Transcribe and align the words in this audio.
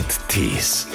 mit 0.00 0.28
Tees. 0.28 0.86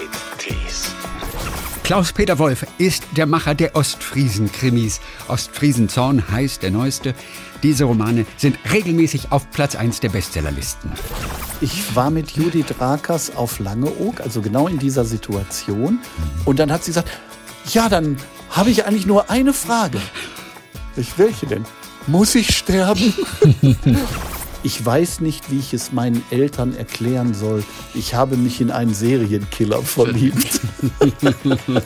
Klaus-Peter 1.84 2.40
Wolf 2.40 2.66
ist 2.79 3.04
der 3.16 3.28
Macher 3.28 3.54
der 3.54 3.76
Ostfriesen-Krimis. 3.76 5.00
Ostfriesenzorn 5.28 6.31
heißt 6.31 6.63
der 6.63 6.71
neueste. 6.71 7.13
Diese 7.62 7.83
Romane 7.83 8.26
sind 8.38 8.57
regelmäßig 8.71 9.31
auf 9.31 9.52
Platz 9.52 9.76
1 9.76 9.99
der 9.99 10.10
Bestsellerlisten. 10.10 10.91
Ich 11.62 11.96
war 11.96 12.10
mit 12.10 12.32
Judith 12.32 12.73
Rakers 12.80 13.36
auf 13.36 13.60
Langeoog, 13.60 14.21
also 14.21 14.41
genau 14.41 14.68
in 14.68 14.80
dieser 14.80 15.06
Situation. 15.06 16.00
Und 16.46 16.58
dann 16.58 16.72
hat 16.72 16.84
sie 16.84 16.90
gesagt, 16.90 17.12
ja, 17.72 17.90
dann 17.90 18.18
habe 18.50 18.72
ich 18.72 18.88
eigentlich 18.88 19.06
nur 19.06 19.30
eine 19.30 19.54
Frage. 19.54 20.02
Ich, 20.96 21.20
welche 21.20 21.46
denn? 21.46 21.66
Muss 22.08 22.34
ich 22.34 22.58
sterben? 22.58 23.14
Ich 24.66 24.84
weiß 24.84 25.21
nicht, 25.21 25.52
wie 25.52 25.59
ich 25.59 25.75
es 25.75 25.91
meinen 25.91 26.23
Eltern 26.31 26.75
erklären 26.75 27.36
soll. 27.36 27.63
Ich 27.94 28.16
habe 28.16 28.35
mich 28.35 28.59
in 28.62 28.71
einen 28.71 28.95
Serienkiller 28.95 29.84
verliebt. 29.84 30.59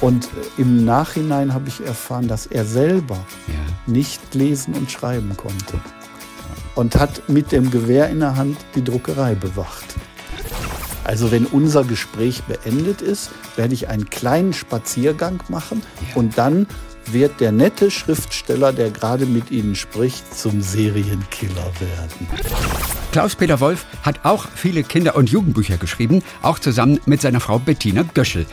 und 0.00 0.24
äh, 0.24 0.28
im 0.56 0.86
Nachhinein 0.86 1.52
habe 1.52 1.68
ich 1.68 1.84
erfahren, 1.84 2.26
dass 2.26 2.46
er 2.46 2.64
selber 2.64 3.18
Ja. 3.48 3.54
nicht 3.86 4.34
lesen 4.34 4.72
und 4.72 4.90
schreiben 4.90 5.36
konnte. 5.36 5.78
Und 6.74 6.96
hat 6.96 7.28
mit 7.28 7.52
dem 7.52 7.70
Gewehr 7.70 8.08
in 8.08 8.20
der 8.20 8.36
Hand 8.36 8.56
die 8.74 8.82
Druckerei 8.82 9.34
bewacht. 9.34 9.84
Also 11.04 11.30
wenn 11.30 11.44
unser 11.44 11.84
Gespräch 11.84 12.44
beendet 12.44 13.02
ist, 13.02 13.30
werde 13.56 13.74
ich 13.74 13.88
einen 13.88 14.08
kleinen 14.08 14.54
Spaziergang 14.54 15.42
machen 15.50 15.82
und 16.14 16.38
dann 16.38 16.66
wird 17.12 17.40
der 17.40 17.52
nette 17.52 17.90
Schriftsteller, 17.90 18.72
der 18.72 18.90
gerade 18.90 19.26
mit 19.26 19.50
Ihnen 19.50 19.74
spricht, 19.74 20.34
zum 20.36 20.62
Serienkiller 20.62 21.72
werden. 21.80 22.28
Klaus-Peter 23.12 23.60
Wolf 23.60 23.86
hat 24.02 24.24
auch 24.24 24.46
viele 24.54 24.82
Kinder- 24.82 25.16
und 25.16 25.30
Jugendbücher 25.30 25.76
geschrieben, 25.76 26.22
auch 26.42 26.58
zusammen 26.58 27.00
mit 27.06 27.20
seiner 27.20 27.40
Frau 27.40 27.58
Bettina 27.58 28.04
Göschel. 28.14 28.46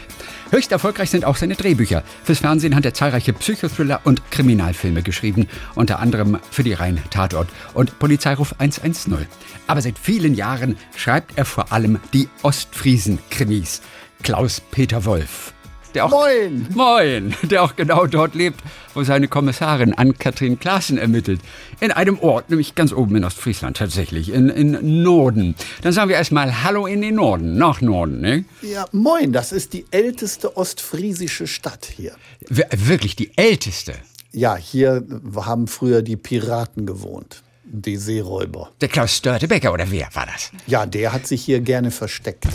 Höchst 0.52 0.71
erfolgreich 0.71 1.09
sind 1.09 1.25
auch 1.25 1.35
seine 1.35 1.55
Drehbücher. 1.55 2.03
Fürs 2.23 2.39
Fernsehen 2.39 2.75
hat 2.75 2.85
er 2.85 2.94
zahlreiche 2.94 3.33
Psychothriller 3.33 4.02
und 4.03 4.29
Kriminalfilme 4.31 5.01
geschrieben, 5.01 5.47
unter 5.73 5.99
anderem 5.99 6.39
für 6.51 6.63
die 6.63 6.73
Reihen 6.73 7.01
Tatort 7.09 7.49
und 7.73 7.97
Polizeiruf 7.99 8.55
110. 8.59 9.25
Aber 9.67 9.81
seit 9.81 9.97
vielen 9.97 10.35
Jahren 10.35 10.77
schreibt 10.95 11.38
er 11.38 11.45
vor 11.45 11.72
allem 11.72 11.99
die 12.13 12.29
Ostfriesen-Krimis. 12.44 13.81
Klaus-Peter 14.23 15.05
Wolf. 15.05 15.54
Der 15.95 16.05
auch 16.05 16.11
Moin! 16.11 16.67
Moin, 16.75 17.33
der 17.43 17.63
auch 17.63 17.75
genau 17.75 18.05
dort 18.05 18.35
lebt, 18.35 18.59
wo 18.93 19.03
seine 19.03 19.27
Kommissarin 19.29 19.93
Ann-Kathrin 19.93 20.59
Klaassen 20.59 20.97
ermittelt. 20.97 21.39
In 21.79 21.91
einem 21.91 22.19
Ort, 22.19 22.49
nämlich 22.49 22.75
ganz 22.75 22.91
oben 22.93 23.15
in 23.15 23.23
Ostfriesland 23.23 23.77
tatsächlich, 23.77 24.31
in, 24.31 24.49
in 24.49 25.01
Norden. 25.03 25.55
Dann 25.81 25.93
sagen 25.93 26.09
wir 26.09 26.17
erstmal 26.17 26.63
Hallo 26.63 26.85
in 26.85 27.01
den 27.01 27.16
Norden, 27.16 27.57
nach 27.57 27.79
Norden, 27.81 28.19
ne? 28.21 28.43
Ja, 28.61 28.85
moin, 28.91 29.31
das 29.31 29.51
ist 29.53 29.71
die 29.73 29.85
älteste 29.91 30.57
ostfriesische 30.57 31.47
Stadt 31.47 31.85
hier. 31.95 32.11
Wir- 32.49 32.67
Wirklich 32.75 33.16
die 33.16 33.31
älteste. 33.38 33.93
Ja, 34.33 34.57
hier 34.57 35.01
haben 35.38 35.67
früher 35.67 36.01
die 36.01 36.17
Piraten 36.17 36.85
gewohnt, 36.85 37.41
die 37.66 37.97
Seeräuber. 37.97 38.71
Der 38.81 38.89
Klaus 38.89 39.16
Störtebecker, 39.16 39.73
oder 39.73 39.89
wer 39.89 40.08
war 40.13 40.25
das? 40.25 40.52
Ja, 40.67 40.85
der 40.85 41.13
hat 41.13 41.27
sich 41.27 41.44
hier 41.44 41.59
gerne 41.61 41.91
versteckt. 41.91 42.47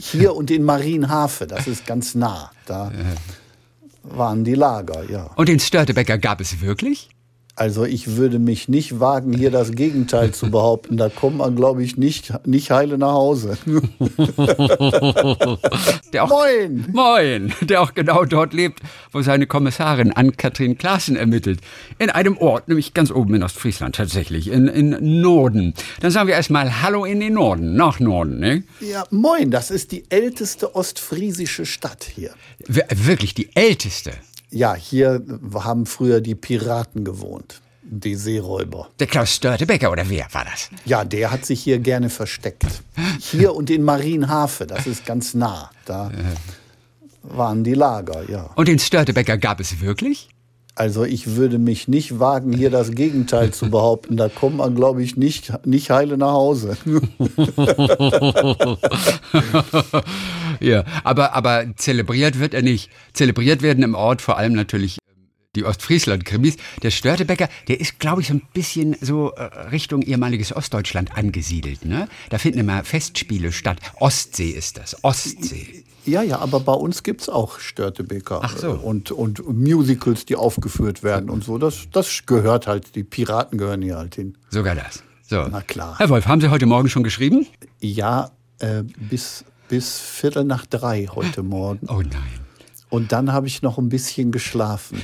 Hier 0.00 0.34
und 0.34 0.50
in 0.50 0.64
Marienhafe, 0.64 1.46
das 1.46 1.66
ist 1.66 1.86
ganz 1.86 2.14
nah. 2.14 2.50
Da 2.66 2.90
waren 4.02 4.44
die 4.44 4.54
Lager, 4.54 5.08
ja. 5.10 5.30
Und 5.36 5.48
den 5.48 5.60
Störtebecker 5.60 6.18
gab 6.18 6.40
es 6.40 6.60
wirklich? 6.60 7.10
Also 7.56 7.84
ich 7.84 8.16
würde 8.16 8.40
mich 8.40 8.68
nicht 8.68 8.98
wagen, 8.98 9.32
hier 9.32 9.52
das 9.52 9.70
Gegenteil 9.72 10.32
zu 10.32 10.50
behaupten. 10.50 10.96
Da 10.96 11.08
kommt 11.08 11.36
man, 11.36 11.54
glaube 11.54 11.84
ich, 11.84 11.96
nicht, 11.96 12.32
nicht 12.46 12.72
heile 12.72 12.98
nach 12.98 13.12
Hause. 13.12 13.56
Der 16.12 16.24
auch, 16.24 16.28
Moin! 16.30 16.86
Moin, 16.92 17.52
der 17.60 17.82
auch 17.82 17.94
genau 17.94 18.24
dort 18.24 18.52
lebt, 18.52 18.80
wo 19.12 19.22
seine 19.22 19.46
Kommissarin 19.46 20.12
Ann-Kathrin 20.12 20.78
Klaassen 20.78 21.16
ermittelt. 21.16 21.60
In 21.98 22.10
einem 22.10 22.36
Ort, 22.38 22.68
nämlich 22.68 22.94
ganz 22.94 23.10
oben 23.10 23.34
in 23.34 23.42
Ostfriesland 23.42 23.94
tatsächlich, 23.96 24.48
in, 24.50 24.68
in 24.68 25.20
Norden. 25.20 25.74
Dann 26.00 26.10
sagen 26.10 26.28
wir 26.28 26.34
erstmal 26.34 26.82
Hallo 26.82 27.04
in 27.04 27.20
den 27.20 27.34
Norden, 27.34 27.74
nach 27.76 28.00
Norden, 28.00 28.38
ne? 28.38 28.62
Ja, 28.80 29.04
moin, 29.10 29.50
das 29.50 29.70
ist 29.70 29.92
die 29.92 30.04
älteste 30.10 30.74
ostfriesische 30.74 31.66
Stadt 31.66 32.04
hier. 32.14 32.30
Wir- 32.66 32.86
Wirklich 32.94 33.34
die 33.34 33.54
älteste. 33.54 34.12
Ja, 34.54 34.74
hier 34.74 35.20
haben 35.52 35.84
früher 35.84 36.20
die 36.20 36.36
Piraten 36.36 37.04
gewohnt, 37.04 37.60
die 37.82 38.14
Seeräuber. 38.14 38.88
Der 39.00 39.08
Klaus 39.08 39.34
Störtebecker, 39.34 39.90
oder 39.90 40.08
wer 40.08 40.28
war 40.30 40.44
das? 40.44 40.70
Ja, 40.84 41.04
der 41.04 41.32
hat 41.32 41.44
sich 41.44 41.60
hier 41.60 41.80
gerne 41.80 42.08
versteckt. 42.08 42.64
Hier 43.18 43.52
und 43.52 43.68
in 43.68 43.82
Marienhafe, 43.82 44.64
das 44.66 44.86
ist 44.86 45.04
ganz 45.04 45.34
nah. 45.34 45.70
Da 45.86 46.12
waren 47.22 47.64
die 47.64 47.74
Lager, 47.74 48.30
ja. 48.30 48.50
Und 48.54 48.68
den 48.68 48.78
Störtebecker 48.78 49.38
gab 49.38 49.58
es 49.58 49.80
wirklich? 49.80 50.28
Also 50.76 51.04
ich 51.04 51.36
würde 51.36 51.58
mich 51.58 51.86
nicht 51.86 52.18
wagen, 52.18 52.52
hier 52.52 52.70
das 52.70 52.90
Gegenteil 52.90 53.52
zu 53.52 53.70
behaupten. 53.70 54.16
Da 54.16 54.28
kommt 54.28 54.56
man, 54.56 54.74
glaube 54.74 55.04
ich, 55.04 55.16
nicht, 55.16 55.52
nicht 55.64 55.90
heile 55.90 56.18
nach 56.18 56.32
Hause. 56.32 56.76
Ja, 60.60 60.84
aber, 61.02 61.34
aber 61.34 61.66
zelebriert 61.76 62.38
wird 62.38 62.54
er 62.54 62.62
nicht. 62.62 62.90
Zelebriert 63.12 63.62
werden 63.62 63.82
im 63.82 63.94
Ort 63.94 64.22
vor 64.22 64.38
allem 64.38 64.52
natürlich 64.52 64.98
ähm, 65.08 65.28
die 65.56 65.64
Ostfriesland-Krimis. 65.64 66.56
Der 66.82 66.90
Störtebecker, 66.90 67.48
der 67.68 67.80
ist, 67.80 67.98
glaube 67.98 68.22
ich, 68.22 68.28
so 68.28 68.34
ein 68.34 68.42
bisschen 68.52 68.96
so 69.00 69.32
äh, 69.32 69.42
Richtung 69.70 70.02
ehemaliges 70.02 70.54
Ostdeutschland 70.54 71.16
angesiedelt. 71.16 71.84
Ne? 71.84 72.08
Da 72.30 72.38
finden 72.38 72.60
immer 72.60 72.84
Festspiele 72.84 73.52
statt. 73.52 73.78
Ostsee 73.96 74.50
ist 74.50 74.78
das, 74.78 75.02
Ostsee. 75.04 75.84
Ja, 76.06 76.22
ja, 76.22 76.38
aber 76.38 76.60
bei 76.60 76.72
uns 76.72 77.02
gibt's 77.02 77.28
auch 77.28 77.58
Störtebeker 77.58 78.40
Ach 78.42 78.56
so. 78.56 78.68
äh, 78.68 78.70
und, 78.72 79.10
und 79.10 79.46
Musicals, 79.48 80.26
die 80.26 80.36
aufgeführt 80.36 81.02
werden 81.02 81.30
und 81.30 81.44
so. 81.44 81.58
Das, 81.58 81.86
das 81.92 82.26
gehört 82.26 82.66
halt, 82.66 82.94
die 82.94 83.04
Piraten 83.04 83.58
gehören 83.58 83.82
hier 83.82 83.96
halt 83.96 84.14
hin. 84.14 84.36
Sogar 84.50 84.74
das. 84.74 85.02
So. 85.22 85.46
Na 85.50 85.62
klar. 85.62 85.94
Herr 85.98 86.10
Wolf, 86.10 86.26
haben 86.26 86.40
Sie 86.40 86.50
heute 86.50 86.66
Morgen 86.66 86.88
schon 86.88 87.02
geschrieben? 87.02 87.46
Ja, 87.80 88.30
äh, 88.58 88.82
bis, 88.82 89.44
bis 89.68 89.98
Viertel 89.98 90.44
nach 90.44 90.66
drei 90.66 91.06
heute 91.06 91.42
Morgen. 91.42 91.86
Oh 91.88 92.02
nein. 92.02 92.40
Und 92.90 93.12
dann 93.12 93.32
habe 93.32 93.46
ich 93.46 93.62
noch 93.62 93.78
ein 93.78 93.88
bisschen 93.88 94.30
geschlafen. 94.30 95.02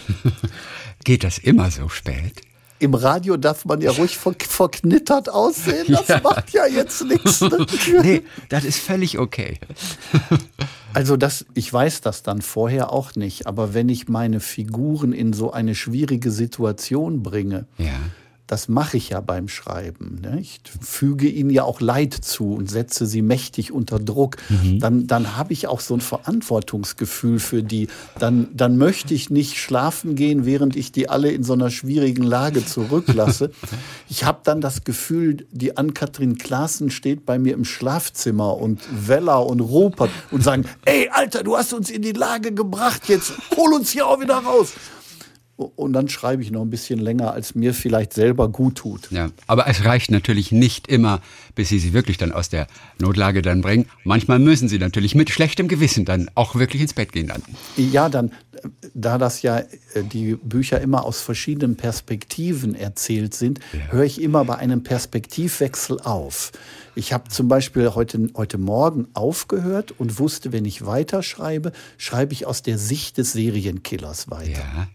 Geht 1.05 1.25
das 1.25 1.39
immer 1.39 1.71
so 1.71 1.89
spät? 1.89 2.43
Im 2.81 2.95
Radio 2.95 3.37
darf 3.37 3.67
man 3.67 3.81
ja 3.83 3.91
ruhig 3.91 4.17
ver 4.19 4.35
verknittert 4.39 5.29
aussehen. 5.29 5.87
Das 5.89 6.23
macht 6.23 6.51
ja 6.53 6.67
jetzt 6.67 7.05
nichts. 7.05 7.41
Ne? 7.43 7.67
Nee, 8.03 8.23
das 8.49 8.65
ist 8.65 8.79
völlig 8.81 9.19
okay. 9.19 9.59
Also 10.93 11.17
das, 11.17 11.47
ich 11.55 11.73
weiß 11.73 12.01
das 12.01 12.25
dann 12.25 12.43
vorher 12.43 12.93
auch 12.93 13.15
nicht, 13.15 13.47
aber 13.47 13.75
wenn 13.75 13.89
ich 13.89 14.09
meine 14.09 14.41
Figuren 14.41 15.13
in 15.13 15.33
so 15.33 15.53
eine 15.53 15.77
schwierige 15.77 16.33
Situation 16.33 17.23
bringe, 17.23 17.67
Ja. 17.79 17.93
Das 18.51 18.67
mache 18.69 18.97
ich 18.97 19.11
ja 19.11 19.21
beim 19.21 19.47
Schreiben. 19.47 20.19
Ne? 20.23 20.41
Ich 20.41 20.61
füge 20.81 21.29
ihnen 21.29 21.51
ja 21.51 21.63
auch 21.63 21.81
Leid 21.81 22.15
zu 22.15 22.55
und 22.55 22.69
setze 22.69 23.07
sie 23.07 23.23
mächtig 23.23 23.71
unter 23.71 24.01
Druck. 24.01 24.39
Dann, 24.81 25.07
dann 25.07 25.37
habe 25.37 25.53
ich 25.53 25.69
auch 25.69 25.79
so 25.79 25.95
ein 25.95 26.01
Verantwortungsgefühl 26.01 27.39
für 27.39 27.63
die. 27.63 27.87
Dann, 28.19 28.49
dann 28.53 28.77
möchte 28.77 29.15
ich 29.15 29.31
nicht 29.31 29.57
schlafen 29.59 30.17
gehen, 30.17 30.47
während 30.47 30.75
ich 30.75 30.91
die 30.91 31.09
alle 31.09 31.31
in 31.31 31.45
so 31.45 31.53
einer 31.53 31.71
schwierigen 31.71 32.25
Lage 32.25 32.67
zurücklasse. 32.67 33.53
ich 34.09 34.25
habe 34.25 34.41
dann 34.43 34.61
das 34.61 34.83
Gefühl, 34.83 35.47
die 35.53 35.77
Ann-Kathrin 35.77 36.37
Klaassen 36.37 36.91
steht 36.91 37.25
bei 37.25 37.39
mir 37.39 37.55
im 37.55 37.65
Schlafzimmer 37.65 38.57
und 38.57 38.81
Weller 39.07 39.47
und 39.47 39.61
Rupert 39.61 40.11
und 40.33 40.43
sagen, 40.43 40.65
ey, 40.87 41.09
Alter, 41.13 41.45
du 41.45 41.57
hast 41.57 41.73
uns 41.73 41.89
in 41.89 42.03
die 42.03 42.13
Lage 42.13 42.53
gebracht, 42.53 43.03
jetzt 43.09 43.33
hol 43.57 43.73
uns 43.75 43.91
hier 43.91 44.09
auch 44.09 44.21
wieder 44.21 44.39
raus. 44.39 44.73
Und 45.61 45.93
dann 45.93 46.09
schreibe 46.09 46.43
ich 46.43 46.51
noch 46.51 46.63
ein 46.63 46.71
bisschen 46.71 46.99
länger, 46.99 47.33
als 47.33 47.55
mir 47.55 47.75
vielleicht 47.75 48.15
selber 48.15 48.49
gut 48.49 48.77
tut. 48.77 49.11
Ja, 49.11 49.31
aber 49.47 49.67
es 49.67 49.85
reicht 49.85 50.11
natürlich 50.11 50.53
nicht 50.53 50.89
immer, 50.89 51.21
bis 51.55 51.69
Sie 51.69 51.79
sie 51.79 51.93
wirklich 51.93 52.17
dann 52.17 52.33
aus 52.33 52.49
der 52.49 52.67
Notlage 52.99 53.43
dann 53.43 53.61
bringen. 53.61 53.87
Manchmal 54.05 54.39
müssen 54.39 54.69
Sie 54.69 54.79
natürlich 54.79 55.15
mit 55.15 55.29
schlechtem 55.29 55.69
Gewissen 55.69 56.05
dann 56.07 56.31
auch 56.35 56.55
wirklich 56.55 56.81
ins 56.81 56.95
Bett 56.95 57.13
gehen 57.13 57.29
dann. 57.29 57.43
Ja, 57.77 58.09
dann, 58.09 58.33
da 58.95 59.19
das 59.19 59.43
ja 59.43 59.59
äh, 59.59 59.67
die 60.03 60.35
Bücher 60.37 60.81
immer 60.81 61.05
aus 61.05 61.21
verschiedenen 61.21 61.77
Perspektiven 61.77 62.75
erzählt 62.75 63.35
sind, 63.35 63.61
höre 63.91 64.05
ich 64.05 64.21
immer 64.23 64.45
bei 64.47 64.57
einem 64.57 64.83
Perspektivwechsel 64.83 66.01
auf. 66.01 66.53
Ich 66.95 67.13
habe 67.13 67.29
zum 67.29 67.49
Beispiel 67.49 67.95
heute, 67.95 68.31
heute 68.35 68.59
Morgen 68.59 69.09
aufgehört 69.13 69.93
und 69.99 70.19
wusste, 70.19 70.53
wenn 70.53 70.65
ich 70.65 70.87
weiterschreibe, 70.87 71.73
schreibe 71.99 72.33
ich 72.33 72.47
aus 72.47 72.63
der 72.63 72.79
Sicht 72.79 73.19
des 73.19 73.33
Serienkillers 73.33 74.31
weiter. 74.31 74.61
Ja. 74.61 74.89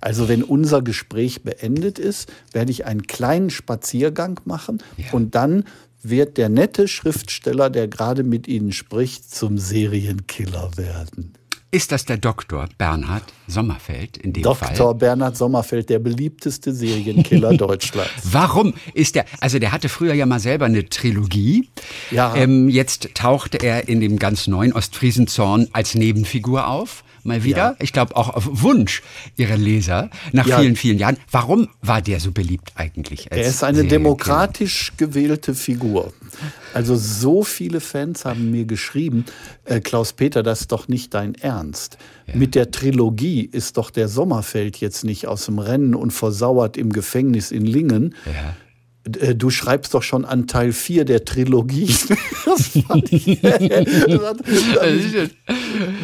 Also 0.00 0.28
wenn 0.28 0.42
unser 0.42 0.82
Gespräch 0.82 1.42
beendet 1.42 1.98
ist, 1.98 2.32
werde 2.52 2.70
ich 2.70 2.86
einen 2.86 3.02
kleinen 3.02 3.50
Spaziergang 3.50 4.40
machen 4.44 4.82
Ja. 4.96 5.06
und 5.12 5.34
dann 5.34 5.64
wird 6.02 6.38
der 6.38 6.48
nette 6.48 6.88
Schriftsteller, 6.88 7.68
der 7.68 7.86
gerade 7.86 8.22
mit 8.22 8.48
Ihnen 8.48 8.72
spricht, 8.72 9.34
zum 9.34 9.58
Serienkiller 9.58 10.70
werden. 10.76 11.34
Ist 11.72 11.92
das 11.92 12.04
der 12.04 12.16
Doktor 12.16 12.68
Bernhard 12.78 13.22
Sommerfeld 13.46 14.16
in 14.16 14.32
dem 14.32 14.42
Dr. 14.42 14.56
Fall? 14.56 14.76
Dr. 14.76 14.94
Bernhard 14.94 15.36
Sommerfeld, 15.36 15.88
der 15.88 16.00
beliebteste 16.00 16.72
Serienkiller 16.74 17.54
Deutschlands. 17.56 18.10
Warum 18.24 18.74
ist 18.94 19.14
der, 19.14 19.24
also 19.40 19.60
der 19.60 19.70
hatte 19.70 19.88
früher 19.88 20.14
ja 20.14 20.26
mal 20.26 20.40
selber 20.40 20.64
eine 20.64 20.88
Trilogie. 20.88 21.68
Ja. 22.10 22.34
Ähm, 22.34 22.68
jetzt 22.68 23.14
tauchte 23.14 23.58
er 23.58 23.86
in 23.88 24.00
dem 24.00 24.18
ganz 24.18 24.48
neuen 24.48 24.72
Ostfriesenzorn 24.72 25.68
als 25.72 25.94
Nebenfigur 25.94 26.66
auf. 26.66 27.04
Mal 27.30 27.44
wieder. 27.44 27.56
Ja. 27.58 27.76
Ich 27.80 27.92
glaube 27.92 28.16
auch 28.16 28.28
auf 28.30 28.46
Wunsch 28.62 29.02
ihrer 29.36 29.56
Leser 29.56 30.10
nach 30.32 30.46
Ja. 30.46 30.58
vielen, 30.58 30.76
vielen 30.76 30.98
Jahren. 30.98 31.16
Warum 31.30 31.68
war 31.82 32.02
der 32.02 32.20
so 32.20 32.32
beliebt 32.32 32.72
eigentlich? 32.74 33.28
Er 33.30 33.38
ist 33.40 33.62
eine 33.64 33.76
Serienkiller? 33.78 33.88
demokratisch 33.88 34.92
gewählte 34.96 35.54
Figur. 35.54 36.12
Also 36.74 36.96
so 36.96 37.42
viele 37.42 37.80
Fans 37.80 38.24
haben 38.24 38.50
mir 38.50 38.64
geschrieben, 38.64 39.24
äh, 39.64 39.80
Klaus 39.80 40.12
Peter, 40.12 40.42
das 40.42 40.62
ist 40.62 40.72
doch 40.72 40.88
nicht 40.88 41.14
dein 41.14 41.34
Ernst. 41.34 41.98
Mit 42.32 42.54
der 42.54 42.70
Trilogie 42.70 43.40
ist 43.42 43.76
doch 43.76 43.90
der 43.90 44.08
Sommerfeld 44.08 44.76
jetzt 44.76 45.02
nicht 45.04 45.26
aus 45.26 45.46
dem 45.46 45.58
Rennen 45.58 45.94
und 45.96 46.12
versauert 46.12 46.76
im 46.76 46.92
Gefängnis 46.92 47.50
in 47.50 47.66
Lingen. 47.66 48.14
Ja. 48.26 48.54
Äh, 49.20 49.34
Du 49.34 49.50
schreibst 49.50 49.94
doch 49.94 50.02
schon 50.02 50.24
an 50.24 50.46
Teil 50.46 50.72
4 50.72 51.04
der 51.04 51.24
Trilogie. 51.24 51.94
Das 52.46 52.68
fand 52.86 53.12
ich. 53.12 53.38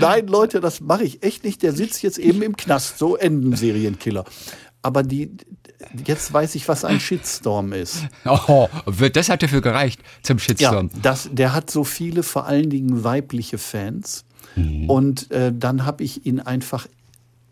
Nein, 0.01 0.27
Leute, 0.27 0.61
das 0.61 0.81
mache 0.81 1.05
ich 1.05 1.23
echt 1.23 1.45
nicht. 1.45 1.63
Der 1.63 1.73
sitzt 1.73 2.03
jetzt 2.03 2.19
eben 2.19 2.43
im 2.43 2.57
Knast. 2.57 2.99
So 2.99 3.17
enden 3.17 3.57
Serienkiller. 3.57 4.25
Aber 4.83 5.03
die, 5.03 5.31
jetzt 6.07 6.33
weiß 6.33 6.55
ich, 6.55 6.69
was 6.69 6.85
ein 6.85 7.01
Shitstorm 7.01 7.73
ist. 7.73 8.05
Oh, 8.25 8.69
das 9.13 9.29
hat 9.29 9.43
dafür 9.43 9.61
gereicht 9.61 10.01
zum 10.23 10.39
Ja, 10.39 10.45
Shitstorm. 10.45 10.91
das, 11.03 11.29
der 11.33 11.53
hat 11.55 11.71
so 11.71 11.83
viele, 11.85 12.23
vor 12.23 12.47
allen 12.47 12.71
Dingen 12.71 13.03
weibliche 13.03 13.59
Fans. 13.59 14.25
Und 14.87 15.31
äh, 15.33 15.53
dann 15.55 15.85
habe 15.85 16.03
ich 16.05 16.25
ihn 16.25 16.41
einfach 16.41 16.87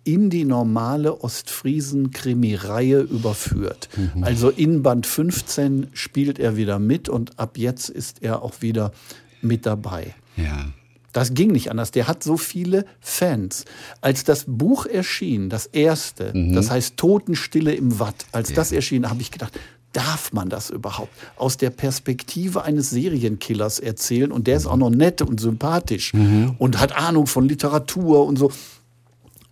in 0.05 0.31
die 0.31 0.45
normale 0.45 1.23
Ostfriesen-Krimi-Reihe 1.23 3.01
überführt. 3.01 3.89
Also 4.21 4.51
in 4.51 4.83
Band 4.83 5.07
15 5.07 5.89
spielt 5.95 6.39
er 6.39 6.57
wieder 6.57 6.79
mit 6.79 7.09
und 7.09 7.39
ab 7.39 7.59
jetzt 7.59 7.89
ist 7.89 8.23
er 8.23 8.43
auch 8.43 8.61
wieder 8.61 8.93
mit 9.41 9.67
dabei. 9.67 10.15
Ja. 10.37 10.67
Das 11.13 11.33
ging 11.33 11.53
nicht 11.53 11.71
anders. 11.71 11.91
Der 11.93 12.09
hat 12.09 12.25
so 12.25 12.37
viele 12.37 12.87
Fans. 13.01 13.65
Als 14.01 14.25
das 14.25 14.45
Buch 14.49 14.85
erschien, 14.85 15.49
das 15.49 15.67
erste, 15.67 16.33
das 16.53 16.71
heißt 16.71 16.97
Totenstille 16.97 17.73
im 17.73 18.01
Watt, 18.01 18.27
als 18.33 18.53
das 18.53 18.73
erschien, 18.73 19.09
habe 19.09 19.21
ich 19.21 19.31
gedacht, 19.31 19.59
darf 19.93 20.33
man 20.33 20.49
das 20.49 20.71
überhaupt 20.71 21.13
aus 21.37 21.57
der 21.57 21.71
Perspektive 21.71 22.65
eines 22.65 22.91
Serienkillers 22.91 23.79
erzählen? 23.79 24.33
Und 24.33 24.49
der 24.49 24.57
ist 24.57 24.67
auch 24.67 24.77
noch 24.77 24.91
nett 24.91 25.23
und 25.23 25.39
sympathisch 25.39 26.13
und 26.59 26.81
hat 26.81 26.97
Ahnung 26.97 27.29
von 27.29 27.49
Literatur 27.49 28.27
und 28.27 28.37
so. 28.37 28.51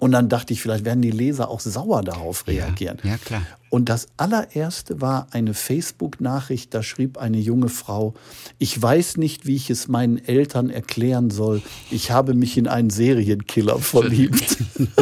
Und 0.02 0.10
dann 0.10 0.28
dachte 0.28 0.52
ich, 0.52 0.60
vielleicht 0.60 0.84
werden 0.84 1.00
die 1.00 1.12
Leser 1.12 1.48
auch 1.48 1.60
sauer 1.60 2.02
darauf 2.02 2.48
reagieren. 2.48 2.98
ja, 3.04 3.18
klar. 3.18 3.42
Und 3.72 3.88
das 3.88 4.08
allererste 4.18 5.00
war 5.00 5.28
eine 5.30 5.54
Facebook-Nachricht, 5.54 6.74
da 6.74 6.82
schrieb 6.82 7.16
eine 7.16 7.38
junge 7.38 7.70
Frau, 7.70 8.12
ich 8.58 8.80
weiß 8.80 9.16
nicht, 9.16 9.46
wie 9.46 9.56
ich 9.56 9.70
es 9.70 9.88
meinen 9.88 10.18
Eltern 10.18 10.68
erklären 10.68 11.30
soll. 11.30 11.62
Ich 11.90 12.10
habe 12.10 12.34
mich 12.34 12.58
in 12.58 12.68
einen 12.68 12.90
Serienkiller 12.90 13.78
verliebt. 13.78 14.58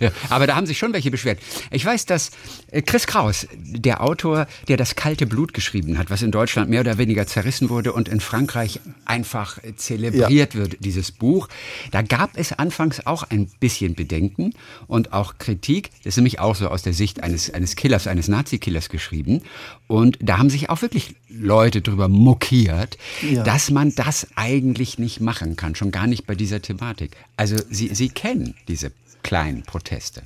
ja, 0.00 0.10
aber 0.28 0.48
da 0.48 0.56
haben 0.56 0.66
sich 0.66 0.76
schon 0.76 0.92
welche 0.92 1.12
beschwert. 1.12 1.38
Ich 1.70 1.84
weiß, 1.84 2.04
dass 2.06 2.32
äh, 2.72 2.82
Chris 2.82 3.06
Kraus, 3.06 3.46
der 3.54 4.02
Autor, 4.02 4.48
der 4.66 4.76
das 4.76 4.96
kalte 4.96 5.28
Blut 5.28 5.54
geschrieben 5.54 5.98
hat, 5.98 6.10
was 6.10 6.20
in 6.22 6.32
Deutschland 6.32 6.68
mehr 6.68 6.80
oder 6.80 6.98
weniger 6.98 7.28
zerrissen 7.28 7.70
wurde 7.70 7.92
und 7.92 8.08
in 8.08 8.18
Frankreich 8.18 8.80
einfach 9.04 9.62
äh, 9.62 9.76
zelebriert 9.76 10.56
wird, 10.56 10.78
dieses 10.80 11.12
Buch, 11.12 11.46
da 11.92 12.02
gab 12.02 12.36
es 12.36 12.52
anfangs 12.52 13.06
auch 13.06 13.22
ein 13.22 13.48
bisschen 13.60 13.94
Bedenken 13.94 14.52
und 14.88 15.12
auch 15.12 15.38
Kritik. 15.38 15.90
Das 16.02 16.14
ist 16.14 16.16
nämlich 16.16 16.40
auch 16.40 16.56
so 16.56 16.71
aus 16.72 16.82
der 16.82 16.92
Sicht 16.92 17.22
eines, 17.22 17.52
eines 17.52 17.76
Killers, 17.76 18.06
eines 18.06 18.28
Nazi-Killers 18.28 18.88
geschrieben. 18.88 19.42
Und 19.86 20.18
da 20.20 20.38
haben 20.38 20.50
sich 20.50 20.70
auch 20.70 20.82
wirklich 20.82 21.14
Leute 21.28 21.80
drüber 21.82 22.08
mokiert, 22.08 22.98
Ja. 23.22 23.42
dass 23.44 23.70
man 23.70 23.94
das 23.94 24.26
eigentlich 24.34 24.98
nicht 24.98 25.20
machen 25.20 25.56
kann, 25.56 25.74
schon 25.74 25.90
gar 25.92 26.06
nicht 26.06 26.26
bei 26.26 26.34
dieser 26.34 26.60
Thematik. 26.62 27.16
Also 27.36 27.56
Sie, 27.70 27.94
Sie 27.94 28.08
kennen 28.08 28.54
diese 28.68 28.92
kleinen 29.22 29.62
Proteste. 29.62 30.22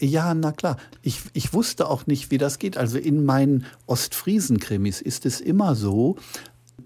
Ja, 0.00 0.34
na 0.34 0.52
klar. 0.52 0.76
Ich, 1.02 1.20
ich 1.32 1.52
wusste 1.54 1.88
auch 1.88 2.06
nicht, 2.06 2.30
wie 2.30 2.38
das 2.38 2.58
geht. 2.58 2.76
Also 2.76 2.98
in 2.98 3.24
meinen 3.24 3.64
Ostfriesen-Krimis 3.86 5.00
ist 5.00 5.26
es 5.26 5.40
immer 5.40 5.74
so, 5.76 6.16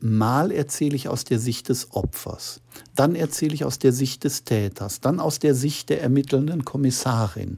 mal 0.02 0.50
erzähle 0.50 0.96
ich 0.96 1.08
aus 1.08 1.24
der 1.24 1.38
Sicht 1.38 1.68
des 1.68 1.92
Opfers, 1.92 2.60
dann 2.94 3.14
erzähle 3.14 3.54
ich 3.54 3.64
aus 3.64 3.78
der 3.78 3.92
Sicht 3.92 4.24
des 4.24 4.44
Täters, 4.44 5.00
dann 5.00 5.20
aus 5.20 5.38
der 5.38 5.54
Sicht 5.54 5.88
der 5.88 6.02
ermittelnden 6.02 6.64
Kommissarin. 6.64 7.56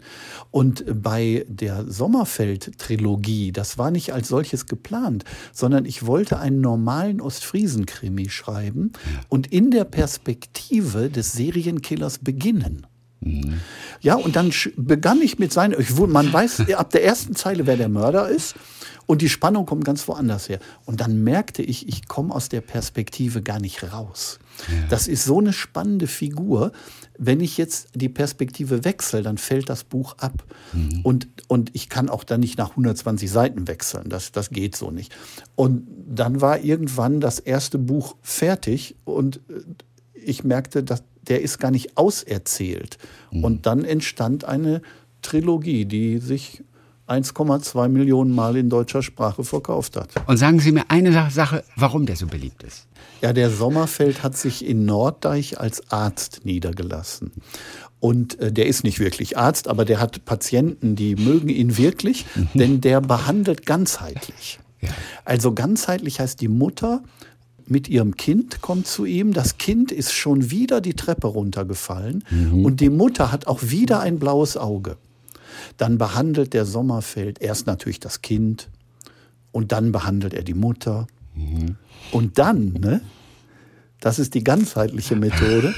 Und 0.50 0.85
bei 1.03 1.44
der 1.49 1.85
Sommerfeld-Trilogie, 1.91 3.53
das 3.53 3.79
war 3.79 3.91
nicht 3.91 4.12
als 4.12 4.29
solches 4.29 4.67
geplant, 4.67 5.25
sondern 5.53 5.85
ich 5.85 6.06
wollte 6.06 6.39
einen 6.39 6.61
normalen 6.61 7.21
Ostfriesen-Krimi 7.21 8.29
schreiben 8.29 8.93
und 9.29 9.47
in 9.47 9.71
der 9.71 9.85
Perspektive 9.85 11.11
des 11.11 11.33
Serienkillers 11.33 12.19
beginnen. 12.19 12.87
Ja, 14.00 14.17
und 14.17 14.35
dann 14.35 14.53
begann 14.77 15.23
ich 15.23 15.38
mit 15.38 15.53
seinen, 15.53 15.81
ich, 15.81 15.95
man 15.97 16.33
weiß 16.33 16.71
ab 16.73 16.91
der 16.91 17.05
ersten 17.05 17.37
Zeile, 17.37 17.67
wer 17.67 17.77
der 17.77 17.88
Mörder 17.88 18.29
ist. 18.29 18.56
Und 19.06 19.22
die 19.22 19.28
Spannung 19.28 19.66
kommt 19.66 19.84
ganz 19.84 20.06
woanders 20.08 20.49
her. 20.49 20.58
Und 20.84 21.00
dann 21.00 21.22
merkte 21.22 21.62
ich, 21.62 21.88
ich 21.88 22.08
komme 22.08 22.34
aus 22.34 22.49
der 22.49 22.60
Perspektive 22.60 23.43
gar 23.43 23.60
nicht 23.60 23.93
raus. 23.93 24.38
Das 24.90 25.08
ist 25.08 25.25
so 25.25 25.38
eine 25.40 25.52
spannende 25.52 26.06
Figur. 26.06 26.72
Wenn 27.19 27.40
ich 27.40 27.58
jetzt 27.58 27.88
die 27.94 28.08
Perspektive 28.08 28.84
wechsle, 28.84 29.22
dann 29.22 29.38
fällt 29.38 29.69
das 29.69 29.84
Buch 29.84 30.16
ab. 30.19 30.44
Und, 31.02 31.28
und 31.49 31.70
ich 31.75 31.88
kann 31.88 32.08
auch 32.08 32.25
dann 32.25 32.40
nicht 32.40 32.58
nach 32.58 32.70
120 32.70 33.31
Seiten 33.31 33.66
wechseln. 33.66 34.08
Das, 34.08 34.32
das 34.32 34.50
geht 34.50 34.76
so 34.76 34.90
nicht. 34.90 35.14
Und 35.54 35.87
dann 36.06 36.40
war 36.40 36.60
irgendwann 36.60 37.20
das 37.20 37.38
erste 37.38 37.78
Buch 37.78 38.16
fertig 38.22 38.96
und 39.04 39.37
äh, 39.49 39.62
ich 40.14 40.44
merkte, 40.44 40.82
dass 40.84 41.02
der 41.22 41.43
ist 41.43 41.58
gar 41.58 41.70
nicht 41.70 41.96
auserzählt. 41.96 42.99
Und 43.31 43.66
dann 43.66 43.84
entstand 43.84 44.44
eine 44.44 44.82
Trilogie, 45.22 45.84
die 45.84 46.19
sich 46.19 46.64
1,2 47.08 47.88
Millionen 47.88 48.32
Mal 48.34 48.56
in 48.56 48.70
deutscher 48.70 49.02
Sprache 49.02 49.44
verkauft 49.44 49.96
hat. 49.96 50.08
Und 50.26 50.37
sagen 50.37 50.60
Sie 50.60 50.72
mir 50.72 50.84
eine 50.88 51.12
Sa- 51.12 51.31
Sache, 51.31 51.64
warum 51.76 52.06
der 52.06 52.16
so 52.16 52.26
beliebt 52.26 52.62
ist. 52.62 52.87
Ja, 53.20 53.32
der 53.32 53.50
Sommerfeld 53.50 54.22
hat 54.22 54.37
sich 54.37 54.64
in 54.64 54.84
Norddeich 54.84 55.58
als 55.60 55.90
Arzt 55.90 56.40
niedergelassen. 56.44 57.32
Und 58.00 58.38
äh, 58.40 58.52
der 58.52 58.66
ist 58.66 58.82
nicht 58.84 58.99
wirklich 58.99 59.37
Arzt, 59.37 59.69
aber 59.69 59.84
der 59.84 60.00
hat 60.00 60.25
Patienten, 60.25 60.96
die 60.96 61.14
mögen 61.16 61.49
ihn 61.49 61.76
wirklich, 61.76 62.25
denn 62.54 62.81
der 62.81 63.00
behandelt 63.00 63.66
ganzheitlich. 63.66 64.58
Ja. 64.81 64.88
Also 65.25 65.52
ganzheitlich 65.54 66.19
heißt 66.19 66.40
die 66.40 66.49
Mutter 66.49 67.02
mit 67.66 67.88
ihrem 67.88 68.16
Kind 68.16 68.61
kommt 68.61 68.88
zu 68.88 69.04
ihm, 69.04 69.32
das 69.32 69.56
Kind 69.56 69.92
ist 69.92 70.12
schon 70.12 70.50
wieder 70.50 70.80
die 70.80 70.94
Treppe 70.94 71.28
runtergefallen 71.28 72.25
und 72.52 72.80
die 72.80 72.90
Mutter 72.90 73.30
hat 73.30 73.47
auch 73.47 73.61
wieder 73.62 74.00
ein 74.00 74.18
blaues 74.18 74.56
Auge. 74.56 74.97
Dann 75.76 75.99
behandelt 75.99 76.54
der 76.54 76.64
Sommerfeld 76.64 77.40
erst 77.40 77.66
natürlich 77.66 78.00
das 78.00 78.23
Kind 78.23 78.68
und 79.52 79.73
dann 79.73 79.92
behandelt 79.92 80.35
er 80.35 80.42
die 80.42 80.54
Mutter. 80.54 81.06
Und 82.11 82.38
dann, 82.38 82.73
ne, 82.73 83.00
das 84.00 84.18
ist 84.18 84.35
die 84.35 84.44
ganzheitliche 84.44 85.16
Methode, 85.16 85.75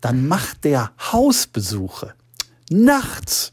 dann 0.00 0.28
macht 0.28 0.64
der 0.64 0.92
Hausbesuche 1.12 2.14
nachts 2.70 3.52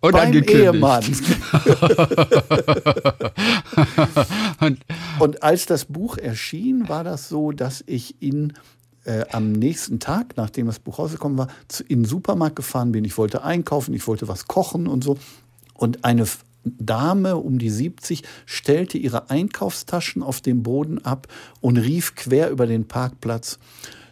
Und 0.00 0.12
beim. 0.12 0.32
Ehemann. 0.32 1.04
Und 4.60 4.84
Und 5.18 5.42
als 5.42 5.66
das 5.66 5.86
Buch 5.86 6.18
erschien, 6.18 6.88
war 6.88 7.04
das 7.04 7.28
so, 7.28 7.52
dass 7.52 7.82
ich 7.86 8.20
ihn 8.20 8.52
äh, 9.04 9.24
am 9.30 9.52
nächsten 9.52 10.00
Tag, 10.00 10.36
nachdem 10.36 10.66
das 10.66 10.78
Buch 10.78 10.98
rausgekommen 10.98 11.38
war, 11.38 11.48
zu, 11.68 11.82
in 11.84 12.00
den 12.00 12.04
Supermarkt 12.08 12.56
gefahren 12.56 12.92
bin. 12.92 13.04
Ich 13.04 13.18
wollte 13.18 13.42
einkaufen, 13.42 13.94
ich 13.94 14.06
wollte 14.06 14.28
was 14.28 14.46
kochen 14.46 14.86
und 14.86 15.04
so. 15.04 15.18
Und 15.74 16.04
eine 16.04 16.26
Dame 16.64 17.36
um 17.36 17.58
die 17.58 17.70
70 17.70 18.22
stellte 18.46 18.98
ihre 18.98 19.30
Einkaufstaschen 19.30 20.22
auf 20.22 20.40
dem 20.40 20.62
Boden 20.62 21.04
ab 21.04 21.28
und 21.60 21.76
rief 21.76 22.14
quer 22.14 22.50
über 22.50 22.66
den 22.66 22.88
Parkplatz. 22.88 23.58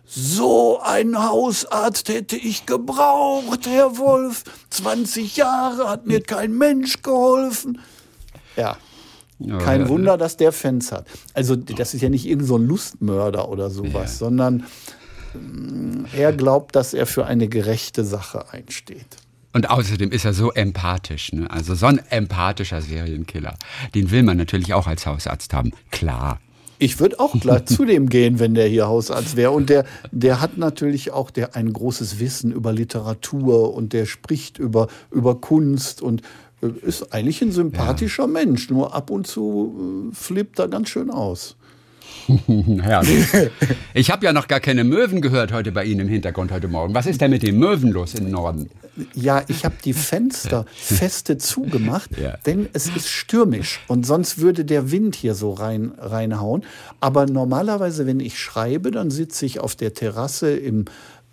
So 0.04 0.80
einen 0.80 1.16
Hausarzt 1.16 2.08
hätte 2.08 2.36
ich 2.36 2.66
gebraucht, 2.66 3.66
Herr 3.66 3.96
Wolf. 3.96 4.44
20 4.68 5.36
Jahre 5.36 5.88
hat 5.88 6.06
mir 6.06 6.20
kein 6.20 6.52
Mensch 6.58 7.00
geholfen. 7.00 7.80
Ja, 8.56 8.76
kein 9.58 9.88
Wunder, 9.88 10.16
dass 10.16 10.36
der 10.36 10.52
Fans 10.52 10.92
hat. 10.92 11.06
Also 11.34 11.56
das 11.56 11.94
ist 11.94 12.00
ja 12.00 12.08
nicht 12.08 12.26
irgend 12.26 12.46
so 12.46 12.56
ein 12.56 12.66
Lustmörder 12.66 13.48
oder 13.48 13.70
sowas, 13.70 14.18
sondern 14.18 14.64
mm, 15.34 16.04
er 16.16 16.32
glaubt, 16.32 16.76
dass 16.76 16.94
er 16.94 17.06
für 17.06 17.26
eine 17.26 17.48
gerechte 17.48 18.04
Sache 18.04 18.50
einsteht. 18.52 19.16
Und 19.52 19.68
außerdem 19.68 20.10
ist 20.10 20.24
er 20.24 20.32
so 20.32 20.50
empathisch, 20.52 21.32
ne? 21.32 21.50
also 21.50 21.74
so 21.74 21.86
ein 21.86 22.00
empathischer 22.08 22.80
Serienkiller. 22.80 23.54
Den 23.94 24.10
will 24.10 24.22
man 24.22 24.38
natürlich 24.38 24.72
auch 24.72 24.86
als 24.86 25.06
Hausarzt 25.06 25.52
haben, 25.52 25.72
klar. 25.90 26.40
Ich 26.78 26.98
würde 26.98 27.20
auch 27.20 27.38
gleich 27.38 27.64
zu 27.66 27.84
dem 27.84 28.08
gehen, 28.08 28.38
wenn 28.38 28.54
der 28.54 28.66
hier 28.66 28.86
Hausarzt 28.86 29.36
wäre. 29.36 29.50
Und 29.50 29.68
der, 29.68 29.84
der 30.10 30.40
hat 30.40 30.56
natürlich 30.56 31.12
auch 31.12 31.30
der, 31.30 31.54
ein 31.54 31.72
großes 31.72 32.18
Wissen 32.18 32.50
über 32.50 32.72
Literatur 32.72 33.74
und 33.74 33.92
der 33.92 34.06
spricht 34.06 34.58
über, 34.58 34.88
über 35.10 35.40
Kunst 35.40 36.00
und 36.00 36.22
ist 36.62 37.12
eigentlich 37.12 37.42
ein 37.42 37.52
sympathischer 37.52 38.24
ja. 38.24 38.28
Mensch. 38.28 38.70
Nur 38.70 38.94
ab 38.94 39.10
und 39.10 39.26
zu 39.26 40.10
äh, 40.10 40.14
flippt 40.14 40.58
er 40.58 40.68
ganz 40.68 40.88
schön 40.88 41.10
aus. 41.10 41.56
Herrlich. 42.82 43.26
Ich 43.94 44.10
habe 44.10 44.24
ja 44.24 44.32
noch 44.32 44.48
gar 44.48 44.60
keine 44.60 44.84
Möwen 44.84 45.20
gehört 45.20 45.52
heute 45.52 45.72
bei 45.72 45.84
Ihnen 45.84 46.00
im 46.00 46.08
Hintergrund 46.08 46.52
heute 46.52 46.68
Morgen. 46.68 46.94
Was 46.94 47.06
ist 47.06 47.20
denn 47.20 47.30
mit 47.30 47.42
den 47.42 47.58
Möwen 47.58 47.90
los 47.90 48.14
im 48.14 48.30
Norden? 48.30 48.70
Ja, 49.14 49.42
ich 49.48 49.64
habe 49.64 49.74
die 49.84 49.92
Fenster 49.92 50.66
feste 50.74 51.38
zugemacht, 51.38 52.10
ja. 52.18 52.36
denn 52.46 52.68
es 52.72 52.88
ist 52.94 53.08
stürmisch 53.08 53.80
und 53.88 54.04
sonst 54.04 54.38
würde 54.38 54.64
der 54.64 54.90
Wind 54.90 55.16
hier 55.16 55.34
so 55.34 55.52
rein, 55.52 55.92
reinhauen. 55.98 56.62
Aber 57.00 57.26
normalerweise, 57.26 58.06
wenn 58.06 58.20
ich 58.20 58.38
schreibe, 58.38 58.90
dann 58.90 59.10
sitze 59.10 59.46
ich 59.46 59.60
auf 59.60 59.74
der 59.76 59.94
Terrasse 59.94 60.54
im 60.54 60.84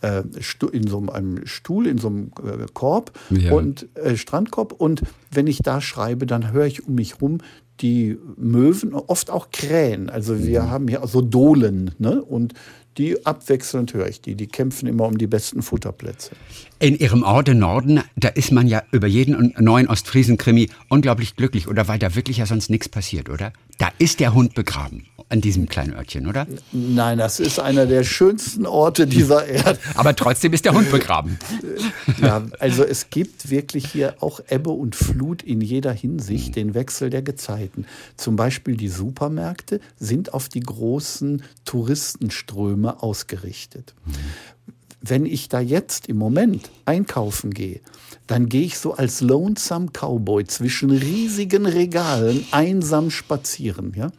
äh, 0.01 0.23
in 0.71 0.87
so 0.87 1.07
einem 1.09 1.45
Stuhl, 1.45 1.87
in 1.87 1.97
so 1.97 2.07
einem 2.07 2.31
äh, 2.43 2.65
Korb 2.73 3.11
ja. 3.29 3.53
und 3.53 3.87
äh, 3.95 4.17
Strandkorb. 4.17 4.73
Und 4.73 5.03
wenn 5.31 5.47
ich 5.47 5.59
da 5.59 5.81
schreibe, 5.81 6.25
dann 6.25 6.51
höre 6.51 6.65
ich 6.65 6.87
um 6.87 6.95
mich 6.95 7.21
rum 7.21 7.39
die 7.81 8.17
Möwen, 8.35 8.93
oft 8.93 9.29
auch 9.29 9.51
Krähen. 9.51 10.09
Also 10.09 10.43
wir 10.43 10.63
mhm. 10.63 10.69
haben 10.69 10.87
hier 10.87 11.01
so 11.05 11.21
Dohlen, 11.21 11.91
ne? 11.97 12.21
Und 12.21 12.53
die 12.97 13.25
abwechselnd 13.25 13.93
höre 13.93 14.07
ich 14.07 14.19
die. 14.21 14.35
Die 14.35 14.47
kämpfen 14.47 14.87
immer 14.87 15.05
um 15.05 15.17
die 15.17 15.27
besten 15.27 15.61
Futterplätze. 15.61 16.31
In 16.79 16.97
Ihrem 16.97 17.23
Ort 17.23 17.47
im 17.47 17.59
Norden, 17.59 18.01
da 18.17 18.27
ist 18.27 18.51
man 18.51 18.67
ja 18.67 18.83
über 18.91 19.07
jeden 19.07 19.53
neuen 19.57 19.87
Ostfriesen-Krimi 19.87 20.69
unglaublich 20.89 21.37
glücklich, 21.37 21.69
oder 21.69 21.87
weil 21.87 21.99
da 21.99 22.15
wirklich 22.15 22.37
ja 22.37 22.45
sonst 22.45 22.69
nichts 22.69 22.89
passiert, 22.89 23.29
oder? 23.29 23.53
Da 23.79 23.89
ist 23.97 24.19
der 24.19 24.33
Hund 24.33 24.53
begraben 24.53 25.05
an 25.29 25.41
diesem 25.41 25.69
kleinen 25.69 25.93
Örtchen, 25.93 26.27
oder? 26.27 26.47
Nein, 26.71 27.19
das 27.19 27.39
ist 27.39 27.59
einer 27.59 27.85
der 27.85 28.03
schönsten 28.03 28.65
Orte 28.65 29.07
dieser 29.07 29.45
Erde. 29.47 29.79
Aber 29.95 30.15
trotzdem 30.15 30.51
ist 30.53 30.65
der 30.65 30.73
Hund 30.73 30.91
begraben. 30.91 31.39
ja, 32.21 32.45
also 32.59 32.83
es 32.83 33.09
gibt 33.09 33.49
wirklich 33.49 33.85
hier 33.85 34.15
auch 34.19 34.41
Ebbe 34.49 34.71
und 34.71 34.95
Flut 34.95 35.41
in 35.43 35.61
jeder 35.61 35.93
Hinsicht, 35.93 36.55
den 36.55 36.73
Wechsel 36.73 37.09
der 37.09 37.21
Gezeiten. 37.21 37.85
Zum 38.17 38.35
Beispiel 38.35 38.75
die 38.75 38.89
Supermärkte 38.89 39.79
sind 39.97 40.33
auf 40.33 40.49
die 40.49 40.61
großen 40.61 41.43
Touristenströme 41.63 43.01
ausgerichtet. 43.01 43.93
Wenn 45.01 45.25
ich 45.25 45.47
da 45.47 45.61
jetzt 45.61 46.07
im 46.07 46.17
Moment 46.17 46.69
einkaufen 46.85 47.51
gehe, 47.51 47.79
dann 48.29 48.47
gehe 48.47 48.61
ich 48.61 48.77
so 48.77 48.93
als 48.93 49.21
Lonesome 49.21 49.87
Cowboy 49.91 50.45
zwischen 50.45 50.91
riesigen 50.91 51.65
Regalen 51.65 52.45
einsam 52.51 53.09
spazieren. 53.09 53.93
Ja? 53.95 54.11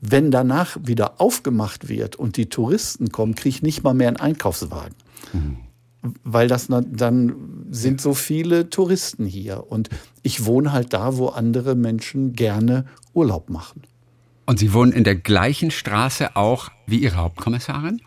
Wenn 0.00 0.30
danach 0.30 0.76
wieder 0.84 1.20
aufgemacht 1.20 1.88
wird 1.88 2.14
und 2.14 2.36
die 2.36 2.48
Touristen 2.48 3.10
kommen, 3.10 3.34
kriege 3.34 3.56
ich 3.56 3.62
nicht 3.62 3.82
mal 3.82 3.92
mehr 3.92 4.06
einen 4.06 4.18
Einkaufswagen. 4.18 4.94
Mhm. 5.32 5.56
Weil 6.22 6.46
das 6.46 6.68
dann 6.68 7.66
sind 7.72 8.00
so 8.00 8.14
viele 8.14 8.70
Touristen 8.70 9.26
hier. 9.26 9.68
Und 9.68 9.90
ich 10.22 10.44
wohne 10.44 10.72
halt 10.72 10.92
da, 10.92 11.16
wo 11.16 11.26
andere 11.26 11.74
Menschen 11.74 12.34
gerne 12.34 12.84
Urlaub 13.14 13.50
machen. 13.50 13.82
Und 14.46 14.60
Sie 14.60 14.72
wohnen 14.72 14.92
in 14.92 15.02
der 15.02 15.16
gleichen 15.16 15.72
Straße 15.72 16.36
auch 16.36 16.70
wie 16.86 16.98
Ihre 16.98 17.16
Hauptkommissarin? 17.16 18.00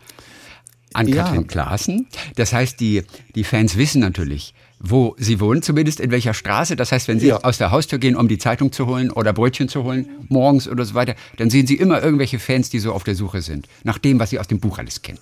An 0.94 1.10
Katrin 1.10 1.42
ja. 1.42 1.46
Klaassen. 1.46 2.08
Das 2.36 2.54
heißt, 2.54 2.80
die, 2.80 3.02
die 3.34 3.44
Fans 3.44 3.76
wissen 3.76 4.00
natürlich, 4.00 4.54
wo 4.84 5.16
Sie 5.18 5.40
wohnen, 5.40 5.62
zumindest 5.62 6.00
in 6.00 6.10
welcher 6.10 6.34
Straße. 6.34 6.76
Das 6.76 6.92
heißt, 6.92 7.08
wenn 7.08 7.18
Sie 7.18 7.28
ja. 7.28 7.38
aus 7.38 7.58
der 7.58 7.70
Haustür 7.70 7.98
gehen, 7.98 8.16
um 8.16 8.28
die 8.28 8.38
Zeitung 8.38 8.72
zu 8.72 8.86
holen 8.86 9.10
oder 9.10 9.32
Brötchen 9.32 9.68
zu 9.68 9.84
holen, 9.84 10.08
morgens 10.28 10.68
oder 10.68 10.84
so 10.84 10.94
weiter, 10.94 11.14
dann 11.38 11.50
sehen 11.50 11.66
Sie 11.66 11.76
immer 11.76 12.02
irgendwelche 12.02 12.38
Fans, 12.38 12.70
die 12.70 12.78
so 12.78 12.92
auf 12.92 13.04
der 13.04 13.14
Suche 13.14 13.42
sind, 13.42 13.66
nach 13.82 13.98
dem, 13.98 14.20
was 14.20 14.30
Sie 14.30 14.38
aus 14.38 14.48
dem 14.48 14.60
Buch 14.60 14.78
alles 14.78 15.02
kennen. 15.02 15.18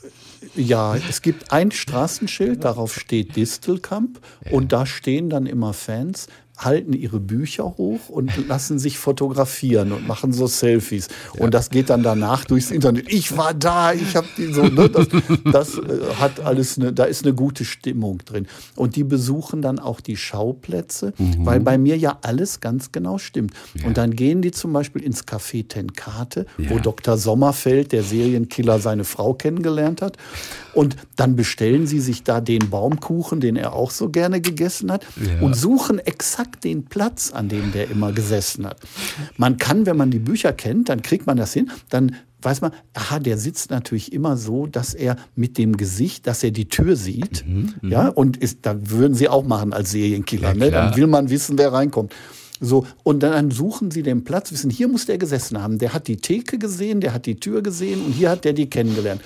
Ja, 0.54 0.96
es 0.96 1.22
gibt 1.22 1.52
ein 1.52 1.70
Straßenschild, 1.70 2.64
darauf 2.64 2.94
steht 2.94 3.36
Distelkamp 3.36 4.20
ja. 4.44 4.52
und 4.52 4.72
da 4.72 4.84
stehen 4.84 5.30
dann 5.30 5.46
immer 5.46 5.72
Fans 5.72 6.26
halten 6.58 6.92
ihre 6.92 7.18
Bücher 7.18 7.64
hoch 7.64 8.08
und 8.08 8.30
lassen 8.48 8.78
sich 8.78 8.98
fotografieren 8.98 9.92
und 9.92 10.06
machen 10.06 10.32
so 10.32 10.46
Selfies. 10.46 11.08
Ja. 11.34 11.44
Und 11.44 11.54
das 11.54 11.70
geht 11.70 11.90
dann 11.90 12.02
danach 12.02 12.44
durchs 12.44 12.70
Internet. 12.70 13.10
Ich 13.12 13.36
war 13.36 13.54
da, 13.54 13.92
ich 13.92 14.14
habe 14.16 14.26
die 14.36 14.52
so. 14.52 14.62
Ne, 14.62 14.88
das, 14.88 15.08
das 15.50 15.78
äh, 15.78 16.14
hat 16.18 16.40
alles, 16.40 16.78
eine, 16.78 16.92
da 16.92 17.04
ist 17.04 17.24
eine 17.24 17.34
gute 17.34 17.64
Stimmung 17.64 18.18
drin. 18.18 18.46
Und 18.76 18.96
die 18.96 19.04
besuchen 19.04 19.62
dann 19.62 19.78
auch 19.78 20.00
die 20.00 20.16
Schauplätze, 20.16 21.14
mhm. 21.18 21.44
weil 21.44 21.60
bei 21.60 21.78
mir 21.78 21.96
ja 21.96 22.18
alles 22.22 22.60
ganz 22.60 22.92
genau 22.92 23.18
stimmt. 23.18 23.54
Ja. 23.74 23.86
Und 23.86 23.96
dann 23.96 24.14
gehen 24.14 24.42
die 24.42 24.52
zum 24.52 24.72
Beispiel 24.72 25.02
ins 25.02 25.26
Café 25.26 25.66
Tenkate, 25.66 26.46
ja. 26.58 26.70
wo 26.70 26.78
Dr. 26.78 27.16
Sommerfeld, 27.16 27.92
der 27.92 28.02
Serienkiller, 28.02 28.78
seine 28.78 29.04
Frau 29.04 29.34
kennengelernt 29.34 30.02
hat. 30.02 30.16
Und 30.74 30.96
dann 31.16 31.36
bestellen 31.36 31.86
sie 31.86 32.00
sich 32.00 32.22
da 32.22 32.40
den 32.40 32.70
Baumkuchen, 32.70 33.40
den 33.40 33.56
er 33.56 33.74
auch 33.74 33.90
so 33.90 34.08
gerne 34.08 34.40
gegessen 34.40 34.90
hat, 34.90 35.04
und 35.40 35.54
suchen 35.54 35.98
exakt 35.98 36.41
exakt 36.42 36.64
den 36.64 36.84
Platz, 36.84 37.30
an 37.32 37.48
dem 37.48 37.72
der 37.72 37.90
immer 37.90 38.12
gesessen 38.12 38.66
hat. 38.66 38.78
Man 39.36 39.58
kann, 39.58 39.86
wenn 39.86 39.96
man 39.96 40.10
die 40.10 40.18
Bücher 40.18 40.52
kennt, 40.52 40.88
dann 40.88 41.02
kriegt 41.02 41.26
man 41.26 41.36
das 41.36 41.52
hin, 41.52 41.70
dann 41.88 42.16
weiß 42.40 42.60
man, 42.60 42.72
aha, 42.94 43.20
der 43.20 43.38
sitzt 43.38 43.70
natürlich 43.70 44.12
immer 44.12 44.36
so, 44.36 44.66
dass 44.66 44.94
er 44.94 45.16
mit 45.36 45.58
dem 45.58 45.76
Gesicht, 45.76 46.26
dass 46.26 46.42
er 46.42 46.50
die 46.50 46.68
Tür 46.68 46.96
sieht, 46.96 47.46
mhm, 47.46 47.74
mhm. 47.80 47.90
ja, 47.90 48.08
und 48.08 48.36
ist, 48.36 48.58
da 48.62 48.76
würden 48.90 49.14
sie 49.14 49.28
auch 49.28 49.44
machen 49.44 49.72
als 49.72 49.92
Serienkiller, 49.92 50.48
ja, 50.48 50.54
ne? 50.54 50.70
dann 50.72 50.96
will 50.96 51.06
man 51.06 51.30
wissen, 51.30 51.56
wer 51.56 51.72
reinkommt. 51.72 52.12
So, 52.60 52.86
und 53.04 53.22
dann 53.22 53.52
suchen 53.52 53.92
sie 53.92 54.02
den 54.02 54.24
Platz, 54.24 54.50
wissen, 54.50 54.70
hier 54.70 54.88
muss 54.88 55.06
der 55.06 55.18
gesessen 55.18 55.60
haben. 55.60 55.78
Der 55.78 55.92
hat 55.92 56.06
die 56.06 56.16
Theke 56.16 56.58
gesehen, 56.58 57.00
der 57.00 57.12
hat 57.12 57.26
die 57.26 57.36
Tür 57.36 57.60
gesehen 57.60 58.04
und 58.04 58.12
hier 58.12 58.30
hat 58.30 58.44
der 58.44 58.52
die 58.52 58.70
kennengelernt. 58.70 59.20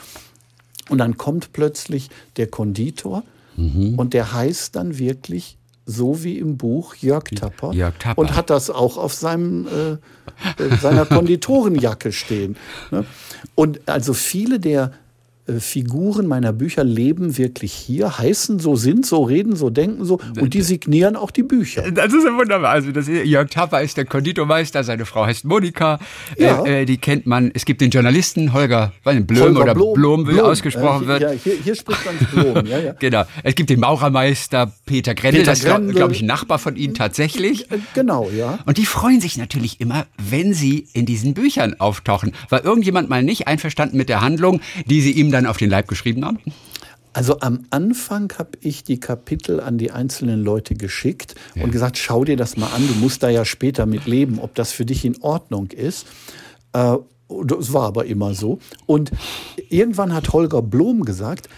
Und 0.89 0.99
dann 0.99 1.17
kommt 1.17 1.53
plötzlich 1.53 2.09
der 2.37 2.47
Konditor 2.47 3.25
mhm. 3.57 3.99
und 3.99 4.15
der 4.15 4.33
heißt 4.33 4.77
dann 4.77 4.99
wirklich 4.99 5.56
so 5.87 6.25
wie 6.25 6.39
im 6.39 6.57
Buch 6.57 6.97
Jörg 6.97 7.25
Tapper, 7.35 7.73
Jörg 7.73 7.95
Tapper. 7.99 8.21
und 8.21 8.35
hat 8.35 8.51
das 8.51 8.71
auch 8.71 8.97
auf 8.97 9.15
seinem, 9.15 9.67
äh, 9.69 9.93
äh 10.63 10.77
seiner 10.81 11.07
Konditorenjacke 11.07 12.13
stehen. 12.13 12.57
Ne? 12.91 13.07
Und 13.55 13.81
also 13.89 14.13
viele 14.13 14.59
der 14.59 14.93
äh, 15.47 15.61
Figuren 15.61 16.27
meiner 16.27 16.53
Bücher 16.53 16.85
leben 16.85 17.37
wirklich 17.39 17.73
hier, 17.73 18.19
heißen 18.19 18.59
so, 18.59 18.77
sind 18.77 19.07
so, 19.07 19.23
reden 19.23 19.57
so, 19.57 19.71
denken 19.71 20.05
so 20.05 20.19
und 20.41 20.55
die 20.55 20.63
signieren 20.63 21.17
auch 21.17 21.31
die 21.31 21.43
Bücher. 21.43 21.91
Das 21.91 22.13
ist 22.13 22.25
ja 22.25 22.37
wunderbar. 22.37 22.71
Also 22.71 22.91
das, 22.93 23.07
Jörg 23.07 23.51
Tapper 23.51 23.81
ist 23.81 23.97
der 23.97 24.05
Konditormeister, 24.05 24.83
seine 24.85 25.07
Frau 25.07 25.27
heißt 25.27 25.45
Monika, 25.45 25.99
ja. 26.37 26.65
äh, 26.65 26.85
die 26.85 26.99
kennt 26.99 27.27
man. 27.27 27.51
Es 27.55 27.65
gibt 27.65 27.81
den 27.81 27.91
Journalisten 27.91 28.53
Holger 28.53 28.93
Blom 29.05 29.41
Holger 29.41 29.61
oder 29.61 29.75
Blom, 29.75 29.95
Blom, 29.95 30.29
wie 30.29 30.41
ausgesprochen 30.41 31.05
äh, 31.05 31.09
wird. 31.09 31.23
Ja, 31.23 31.31
hier, 31.31 31.55
hier 31.63 31.75
spricht 31.75 32.01
man 32.05 32.17
Blom. 32.33 32.67
Ja, 32.67 32.79
ja. 32.79 32.93
genau. 32.99 33.25
Es 33.43 33.55
gibt 33.55 33.71
den 33.71 33.81
Maurermeister 33.81 34.73
Peter 34.85 35.15
Grendel, 35.15 35.43
Peter 35.43 35.53
das 35.53 35.61
ist 35.61 35.95
glaube 35.95 36.13
ich 36.13 36.23
ein 36.23 36.27
Nachbar 36.27 36.59
von 36.59 36.77
Ihnen 36.77 36.95
tatsächlich. 36.95 37.71
Äh, 37.71 37.79
genau, 37.95 38.31
ja. 38.31 38.59
Und 38.67 38.79
die 38.79 38.87
freuen 38.87 39.21
sich 39.21 39.37
natürlich 39.37 39.81
immer, 39.81 40.07
wenn 40.19 40.55
sie 40.55 40.87
in 40.93 41.07
diesen 41.07 41.35
Büchern 41.35 41.77
auftauchen. 41.79 42.33
War 42.49 42.65
irgendjemand 42.65 43.09
mal 43.09 43.23
nicht 43.23 43.47
einverstanden 43.47 43.97
mit 43.97 44.09
der 44.09 44.21
Handlung, 44.21 44.61
die 44.87 45.01
sie 45.01 45.13
ihm 45.13 45.31
dann 45.37 45.47
auf 45.47 45.57
den 45.57 45.71
Leib 45.71 45.89
geschrieben 45.89 46.25
haben? 46.25 46.39
Also 47.13 47.41
am 47.41 47.61
Anfang 47.71 48.31
habe 48.39 48.59
ich 48.61 48.85
die 48.85 49.01
Kapitel 49.01 49.61
an 49.61 49.79
die 49.79 49.91
einzelnen 49.91 50.45
Leute 50.45 50.75
geschickt 50.75 51.35
ja. 51.55 51.65
und 51.65 51.71
gesagt, 51.71 51.97
schau 51.97 52.25
dir 52.25 52.37
das 52.37 52.59
mal 52.59 52.69
an, 52.75 52.87
du 52.87 52.95
musst 52.95 53.23
da 53.23 53.31
ja 53.31 53.47
später 53.47 53.87
mit 53.87 54.05
leben, 54.05 54.39
ob 54.39 54.55
das 54.55 54.73
für 54.73 54.85
dich 54.85 55.05
in 55.05 55.21
Ordnung 55.23 55.69
ist. 55.71 56.07
Äh, 56.75 56.97
das 57.45 57.73
war 57.73 57.85
aber 57.85 58.05
immer 58.05 58.35
so. 58.35 58.59
Und 58.85 59.11
irgendwann 59.71 60.13
hat 60.13 60.33
Holger 60.33 60.63
Blom 60.63 61.05
gesagt, 61.05 61.49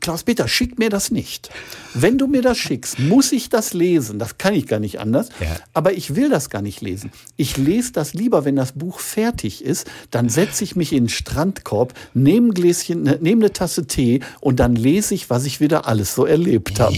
Klaus-Peter, 0.00 0.48
schick 0.48 0.78
mir 0.78 0.90
das 0.90 1.10
nicht. 1.10 1.50
Wenn 1.94 2.18
du 2.18 2.26
mir 2.26 2.42
das 2.42 2.58
schickst, 2.58 2.98
muss 2.98 3.30
ich 3.30 3.48
das 3.50 3.72
lesen. 3.72 4.18
Das 4.18 4.36
kann 4.36 4.54
ich 4.54 4.66
gar 4.66 4.80
nicht 4.80 4.98
anders. 4.98 5.28
Ja. 5.40 5.56
Aber 5.74 5.92
ich 5.92 6.16
will 6.16 6.28
das 6.28 6.50
gar 6.50 6.62
nicht 6.62 6.80
lesen. 6.80 7.12
Ich 7.36 7.56
lese 7.56 7.92
das 7.92 8.12
lieber, 8.12 8.44
wenn 8.44 8.56
das 8.56 8.72
Buch 8.72 8.98
fertig 8.98 9.64
ist. 9.64 9.88
Dann 10.10 10.28
setze 10.28 10.64
ich 10.64 10.74
mich 10.74 10.92
in 10.92 11.04
den 11.04 11.08
Strandkorb, 11.08 11.94
nehme 12.14 12.48
ein 12.48 12.54
Gläschen, 12.54 13.04
ne, 13.04 13.18
nehme 13.20 13.42
eine 13.42 13.52
Tasse 13.52 13.86
Tee 13.86 14.20
und 14.40 14.58
dann 14.58 14.74
lese 14.74 15.14
ich, 15.14 15.30
was 15.30 15.44
ich 15.44 15.60
wieder 15.60 15.86
alles 15.86 16.14
so 16.14 16.24
erlebt 16.26 16.80
habe. 16.80 16.96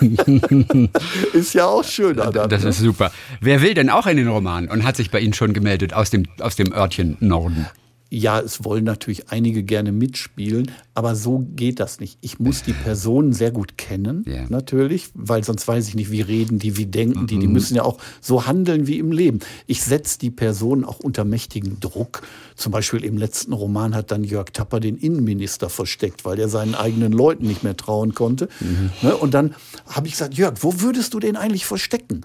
ist 1.32 1.54
ja 1.54 1.66
auch 1.66 1.84
schön. 1.84 2.18
Adam, 2.18 2.48
das 2.48 2.64
ist 2.64 2.78
super. 2.78 3.12
Wer 3.40 3.62
will 3.62 3.74
denn 3.74 3.90
auch 3.90 4.06
in 4.06 4.16
den 4.16 4.28
Roman 4.28 4.68
und 4.68 4.84
hat 4.84 4.96
sich 4.96 5.10
bei 5.10 5.20
Ihnen 5.20 5.34
schon 5.34 5.52
gemeldet 5.52 5.92
aus 5.92 6.10
dem, 6.10 6.26
aus 6.40 6.56
dem 6.56 6.72
Örtchen 6.72 7.16
Norden? 7.20 7.66
Ja, 8.08 8.38
es 8.40 8.64
wollen 8.64 8.84
natürlich 8.84 9.30
einige 9.30 9.64
gerne 9.64 9.90
mitspielen, 9.90 10.70
aber 10.94 11.16
so 11.16 11.44
geht 11.56 11.80
das 11.80 11.98
nicht. 11.98 12.18
Ich 12.20 12.38
muss 12.38 12.62
die 12.62 12.72
Personen 12.72 13.32
sehr 13.32 13.50
gut 13.50 13.76
kennen, 13.76 14.24
yeah. 14.26 14.46
natürlich, 14.48 15.10
weil 15.14 15.42
sonst 15.42 15.66
weiß 15.66 15.88
ich 15.88 15.96
nicht, 15.96 16.10
wie 16.12 16.20
reden 16.20 16.58
die, 16.60 16.76
wie 16.76 16.86
denken 16.86 17.26
die. 17.26 17.38
Die 17.38 17.48
mhm. 17.48 17.52
müssen 17.52 17.74
ja 17.74 17.82
auch 17.82 17.98
so 18.20 18.46
handeln 18.46 18.86
wie 18.86 18.98
im 18.98 19.10
Leben. 19.10 19.40
Ich 19.66 19.82
setze 19.82 20.20
die 20.20 20.30
Personen 20.30 20.84
auch 20.84 21.00
unter 21.00 21.24
mächtigen 21.24 21.80
Druck. 21.80 22.22
Zum 22.54 22.70
Beispiel 22.70 23.04
im 23.04 23.18
letzten 23.18 23.52
Roman 23.52 23.94
hat 23.94 24.12
dann 24.12 24.22
Jörg 24.22 24.50
Tapper 24.52 24.78
den 24.78 24.96
Innenminister 24.96 25.68
versteckt, 25.68 26.24
weil 26.24 26.38
er 26.38 26.48
seinen 26.48 26.76
eigenen 26.76 27.12
Leuten 27.12 27.46
nicht 27.46 27.64
mehr 27.64 27.76
trauen 27.76 28.14
konnte. 28.14 28.48
Mhm. 28.60 28.90
Ne, 29.02 29.16
und 29.16 29.34
dann 29.34 29.54
habe 29.86 30.06
ich 30.06 30.12
gesagt, 30.12 30.34
Jörg, 30.34 30.54
wo 30.60 30.80
würdest 30.80 31.12
du 31.12 31.18
den 31.18 31.36
eigentlich 31.36 31.66
verstecken? 31.66 32.22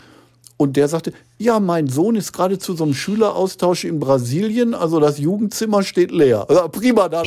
Und 0.62 0.78
der 0.78 0.88
sagte, 0.88 1.12
ja, 1.40 1.60
mein 1.60 1.88
Sohn 1.88 2.16
ist 2.16 2.34
gerade 2.34 2.60
zu 2.60 2.76
so 2.76 2.84
einem 2.84 2.94
Schüleraustausch 2.94 3.84
in 3.84 4.00
Brasilien, 4.00 4.76
also 4.76 5.00
das 5.00 5.18
Jugendzimmer 5.18 5.82
steht 5.82 6.12
leer. 6.12 6.46
Ja, 6.52 6.68
prima, 6.68 7.10
dann 7.10 7.26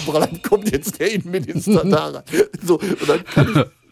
kommt 0.48 0.70
jetzt 0.70 1.00
der 1.00 1.12
Innenminister 1.12 1.84
da 1.90 2.10
rein. 2.10 2.22
So, 2.64 2.74
und 2.78 3.08
dann 3.08 3.24
kann 3.24 3.48
ich 3.48 3.83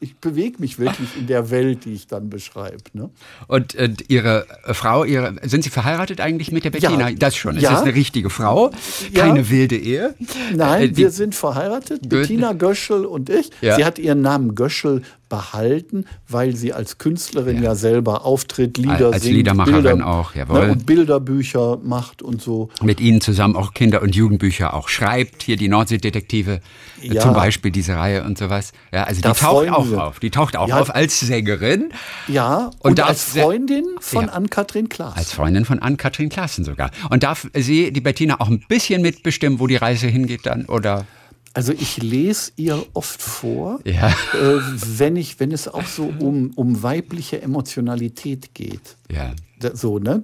ich, 0.00 0.16
bewege 0.16 0.56
mich 0.58 0.78
wirklich 0.78 1.16
in 1.16 1.26
der 1.26 1.50
Welt, 1.50 1.84
die 1.84 1.92
ich 1.92 2.06
dann 2.06 2.30
beschreibe. 2.30 2.82
Ne? 2.92 3.10
Und, 3.48 3.74
und 3.74 4.10
Ihre 4.10 4.46
Frau, 4.72 5.04
ihre, 5.04 5.34
sind 5.42 5.64
Sie 5.64 5.70
verheiratet 5.70 6.20
eigentlich 6.20 6.52
mit 6.52 6.64
der 6.64 6.70
Bettina? 6.70 7.08
Ja. 7.08 7.16
Das 7.16 7.36
schon. 7.36 7.56
Ist 7.56 7.62
ja. 7.62 7.72
das 7.72 7.82
eine 7.82 7.94
richtige 7.94 8.30
Frau? 8.30 8.70
Keine 9.14 9.40
ja. 9.40 9.50
wilde 9.50 9.76
Ehe? 9.76 10.14
Nein, 10.54 10.90
äh, 10.90 10.96
wir 10.96 11.10
sind 11.10 11.34
verheiratet. 11.34 12.08
Bettina 12.08 12.52
Göschel 12.52 13.04
und 13.04 13.30
ich. 13.30 13.50
Sie 13.60 13.84
hat 13.84 13.98
ihren 13.98 14.22
Namen 14.22 14.54
Göschel 14.54 15.02
behalten, 15.32 16.04
weil 16.28 16.54
sie 16.54 16.74
als 16.74 16.98
Künstlerin 16.98 17.56
ja, 17.56 17.70
ja 17.70 17.74
selber 17.74 18.26
auftritt, 18.26 18.76
Lieder 18.76 19.12
als 19.14 19.22
singt, 19.22 19.36
Liedermacherin 19.36 19.82
Bilder, 19.82 20.06
auch, 20.06 20.34
jawohl. 20.34 20.66
Ne, 20.66 20.72
und 20.72 20.84
Bilderbücher 20.84 21.78
macht 21.82 22.20
und 22.20 22.42
so. 22.42 22.68
Mit 22.82 23.00
Ihnen 23.00 23.22
zusammen 23.22 23.56
auch 23.56 23.72
Kinder- 23.72 24.02
und 24.02 24.14
Jugendbücher 24.14 24.74
auch 24.74 24.90
schreibt. 24.90 25.42
Hier 25.42 25.56
die 25.56 25.68
Nordseedetektive, 25.68 26.56
äh, 26.56 26.60
ja. 27.02 27.22
zum 27.22 27.34
Beispiel 27.34 27.70
diese 27.70 27.96
Reihe 27.96 28.24
und 28.24 28.38
sowas. 28.38 28.72
Ja, 28.92 29.04
also 29.04 29.20
da 29.20 29.32
die 29.32 29.40
taucht 29.40 29.68
auch 29.70 29.90
wir. 29.90 30.04
auf. 30.04 30.20
Die 30.20 30.30
taucht 30.30 30.56
auch 30.56 30.68
ja. 30.68 30.80
auf 30.80 30.94
als 30.94 31.20
Sängerin. 31.20 31.92
Ja, 32.28 32.70
und, 32.80 32.92
und 32.92 33.00
als 33.00 33.24
Freundin 33.24 33.84
von 34.00 34.26
ja. 34.26 34.32
Ann-Kathrin 34.32 34.88
Klaas. 34.88 35.16
Als 35.16 35.32
Freundin 35.32 35.64
von 35.64 35.78
Ann-Kathrin 35.80 36.28
Klaassen 36.28 36.64
sogar. 36.64 36.90
Und 37.10 37.22
darf 37.22 37.48
sie, 37.54 37.92
die 37.92 38.00
Bettina, 38.00 38.40
auch 38.40 38.48
ein 38.48 38.64
bisschen 38.68 39.02
mitbestimmen, 39.02 39.60
wo 39.60 39.66
die 39.66 39.76
Reise 39.76 40.06
hingeht 40.06 40.46
dann, 40.46 40.66
oder? 40.66 41.06
Also 41.54 41.72
ich 41.72 41.98
lese 41.98 42.52
ihr 42.56 42.82
oft 42.94 43.20
vor, 43.20 43.80
ja. 43.84 44.08
äh, 44.08 44.60
wenn, 44.96 45.16
ich, 45.16 45.38
wenn 45.38 45.52
es 45.52 45.68
auch 45.68 45.84
so 45.84 46.12
um, 46.18 46.50
um 46.56 46.82
weibliche 46.82 47.42
Emotionalität 47.42 48.54
geht. 48.54 48.96
Ja. 49.10 49.34
So, 49.74 49.98
ne? 49.98 50.22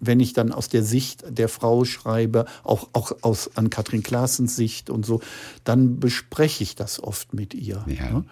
Wenn 0.00 0.20
ich 0.20 0.32
dann 0.32 0.52
aus 0.52 0.68
der 0.68 0.82
Sicht 0.82 1.24
der 1.28 1.48
Frau 1.48 1.84
schreibe, 1.84 2.46
auch, 2.64 2.88
auch 2.92 3.12
aus 3.22 3.56
an 3.56 3.70
Katrin 3.70 4.02
Klaasens 4.02 4.56
Sicht 4.56 4.90
und 4.90 5.06
so, 5.06 5.20
dann 5.64 6.00
bespreche 6.00 6.62
ich 6.62 6.74
das 6.74 7.02
oft 7.02 7.34
mit 7.34 7.54
ihr. 7.54 7.84
Ja. 7.86 8.10
Ne? 8.10 8.24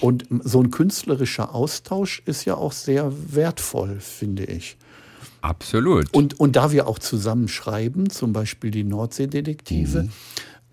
Und 0.00 0.26
so 0.44 0.62
ein 0.62 0.70
künstlerischer 0.70 1.54
Austausch 1.54 2.22
ist 2.24 2.46
ja 2.46 2.54
auch 2.54 2.72
sehr 2.72 3.12
wertvoll, 3.34 4.00
finde 4.00 4.44
ich. 4.44 4.78
Absolut. 5.42 6.12
Und, 6.14 6.40
und 6.40 6.56
da 6.56 6.72
wir 6.72 6.86
auch 6.86 6.98
zusammen 6.98 7.48
schreiben, 7.48 8.08
zum 8.08 8.32
Beispiel 8.32 8.70
die 8.70 8.84
Nordseedetektive, 8.84 10.04
mhm 10.04 10.10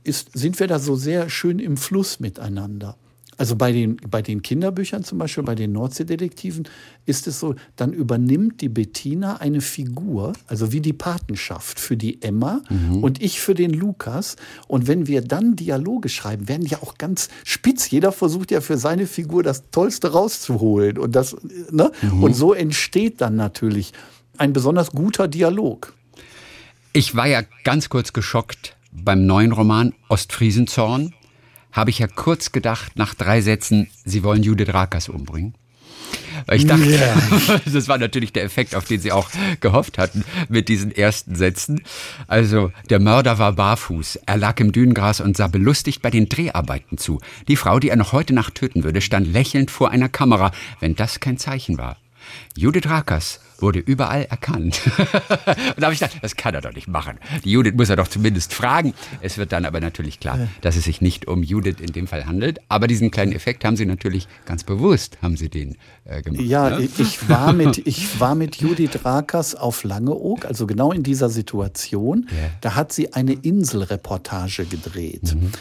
ist, 0.07 0.29
sind 0.33 0.59
wir 0.59 0.67
da 0.67 0.79
so 0.79 0.95
sehr 0.95 1.29
schön 1.29 1.59
im 1.59 1.77
Fluss 1.77 2.19
miteinander. 2.19 2.97
Also 3.37 3.55
bei 3.55 3.71
den, 3.71 3.97
bei 3.97 4.23
den 4.23 4.41
Kinderbüchern 4.41 5.03
zum 5.03 5.19
Beispiel, 5.19 5.43
bei 5.43 5.53
den 5.53 5.71
Nordseedetektiven 5.71 6.67
ist 7.05 7.27
es 7.27 7.39
so, 7.39 7.55
dann 7.75 7.93
übernimmt 7.93 8.61
die 8.61 8.69
Bettina 8.69 9.37
eine 9.37 9.61
Figur, 9.61 10.33
also 10.47 10.71
wie 10.71 10.81
die 10.81 10.93
Patenschaft 10.93 11.79
für 11.79 11.95
die 11.95 12.21
Emma 12.23 12.61
mhm. 12.69 13.03
und 13.03 13.21
ich 13.21 13.39
für 13.39 13.53
den 13.53 13.71
Lukas. 13.71 14.37
Und 14.67 14.87
wenn 14.87 15.05
wir 15.05 15.21
dann 15.21 15.55
Dialoge 15.55 16.09
schreiben, 16.09 16.47
werden 16.47 16.65
ja 16.65 16.81
auch 16.81 16.97
ganz 16.97 17.29
spitz. 17.43 17.89
Jeder 17.91 18.11
versucht 18.11 18.49
ja 18.49 18.59
für 18.59 18.77
seine 18.77 19.05
Figur 19.05 19.43
das 19.43 19.69
Tollste 19.69 20.11
rauszuholen. 20.11 20.97
Und, 20.97 21.15
das, 21.15 21.35
ne? 21.71 21.91
Mhm. 22.01 22.23
und 22.23 22.33
so 22.33 22.53
entsteht 22.53 23.21
dann 23.21 23.35
natürlich 23.35 23.93
ein 24.37 24.51
besonders 24.51 24.91
guter 24.91 25.27
Dialog. 25.27 25.93
Ich 26.93 27.15
war 27.15 27.27
ja 27.27 27.43
ganz 27.63 27.89
kurz 27.89 28.13
geschockt, 28.13 28.75
beim 28.91 29.27
neuen 29.27 29.51
Roman 29.51 29.93
Ostfriesenzorn 30.09 31.13
habe 31.77 31.91
ich 31.91 31.99
ja 31.99 32.07
kurz 32.07 32.51
gedacht, 32.51 32.97
nach 32.97 33.13
drei 33.13 33.41
Sätzen, 33.41 33.89
Sie 34.03 34.23
wollen 34.23 34.43
Judith 34.43 34.73
Rakers 34.73 35.09
umbringen. 35.09 35.53
Weil 36.45 36.57
ich 36.57 36.65
dachte, 36.65 36.83
yeah. 36.83 37.15
das 37.73 37.87
war 37.87 37.97
natürlich 37.97 38.31
der 38.31 38.43
Effekt, 38.43 38.75
auf 38.75 38.85
den 38.85 38.99
sie 38.99 39.11
auch 39.11 39.29
gehofft 39.59 39.97
hatten 39.97 40.23
mit 40.49 40.69
diesen 40.69 40.91
ersten 40.91 41.35
Sätzen. 41.35 41.83
Also, 42.27 42.71
der 42.89 42.99
Mörder 42.99 43.39
war 43.39 43.53
barfuß. 43.53 44.19
Er 44.25 44.37
lag 44.37 44.59
im 44.59 44.71
Dünengras 44.71 45.19
und 45.19 45.35
sah 45.35 45.47
belustigt 45.47 46.01
bei 46.01 46.09
den 46.09 46.29
Dreharbeiten 46.29 46.97
zu. 46.97 47.19
Die 47.47 47.55
Frau, 47.55 47.79
die 47.79 47.89
er 47.89 47.95
noch 47.95 48.13
heute 48.13 48.33
Nacht 48.33 48.55
töten 48.55 48.83
würde, 48.83 49.01
stand 49.01 49.27
lächelnd 49.27 49.71
vor 49.71 49.91
einer 49.91 50.09
Kamera, 50.09 50.51
wenn 50.79 50.95
das 50.95 51.19
kein 51.19 51.37
Zeichen 51.37 51.77
war. 51.77 51.97
Judith 52.55 52.87
Rakers 52.87 53.39
wurde 53.61 53.79
überall 53.79 54.23
erkannt. 54.23 54.81
und 54.97 55.77
da 55.77 55.83
habe 55.83 55.93
ich 55.93 55.99
gedacht, 55.99 56.17
das 56.21 56.35
kann 56.35 56.53
er 56.53 56.61
doch 56.61 56.73
nicht 56.73 56.87
machen. 56.87 57.19
Die 57.43 57.51
Judith 57.51 57.73
muss 57.75 57.89
er 57.89 57.95
doch 57.95 58.07
zumindest 58.07 58.53
fragen. 58.53 58.93
Es 59.21 59.37
wird 59.37 59.51
dann 59.51 59.65
aber 59.65 59.79
natürlich 59.79 60.19
klar, 60.19 60.47
dass 60.61 60.75
es 60.75 60.85
sich 60.85 61.01
nicht 61.01 61.27
um 61.27 61.43
Judith 61.43 61.77
in 61.79 61.91
dem 61.91 62.07
Fall 62.07 62.25
handelt. 62.25 62.59
Aber 62.69 62.87
diesen 62.87 63.11
kleinen 63.11 63.31
Effekt 63.31 63.65
haben 63.65 63.75
Sie 63.75 63.85
natürlich 63.85 64.27
ganz 64.45 64.63
bewusst, 64.63 65.17
haben 65.21 65.37
Sie 65.37 65.49
den 65.49 65.77
äh, 66.05 66.21
gemacht. 66.21 66.41
Ja, 66.41 66.79
ne? 66.79 66.87
ich, 66.97 67.29
war 67.29 67.53
mit, 67.53 67.85
ich 67.85 68.19
war 68.19 68.35
mit 68.35 68.57
Judith 68.57 69.03
Rakers 69.03 69.55
auf 69.55 69.83
Langeoog, 69.83 70.45
also 70.45 70.67
genau 70.67 70.91
in 70.91 71.03
dieser 71.03 71.29
Situation. 71.29 72.27
Yeah. 72.31 72.51
Da 72.61 72.75
hat 72.75 72.91
sie 72.91 73.13
eine 73.13 73.33
Inselreportage 73.33 74.65
gedreht. 74.65 75.35
Mhm. 75.35 75.51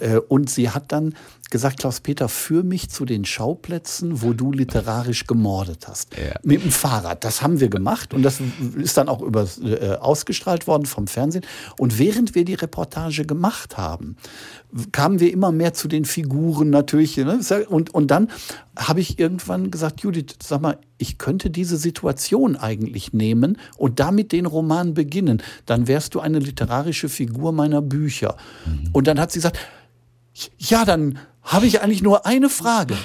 Äh, 0.00 0.18
und 0.18 0.50
sie 0.50 0.70
hat 0.70 0.92
dann 0.92 1.14
gesagt, 1.50 1.80
Klaus-Peter, 1.80 2.28
führ 2.28 2.62
mich 2.62 2.90
zu 2.90 3.04
den 3.04 3.24
Schauplätzen, 3.24 4.22
wo 4.22 4.32
du 4.32 4.52
literarisch 4.52 5.26
gemordet 5.26 5.88
hast. 5.88 6.16
Ja. 6.16 6.34
Mit 6.42 6.62
dem 6.62 6.70
Fahrrad. 6.70 7.24
Das 7.24 7.42
haben 7.42 7.60
wir 7.60 7.68
gemacht 7.68 8.12
und 8.12 8.22
das 8.22 8.40
ist 8.76 8.96
dann 8.96 9.08
auch 9.08 9.22
über, 9.22 9.46
äh, 9.62 9.96
ausgestrahlt 9.96 10.66
worden 10.66 10.86
vom 10.86 11.06
Fernsehen. 11.06 11.44
Und 11.78 11.98
während 11.98 12.34
wir 12.34 12.44
die 12.44 12.54
Reportage 12.54 13.24
gemacht 13.24 13.76
haben, 13.78 14.16
kamen 14.92 15.20
wir 15.20 15.32
immer 15.32 15.52
mehr 15.52 15.72
zu 15.72 15.88
den 15.88 16.04
Figuren 16.04 16.70
natürlich. 16.70 17.16
Ne? 17.16 17.40
Und, 17.68 17.94
und 17.94 18.10
dann 18.10 18.28
habe 18.76 19.00
ich 19.00 19.18
irgendwann 19.18 19.70
gesagt, 19.70 20.00
Judith, 20.00 20.36
sag 20.42 20.60
mal, 20.60 20.78
ich 20.98 21.18
könnte 21.18 21.50
diese 21.50 21.76
Situation 21.76 22.56
eigentlich 22.56 23.12
nehmen 23.12 23.56
und 23.76 24.00
damit 24.00 24.32
den 24.32 24.46
Roman 24.46 24.94
beginnen. 24.94 25.42
Dann 25.66 25.88
wärst 25.88 26.14
du 26.14 26.20
eine 26.20 26.38
literarische 26.38 27.08
Figur 27.08 27.52
meiner 27.52 27.80
Bücher. 27.80 28.36
Mhm. 28.66 28.90
Und 28.92 29.06
dann 29.06 29.18
hat 29.18 29.32
sie 29.32 29.38
gesagt, 29.38 29.58
ja, 30.58 30.84
dann 30.84 31.18
habe 31.48 31.66
ich 31.66 31.82
eigentlich 31.82 32.02
nur 32.02 32.26
eine 32.26 32.48
Frage. 32.48 32.96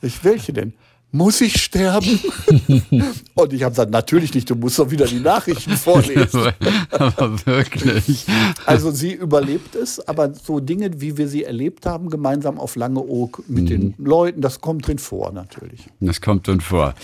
Ich, 0.00 0.24
welche 0.24 0.52
denn? 0.52 0.72
Muss 1.10 1.40
ich 1.40 1.62
sterben? 1.62 2.20
Und 3.34 3.52
ich 3.54 3.62
habe 3.62 3.72
gesagt, 3.72 3.90
natürlich 3.90 4.34
nicht, 4.34 4.50
du 4.50 4.54
musst 4.54 4.78
doch 4.78 4.90
wieder 4.90 5.06
die 5.06 5.20
Nachrichten 5.20 5.74
vorlesen. 5.76 6.52
aber 6.90 7.46
wirklich. 7.46 8.26
Also 8.66 8.90
sie 8.90 9.12
überlebt 9.12 9.74
es, 9.74 10.06
aber 10.06 10.34
so 10.34 10.60
Dinge, 10.60 11.00
wie 11.00 11.16
wir 11.16 11.26
sie 11.26 11.44
erlebt 11.44 11.86
haben, 11.86 12.10
gemeinsam 12.10 12.58
auf 12.58 12.76
Langeoog 12.76 13.42
mit 13.48 13.64
mhm. 13.64 13.68
den 13.68 13.94
Leuten, 13.96 14.42
das 14.42 14.60
kommt 14.60 14.86
drin 14.86 14.98
vor 14.98 15.32
natürlich. 15.32 15.86
Das 16.00 16.20
kommt 16.20 16.46
drin 16.46 16.60
vor. 16.60 16.94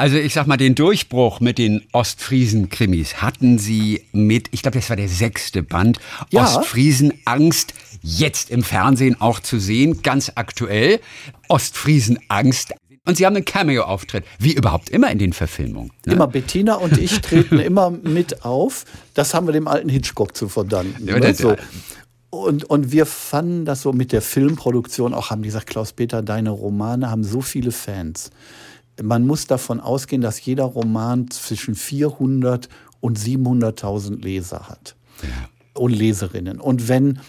Also 0.00 0.16
ich 0.16 0.32
sag 0.32 0.46
mal, 0.46 0.56
den 0.56 0.74
Durchbruch 0.74 1.40
mit 1.40 1.58
den 1.58 1.82
Ostfriesen-Krimis 1.92 3.16
hatten 3.16 3.58
Sie 3.58 4.02
mit, 4.12 4.48
ich 4.50 4.62
glaube, 4.62 4.78
das 4.78 4.88
war 4.88 4.96
der 4.96 5.10
sechste 5.10 5.62
Band, 5.62 5.98
ja. 6.30 6.42
Ostfriesen 6.42 7.12
Angst, 7.26 7.74
jetzt 8.02 8.50
im 8.50 8.62
Fernsehen 8.62 9.20
auch 9.20 9.40
zu 9.40 9.58
sehen, 9.58 10.02
ganz 10.02 10.32
aktuell. 10.34 11.00
Ostfriesen 11.48 12.18
Angst. 12.28 12.72
Und 13.06 13.16
Sie 13.16 13.26
haben 13.26 13.34
einen 13.34 13.44
Cameo-Auftritt, 13.44 14.24
wie 14.38 14.52
überhaupt 14.52 14.90
immer 14.90 15.10
in 15.10 15.18
den 15.18 15.32
Verfilmungen. 15.32 15.90
Ne? 16.06 16.14
Immer 16.14 16.26
Bettina 16.26 16.74
und 16.74 16.98
ich 16.98 17.20
treten 17.20 17.58
immer 17.60 17.90
mit 17.90 18.44
auf. 18.44 18.84
Das 19.14 19.34
haben 19.34 19.46
wir 19.46 19.52
dem 19.52 19.68
alten 19.68 19.88
Hitchcock 19.88 20.36
zu 20.36 20.48
verdanken. 20.48 21.08
Ja, 21.08 21.18
ne? 21.18 21.34
so. 21.34 21.56
Und, 22.30 22.64
und 22.64 22.92
wir 22.92 23.06
fanden 23.06 23.64
das 23.64 23.82
so 23.82 23.92
mit 23.92 24.12
der 24.12 24.22
Filmproduktion 24.22 25.14
auch, 25.14 25.30
haben 25.30 25.42
die 25.42 25.48
gesagt, 25.48 25.66
Klaus-Peter, 25.66 26.22
deine 26.22 26.50
Romane 26.50 27.10
haben 27.10 27.24
so 27.24 27.40
viele 27.40 27.72
Fans. 27.72 28.30
Man 29.02 29.26
muss 29.26 29.46
davon 29.46 29.80
ausgehen, 29.80 30.22
dass 30.22 30.44
jeder 30.44 30.64
Roman 30.64 31.30
zwischen 31.30 31.74
400 31.74 32.68
und 33.00 33.18
700.000 33.18 34.22
Leser 34.22 34.68
hat. 34.68 34.94
Ja. 35.22 35.48
Und 35.74 35.92
Leserinnen. 35.92 36.60
Und 36.60 36.88
wenn 36.88 37.20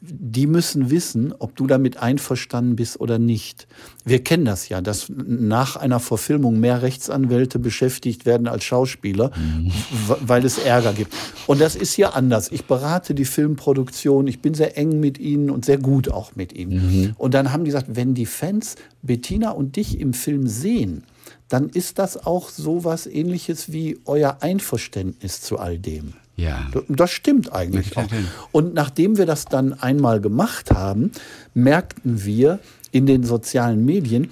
die 0.00 0.46
müssen 0.46 0.90
wissen, 0.90 1.32
ob 1.38 1.56
du 1.56 1.66
damit 1.66 1.98
einverstanden 1.98 2.76
bist 2.76 3.00
oder 3.00 3.18
nicht. 3.18 3.66
Wir 4.04 4.22
kennen 4.22 4.44
das 4.44 4.68
ja, 4.68 4.80
dass 4.80 5.08
nach 5.08 5.76
einer 5.76 6.00
Verfilmung 6.00 6.60
mehr 6.60 6.82
Rechtsanwälte 6.82 7.58
beschäftigt 7.58 8.26
werden 8.26 8.48
als 8.48 8.64
Schauspieler, 8.64 9.30
mhm. 9.36 9.72
weil 10.20 10.44
es 10.44 10.58
Ärger 10.58 10.92
gibt. 10.92 11.14
Und 11.46 11.60
das 11.60 11.76
ist 11.76 11.92
hier 11.92 12.14
anders. 12.14 12.50
Ich 12.50 12.64
berate 12.64 13.14
die 13.14 13.24
Filmproduktion, 13.24 14.26
ich 14.26 14.40
bin 14.40 14.54
sehr 14.54 14.76
eng 14.76 15.00
mit 15.00 15.18
ihnen 15.18 15.50
und 15.50 15.64
sehr 15.64 15.78
gut 15.78 16.08
auch 16.10 16.34
mit 16.34 16.52
ihnen. 16.52 16.72
Mhm. 16.72 17.12
Und 17.16 17.34
dann 17.34 17.52
haben 17.52 17.64
die 17.64 17.68
gesagt, 17.68 17.88
wenn 17.90 18.14
die 18.14 18.26
Fans 18.26 18.76
Bettina 19.02 19.50
und 19.50 19.76
dich 19.76 20.00
im 20.00 20.12
Film 20.12 20.46
sehen, 20.46 21.04
dann 21.48 21.68
ist 21.68 21.98
das 21.98 22.26
auch 22.26 22.48
so 22.48 22.84
was 22.84 23.06
ähnliches 23.06 23.72
wie 23.72 23.98
euer 24.06 24.38
Einverständnis 24.40 25.40
zu 25.40 25.58
all 25.58 25.78
dem. 25.78 26.14
Ja. 26.36 26.68
Das 26.88 27.10
stimmt 27.10 27.52
eigentlich 27.52 27.96
auch. 27.96 28.06
Und 28.52 28.74
nachdem 28.74 29.16
wir 29.18 29.26
das 29.26 29.44
dann 29.44 29.72
einmal 29.72 30.20
gemacht 30.20 30.72
haben, 30.72 31.12
merkten 31.54 32.24
wir 32.24 32.58
in 32.90 33.06
den 33.06 33.22
sozialen 33.24 33.84
Medien, 33.84 34.30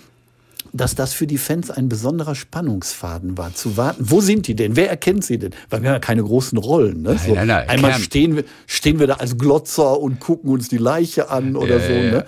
dass 0.72 0.94
das 0.94 1.12
für 1.12 1.26
die 1.26 1.38
Fans 1.38 1.70
ein 1.70 1.88
besonderer 1.88 2.34
Spannungsfaden 2.34 3.36
war, 3.36 3.54
zu 3.54 3.76
warten. 3.76 4.04
Wo 4.08 4.20
sind 4.20 4.46
die 4.46 4.54
denn? 4.54 4.74
Wer 4.74 4.88
erkennt 4.88 5.24
sie 5.24 5.38
denn? 5.38 5.52
Weil 5.68 5.82
wir 5.82 5.90
haben 5.90 5.96
ja 5.96 6.00
keine 6.00 6.22
großen 6.22 6.56
Rollen. 6.58 7.02
Ne? 7.02 7.18
So, 7.18 7.34
nein, 7.34 7.48
nein, 7.48 7.68
einmal 7.68 7.92
stehen 7.94 8.36
wir, 8.36 8.44
stehen 8.66 8.98
wir 8.98 9.06
da 9.06 9.14
als 9.14 9.36
Glotzer 9.36 10.00
und 10.00 10.18
gucken 10.18 10.50
uns 10.50 10.68
die 10.68 10.78
Leiche 10.78 11.28
an 11.30 11.56
oder 11.56 11.78
ja, 11.78 11.86
so. 11.86 11.92
Ne? 11.92 12.24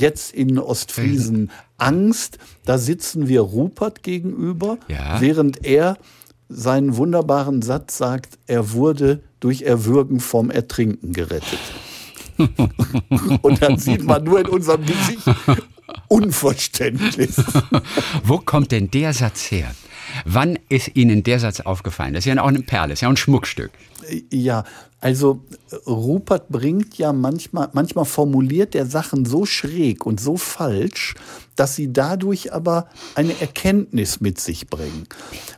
jetzt 0.00 0.34
in 0.34 0.58
Ostfriesen 0.58 1.50
Angst. 1.78 2.38
Da 2.64 2.78
sitzen 2.78 3.28
wir 3.28 3.40
Rupert 3.42 4.02
gegenüber, 4.02 4.78
Ja. 4.88 5.20
während 5.20 5.64
er 5.64 5.96
seinen 6.50 6.96
wunderbaren 6.96 7.62
Satz 7.62 7.96
sagt, 7.96 8.38
er 8.46 8.72
wurde 8.72 9.22
durch 9.38 9.62
Erwürgen 9.62 10.20
vom 10.20 10.50
Ertrinken 10.50 11.12
gerettet. 11.12 11.60
Und 13.42 13.62
dann 13.62 13.78
sieht 13.78 14.04
man 14.04 14.24
nur 14.24 14.40
in 14.40 14.46
unserem 14.46 14.84
Gesicht 14.84 15.22
Unverständnis. 16.08 17.36
Wo 18.24 18.38
kommt 18.38 18.72
denn 18.72 18.90
der 18.90 19.12
Satz 19.12 19.50
her? 19.50 19.74
Wann 20.24 20.58
ist 20.68 20.96
Ihnen 20.96 21.22
der 21.22 21.40
Satz 21.40 21.60
aufgefallen? 21.60 22.14
Das 22.14 22.26
ist 22.26 22.32
ja 22.34 22.42
auch 22.42 22.48
eine 22.48 22.60
Perle, 22.62 22.88
das 22.90 22.98
ist 22.98 23.00
ja 23.02 23.08
auch 23.08 23.12
ein 23.12 23.16
Schmuckstück. 23.16 23.70
Ja, 24.30 24.64
also 25.00 25.40
Rupert 25.86 26.48
bringt 26.48 26.98
ja 26.98 27.12
manchmal, 27.12 27.68
manchmal 27.72 28.04
formuliert 28.04 28.74
er 28.74 28.86
Sachen 28.86 29.24
so 29.24 29.46
schräg 29.46 30.04
und 30.06 30.20
so 30.20 30.36
falsch, 30.36 31.14
dass 31.56 31.76
sie 31.76 31.92
dadurch 31.92 32.52
aber 32.52 32.88
eine 33.14 33.38
Erkenntnis 33.40 34.20
mit 34.20 34.40
sich 34.40 34.68
bringen. 34.68 35.06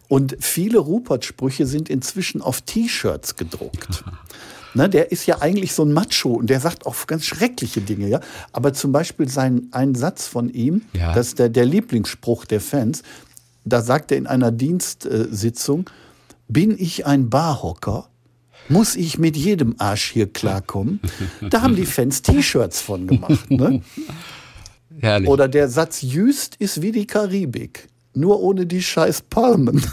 Und 0.08 0.36
viele 0.40 0.78
Rupert-Sprüche 0.78 1.66
sind 1.66 1.88
inzwischen 1.88 2.42
auf 2.42 2.60
T-Shirts 2.62 3.36
gedruckt. 3.36 4.04
Ne, 4.74 4.88
der 4.88 5.12
ist 5.12 5.26
ja 5.26 5.42
eigentlich 5.42 5.74
so 5.74 5.84
ein 5.84 5.92
Macho 5.92 6.30
und 6.30 6.48
der 6.48 6.58
sagt 6.58 6.86
auch 6.86 7.06
ganz 7.06 7.26
schreckliche 7.26 7.82
Dinge, 7.82 8.08
ja. 8.08 8.20
Aber 8.52 8.72
zum 8.72 8.90
Beispiel 8.90 9.28
sein, 9.28 9.68
ein 9.72 9.94
Satz 9.94 10.26
von 10.26 10.48
ihm, 10.48 10.80
Ja. 10.94 11.12
das 11.12 11.26
ist 11.28 11.38
der, 11.38 11.50
der 11.50 11.66
Lieblingsspruch 11.66 12.46
der 12.46 12.62
Fans, 12.62 13.02
da 13.64 13.82
sagt 13.82 14.12
er 14.12 14.18
in 14.18 14.26
einer 14.26 14.52
Dienstsitzung, 14.52 15.88
bin 16.48 16.76
ich 16.78 17.06
ein 17.06 17.30
Barhocker? 17.30 18.08
Muss 18.68 18.94
ich 18.94 19.18
mit 19.18 19.36
jedem 19.36 19.74
Arsch 19.78 20.10
hier 20.10 20.32
klarkommen? 20.32 21.00
Da 21.50 21.62
haben 21.62 21.76
die 21.76 21.86
Fans 21.86 22.22
T-Shirts 22.22 22.80
von 22.80 23.06
gemacht. 23.06 23.50
Ne? 23.50 23.82
Herrlich. 25.00 25.28
Oder 25.28 25.48
der 25.48 25.68
Satz 25.68 26.02
Jüst 26.02 26.56
ist 26.56 26.80
wie 26.80 26.92
die 26.92 27.06
Karibik, 27.06 27.88
nur 28.14 28.40
ohne 28.40 28.66
die 28.66 28.82
scheiß 28.82 29.22
Palmen. 29.22 29.82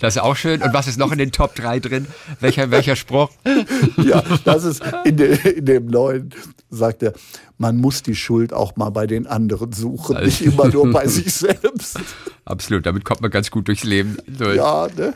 Das 0.00 0.16
ist 0.16 0.22
auch 0.22 0.34
schön. 0.36 0.62
Und 0.62 0.72
was 0.74 0.88
ist 0.88 0.98
noch 0.98 1.12
in 1.12 1.18
den 1.18 1.30
Top 1.30 1.54
3 1.54 1.78
drin? 1.80 2.06
Welcher, 2.40 2.70
welcher 2.70 2.96
Spruch? 2.96 3.30
Ja, 4.04 4.22
das 4.44 4.64
ist 4.64 4.82
in, 5.04 5.16
de, 5.16 5.58
in 5.58 5.64
dem 5.64 5.86
neuen, 5.86 6.30
sagt 6.70 7.02
er, 7.04 7.12
man 7.58 7.76
muss 7.76 8.02
die 8.02 8.16
Schuld 8.16 8.52
auch 8.52 8.74
mal 8.76 8.90
bei 8.90 9.06
den 9.06 9.26
anderen 9.26 9.72
suchen, 9.72 10.20
nicht 10.24 10.40
immer 10.40 10.68
nur 10.68 10.90
bei 10.90 11.06
sich 11.06 11.32
selbst. 11.32 12.00
Absolut, 12.44 12.84
damit 12.86 13.04
kommt 13.04 13.20
man 13.20 13.30
ganz 13.30 13.50
gut 13.50 13.68
durchs 13.68 13.84
Leben. 13.84 14.16
durch. 14.26 14.56
Ja, 14.56 14.88
ne? 14.96 15.14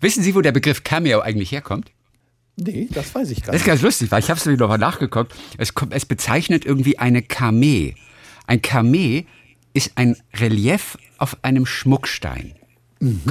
Wissen 0.00 0.22
Sie, 0.22 0.34
wo 0.34 0.42
der 0.42 0.52
Begriff 0.52 0.84
Cameo 0.84 1.20
eigentlich 1.20 1.52
herkommt? 1.52 1.90
Nee, 2.56 2.88
das 2.92 3.14
weiß 3.14 3.30
ich 3.30 3.42
gar 3.42 3.52
Das 3.52 3.56
ist 3.56 3.62
nicht. 3.62 3.66
ganz 3.66 3.82
lustig, 3.82 4.10
weil 4.10 4.20
ich 4.20 4.28
habe 4.30 4.38
es 4.38 4.44
nämlich 4.44 4.60
nochmal 4.60 4.78
nachgeguckt. 4.78 5.34
Es, 5.58 5.74
kommt, 5.74 5.94
es 5.94 6.04
bezeichnet 6.04 6.64
irgendwie 6.66 6.98
eine 6.98 7.22
Kamee. 7.22 7.94
Ein 8.46 8.60
Kamee 8.62 9.26
ist 9.76 9.92
ein 9.96 10.16
Relief 10.34 10.96
auf 11.18 11.36
einem 11.42 11.66
Schmuckstein. 11.66 12.54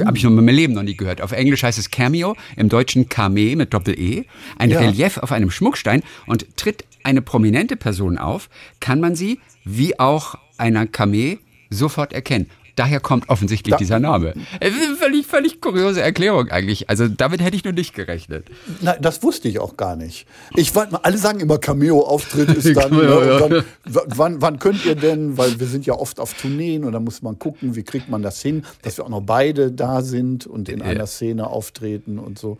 Habe 0.04 0.16
ich 0.16 0.22
noch 0.22 0.30
in 0.30 0.36
meinem 0.36 0.54
Leben 0.54 0.74
noch 0.74 0.84
nie 0.84 0.96
gehört. 0.96 1.20
Auf 1.20 1.32
Englisch 1.32 1.64
heißt 1.64 1.76
es 1.76 1.90
Cameo, 1.90 2.36
im 2.56 2.68
Deutschen 2.68 3.08
Kamee 3.08 3.56
mit 3.56 3.74
Doppel-E. 3.74 4.24
Ein 4.56 4.70
Ja. 4.70 4.78
Relief 4.78 5.18
auf 5.18 5.32
einem 5.32 5.50
Schmuckstein. 5.50 6.04
Und 6.26 6.56
tritt 6.56 6.84
eine 7.02 7.20
prominente 7.20 7.76
Person 7.76 8.16
auf, 8.16 8.48
kann 8.78 9.00
man 9.00 9.16
sie, 9.16 9.40
wie 9.64 9.98
auch 9.98 10.36
einer 10.56 10.86
Kamee, 10.86 11.38
sofort 11.68 12.12
erkennen. 12.12 12.48
Daher 12.76 13.00
kommt 13.00 13.28
offensichtlich 13.28 13.72
Da- 13.72 13.78
dieser 13.78 13.98
Name. 13.98 14.34
Es 14.60 14.74
ist 14.74 14.84
eine 14.86 14.96
völlig, 14.96 15.26
völlig 15.26 15.60
kuriose 15.60 16.02
Erklärung 16.02 16.48
eigentlich. 16.50 16.88
Also 16.88 17.08
damit 17.08 17.42
hätte 17.42 17.56
ich 17.56 17.64
nur 17.64 17.72
nicht 17.72 17.94
gerechnet. 17.94 18.46
Nein, 18.82 18.96
das 19.00 19.22
wusste 19.22 19.48
ich 19.48 19.58
auch 19.58 19.76
gar 19.76 19.96
nicht. 19.96 20.26
Ich 20.54 20.74
weiß 20.74 20.90
mal, 20.90 21.00
alle 21.02 21.18
sagen 21.18 21.40
immer 21.40 21.58
Cameo-Auftritt 21.58 22.50
ist 22.50 22.66
dann, 22.76 22.90
Cameo, 22.90 23.20
ne, 23.20 23.26
ja. 23.26 23.38
und 23.38 23.50
dann 23.52 23.64
wann, 23.86 24.42
wann 24.42 24.58
könnt 24.58 24.84
ihr 24.84 24.94
denn, 24.94 25.36
weil 25.38 25.58
wir 25.58 25.66
sind 25.66 25.86
ja 25.86 25.94
oft 25.94 26.20
auf 26.20 26.34
Tourneen 26.34 26.84
und 26.84 26.92
da 26.92 27.00
muss 27.00 27.22
man 27.22 27.38
gucken, 27.38 27.74
wie 27.76 27.82
kriegt 27.82 28.08
man 28.08 28.22
das 28.22 28.40
hin, 28.42 28.64
dass 28.82 28.98
wir 28.98 29.04
auch 29.04 29.08
noch 29.10 29.22
beide 29.22 29.72
da 29.72 30.02
sind 30.02 30.46
und 30.46 30.68
in 30.68 30.82
einer 30.82 31.06
Szene 31.06 31.46
auftreten 31.48 32.18
und 32.18 32.38
so. 32.38 32.58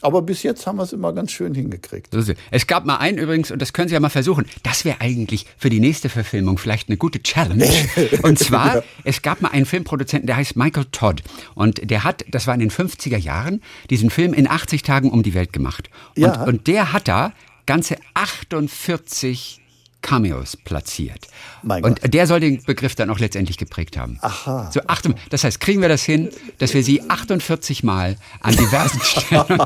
Aber 0.00 0.22
bis 0.22 0.42
jetzt 0.42 0.66
haben 0.66 0.76
wir 0.76 0.84
es 0.84 0.92
immer 0.92 1.12
ganz 1.12 1.32
schön 1.32 1.54
hingekriegt. 1.54 2.14
Es. 2.50 2.66
Gab 2.66 2.84
mal 2.84 2.96
einen 2.96 3.18
übrigens, 3.18 3.50
und 3.50 3.60
das 3.60 3.72
können 3.72 3.88
Sie 3.88 3.94
ja 3.94 4.00
mal 4.00 4.08
versuchen. 4.10 4.46
Das 4.62 4.84
wäre 4.84 5.00
eigentlich 5.00 5.46
für 5.56 5.70
die 5.70 5.80
nächste 5.80 6.08
Verfilmung 6.08 6.58
vielleicht 6.58 6.88
eine 6.88 6.96
gute 6.96 7.22
Challenge. 7.22 7.66
Und 8.22 8.38
zwar, 8.38 8.82
es 9.04 9.22
gab 9.22 9.40
mal 9.40 9.48
einen 9.48 9.64
Filmproduzenten, 9.66 10.26
der 10.26 10.36
heißt 10.36 10.56
Michael 10.56 10.86
Todd. 10.92 11.22
Und 11.54 11.90
der 11.90 12.04
hat, 12.04 12.24
das 12.30 12.46
war 12.46 12.54
in 12.54 12.60
den 12.60 12.70
50er 12.70 13.16
Jahren, 13.16 13.62
diesen 13.90 14.10
Film 14.10 14.34
in 14.34 14.48
80 14.48 14.82
Tagen 14.82 15.10
um 15.10 15.22
die 15.22 15.34
Welt 15.34 15.52
gemacht. 15.52 15.90
Und, 16.16 16.22
Ja. 16.22 16.44
und 16.44 16.66
der 16.66 16.92
hat 16.92 17.08
da 17.08 17.32
ganze 17.66 17.96
48 18.14 19.57
Cameos 20.02 20.56
platziert. 20.56 21.26
Mein 21.62 21.84
und 21.84 22.00
Gott. 22.00 22.14
der 22.14 22.26
soll 22.26 22.40
den 22.40 22.62
Begriff 22.62 22.94
dann 22.94 23.10
auch 23.10 23.18
letztendlich 23.18 23.58
geprägt 23.58 23.96
haben. 23.96 24.18
Aha. 24.22 24.70
So, 24.72 24.80
acht, 24.86 25.08
das 25.30 25.44
heißt, 25.44 25.60
kriegen 25.60 25.82
wir 25.82 25.88
das 25.88 26.04
hin, 26.04 26.30
dass 26.58 26.74
wir 26.74 26.82
sie 26.82 27.08
48 27.08 27.82
Mal 27.82 28.16
an 28.40 28.56
diversen 28.56 29.00
Stellen 29.02 29.46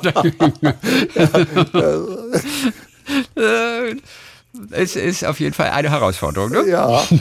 Äh, 3.35 3.97
Es 4.71 4.97
ist 4.97 5.25
auf 5.25 5.41
jeden 5.41 5.55
Fall 5.55 5.71
eine 5.71 5.91
Herausforderung. 5.91 6.51
Ne? 6.51 6.69
Ja. 6.69 7.03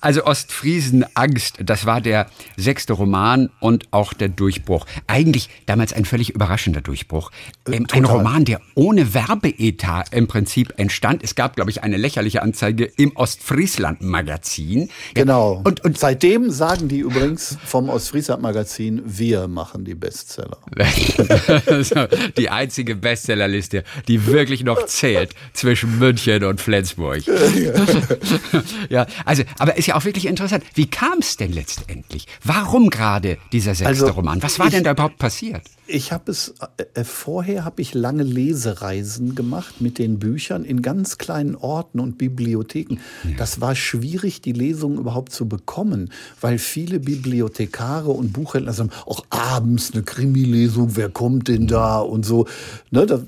Also 0.00 0.24
Ostfriesen 0.24 1.04
Angst, 1.14 1.58
das 1.62 1.84
war 1.84 2.00
der 2.00 2.26
sechste 2.56 2.94
Roman 2.94 3.50
und 3.60 3.86
auch 3.90 4.14
der 4.14 4.28
Durchbruch. 4.28 4.86
Eigentlich 5.06 5.50
damals 5.66 5.92
ein 5.92 6.04
völlig 6.04 6.30
überraschender 6.30 6.80
Durchbruch. 6.80 7.30
Ähm, 7.70 7.86
ein. 7.92 8.04
Roman, 8.04 8.44
der 8.44 8.60
ohne 8.74 9.14
Werbeetat 9.14 10.12
im 10.12 10.26
Prinzip 10.26 10.72
entstand. 10.78 11.22
Es 11.22 11.34
gab, 11.34 11.54
glaube 11.54 11.70
ich, 11.70 11.82
eine 11.82 11.98
lächerliche 11.98 12.42
Anzeige 12.42 12.84
im 12.96 13.14
Ostfriesland-Magazin. 13.14 14.88
Genau. 15.14 15.60
Und, 15.64 15.84
und 15.84 15.98
seitdem 15.98 16.50
sagen 16.50 16.88
die 16.88 17.00
übrigens 17.00 17.58
vom 17.64 17.88
Ostfriesland-Magazin, 17.88 19.02
wir 19.04 19.48
machen 19.48 19.84
die 19.84 19.94
Bestseller. 19.94 20.58
die 22.36 22.50
einzige 22.50 22.96
Bestsellerliste, 22.96 23.84
die 24.08 24.26
wirklich 24.26 24.64
noch 24.64 24.86
zählt 24.86 25.34
zwischen 25.52 26.01
München 26.02 26.44
und 26.44 26.60
Flensburg. 26.60 27.22
ja, 28.90 29.06
also, 29.24 29.42
aber 29.58 29.76
ist 29.76 29.86
ja 29.86 29.94
auch 29.94 30.04
wirklich 30.04 30.26
interessant. 30.26 30.64
Wie 30.74 30.86
kam 30.86 31.18
es 31.20 31.36
denn 31.36 31.52
letztendlich? 31.52 32.26
Warum 32.44 32.90
gerade 32.90 33.38
dieser 33.52 33.74
sechste 33.74 33.86
Also, 33.86 34.08
Roman? 34.08 34.42
Was 34.42 34.58
war 34.58 34.66
ich- 34.66 34.72
denn 34.72 34.84
da 34.84 34.90
überhaupt 34.92 35.18
passiert? 35.18 35.62
Ich 35.94 36.10
habe 36.10 36.30
es 36.30 36.54
äh, 36.78 36.84
äh, 36.94 37.04
vorher 37.04 37.66
habe 37.66 37.82
ich 37.82 37.92
lange 37.92 38.22
Lesereisen 38.22 39.34
gemacht 39.34 39.82
mit 39.82 39.98
den 39.98 40.18
Büchern 40.18 40.64
in 40.64 40.80
ganz 40.80 41.18
kleinen 41.18 41.54
Orten 41.54 42.00
und 42.00 42.16
Bibliotheken. 42.16 42.96
Das 43.36 43.60
war 43.60 43.74
schwierig, 43.74 44.40
die 44.40 44.52
Lesungen 44.52 44.98
überhaupt 44.98 45.32
zu 45.32 45.46
bekommen, 45.46 46.10
weil 46.40 46.58
viele 46.58 46.98
Bibliothekare 46.98 48.10
und 48.10 48.32
Buchhändler 48.32 48.72
sagen, 48.72 48.90
auch 49.04 49.26
abends 49.28 49.92
eine 49.92 50.02
Krimi-Lesung, 50.02 50.96
wer 50.96 51.10
kommt 51.10 51.48
denn 51.48 51.66
da 51.66 51.98
und 51.98 52.24
so. 52.24 52.46
Ne, 52.90 53.04
da, 53.04 53.20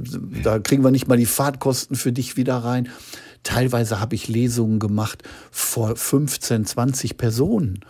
da 0.42 0.58
kriegen 0.58 0.82
wir 0.82 0.90
nicht 0.90 1.06
mal 1.06 1.18
die 1.18 1.26
Fahrtkosten 1.26 1.96
für 1.96 2.12
dich 2.12 2.38
wieder 2.38 2.56
rein. 2.56 2.88
Teilweise 3.42 4.00
habe 4.00 4.14
ich 4.14 4.26
Lesungen 4.28 4.78
gemacht 4.78 5.22
vor 5.50 5.96
15, 5.96 6.64
20 6.64 7.18
Personen. 7.18 7.80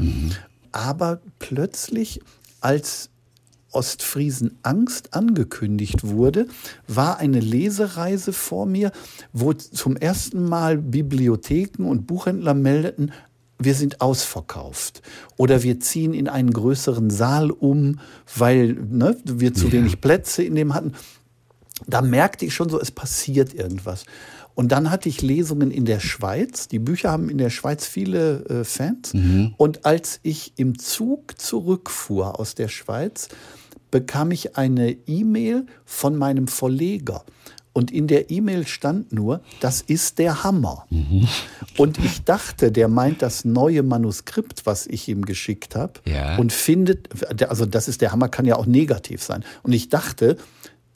Aber 0.73 1.21
plötzlich, 1.39 2.21
als 2.61 3.11
Ostfriesen 3.75 4.59
Angst 4.63 5.15
angekündigt 5.15 6.07
wurde, 6.07 6.47
war 6.87 7.19
eine 7.19 7.41
Lesereise 7.41 8.33
vor 8.33 8.67
mir, 8.67 8.93
wo 9.33 9.53
zum 9.53 9.97
ersten 9.97 10.49
Mal 10.49 10.79
Bibliotheken 10.79 11.85
und 11.85 12.07
Buchhändler 12.07 12.55
meldeten, 12.55 13.13
wir 13.59 13.75
sind 13.75 14.01
ausverkauft. 14.01 15.03
Oder 15.37 15.63
wir 15.63 15.81
ziehen 15.81 16.13
in 16.13 16.29
einen 16.29 16.53
größeren 16.53 17.11
Saal 17.11 17.51
um, 17.51 18.01
weil 18.37 18.75
ne, 18.75 19.17
wir 19.25 19.55
zu 19.55 19.73
wenig 19.73 20.01
Plätze 20.01 20.43
in 20.43 20.55
dem 20.55 20.75
hatten. 20.75 20.93
Da 21.87 22.03
merkte 22.03 22.47
ich 22.47 22.55
schon 22.55 22.69
so, 22.69 22.81
es 22.81 22.91
passiert 22.91 23.55
irgendwas. 23.55 24.05
Und 24.55 24.71
dann 24.71 24.91
hatte 24.91 25.09
ich 25.09 25.21
Lesungen 25.21 25.71
in 25.71 25.85
der 25.85 25.99
Schweiz. 25.99 26.69
Die 26.69 26.79
Bücher 26.79 27.11
haben 27.11 27.29
in 27.29 27.39
der 27.39 27.51
Schweiz 27.51 27.87
viele 27.87 28.45
äh, 28.45 28.65
Fans. 28.65 29.13
Und 29.57 29.85
als 29.85 30.21
ich 30.23 30.53
im 30.57 30.79
Zug 30.79 31.41
zurückfuhr 31.41 32.39
aus 32.39 32.55
der 32.55 32.69
Schweiz, 32.69 33.29
bekam 33.95 34.33
ich 34.33 34.57
eine 34.57 34.91
E-Mail 35.07 35.67
von 35.85 36.17
meinem 36.17 36.49
Verleger. 36.49 37.23
Und 37.73 37.93
in 37.93 38.09
der 38.09 38.29
E-Mail 38.29 38.67
stand 38.67 39.13
nur, 39.13 39.41
das 39.61 39.83
ist 39.83 40.19
der 40.19 40.43
Hammer. 40.43 40.85
Und 41.79 41.99
ich 41.99 42.25
dachte, 42.25 42.73
der 42.73 42.89
meint 42.89 43.23
das 43.23 43.45
neue 43.45 43.85
Manuskript, 43.85 44.67
was 44.67 44.89
ich 44.89 45.07
ihm 45.09 45.25
geschickt 45.25 45.77
habe. 45.77 45.93
Ja. 46.07 46.37
Und 46.39 46.53
findet, 46.53 47.09
also 47.49 47.67
das 47.67 47.87
ist 47.87 48.01
der 48.01 48.11
Hammer, 48.11 48.29
kann 48.29 48.47
ja 48.47 48.57
auch 48.57 48.67
negativ 48.67 49.23
sein. 49.23 49.45
Und 49.63 49.73
ich 49.73 49.91
dachte, 49.91 50.39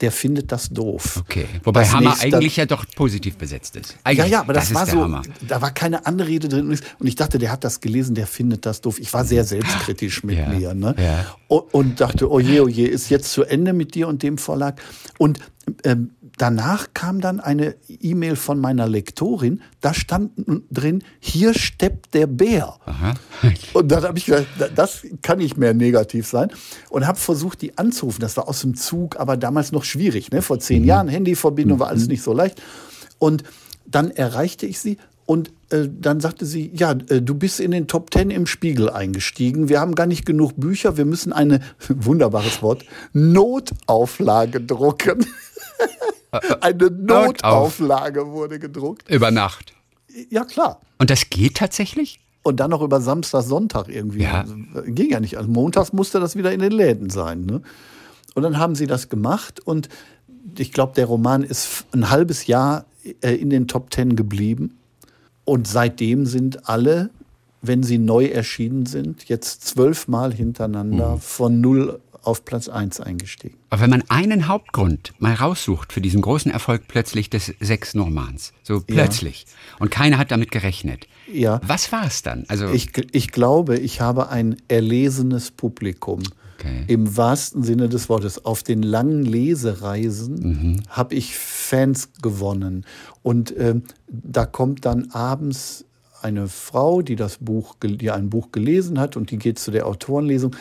der 0.00 0.12
findet 0.12 0.52
das 0.52 0.68
doof. 0.70 1.16
Okay. 1.22 1.46
Wobei 1.64 1.80
Das 1.80 1.92
Hammer 1.92 2.14
eigentlich 2.20 2.56
ja 2.56 2.66
doch 2.66 2.84
positiv 2.94 3.36
besetzt 3.36 3.74
ist. 3.76 3.90
ja, 3.92 3.96
Eigentlich, 4.04 4.30
ja, 4.30 4.40
aber 4.40 4.52
das, 4.52 4.68
ist 4.68 4.74
war 4.74 4.86
so, 4.86 5.02
Hammer. 5.02 5.22
da 5.46 5.60
war 5.60 5.72
keine 5.72 6.06
Anrede 6.06 6.48
drin. 6.48 6.68
und 6.68 7.06
ich 7.06 7.16
dachte, 7.16 7.38
der 7.38 7.50
hat 7.50 7.64
das 7.64 7.80
gelesen, 7.80 8.14
der 8.14 8.26
findet 8.26 8.64
das 8.64 8.80
doof. 8.80 9.00
Ich 9.00 9.12
war 9.12 9.24
sehr 9.24 9.44
selbstkritisch 9.44 10.22
mit 10.22 10.38
Ja, 10.38 10.48
mir. 10.48 10.74
Ne? 10.74 10.94
ja. 10.98 11.26
Und, 11.48 11.74
und 11.74 12.00
dachte, 12.00 12.30
oh 12.30 12.38
je, 12.38 12.60
oh 12.60 12.68
je, 12.68 12.84
ist 12.86 13.08
jetzt 13.10 13.32
zu 13.32 13.42
Ende 13.44 13.72
mit 13.72 13.94
dir 13.94 14.06
und 14.08 14.22
dem 14.22 14.38
Verlag. 14.38 14.80
Und 15.18 15.40
ähm, 15.84 16.10
danach 16.38 16.88
kam 16.94 17.20
dann 17.20 17.40
eine 17.40 17.74
E-Mail 17.88 18.36
von 18.36 18.58
meiner 18.60 18.88
Lektorin, 18.88 19.60
da 19.80 19.92
stand 19.94 20.32
drin, 20.70 21.04
hier 21.20 21.54
steppt 21.54 22.14
der 22.14 22.26
Bär. 22.26 22.76
Aha. 22.86 23.14
Und 23.74 23.88
dann 23.88 24.04
habe 24.04 24.18
ich 24.18 24.26
gedacht, 24.26 24.46
das 24.74 25.02
kann 25.22 25.38
nicht 25.38 25.56
mehr 25.56 25.74
negativ 25.74 26.26
sein. 26.26 26.50
Und 26.88 27.06
habe 27.06 27.18
versucht, 27.18 27.62
die 27.62 27.76
anzurufen. 27.76 28.20
Das 28.20 28.36
war 28.36 28.48
aus 28.48 28.60
dem 28.60 28.74
Zug, 28.74 29.18
aber 29.18 29.36
damals 29.36 29.72
noch 29.72 29.84
schwierig. 29.84 30.30
Ne? 30.30 30.42
Vor 30.42 30.58
zehn 30.58 30.82
mhm. 30.82 30.88
Jahren, 30.88 31.08
Handyverbindung 31.08 31.78
war 31.78 31.88
alles 31.88 32.04
mhm. 32.04 32.10
nicht 32.10 32.22
so 32.22 32.32
leicht. 32.32 32.62
Und 33.18 33.42
dann 33.86 34.10
erreichte 34.10 34.66
ich 34.66 34.78
sie 34.78 34.98
und 35.28 35.50
äh, 35.68 35.88
dann 35.90 36.20
sagte 36.20 36.46
sie, 36.46 36.70
ja, 36.74 36.92
äh, 36.92 37.20
du 37.20 37.34
bist 37.34 37.60
in 37.60 37.70
den 37.70 37.86
Top 37.86 38.10
Ten 38.10 38.30
im 38.30 38.46
Spiegel 38.46 38.88
eingestiegen. 38.88 39.68
Wir 39.68 39.78
haben 39.78 39.94
gar 39.94 40.06
nicht 40.06 40.24
genug 40.24 40.54
Bücher. 40.56 40.96
Wir 40.96 41.04
müssen 41.04 41.34
eine, 41.34 41.60
wunderbares 41.88 42.62
Wort, 42.62 42.84
Notauflage 43.12 44.62
drucken. 44.62 45.26
eine 46.30 46.90
Notauflage 46.90 48.26
wurde 48.28 48.58
gedruckt. 48.58 49.08
Über 49.08 49.30
Nacht. 49.30 49.72
Ja, 50.30 50.44
klar. 50.44 50.80
Und 50.98 51.10
das 51.10 51.30
geht 51.30 51.56
tatsächlich? 51.56 52.20
Und 52.42 52.60
dann 52.60 52.70
noch 52.70 52.82
über 52.82 53.00
Samstag, 53.00 53.42
Sonntag 53.42 53.88
irgendwie. 53.88 54.22
Ja. 54.22 54.44
Ging 54.86 55.10
ja 55.10 55.20
nicht. 55.20 55.36
Also 55.36 55.50
montags 55.50 55.92
musste 55.92 56.20
das 56.20 56.36
wieder 56.36 56.52
in 56.52 56.60
den 56.60 56.72
Läden 56.72 57.10
sein. 57.10 57.42
Ne? 57.42 57.62
Und 58.34 58.42
dann 58.42 58.58
haben 58.58 58.74
sie 58.74 58.86
das 58.86 59.08
gemacht 59.08 59.60
und 59.60 59.88
ich 60.56 60.72
glaube, 60.72 60.94
der 60.94 61.06
Roman 61.06 61.42
ist 61.42 61.84
ein 61.92 62.10
halbes 62.10 62.46
Jahr 62.46 62.86
äh, 63.20 63.34
in 63.34 63.50
den 63.50 63.68
Top 63.68 63.90
Ten 63.90 64.16
geblieben. 64.16 64.78
Und 65.44 65.66
seitdem 65.66 66.26
sind 66.26 66.68
alle, 66.68 67.10
wenn 67.62 67.82
sie 67.82 67.98
neu 67.98 68.26
erschienen 68.26 68.86
sind, 68.86 69.28
jetzt 69.28 69.66
zwölfmal 69.66 70.32
hintereinander 70.32 71.16
mhm. 71.16 71.20
von 71.20 71.60
null 71.60 72.00
auf 72.28 72.44
Platz 72.44 72.68
1 72.68 73.00
eingestiegen. 73.00 73.56
Aber 73.70 73.82
wenn 73.82 73.90
man 73.90 74.04
einen 74.08 74.48
Hauptgrund 74.48 75.14
mal 75.18 75.34
raussucht 75.34 75.92
für 75.92 76.00
diesen 76.00 76.20
großen 76.20 76.50
Erfolg 76.50 76.82
plötzlich 76.86 77.30
des 77.30 77.54
sechsten 77.58 78.00
Romans, 78.00 78.52
so 78.62 78.80
plötzlich, 78.80 79.46
ja. 79.46 79.80
und 79.80 79.90
keiner 79.90 80.18
hat 80.18 80.30
damit 80.30 80.50
gerechnet, 80.50 81.08
ja. 81.32 81.60
was 81.66 81.90
war 81.90 82.06
es 82.06 82.22
dann? 82.22 82.44
Also 82.48 82.70
ich, 82.70 82.90
ich 83.12 83.32
glaube, 83.32 83.78
ich 83.78 84.00
habe 84.00 84.28
ein 84.28 84.56
erlesenes 84.68 85.50
Publikum. 85.50 86.22
Okay. 86.58 86.84
Im 86.88 87.16
wahrsten 87.16 87.62
Sinne 87.62 87.88
des 87.88 88.08
Wortes. 88.08 88.44
Auf 88.44 88.64
den 88.64 88.82
langen 88.82 89.24
Lesereisen 89.24 90.34
mhm. 90.40 90.82
habe 90.88 91.14
ich 91.14 91.36
Fans 91.36 92.10
gewonnen. 92.20 92.84
Und 93.22 93.52
äh, 93.52 93.76
da 94.08 94.44
kommt 94.44 94.84
dann 94.84 95.12
abends 95.12 95.84
eine 96.20 96.48
Frau, 96.48 97.00
die 97.00 97.14
das 97.14 97.38
Buch, 97.38 97.76
die 97.80 98.10
ein 98.10 98.28
Buch 98.28 98.50
gelesen 98.50 98.98
hat 98.98 99.16
und 99.16 99.30
die 99.30 99.38
geht 99.38 99.60
zu 99.60 99.70
der 99.70 99.86
Autorenlesung, 99.86 100.56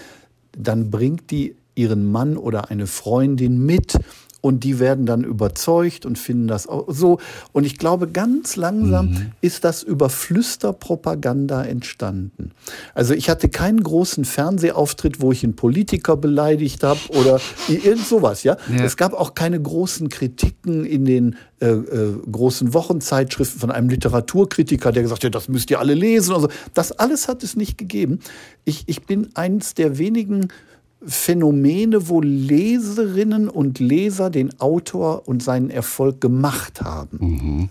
dann 0.57 0.89
bringt 0.89 1.31
die 1.31 1.55
ihren 1.75 2.11
Mann 2.11 2.37
oder 2.37 2.69
eine 2.69 2.87
Freundin 2.87 3.65
mit 3.65 3.97
und 4.41 4.63
die 4.63 4.79
werden 4.79 5.05
dann 5.05 5.23
überzeugt 5.23 6.05
und 6.05 6.17
finden 6.17 6.47
das 6.47 6.67
auch 6.67 6.85
so. 6.87 7.19
Und 7.53 7.65
ich 7.65 7.77
glaube, 7.77 8.07
ganz 8.07 8.55
langsam 8.55 9.09
mhm. 9.09 9.31
ist 9.41 9.63
das 9.63 9.83
über 9.83 10.09
Flüsterpropaganda 10.09 11.63
entstanden. 11.63 12.51
Also 12.93 13.13
ich 13.13 13.29
hatte 13.29 13.49
keinen 13.49 13.81
großen 13.83 14.25
Fernsehauftritt, 14.25 15.21
wo 15.21 15.31
ich 15.31 15.43
einen 15.43 15.55
Politiker 15.55 16.17
beleidigt 16.17 16.83
habe 16.83 16.99
oder 17.09 17.41
irgend 17.67 18.05
sowas. 18.05 18.43
Ja? 18.43 18.57
ja? 18.69 18.83
Es 18.83 18.95
gab 18.95 19.13
auch 19.13 19.33
keine 19.33 19.59
großen 19.59 20.09
Kritiken 20.09 20.85
in 20.85 21.05
den 21.05 21.35
äh, 21.59 21.69
äh, 21.69 22.13
großen 22.31 22.73
Wochenzeitschriften 22.75 23.59
von 23.59 23.71
einem 23.71 23.89
Literaturkritiker, 23.89 24.91
der 24.91 25.01
gesagt 25.01 25.23
hat, 25.23 25.33
das 25.33 25.47
müsst 25.49 25.71
ihr 25.71 25.79
alle 25.79 25.95
lesen. 25.95 26.35
Also 26.35 26.49
das 26.75 26.91
alles 26.91 27.27
hat 27.27 27.41
es 27.41 27.55
nicht 27.55 27.77
gegeben. 27.79 28.19
Ich, 28.65 28.83
ich 28.85 29.03
bin 29.03 29.29
eins 29.33 29.73
der 29.73 29.97
wenigen 29.97 30.49
Phänomene, 31.05 32.09
wo 32.09 32.21
Leserinnen 32.21 33.49
und 33.49 33.79
Leser 33.79 34.29
den 34.29 34.59
Autor 34.59 35.27
und 35.27 35.43
seinen 35.43 35.69
Erfolg 35.69 36.21
gemacht 36.21 36.81
haben. 36.81 37.17
Mhm. 37.19 37.69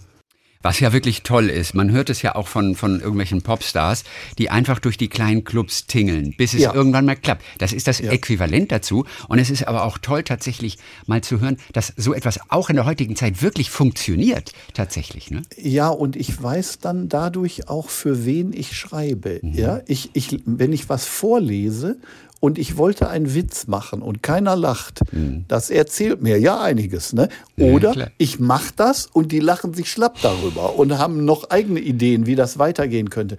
Was 0.66 0.80
ja 0.80 0.92
wirklich 0.92 1.22
toll 1.22 1.48
ist, 1.48 1.74
man 1.74 1.92
hört 1.92 2.10
es 2.10 2.22
ja 2.22 2.34
auch 2.34 2.48
von, 2.48 2.74
von 2.74 2.98
irgendwelchen 2.98 3.40
Popstars, 3.40 4.02
die 4.36 4.50
einfach 4.50 4.80
durch 4.80 4.96
die 4.98 5.06
kleinen 5.06 5.44
Clubs 5.44 5.86
tingeln, 5.86 6.34
bis 6.36 6.54
es 6.54 6.62
ja. 6.62 6.74
irgendwann 6.74 7.04
mal 7.04 7.14
klappt. 7.14 7.44
Das 7.58 7.72
ist 7.72 7.86
das 7.86 8.00
ja. 8.00 8.10
Äquivalent 8.10 8.72
dazu. 8.72 9.04
Und 9.28 9.38
es 9.38 9.48
ist 9.48 9.68
aber 9.68 9.84
auch 9.84 9.96
toll, 9.96 10.24
tatsächlich 10.24 10.78
mal 11.06 11.20
zu 11.20 11.40
hören, 11.40 11.58
dass 11.72 11.92
so 11.96 12.12
etwas 12.12 12.40
auch 12.48 12.68
in 12.68 12.74
der 12.74 12.84
heutigen 12.84 13.14
Zeit 13.14 13.42
wirklich 13.42 13.70
funktioniert, 13.70 14.54
tatsächlich. 14.74 15.30
Ne? 15.30 15.42
Ja, 15.56 15.88
und 15.88 16.16
ich 16.16 16.42
weiß 16.42 16.80
dann 16.80 17.08
dadurch 17.08 17.68
auch, 17.68 17.88
für 17.88 18.26
wen 18.26 18.52
ich 18.52 18.76
schreibe. 18.76 19.38
Mhm. 19.42 19.52
Ja, 19.54 19.82
ich, 19.86 20.10
ich, 20.14 20.40
wenn 20.46 20.72
ich 20.72 20.88
was 20.88 21.06
vorlese, 21.06 21.98
und 22.40 22.58
ich 22.58 22.76
wollte 22.76 23.08
einen 23.08 23.34
Witz 23.34 23.66
machen 23.66 24.02
und 24.02 24.22
keiner 24.22 24.56
lacht. 24.56 25.00
Mhm. 25.12 25.44
Das 25.48 25.70
erzählt 25.70 26.22
mir 26.22 26.38
ja 26.38 26.60
einiges. 26.60 27.12
Ne? 27.12 27.28
Oder 27.58 27.96
ja, 27.96 28.06
ich 28.18 28.38
mache 28.38 28.72
das 28.76 29.06
und 29.06 29.32
die 29.32 29.40
lachen 29.40 29.74
sich 29.74 29.90
schlapp 29.90 30.20
darüber 30.22 30.78
und 30.78 30.98
haben 30.98 31.24
noch 31.24 31.50
eigene 31.50 31.80
Ideen, 31.80 32.26
wie 32.26 32.34
das 32.34 32.58
weitergehen 32.58 33.10
könnte. 33.10 33.38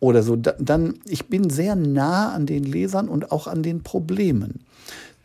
Oder 0.00 0.24
so. 0.24 0.34
Dann, 0.34 0.94
ich 1.04 1.26
bin 1.26 1.48
sehr 1.50 1.76
nah 1.76 2.32
an 2.32 2.46
den 2.46 2.64
Lesern 2.64 3.08
und 3.08 3.30
auch 3.30 3.46
an 3.46 3.62
den 3.62 3.82
Problemen. 3.82 4.64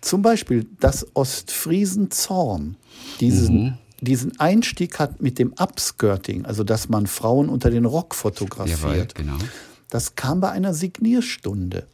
Zum 0.01 0.21
Beispiel 0.21 0.67
das 0.79 1.07
Ostfriesen-Zorn, 1.15 2.75
diesen, 3.19 3.63
mhm. 3.63 3.73
diesen 3.99 4.39
Einstieg 4.39 4.99
hat 4.99 5.21
mit 5.21 5.39
dem 5.39 5.53
Upskirting, 5.59 6.45
also 6.45 6.63
dass 6.63 6.87
man 6.87 7.07
Frauen 7.07 7.49
unter 7.49 7.71
den 7.71 7.85
Rock 7.85 8.13
fotografiert. 8.13 9.17
Jawohl, 9.17 9.37
genau. 9.37 9.37
Das 9.89 10.15
kam 10.15 10.41
bei 10.41 10.51
einer 10.51 10.73
Signierstunde. 10.73 11.87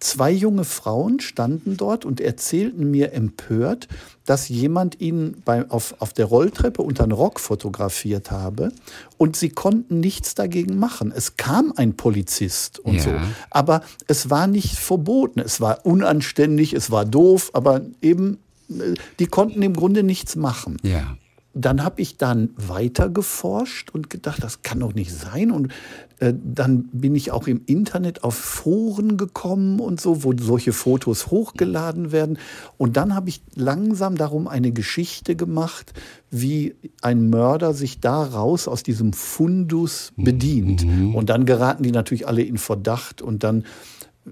Zwei 0.00 0.30
junge 0.30 0.64
Frauen 0.64 1.18
standen 1.18 1.76
dort 1.76 2.04
und 2.04 2.20
erzählten 2.20 2.90
mir 2.90 3.12
empört, 3.12 3.88
dass 4.24 4.48
jemand 4.48 5.00
ihnen 5.00 5.42
bei, 5.44 5.68
auf, 5.70 5.96
auf 5.98 6.12
der 6.12 6.26
Rolltreppe 6.26 6.82
unter 6.82 7.04
den 7.04 7.12
Rock 7.12 7.40
fotografiert 7.40 8.30
habe 8.30 8.70
und 9.16 9.36
sie 9.36 9.48
konnten 9.48 9.98
nichts 9.98 10.34
dagegen 10.34 10.78
machen. 10.78 11.12
Es 11.14 11.36
kam 11.36 11.72
ein 11.76 11.96
Polizist 11.96 12.78
und 12.78 12.96
ja. 12.96 13.02
so, 13.02 13.14
aber 13.50 13.82
es 14.06 14.30
war 14.30 14.46
nicht 14.46 14.76
verboten. 14.76 15.40
Es 15.40 15.60
war 15.60 15.84
unanständig, 15.84 16.74
es 16.74 16.90
war 16.90 17.04
doof, 17.04 17.50
aber 17.54 17.80
eben, 18.00 18.38
äh, 18.70 18.94
die 19.18 19.26
konnten 19.26 19.62
im 19.62 19.74
Grunde 19.74 20.04
nichts 20.04 20.36
machen. 20.36 20.76
Ja 20.82 21.16
dann 21.54 21.82
habe 21.82 22.00
ich 22.00 22.16
dann 22.16 22.50
weiter 22.56 23.08
geforscht 23.08 23.90
und 23.90 24.10
gedacht, 24.10 24.44
das 24.44 24.62
kann 24.62 24.80
doch 24.80 24.94
nicht 24.94 25.12
sein. 25.12 25.50
Und 25.50 25.72
dann 26.20 26.88
bin 26.92 27.14
ich 27.14 27.30
auch 27.30 27.46
im 27.46 27.62
Internet 27.66 28.24
auf 28.24 28.34
Foren 28.34 29.16
gekommen 29.16 29.78
und 29.78 30.00
so, 30.00 30.24
wo 30.24 30.34
solche 30.36 30.72
Fotos 30.72 31.28
hochgeladen 31.28 32.10
werden. 32.10 32.38
Und 32.76 32.96
dann 32.96 33.14
habe 33.14 33.28
ich 33.28 33.42
langsam 33.54 34.16
darum 34.16 34.48
eine 34.48 34.72
Geschichte 34.72 35.36
gemacht, 35.36 35.92
wie 36.30 36.74
ein 37.02 37.30
Mörder 37.30 37.72
sich 37.72 38.00
daraus 38.00 38.66
aus 38.66 38.82
diesem 38.82 39.12
Fundus 39.12 40.12
bedient. 40.16 40.84
Mhm. 40.84 41.14
Und 41.14 41.30
dann 41.30 41.46
geraten 41.46 41.84
die 41.84 41.92
natürlich 41.92 42.26
alle 42.26 42.42
in 42.42 42.58
Verdacht 42.58 43.22
und 43.22 43.44
dann 43.44 43.64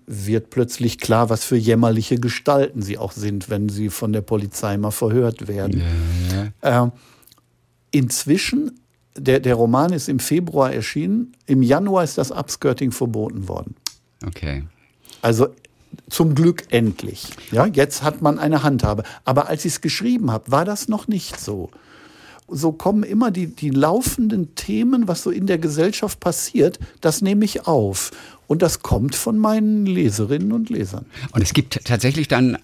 wird 0.07 0.51
plötzlich 0.51 0.99
klar, 0.99 1.31
was 1.31 1.44
für 1.44 1.57
jämmerliche 1.57 2.18
Gestalten 2.18 2.83
sie 2.83 2.99
auch 2.99 3.12
sind, 3.12 3.49
wenn 3.49 3.68
sie 3.68 3.88
von 3.88 4.12
der 4.12 4.20
Polizei 4.20 4.77
mal 4.77 4.90
verhört 4.90 5.49
werden. 5.49 5.83
Ja, 6.31 6.70
ja. 6.70 6.87
Äh, 6.87 6.90
inzwischen, 7.92 8.81
der, 9.16 9.40
der 9.40 9.55
Roman 9.55 9.92
ist 9.92 10.09
im 10.09 10.18
Februar 10.18 10.72
erschienen, 10.72 11.33
im 11.46 11.62
Januar 11.62 12.05
ist 12.05 12.18
das 12.18 12.31
Upskirting 12.31 12.92
verboten 12.92 13.48
worden. 13.48 13.76
Okay. 14.24 14.64
Also 15.22 15.48
zum 16.09 16.35
Glück 16.35 16.64
endlich. 16.70 17.31
Ja, 17.50 17.66
jetzt 17.66 18.02
hat 18.02 18.22
man 18.22 18.38
eine 18.38 18.62
Handhabe. 18.62 19.02
Aber 19.24 19.48
als 19.48 19.64
ich 19.64 19.74
es 19.74 19.81
geschrieben 19.81 20.31
habe, 20.31 20.50
war 20.50 20.64
das 20.64 20.88
noch 20.88 21.09
nicht 21.09 21.40
so. 21.40 21.70
So 22.48 22.70
kommen 22.70 23.02
immer 23.02 23.33
die, 23.33 23.48
die 23.48 23.70
laufenden 23.70 24.55
Themen, 24.55 25.09
was 25.09 25.22
so 25.22 25.31
in 25.31 25.46
der 25.46 25.59
Gesellschaft 25.59 26.20
passiert, 26.20 26.79
das 27.00 27.22
nehme 27.22 27.44
ich 27.44 27.66
auf. 27.66 28.12
Und 28.46 28.62
das 28.62 28.80
kommt 28.80 29.14
von 29.14 29.38
meinen 29.38 29.87
Leserinnen 29.87 30.52
und 30.52 30.70
Lesern. 30.70 31.06
Und 31.32 31.42
es 31.42 31.52
gibt 31.52 31.85
tatsächlich 31.85 32.28
dann 32.28 32.54
äh, 32.54 32.59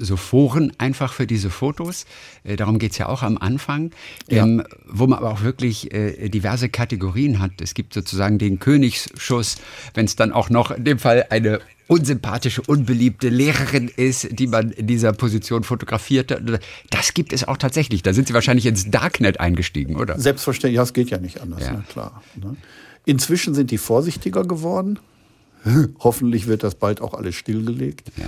so 0.00 0.16
Foren 0.16 0.72
einfach 0.78 1.12
für 1.12 1.26
diese 1.26 1.50
Fotos. 1.50 2.06
Äh, 2.44 2.56
darum 2.56 2.78
geht's 2.78 2.98
ja 2.98 3.08
auch 3.08 3.22
am 3.22 3.36
Anfang, 3.36 3.90
ja. 4.28 4.44
ähm, 4.44 4.62
wo 4.88 5.06
man 5.06 5.18
aber 5.18 5.30
auch 5.30 5.42
wirklich 5.42 5.92
äh, 5.92 6.28
diverse 6.28 6.68
Kategorien 6.68 7.40
hat. 7.40 7.52
Es 7.60 7.74
gibt 7.74 7.92
sozusagen 7.92 8.38
den 8.38 8.58
Königsschuss, 8.58 9.56
wenn 9.94 10.06
es 10.06 10.16
dann 10.16 10.32
auch 10.32 10.48
noch 10.48 10.70
in 10.70 10.84
dem 10.84 10.98
Fall 10.98 11.26
eine 11.30 11.60
unsympathische, 11.88 12.62
unbeliebte 12.62 13.28
Lehrerin 13.28 13.88
ist, 13.88 14.28
die 14.32 14.46
man 14.46 14.70
in 14.72 14.86
dieser 14.86 15.12
Position 15.12 15.62
fotografiert 15.62 16.32
hat. 16.32 16.42
Das 16.90 17.14
gibt 17.14 17.32
es 17.32 17.46
auch 17.46 17.56
tatsächlich. 17.56 18.02
Da 18.02 18.12
sind 18.12 18.26
Sie 18.28 18.34
wahrscheinlich 18.34 18.66
ins 18.66 18.90
Darknet 18.90 19.38
eingestiegen, 19.38 19.96
oder? 19.96 20.18
Selbstverständlich, 20.18 20.76
ja, 20.76 20.82
es 20.82 20.92
geht 20.92 21.10
ja 21.10 21.18
nicht 21.18 21.40
anders, 21.40 21.62
ja. 21.62 21.72
Ne, 21.74 21.84
klar. 21.88 22.22
Ne? 22.42 22.56
Inzwischen 23.04 23.54
sind 23.54 23.70
die 23.70 23.78
vorsichtiger 23.78 24.44
geworden. 24.44 24.98
Hoffentlich 25.98 26.46
wird 26.46 26.62
das 26.62 26.74
bald 26.74 27.00
auch 27.00 27.14
alles 27.14 27.34
stillgelegt. 27.34 28.12
Ja. 28.16 28.26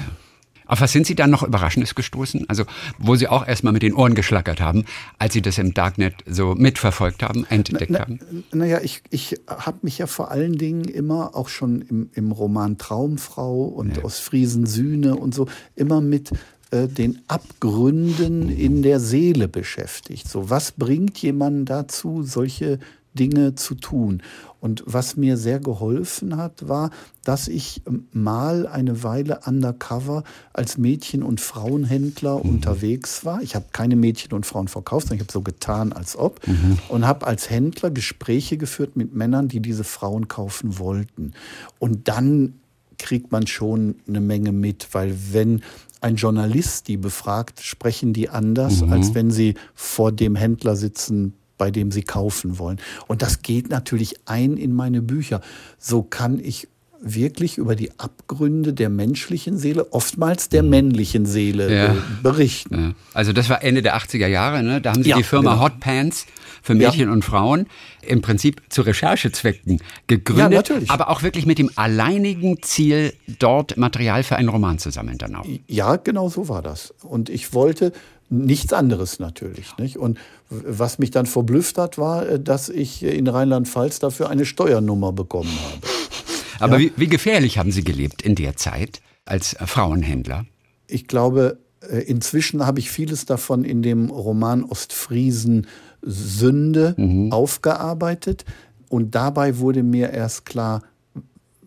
Auf 0.69 0.83
was 0.83 0.93
sind 0.93 1.07
Sie 1.07 1.15
dann 1.15 1.31
noch 1.31 1.43
Überraschendes 1.43 1.95
gestoßen? 1.95 2.45
Also, 2.49 2.65
wo 2.99 3.17
Sie 3.17 3.27
auch 3.27 3.47
erstmal 3.49 3.73
mit 3.73 3.83
den 3.83 3.95
Ohren 3.95 4.15
geschlackert 4.15 4.61
haben, 4.61 4.85
als 5.19 5.33
Sie 5.33 5.41
das 5.41 5.57
im 5.57 5.73
Darknet 5.73 6.15
so 6.27 6.55
mitverfolgt 6.55 7.23
haben, 7.23 7.47
entdeckt 7.49 7.91
na, 7.91 8.01
na, 8.01 8.05
haben? 8.05 8.45
Naja, 8.53 8.81
ich, 8.83 9.03
ich 9.09 9.37
habe 9.47 9.79
mich 9.81 9.97
ja 9.97 10.07
vor 10.07 10.31
allen 10.31 10.59
Dingen 10.59 10.85
immer 10.85 11.35
auch 11.35 11.49
schon 11.49 11.81
im, 11.81 12.11
im 12.13 12.33
Roman 12.33 12.77
Traumfrau 12.77 13.65
und 13.65 13.97
ja. 13.97 14.05
aus 14.05 14.19
Friesen 14.19 14.67
Sühne 14.67 15.17
und 15.17 15.35
so 15.35 15.49
immer 15.75 16.03
mit 16.03 16.33
äh, 16.71 16.87
den 16.87 17.21
Abgründen 17.29 18.51
in 18.51 18.83
der 18.83 19.01
Seele 19.01 19.49
beschäftigt. 19.49 20.29
So, 20.29 20.51
was 20.51 20.73
bringt 20.73 21.17
jemanden 21.17 21.65
dazu, 21.65 22.23
solche 22.23 22.79
Dinge 23.19 23.55
zu 23.55 23.75
tun? 23.75 24.23
Und 24.61 24.83
was 24.87 25.17
mir 25.17 25.37
sehr 25.37 25.61
geholfen 25.61 26.37
hat, 26.37 26.69
war, 26.69 26.91
dass 27.25 27.47
ich 27.47 27.83
ähm, 27.87 28.09
mal 28.13 28.67
eine 28.67 29.03
Weile 29.03 29.41
undercover 29.45 30.25
als 30.53 30.79
Mädchen- 30.79 31.23
und 31.23 31.41
Frauenhändler 31.41 32.43
mhm. 32.43 32.51
unterwegs 32.51 33.25
war. 33.25 33.41
Ich 33.43 33.55
habe 33.55 33.67
keine 33.73 33.95
Mädchen 33.95 34.33
und 34.33 34.47
Frauen 34.47 34.69
verkauft, 34.69 35.09
sondern 35.09 35.17
ich 35.17 35.29
habe 35.29 35.33
so 35.33 35.43
getan, 35.43 35.93
als 35.93 36.17
ob. 36.17 36.47
Mhm. 36.47 36.79
Und 36.89 37.07
habe 37.07 37.27
als 37.27 37.51
Händler 37.51 37.91
Gespräche 37.91 38.57
geführt 38.57 38.97
mit 38.97 39.15
Männern, 39.15 39.49
die 39.49 39.61
diese 39.61 39.85
Frauen 39.85 40.27
kaufen 40.29 40.79
wollten. 40.79 41.33
Und 41.79 42.09
dann 42.09 42.55
kriegt 42.99 43.31
man 43.31 43.47
schon 43.47 43.97
eine 44.09 44.21
Menge 44.21 44.53
mit, 44.53 44.89
weil 44.93 45.15
wenn 45.33 45.63
ein 46.01 46.17
Journalist 46.17 46.89
die 46.89 46.97
befragt, 46.97 47.61
sprechen 47.61 48.13
die 48.13 48.29
anders, 48.29 48.83
mhm. 48.83 48.93
als 48.93 49.15
wenn 49.15 49.31
sie 49.31 49.55
vor 49.75 50.13
dem 50.13 50.37
Händler 50.37 50.77
sitzen, 50.77 51.35
bei 51.59 51.71
dem 51.71 51.91
sie 51.91 52.03
kaufen 52.03 52.59
wollen. 52.59 52.79
Und 53.07 53.23
das 53.23 53.43
geht 53.43 53.69
natürlich 53.69 54.15
ein 54.25 54.57
in 54.57 54.73
meine 54.73 55.03
Bücher. 55.03 55.41
So 55.79 56.03
kann 56.03 56.39
ich 56.39 56.69
wirklich 57.01 57.59
über 57.59 57.77
die 57.77 57.99
Abgründe 57.99 58.73
der 58.73 58.89
menschlichen 58.89 59.57
Seele, 59.59 59.93
oftmals 59.93 60.49
der 60.49 60.63
mhm. 60.63 60.71
männlichen 60.71 61.27
Seele 61.27 61.75
ja. 61.75 61.93
Äh, 61.93 61.97
berichten. 62.23 62.79
Ja. 62.79 62.93
Also 63.15 63.33
das 63.33 63.49
war 63.49 63.63
Ende 63.63 63.83
der 63.83 63.97
80er 63.97 64.27
Jahre, 64.27 64.63
ne? 64.63 64.81
da 64.81 64.93
haben 64.93 65.03
Sie 65.03 65.11
ja, 65.11 65.17
die 65.17 65.23
Firma 65.23 65.53
genau. 65.53 65.65
Hot 65.65 65.81
Pants 65.81 66.27
für 66.63 66.75
Mädchen 66.75 67.09
und 67.09 67.25
Frauen 67.25 67.67
im 68.03 68.21
Prinzip 68.21 68.63
zu 68.69 68.83
Recherchezwecken 68.83 69.81
gegründet, 70.07 70.53
natürlich. 70.53 70.91
aber 70.91 71.09
auch 71.09 71.23
wirklich 71.23 71.47
mit 71.47 71.59
dem 71.59 71.71
alleinigen 71.77 72.63
Ziel, 72.63 73.15
dort 73.39 73.77
Material 73.77 74.23
für 74.23 74.37
einen 74.37 74.49
Roman 74.49 74.79
zu 74.79 74.91
sammeln 74.91 75.19
dann 75.19 75.37
auch. 75.37 75.47
Ja, 75.67 75.97
genau 75.97 76.29
so 76.29 76.49
war 76.49 76.63
das. 76.63 76.93
Und 77.03 77.31
ich 77.31 77.55
wollte 77.55 77.93
nichts 78.31 78.73
anderes 78.73 79.19
natürlich. 79.19 79.77
Nicht? 79.79 79.97
Und 79.97 80.19
was 80.51 80.99
mich 80.99 81.11
dann 81.11 81.27
verblüfft 81.27 81.79
hat, 81.79 81.99
war, 81.99 82.29
äh, 82.29 82.41
dass 82.41 82.69
ich 82.69 83.03
in 83.03 83.29
Rheinland-Pfalz 83.29 83.99
dafür 83.99 84.29
eine 84.31 84.45
Steuernummer 84.45 85.13
bekommen 85.13 85.51
habe. 85.51 85.87
Aber 86.61 86.79
ja. 86.79 86.89
wie, 86.89 86.93
wie 86.97 87.09
gefährlich 87.09 87.59
haben 87.59 87.73
Sie 87.73 87.85
gelebt 87.85 88.23
in 88.23 88.35
der 88.35 88.57
Zeit 88.57 89.01
als 89.25 89.57
Frauenhändler? 89.65 90.47
Ich 90.87 91.07
glaube, 91.07 91.59
äh, 91.81 91.99
inzwischen 91.99 92.67
habe 92.67 92.81
ich 92.81 92.91
vieles 92.91 93.27
davon 93.27 93.65
in 93.65 93.83
dem 93.83 94.11
Roman 94.11 94.65
Ostfriesen 94.65 95.67
Sünde 96.03 96.95
mhm. 96.97 97.33
aufgearbeitet. 97.33 98.45
Und 98.89 99.15
dabei 99.15 99.59
wurde 99.59 99.83
mir 99.83 100.11
erst 100.11 100.47
klar, 100.47 100.83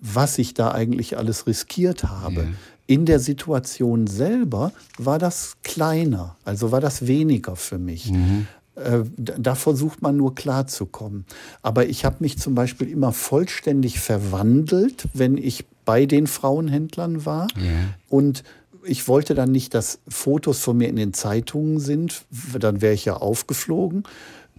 was 0.01 0.39
ich 0.39 0.53
da 0.53 0.71
eigentlich 0.71 1.17
alles 1.17 1.45
riskiert 1.45 2.05
habe. 2.05 2.41
Ja. 2.41 2.47
In 2.91 3.05
der 3.05 3.19
Situation 3.19 4.05
selber 4.05 4.73
war 4.97 5.17
das 5.17 5.55
kleiner, 5.63 6.35
also 6.43 6.73
war 6.73 6.81
das 6.81 7.07
weniger 7.07 7.55
für 7.55 7.77
mich. 7.77 8.11
Mhm. 8.11 8.47
Äh, 8.75 9.03
da 9.17 9.55
versucht 9.55 10.01
man 10.01 10.17
nur 10.17 10.35
klarzukommen. 10.35 11.23
Aber 11.61 11.85
ich 11.85 12.03
habe 12.03 12.17
mich 12.19 12.37
zum 12.37 12.53
Beispiel 12.53 12.89
immer 12.89 13.13
vollständig 13.13 14.01
verwandelt, 14.01 15.05
wenn 15.13 15.37
ich 15.37 15.63
bei 15.85 16.05
den 16.05 16.27
Frauenhändlern 16.27 17.25
war. 17.25 17.47
Yeah. 17.57 17.95
Und 18.09 18.43
ich 18.83 19.07
wollte 19.07 19.35
dann 19.35 19.53
nicht, 19.53 19.73
dass 19.73 19.99
Fotos 20.09 20.59
von 20.59 20.75
mir 20.75 20.89
in 20.89 20.97
den 20.97 21.13
Zeitungen 21.13 21.79
sind, 21.79 22.25
dann 22.59 22.81
wäre 22.81 22.93
ich 22.93 23.05
ja 23.05 23.15
aufgeflogen. 23.15 24.03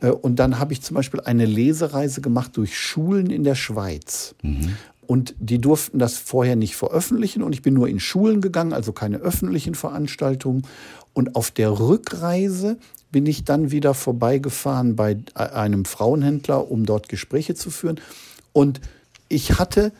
Äh, 0.01 0.09
und 0.09 0.37
dann 0.37 0.59
habe 0.59 0.73
ich 0.73 0.81
zum 0.81 0.95
Beispiel 0.95 1.21
eine 1.21 1.45
Lesereise 1.45 2.23
gemacht 2.23 2.57
durch 2.57 2.79
Schulen 2.79 3.29
in 3.29 3.45
der 3.45 3.57
Schweiz. 3.57 4.35
Mhm. 4.43 4.77
Und 5.13 5.35
die 5.39 5.59
durften 5.59 5.99
das 5.99 6.17
vorher 6.17 6.57
nicht 6.57 6.75
veröffentlichen. 6.75 7.43
Und 7.43 7.53
ich 7.53 7.61
bin 7.61 7.75
nur 7.75 7.87
in 7.87 8.01
Schulen 8.01 8.41
gegangen, 8.41 8.73
also 8.73 8.95
keine 8.95 9.19
öffentlichen 9.19 9.75
Veranstaltungen. 9.75 10.67
Und 11.13 11.37
auf 11.37 11.51
der 11.51 11.79
Rückreise 11.79 12.79
bin 13.11 13.27
ich 13.27 13.45
dann 13.45 13.71
wieder 13.71 13.93
vorbeigefahren 13.93 14.97
bei 14.97 15.19
einem 15.35 15.85
Frauenhändler, 15.85 16.71
um 16.71 16.87
dort 16.87 17.11
Gespräche 17.11 17.55
zu 17.55 17.69
führen. 17.69 18.01
Und 18.55 18.81
ich 19.29 19.59
hatte 19.59 19.93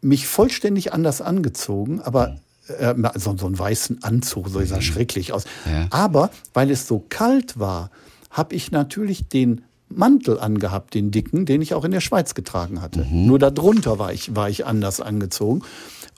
mich 0.00 0.26
vollständig 0.26 0.94
anders 0.94 1.20
angezogen, 1.20 2.00
aber 2.00 2.38
äh, 2.68 2.94
so, 3.16 3.36
so 3.36 3.44
einen 3.44 3.58
weißen 3.58 4.02
Anzug, 4.02 4.48
so 4.48 4.64
sah 4.64 4.76
mhm. 4.76 4.80
schrecklich 4.80 5.34
aus. 5.34 5.44
Ja. 5.66 5.88
Aber 5.90 6.30
weil 6.54 6.70
es 6.70 6.86
so 6.86 7.04
kalt 7.10 7.58
war, 7.58 7.90
habe 8.30 8.54
ich 8.54 8.70
natürlich 8.70 9.28
den 9.28 9.60
Mantel 9.96 10.38
angehabt, 10.38 10.94
den 10.94 11.10
dicken, 11.10 11.46
den 11.46 11.62
ich 11.62 11.74
auch 11.74 11.84
in 11.84 11.90
der 11.90 12.00
Schweiz 12.00 12.34
getragen 12.34 12.80
hatte. 12.80 13.04
Mhm. 13.04 13.26
Nur 13.26 13.38
darunter 13.38 13.98
war 13.98 14.12
ich, 14.12 14.34
war 14.34 14.48
ich 14.48 14.66
anders 14.66 15.00
angezogen. 15.00 15.62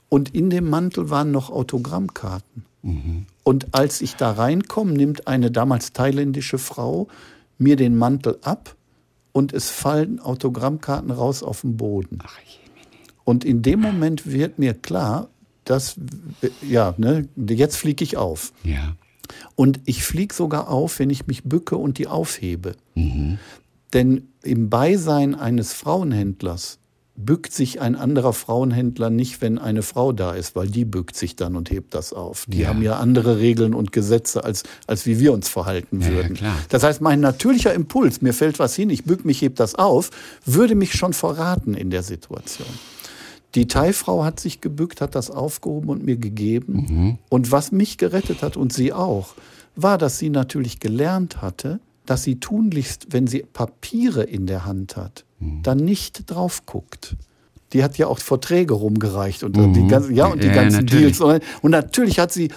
Und 0.09 0.33
in 0.33 0.49
dem 0.49 0.69
Mantel 0.69 1.09
waren 1.09 1.31
noch 1.31 1.49
Autogrammkarten. 1.49 2.65
Mhm. 2.83 3.25
Und 3.43 3.73
als 3.73 4.01
ich 4.01 4.15
da 4.15 4.31
reinkomme, 4.31 4.93
nimmt 4.93 5.27
eine 5.27 5.51
damals 5.51 5.93
thailändische 5.93 6.57
Frau 6.57 7.07
mir 7.57 7.75
den 7.75 7.97
Mantel 7.97 8.37
ab 8.41 8.75
und 9.31 9.53
es 9.53 9.69
fallen 9.69 10.19
Autogrammkarten 10.19 11.11
raus 11.11 11.43
auf 11.43 11.61
den 11.61 11.77
Boden. 11.77 12.19
Und 13.23 13.43
in 13.43 13.61
dem 13.61 13.81
Moment 13.81 14.31
wird 14.31 14.59
mir 14.59 14.73
klar, 14.73 15.29
dass, 15.65 15.95
ja, 16.61 16.93
ne, 16.97 17.27
jetzt 17.35 17.75
fliege 17.75 18.03
ich 18.03 18.17
auf. 18.17 18.53
Ja. 18.63 18.95
Und 19.55 19.79
ich 19.85 20.03
fliege 20.03 20.33
sogar 20.33 20.69
auf, 20.69 20.99
wenn 20.99 21.09
ich 21.09 21.27
mich 21.27 21.43
bücke 21.43 21.75
und 21.75 21.97
die 21.97 22.07
aufhebe. 22.07 22.75
Mhm. 22.93 23.39
Denn 23.95 24.27
im 24.43 24.69
Beisein 24.69 25.35
eines 25.35 25.71
Frauenhändlers 25.73 26.79
bückt 27.15 27.53
sich 27.53 27.79
ein 27.79 27.95
anderer 27.95 28.33
Frauenhändler 28.33 29.09
nicht, 29.09 29.41
wenn 29.41 29.57
eine 29.57 29.83
Frau 29.83 30.11
da 30.11 30.33
ist, 30.33 30.53
weil 30.57 30.67
die 30.67 30.83
bückt 30.83 31.15
sich 31.15 31.37
dann 31.37 31.55
und 31.55 31.71
hebt 31.71 31.95
das 31.95 32.11
auf. 32.11 32.45
Die 32.49 32.59
ja. 32.59 32.67
haben 32.67 32.81
ja 32.81 32.97
andere 32.97 33.39
Regeln 33.39 33.73
und 33.73 33.93
Gesetze, 33.93 34.43
als, 34.43 34.63
als 34.85 35.05
wie 35.05 35.17
wir 35.19 35.31
uns 35.31 35.47
verhalten 35.47 36.01
ja, 36.01 36.09
würden. 36.09 36.35
Ja, 36.41 36.57
das 36.67 36.83
heißt, 36.83 36.99
mein 36.99 37.21
natürlicher 37.21 37.73
Impuls, 37.73 38.21
mir 38.21 38.33
fällt 38.33 38.59
was 38.59 38.75
hin, 38.75 38.89
ich 38.89 39.05
bück 39.05 39.23
mich, 39.23 39.41
heb 39.41 39.55
das 39.55 39.75
auf, 39.75 40.09
würde 40.45 40.75
mich 40.75 40.93
schon 40.93 41.13
verraten 41.13 41.73
in 41.73 41.89
der 41.89 42.03
Situation. 42.03 42.67
Die 43.55 43.67
Thai-Frau 43.67 44.25
hat 44.25 44.41
sich 44.41 44.59
gebückt, 44.59 44.99
hat 44.99 45.15
das 45.15 45.31
aufgehoben 45.31 45.89
und 45.89 46.03
mir 46.03 46.17
gegeben. 46.17 46.85
Mhm. 46.89 47.17
Und 47.29 47.49
was 47.53 47.71
mich 47.71 47.97
gerettet 47.97 48.43
hat 48.43 48.57
und 48.57 48.73
sie 48.73 48.91
auch, 48.91 49.35
war, 49.77 49.97
dass 49.97 50.19
sie 50.19 50.29
natürlich 50.29 50.81
gelernt 50.81 51.41
hatte, 51.41 51.79
dass 52.05 52.23
sie 52.23 52.39
tunlichst, 52.39 53.07
wenn 53.11 53.27
sie 53.27 53.45
Papiere 53.51 54.23
in 54.23 54.47
der 54.47 54.65
Hand 54.65 54.97
hat, 54.97 55.25
mhm. 55.39 55.63
dann 55.63 55.77
nicht 55.77 56.29
drauf 56.29 56.65
guckt. 56.65 57.15
Die 57.73 57.83
hat 57.83 57.97
ja 57.97 58.07
auch 58.07 58.19
Verträge 58.19 58.73
rumgereicht 58.73 59.43
und 59.43 59.57
mhm. 59.57 59.73
die 59.73 59.87
ganzen, 59.87 60.15
ja, 60.15 60.27
und 60.27 60.41
die 60.41 60.47
ja, 60.47 60.53
ganzen 60.53 60.85
Deals. 60.85 61.19
Und 61.19 61.41
natürlich 61.63 62.19
hat 62.19 62.31
sie 62.31 62.49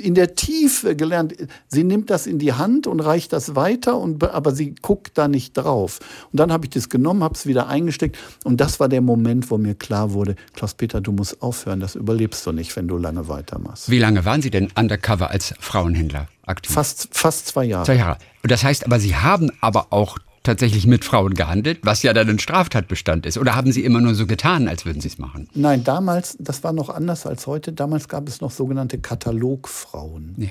in 0.00 0.14
der 0.14 0.36
Tiefe 0.36 0.94
gelernt, 0.94 1.34
sie 1.66 1.82
nimmt 1.82 2.10
das 2.10 2.26
in 2.26 2.38
die 2.38 2.52
Hand 2.52 2.86
und 2.86 3.00
reicht 3.00 3.32
das 3.32 3.56
weiter, 3.56 3.98
und, 3.98 4.22
aber 4.22 4.54
sie 4.54 4.74
guckt 4.80 5.18
da 5.18 5.26
nicht 5.28 5.54
drauf. 5.54 5.98
Und 6.30 6.38
dann 6.38 6.52
habe 6.52 6.66
ich 6.66 6.70
das 6.70 6.88
genommen, 6.88 7.24
habe 7.24 7.34
es 7.34 7.46
wieder 7.46 7.68
eingesteckt 7.68 8.16
und 8.44 8.60
das 8.60 8.78
war 8.78 8.88
der 8.88 9.00
Moment, 9.00 9.50
wo 9.50 9.58
mir 9.58 9.74
klar 9.74 10.12
wurde, 10.12 10.36
Klaus-Peter, 10.52 11.00
du 11.00 11.10
musst 11.10 11.42
aufhören, 11.42 11.80
das 11.80 11.94
überlebst 11.96 12.46
du 12.46 12.52
nicht, 12.52 12.76
wenn 12.76 12.86
du 12.86 12.96
lange 12.96 13.26
weitermachst. 13.28 13.90
Wie 13.90 13.98
lange 13.98 14.24
waren 14.24 14.42
Sie 14.42 14.50
denn 14.50 14.68
undercover 14.76 15.30
als 15.30 15.54
Frauenhändler? 15.58 16.28
aktiv? 16.46 16.72
Fast, 16.72 17.08
fast 17.12 17.48
zwei 17.48 17.64
Jahre. 17.64 17.86
Zwei 17.86 17.96
Jahre. 17.96 18.18
Und 18.44 18.50
das 18.50 18.62
heißt 18.62 18.84
aber, 18.84 19.00
Sie 19.00 19.16
haben 19.16 19.50
aber 19.62 19.86
auch 19.88 20.18
tatsächlich 20.42 20.86
mit 20.86 21.02
Frauen 21.02 21.32
gehandelt, 21.32 21.78
was 21.82 22.02
ja 22.02 22.12
dann 22.12 22.28
ein 22.28 22.38
Straftatbestand 22.38 23.24
ist. 23.24 23.38
Oder 23.38 23.56
haben 23.56 23.72
Sie 23.72 23.82
immer 23.82 24.02
nur 24.02 24.14
so 24.14 24.26
getan, 24.26 24.68
als 24.68 24.84
würden 24.84 25.00
Sie 25.00 25.08
es 25.08 25.16
machen? 25.16 25.48
Nein, 25.54 25.82
damals, 25.82 26.36
das 26.38 26.62
war 26.62 26.74
noch 26.74 26.90
anders 26.90 27.24
als 27.24 27.46
heute. 27.46 27.72
Damals 27.72 28.06
gab 28.06 28.28
es 28.28 28.42
noch 28.42 28.50
sogenannte 28.50 28.98
Katalogfrauen. 28.98 30.34
Ja. 30.36 30.48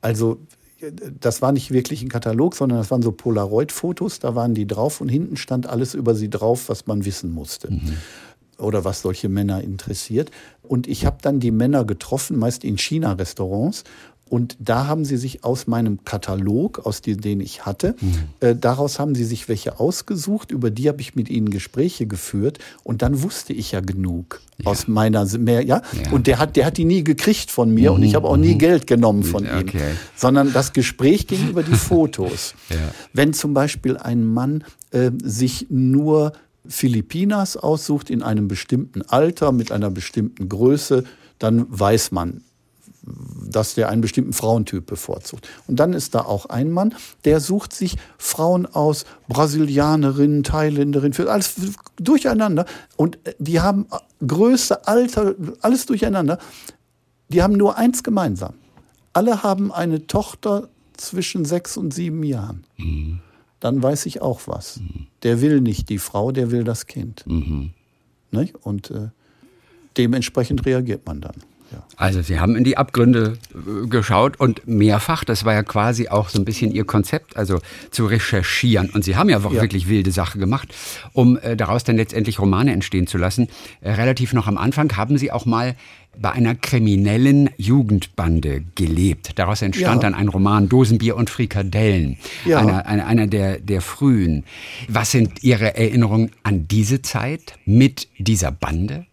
Also 0.00 0.38
das 1.18 1.42
war 1.42 1.50
nicht 1.50 1.72
wirklich 1.72 2.02
ein 2.02 2.10
Katalog, 2.10 2.54
sondern 2.54 2.78
das 2.78 2.92
waren 2.92 3.02
so 3.02 3.10
Polaroid-Fotos. 3.10 4.20
Da 4.20 4.36
waren 4.36 4.54
die 4.54 4.68
drauf 4.68 5.00
und 5.00 5.08
hinten 5.08 5.36
stand 5.36 5.66
alles 5.66 5.94
über 5.94 6.14
sie 6.14 6.30
drauf, 6.30 6.68
was 6.68 6.86
man 6.86 7.04
wissen 7.04 7.32
musste. 7.32 7.72
Mhm 7.72 7.96
oder 8.62 8.84
was 8.84 9.02
solche 9.02 9.28
Männer 9.28 9.62
interessiert. 9.62 10.30
Und 10.62 10.86
ich 10.86 11.04
habe 11.04 11.18
dann 11.20 11.40
die 11.40 11.50
Männer 11.50 11.84
getroffen, 11.84 12.38
meist 12.38 12.64
in 12.64 12.78
China-Restaurants. 12.78 13.84
Und 14.32 14.56
da 14.60 14.86
haben 14.86 15.04
sie 15.04 15.18
sich 15.18 15.44
aus 15.44 15.66
meinem 15.66 16.04
Katalog, 16.06 16.86
aus 16.86 17.02
dem, 17.02 17.20
den 17.20 17.42
ich 17.42 17.66
hatte, 17.66 17.96
mhm. 18.00 18.14
äh, 18.40 18.56
daraus 18.56 18.98
haben 18.98 19.14
sie 19.14 19.24
sich 19.24 19.46
welche 19.46 19.78
ausgesucht, 19.78 20.52
über 20.52 20.70
die 20.70 20.88
habe 20.88 21.02
ich 21.02 21.14
mit 21.14 21.28
ihnen 21.28 21.50
Gespräche 21.50 22.06
geführt. 22.06 22.58
Und 22.82 23.02
dann 23.02 23.22
wusste 23.22 23.52
ich 23.52 23.72
ja 23.72 23.80
genug 23.80 24.40
ja. 24.56 24.70
aus 24.70 24.88
meiner 24.88 25.26
mehr, 25.36 25.66
ja? 25.66 25.82
ja. 26.02 26.12
Und 26.12 26.26
der 26.26 26.38
hat, 26.38 26.56
der 26.56 26.64
hat 26.64 26.78
die 26.78 26.86
nie 26.86 27.04
gekriegt 27.04 27.50
von 27.50 27.74
mir 27.74 27.90
mhm. 27.90 27.96
und 27.96 28.02
ich 28.04 28.14
habe 28.14 28.26
auch 28.26 28.38
nie 28.38 28.54
mhm. 28.54 28.58
Geld 28.58 28.86
genommen 28.86 29.22
von 29.22 29.44
okay. 29.44 29.60
ihm. 29.76 29.98
Sondern 30.16 30.50
das 30.54 30.72
Gespräch 30.72 31.26
ging 31.26 31.50
über 31.50 31.62
die 31.62 31.74
Fotos. 31.74 32.54
ja. 32.70 32.76
Wenn 33.12 33.34
zum 33.34 33.52
Beispiel 33.52 33.98
ein 33.98 34.24
Mann 34.24 34.64
äh, 34.92 35.10
sich 35.22 35.66
nur 35.68 36.32
Philippinas 36.66 37.58
aussucht 37.58 38.08
in 38.08 38.22
einem 38.22 38.48
bestimmten 38.48 39.02
Alter, 39.02 39.52
mit 39.52 39.70
einer 39.72 39.90
bestimmten 39.90 40.48
Größe, 40.48 41.04
dann 41.38 41.66
weiß 41.68 42.12
man, 42.12 42.40
dass 43.04 43.74
der 43.74 43.88
einen 43.88 44.00
bestimmten 44.00 44.32
Frauentyp 44.32 44.86
bevorzugt. 44.86 45.48
Und 45.66 45.80
dann 45.80 45.92
ist 45.92 46.14
da 46.14 46.20
auch 46.20 46.46
ein 46.46 46.70
Mann, 46.70 46.94
der 47.24 47.40
sucht 47.40 47.72
sich 47.72 47.96
Frauen 48.16 48.66
aus, 48.66 49.04
Brasilianerinnen, 49.28 50.44
Thailänderinnen, 50.44 51.12
für 51.12 51.30
alles 51.30 51.54
durcheinander. 51.96 52.64
Und 52.96 53.18
die 53.38 53.60
haben 53.60 53.86
Größe, 54.26 54.86
Alter, 54.86 55.34
alles 55.60 55.86
durcheinander. 55.86 56.38
Die 57.28 57.42
haben 57.42 57.54
nur 57.54 57.76
eins 57.76 58.02
gemeinsam. 58.02 58.54
alle 59.12 59.42
haben 59.42 59.72
eine 59.72 60.06
Tochter 60.06 60.68
zwischen 60.96 61.44
sechs 61.44 61.76
und 61.76 61.92
sieben 61.92 62.22
Jahren. 62.22 62.64
Mhm. 62.76 63.20
Dann 63.60 63.82
weiß 63.82 64.06
ich 64.06 64.22
auch 64.22 64.42
was. 64.46 64.78
Mhm. 64.80 65.06
Der 65.22 65.40
will 65.40 65.60
nicht 65.60 65.88
die 65.88 65.98
Frau, 65.98 66.32
der 66.32 66.50
will 66.50 66.64
das 66.64 66.86
Kind. 66.86 67.24
Mhm. 67.26 67.72
Und 68.62 68.90
äh, 68.90 69.08
dementsprechend 69.96 70.64
reagiert 70.64 71.06
man 71.06 71.20
dann. 71.20 71.34
Ja. 71.72 71.82
Also 71.96 72.22
Sie 72.22 72.38
haben 72.38 72.56
in 72.56 72.64
die 72.64 72.76
Abgründe 72.76 73.38
äh, 73.54 73.86
geschaut 73.88 74.38
und 74.38 74.66
mehrfach, 74.66 75.24
das 75.24 75.44
war 75.44 75.54
ja 75.54 75.62
quasi 75.62 76.08
auch 76.08 76.28
so 76.28 76.38
ein 76.38 76.44
bisschen 76.44 76.72
Ihr 76.72 76.84
Konzept, 76.84 77.36
also 77.36 77.60
zu 77.90 78.06
recherchieren. 78.06 78.90
Und 78.90 79.04
Sie 79.04 79.16
haben 79.16 79.28
ja 79.28 79.38
auch 79.38 79.52
ja. 79.52 79.62
wirklich 79.62 79.88
wilde 79.88 80.12
Sache 80.12 80.38
gemacht, 80.38 80.74
um 81.12 81.38
äh, 81.38 81.56
daraus 81.56 81.84
dann 81.84 81.96
letztendlich 81.96 82.38
Romane 82.38 82.72
entstehen 82.72 83.06
zu 83.06 83.18
lassen. 83.18 83.48
Äh, 83.80 83.92
relativ 83.92 84.32
noch 84.32 84.46
am 84.46 84.58
Anfang 84.58 84.96
haben 84.96 85.18
Sie 85.18 85.32
auch 85.32 85.46
mal 85.46 85.74
bei 86.18 86.30
einer 86.30 86.54
kriminellen 86.54 87.50
Jugendbande 87.56 88.64
gelebt. 88.74 89.38
Daraus 89.38 89.62
entstand 89.62 90.02
ja. 90.02 90.10
dann 90.10 90.14
ein 90.14 90.28
Roman 90.28 90.68
Dosenbier 90.68 91.16
und 91.16 91.30
Frikadellen, 91.30 92.18
ja. 92.44 92.58
einer, 92.58 92.86
einer, 92.86 93.06
einer 93.06 93.26
der, 93.26 93.58
der 93.58 93.80
frühen. 93.80 94.44
Was 94.88 95.10
sind 95.10 95.42
Ihre 95.42 95.76
Erinnerungen 95.76 96.30
an 96.42 96.68
diese 96.68 97.02
Zeit 97.02 97.54
mit 97.64 98.08
dieser 98.18 98.52
Bande? 98.52 99.06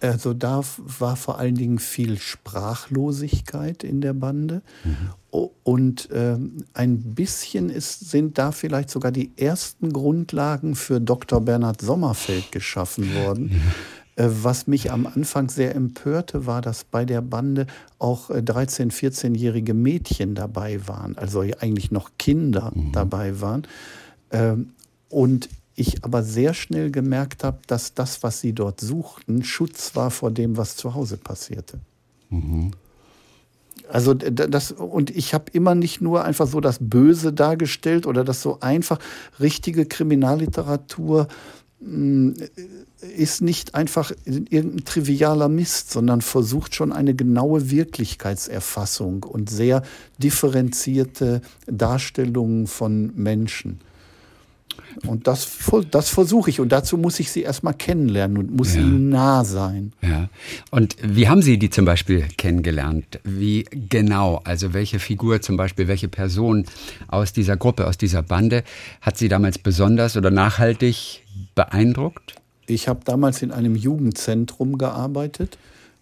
Also 0.00 0.32
da 0.32 0.62
war 0.78 1.16
vor 1.16 1.38
allen 1.38 1.54
Dingen 1.54 1.78
viel 1.78 2.18
Sprachlosigkeit 2.18 3.84
in 3.84 4.00
der 4.00 4.14
Bande. 4.14 4.62
Mhm. 4.84 5.50
Und 5.62 6.08
ähm, 6.12 6.64
ein 6.74 6.98
bisschen 7.14 7.70
ist, 7.70 8.10
sind 8.10 8.38
da 8.38 8.50
vielleicht 8.50 8.90
sogar 8.90 9.12
die 9.12 9.30
ersten 9.36 9.92
Grundlagen 9.92 10.74
für 10.74 11.00
Dr. 11.00 11.40
Bernhard 11.40 11.80
Sommerfeld 11.80 12.50
geschaffen 12.50 13.14
worden. 13.14 13.44
Mhm. 13.44 13.60
Was 14.16 14.66
mich 14.66 14.90
am 14.90 15.06
Anfang 15.06 15.48
sehr 15.48 15.74
empörte, 15.74 16.44
war, 16.44 16.60
dass 16.60 16.84
bei 16.84 17.04
der 17.04 17.22
Bande 17.22 17.66
auch 17.98 18.28
13-, 18.28 18.82
äh, 18.82 19.08
14-jährige 19.08 19.72
Mädchen 19.72 20.34
dabei 20.34 20.86
waren, 20.86 21.16
also 21.16 21.40
eigentlich 21.40 21.90
noch 21.90 22.10
Kinder 22.18 22.72
mhm. 22.74 22.92
dabei 22.92 23.40
waren. 23.40 23.66
Ähm, 24.30 24.70
und 25.08 25.48
ich 25.80 26.04
aber 26.04 26.22
sehr 26.22 26.54
schnell 26.54 26.90
gemerkt 26.90 27.44
habe, 27.44 27.58
dass 27.66 27.94
das, 27.94 28.22
was 28.22 28.40
sie 28.40 28.52
dort 28.52 28.80
suchten, 28.80 29.42
Schutz 29.42 29.96
war 29.96 30.10
vor 30.10 30.30
dem, 30.30 30.56
was 30.56 30.76
zu 30.76 30.94
Hause 30.94 31.16
passierte. 31.16 31.80
Mhm. 32.28 32.72
Also 33.88 34.14
das 34.14 34.70
und 34.70 35.10
ich 35.10 35.34
habe 35.34 35.46
immer 35.52 35.74
nicht 35.74 36.00
nur 36.00 36.24
einfach 36.24 36.46
so 36.46 36.60
das 36.60 36.78
Böse 36.80 37.32
dargestellt 37.32 38.06
oder 38.06 38.22
das 38.22 38.40
so 38.40 38.60
einfach 38.60 39.00
richtige 39.40 39.84
Kriminalliteratur 39.84 41.26
hm, 41.80 42.34
ist 43.16 43.42
nicht 43.42 43.74
einfach 43.74 44.12
irgendein 44.24 44.84
trivialer 44.84 45.48
Mist, 45.48 45.90
sondern 45.90 46.20
versucht 46.20 46.74
schon 46.74 46.92
eine 46.92 47.14
genaue 47.14 47.70
Wirklichkeitserfassung 47.70 49.24
und 49.24 49.50
sehr 49.50 49.82
differenzierte 50.18 51.40
Darstellungen 51.66 52.66
von 52.66 53.12
Menschen. 53.16 53.80
Und 55.06 55.26
das, 55.26 55.48
das 55.90 56.08
versuche 56.08 56.50
ich. 56.50 56.60
Und 56.60 56.70
dazu 56.70 56.98
muss 56.98 57.20
ich 57.20 57.30
sie 57.30 57.42
erstmal 57.42 57.74
kennenlernen 57.74 58.38
und 58.38 58.54
muss 58.54 58.74
ja. 58.74 58.80
ihnen 58.80 59.08
nah 59.08 59.44
sein. 59.44 59.92
Ja. 60.02 60.28
Und 60.70 60.96
wie 61.02 61.28
haben 61.28 61.42
Sie 61.42 61.58
die 61.58 61.70
zum 61.70 61.84
Beispiel 61.84 62.26
kennengelernt? 62.36 63.20
Wie 63.24 63.64
genau? 63.70 64.40
Also 64.44 64.72
welche 64.74 64.98
Figur 64.98 65.40
zum 65.40 65.56
Beispiel, 65.56 65.88
welche 65.88 66.08
Person 66.08 66.66
aus 67.08 67.32
dieser 67.32 67.56
Gruppe, 67.56 67.86
aus 67.86 67.98
dieser 67.98 68.22
Bande 68.22 68.64
hat 69.00 69.16
Sie 69.16 69.28
damals 69.28 69.58
besonders 69.58 70.16
oder 70.16 70.30
nachhaltig 70.30 71.22
beeindruckt? 71.54 72.34
Ich 72.66 72.88
habe 72.88 73.00
damals 73.04 73.42
in 73.42 73.52
einem 73.52 73.74
Jugendzentrum 73.74 74.78
gearbeitet 74.78 75.58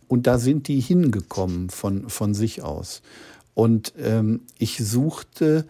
und 0.09 0.27
da 0.27 0.39
sind 0.39 0.69
die 0.69 0.81
hingekommen 0.81 1.71
von, 1.71 2.09
von 2.09 2.35
sich 2.35 2.63
aus. 2.63 3.03
Und 3.55 3.93
ähm, 4.01 4.41
ich 4.59 4.79
suchte 4.79 5.65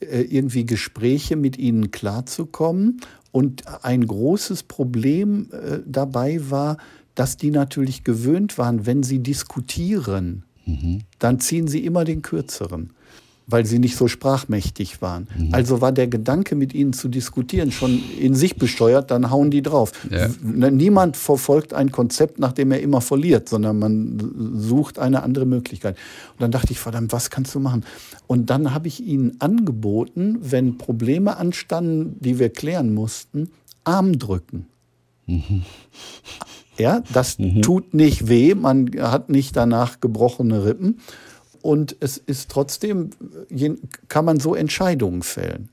irgendwie 0.00 0.66
Gespräche 0.66 1.36
mit 1.36 1.58
ihnen 1.58 1.90
klarzukommen. 1.90 3.00
Und 3.32 3.64
ein 3.84 4.06
großes 4.06 4.62
Problem 4.64 5.48
äh, 5.50 5.78
dabei 5.86 6.50
war, 6.50 6.76
dass 7.14 7.36
die 7.36 7.50
natürlich 7.50 8.04
gewöhnt 8.04 8.58
waren, 8.58 8.86
wenn 8.86 9.02
sie 9.02 9.20
diskutieren, 9.20 10.44
mhm. 10.66 11.02
dann 11.18 11.40
ziehen 11.40 11.68
sie 11.68 11.84
immer 11.84 12.04
den 12.04 12.22
kürzeren 12.22 12.90
weil 13.46 13.66
sie 13.66 13.78
nicht 13.78 13.96
so 13.96 14.08
sprachmächtig 14.08 15.02
waren. 15.02 15.28
Mhm. 15.36 15.48
Also 15.52 15.80
war 15.80 15.92
der 15.92 16.08
Gedanke, 16.08 16.54
mit 16.54 16.72
ihnen 16.74 16.92
zu 16.92 17.08
diskutieren, 17.08 17.72
schon 17.72 18.02
in 18.18 18.34
sich 18.34 18.56
besteuert, 18.56 19.10
dann 19.10 19.30
hauen 19.30 19.50
die 19.50 19.62
drauf. 19.62 19.92
Ja. 20.10 20.28
Ne, 20.42 20.70
niemand 20.70 21.16
verfolgt 21.16 21.74
ein 21.74 21.92
Konzept, 21.92 22.38
nachdem 22.38 22.72
er 22.72 22.80
immer 22.80 23.00
verliert, 23.00 23.48
sondern 23.48 23.78
man 23.78 24.54
sucht 24.56 24.98
eine 24.98 25.22
andere 25.22 25.44
Möglichkeit. 25.44 25.96
Und 26.32 26.42
dann 26.42 26.50
dachte 26.50 26.72
ich, 26.72 26.78
verdammt, 26.78 27.12
was 27.12 27.28
kannst 27.30 27.54
du 27.54 27.60
machen? 27.60 27.84
Und 28.26 28.48
dann 28.48 28.72
habe 28.72 28.88
ich 28.88 29.04
ihnen 29.04 29.36
angeboten, 29.40 30.38
wenn 30.40 30.78
Probleme 30.78 31.36
anstanden, 31.36 32.16
die 32.20 32.38
wir 32.38 32.48
klären 32.48 32.94
mussten, 32.94 33.50
Arm 33.84 34.18
drücken. 34.18 34.66
Mhm. 35.26 35.62
Ja, 36.78 37.02
das 37.12 37.38
mhm. 37.38 37.62
tut 37.62 37.94
nicht 37.94 38.28
weh, 38.28 38.54
man 38.54 38.90
hat 38.98 39.28
nicht 39.28 39.54
danach 39.54 40.00
gebrochene 40.00 40.64
Rippen 40.64 40.98
und 41.64 41.96
es 42.00 42.18
ist 42.18 42.50
trotzdem, 42.50 43.08
kann 44.08 44.26
man 44.26 44.38
so 44.38 44.54
Entscheidungen 44.54 45.22
fällen. 45.22 45.70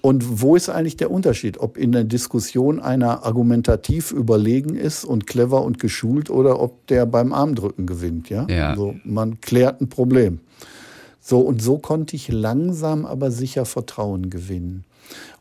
Und 0.00 0.40
wo 0.40 0.56
ist 0.56 0.70
eigentlich 0.70 0.96
der 0.96 1.10
Unterschied? 1.10 1.60
Ob 1.60 1.76
in 1.76 1.92
der 1.92 2.04
Diskussion 2.04 2.80
einer 2.80 3.26
argumentativ 3.26 4.10
überlegen 4.10 4.74
ist 4.74 5.04
und 5.04 5.26
clever 5.26 5.64
und 5.64 5.78
geschult 5.78 6.30
oder 6.30 6.58
ob 6.58 6.86
der 6.86 7.04
beim 7.04 7.34
Armdrücken 7.34 7.86
gewinnt, 7.86 8.30
ja? 8.30 8.46
ja. 8.48 8.70
Also 8.70 8.94
man 9.04 9.38
klärt 9.42 9.82
ein 9.82 9.90
Problem. 9.90 10.40
So, 11.20 11.40
und 11.40 11.60
so 11.60 11.76
konnte 11.76 12.16
ich 12.16 12.28
langsam 12.28 13.04
aber 13.04 13.30
sicher 13.30 13.66
Vertrauen 13.66 14.30
gewinnen. 14.30 14.84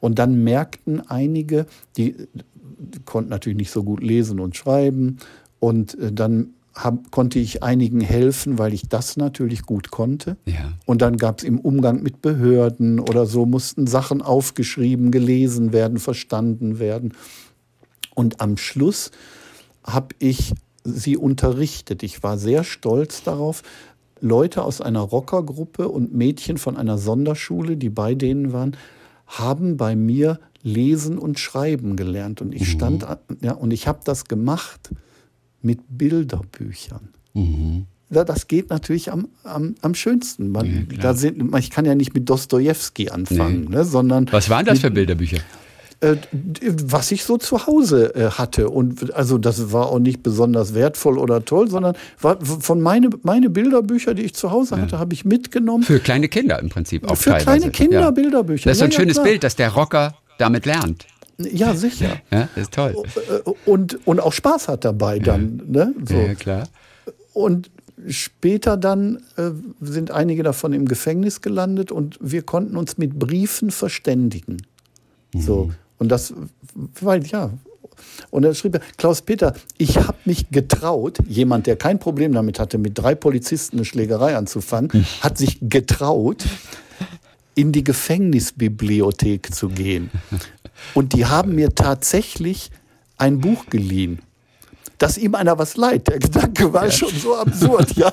Und 0.02 0.20
dann 0.20 0.44
merkten 0.44 1.00
einige, 1.08 1.66
die, 1.96 2.28
die 2.34 3.00
konnten 3.06 3.30
natürlich 3.30 3.58
nicht 3.58 3.72
so 3.72 3.84
gut 3.84 4.04
lesen 4.04 4.42
und 4.42 4.58
schreiben, 4.58 5.20
und 5.60 5.98
äh, 5.98 6.12
dann 6.12 6.54
hab, 6.78 7.12
konnte 7.12 7.40
ich 7.40 7.64
einigen 7.64 8.02
helfen, 8.02 8.60
weil 8.60 8.74
ich 8.74 8.88
das 8.88 9.18
natürlich 9.18 9.64
gut 9.64 9.90
konnte. 9.90 10.38
Ja. 10.46 10.74
Und 10.86 11.02
dann 11.02 11.18
gab 11.18 11.40
es 11.40 11.44
im 11.44 11.60
Umgang 11.60 12.04
mit 12.04 12.22
Behörden 12.22 13.00
oder 13.00 13.26
so, 13.26 13.46
mussten 13.46 13.88
Sachen 13.88 14.22
aufgeschrieben, 14.22 15.12
gelesen 15.12 15.74
werden, 15.74 15.98
verstanden 15.98 16.80
werden. 16.80 17.14
Und 18.14 18.42
am 18.42 18.58
Schluss 18.58 19.12
habe 19.84 20.16
ich 20.20 20.54
sie 20.84 21.18
unterrichtet. 21.18 22.04
Ich 22.04 22.24
war 22.24 22.38
sehr 22.38 22.64
stolz 22.64 23.24
darauf, 23.24 23.64
Leute 24.20 24.64
aus 24.64 24.82
einer 24.82 25.02
Rockergruppe 25.02 25.90
und 25.90 26.14
Mädchen 26.14 26.58
von 26.58 26.78
einer 26.78 26.98
Sonderschule, 26.98 27.78
die 27.78 27.90
bei 27.90 28.16
denen 28.16 28.54
waren, 28.54 28.76
haben 29.26 29.78
bei 29.78 29.96
mir 29.96 30.40
lesen 30.64 31.18
und 31.18 31.40
schreiben 31.40 31.96
gelernt. 31.96 32.42
Und 32.42 32.54
ich 32.54 32.62
mhm. 32.62 32.66
stand, 32.66 33.08
ja, 33.42 33.54
und 33.54 33.72
ich 33.72 33.88
habe 33.88 34.00
das 34.04 34.26
gemacht 34.26 34.92
mit 35.62 35.80
Bilderbüchern. 35.90 37.10
Mhm. 37.34 37.86
Das 38.10 38.48
geht 38.48 38.70
natürlich 38.70 39.12
am, 39.12 39.28
am, 39.44 39.76
am 39.82 39.94
schönsten. 39.94 40.50
Man, 40.50 40.88
ja, 40.92 40.98
da 41.02 41.14
sind, 41.14 41.54
ich 41.58 41.70
kann 41.70 41.84
ja 41.84 41.94
nicht 41.94 42.14
mit 42.14 42.30
Dostoevsky 42.30 43.10
anfangen, 43.10 43.66
nee. 43.70 43.76
ne, 43.76 43.84
sondern. 43.84 44.32
Was 44.32 44.50
waren 44.50 44.66
das 44.66 44.76
mit, 44.76 44.82
für 44.82 44.92
Bilderbücher? 44.92 45.40
Äh, 46.00 46.16
was 46.84 47.12
ich 47.12 47.24
so 47.24 47.38
zu 47.38 47.66
Hause 47.66 48.14
äh, 48.16 48.30
hatte. 48.30 48.70
Und 48.70 49.14
also 49.16 49.38
das 49.38 49.74
war 49.74 49.88
auch 49.88 50.00
nicht 50.00 50.22
besonders 50.22 50.76
wertvoll 50.76 51.18
oder 51.18 51.44
toll, 51.44 51.70
sondern 51.70 51.96
von 52.18 52.82
meine, 52.82 53.10
meine 53.24 53.50
Bilderbücher, 53.50 54.14
die 54.14 54.22
ich 54.22 54.36
zu 54.36 54.52
Hause 54.52 54.76
ja. 54.76 54.82
hatte, 54.84 55.00
habe 55.00 55.14
ich 55.14 55.26
mitgenommen. 55.26 55.84
Für 55.84 56.00
kleine 56.00 56.30
Kinder 56.30 56.60
im 56.60 56.70
Prinzip 56.70 57.10
auch 57.10 57.18
Für 57.18 57.32
teilweise. 57.32 57.46
kleine 57.46 57.72
Kinder 57.72 58.00
ja. 58.02 58.12
Bilderbücher. 58.12 58.70
Das 58.70 58.78
ist 58.78 58.80
so 58.80 58.86
ein 58.86 58.92
schönes 58.92 59.22
Bild, 59.22 59.44
dass 59.44 59.56
der 59.56 59.70
Rocker 59.70 60.14
damit 60.38 60.68
lernt. 60.68 61.08
Ja, 61.38 61.76
sicher. 61.76 62.22
Ja, 62.32 62.50
ist 62.56 62.74
toll. 62.74 62.96
Und, 63.66 64.06
und 64.08 64.20
auch 64.20 64.34
Spaß 64.34 64.68
hat 64.68 64.86
dabei 64.86 65.20
dann. 65.20 65.62
Ja. 65.72 65.86
Ne? 65.86 65.96
So. 66.06 66.16
Ja, 66.16 66.36
klar. 66.36 66.68
Und 67.34 67.70
später 68.08 68.78
dann 68.78 69.24
äh, 69.38 69.52
sind 69.82 70.12
einige 70.12 70.44
davon 70.44 70.74
im 70.74 70.88
Gefängnis 70.88 71.42
gelandet 71.42 71.92
und 71.92 72.18
wir 72.22 72.42
konnten 72.44 72.78
uns 72.78 72.98
mit 72.98 73.18
Briefen 73.18 73.72
verständigen. 73.72 74.58
Mhm. 75.34 75.42
So. 75.42 75.72
Und 76.00 76.10
das, 76.10 76.34
weil, 77.02 77.26
ja. 77.26 77.52
Und 78.30 78.44
dann 78.44 78.54
schrieb 78.54 78.76
er, 78.76 78.82
Klaus 78.98 79.24
Peter, 79.24 79.54
ich 79.78 79.98
habe 79.98 80.18
mich 80.26 80.50
getraut, 80.52 81.18
jemand, 81.28 81.66
der 81.66 81.76
kein 81.76 81.98
Problem 81.98 82.34
damit 82.34 82.60
hatte, 82.60 82.78
mit 82.78 82.98
drei 82.98 83.16
Polizisten 83.16 83.78
eine 83.78 83.86
Schlägerei 83.86 84.36
anzufangen, 84.36 84.92
mhm. 84.94 85.06
hat 85.22 85.38
sich 85.38 85.58
getraut, 85.62 86.46
in 87.58 87.72
die 87.72 87.84
Gefängnisbibliothek 87.84 89.54
zu 89.54 89.70
gehen. 89.70 90.12
Und 90.94 91.14
die 91.14 91.26
haben 91.26 91.56
mir 91.56 91.74
tatsächlich 91.74 92.70
ein 93.18 93.42
Buch 93.42 93.66
geliehen. 93.66 94.20
Dass 95.00 95.18
ihm 95.18 95.34
einer 95.36 95.58
was 95.58 95.76
leid. 95.76 96.08
Der 96.08 96.20
Gedanke 96.20 96.72
war 96.72 96.86
ja. 96.86 96.92
schon 96.92 97.10
so 97.10 97.36
absurd. 97.36 97.92
Ja. 97.98 98.12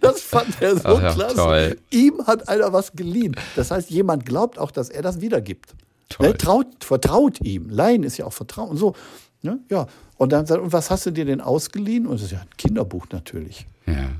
Das 0.00 0.20
fand 0.20 0.60
er 0.60 0.76
so 0.76 0.88
Ach, 0.88 1.14
klasse. 1.14 1.34
Toll. 1.34 1.78
Ihm 1.90 2.24
hat 2.26 2.48
einer 2.48 2.72
was 2.72 2.92
geliehen. 2.92 3.34
Das 3.56 3.72
heißt, 3.72 3.90
jemand 3.90 4.24
glaubt 4.24 4.58
auch, 4.58 4.70
dass 4.70 4.88
er 4.88 5.02
das 5.02 5.20
wiedergibt. 5.20 5.74
Ne? 6.20 6.36
Traut, 6.36 6.66
vertraut 6.80 7.40
ihm. 7.40 7.70
Leihen 7.70 8.04
ist 8.04 8.18
ja 8.18 8.26
auch 8.26 8.32
Vertrauen. 8.32 8.76
So, 8.76 8.94
ne? 9.42 9.58
ja. 9.68 9.86
Und 10.16 10.32
dann 10.32 10.46
sagt, 10.46 10.62
und 10.62 10.72
was 10.72 10.90
hast 10.90 11.06
du 11.06 11.10
dir 11.10 11.24
denn 11.24 11.40
ausgeliehen? 11.40 12.06
Und 12.06 12.14
das 12.14 12.22
ist 12.22 12.32
ja 12.32 12.40
ein 12.40 12.56
Kinderbuch 12.56 13.06
natürlich. 13.10 13.66
Ja. 13.86 14.10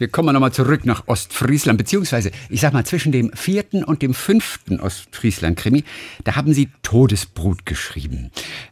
Wir 0.00 0.08
kommen 0.08 0.32
nochmal 0.32 0.50
zurück 0.50 0.86
nach 0.86 1.08
Ostfriesland, 1.08 1.76
beziehungsweise, 1.76 2.30
ich 2.48 2.62
sag 2.62 2.72
mal, 2.72 2.86
zwischen 2.86 3.12
dem 3.12 3.32
vierten 3.34 3.84
und 3.84 4.00
dem 4.00 4.14
fünften 4.14 4.80
Ostfriesland-Krimi, 4.80 5.84
da 6.24 6.36
haben 6.36 6.54
Sie 6.54 6.70
Todesbrut 6.82 7.66
geschrieben. 7.66 8.30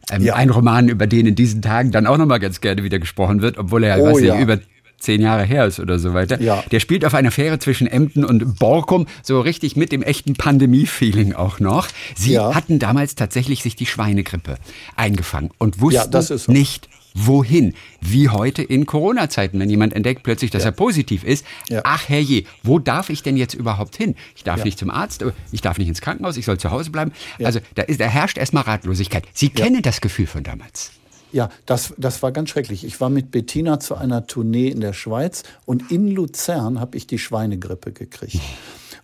Ähm, 0.09 0.23
ja. 0.23 0.33
Ein 0.33 0.49
Roman, 0.49 0.89
über 0.89 1.05
den 1.05 1.27
in 1.27 1.35
diesen 1.35 1.61
Tagen 1.61 1.91
dann 1.91 2.07
auch 2.07 2.17
nochmal 2.17 2.39
ganz 2.39 2.61
gerne 2.61 2.83
wieder 2.83 2.97
gesprochen 2.97 3.43
wird, 3.43 3.59
obwohl 3.59 3.83
er, 3.83 4.01
oh, 4.01 4.05
weiß 4.05 4.21
ja. 4.21 4.33
nicht, 4.33 4.43
über 4.43 4.57
zehn 4.97 5.21
Jahre 5.21 5.43
her 5.43 5.67
ist 5.67 5.79
oder 5.79 5.99
so 5.99 6.15
weiter. 6.15 6.41
Ja. 6.41 6.63
Der 6.71 6.79
spielt 6.79 7.05
auf 7.05 7.13
einer 7.13 7.29
Fähre 7.29 7.59
zwischen 7.59 7.85
Emden 7.85 8.25
und 8.25 8.57
Borkum, 8.57 9.05
so 9.21 9.39
richtig 9.39 9.75
mit 9.75 9.91
dem 9.91 10.01
echten 10.01 10.33
Pandemie-Feeling 10.33 11.33
auch 11.33 11.59
noch. 11.59 11.89
Sie 12.15 12.33
ja. 12.33 12.55
hatten 12.55 12.79
damals 12.79 13.13
tatsächlich 13.13 13.61
sich 13.61 13.75
die 13.75 13.85
Schweinegrippe 13.85 14.57
eingefangen 14.95 15.51
und 15.59 15.79
wussten 15.79 16.11
ja, 16.11 16.21
so. 16.23 16.51
nicht, 16.51 16.89
wohin. 17.25 17.73
Wie 18.01 18.29
heute 18.29 18.61
in 18.61 18.85
Corona-Zeiten, 18.85 19.59
wenn 19.59 19.69
jemand 19.69 19.93
entdeckt 19.93 20.23
plötzlich, 20.23 20.51
dass 20.51 20.63
ja. 20.63 20.69
er 20.69 20.71
positiv 20.73 21.23
ist. 21.23 21.45
Ja. 21.69 21.81
Ach 21.83 22.07
herrje, 22.07 22.43
wo 22.63 22.79
darf 22.79 23.09
ich 23.09 23.23
denn 23.23 23.37
jetzt 23.37 23.53
überhaupt 23.53 23.95
hin? 23.95 24.15
Ich 24.35 24.43
darf 24.43 24.59
ja. 24.59 24.65
nicht 24.65 24.79
zum 24.79 24.89
Arzt, 24.89 25.23
ich 25.51 25.61
darf 25.61 25.77
nicht 25.77 25.87
ins 25.87 26.01
Krankenhaus, 26.01 26.37
ich 26.37 26.45
soll 26.45 26.57
zu 26.57 26.71
Hause 26.71 26.91
bleiben. 26.91 27.11
Also 27.43 27.59
da, 27.75 27.83
ist, 27.83 27.99
da 27.99 28.05
herrscht 28.05 28.37
erstmal 28.37 28.63
Ratlosigkeit. 28.63 29.25
Sie 29.33 29.49
kennen 29.49 29.81
das 29.81 30.01
Gefühl 30.01 30.27
von 30.27 30.43
damals. 30.43 30.91
Ja, 31.31 31.49
das, 31.65 31.93
das 31.97 32.23
war 32.23 32.31
ganz 32.31 32.49
schrecklich. 32.49 32.83
Ich 32.83 32.99
war 33.01 33.09
mit 33.09 33.31
Bettina 33.31 33.79
zu 33.79 33.95
einer 33.95 34.25
Tournee 34.25 34.69
in 34.69 34.81
der 34.81 34.93
Schweiz 34.93 35.43
und 35.65 35.91
in 35.91 36.07
Luzern 36.09 36.79
habe 36.79 36.97
ich 36.97 37.05
die 37.05 37.19
Schweinegrippe 37.19 37.91
gekriegt. 37.91 38.39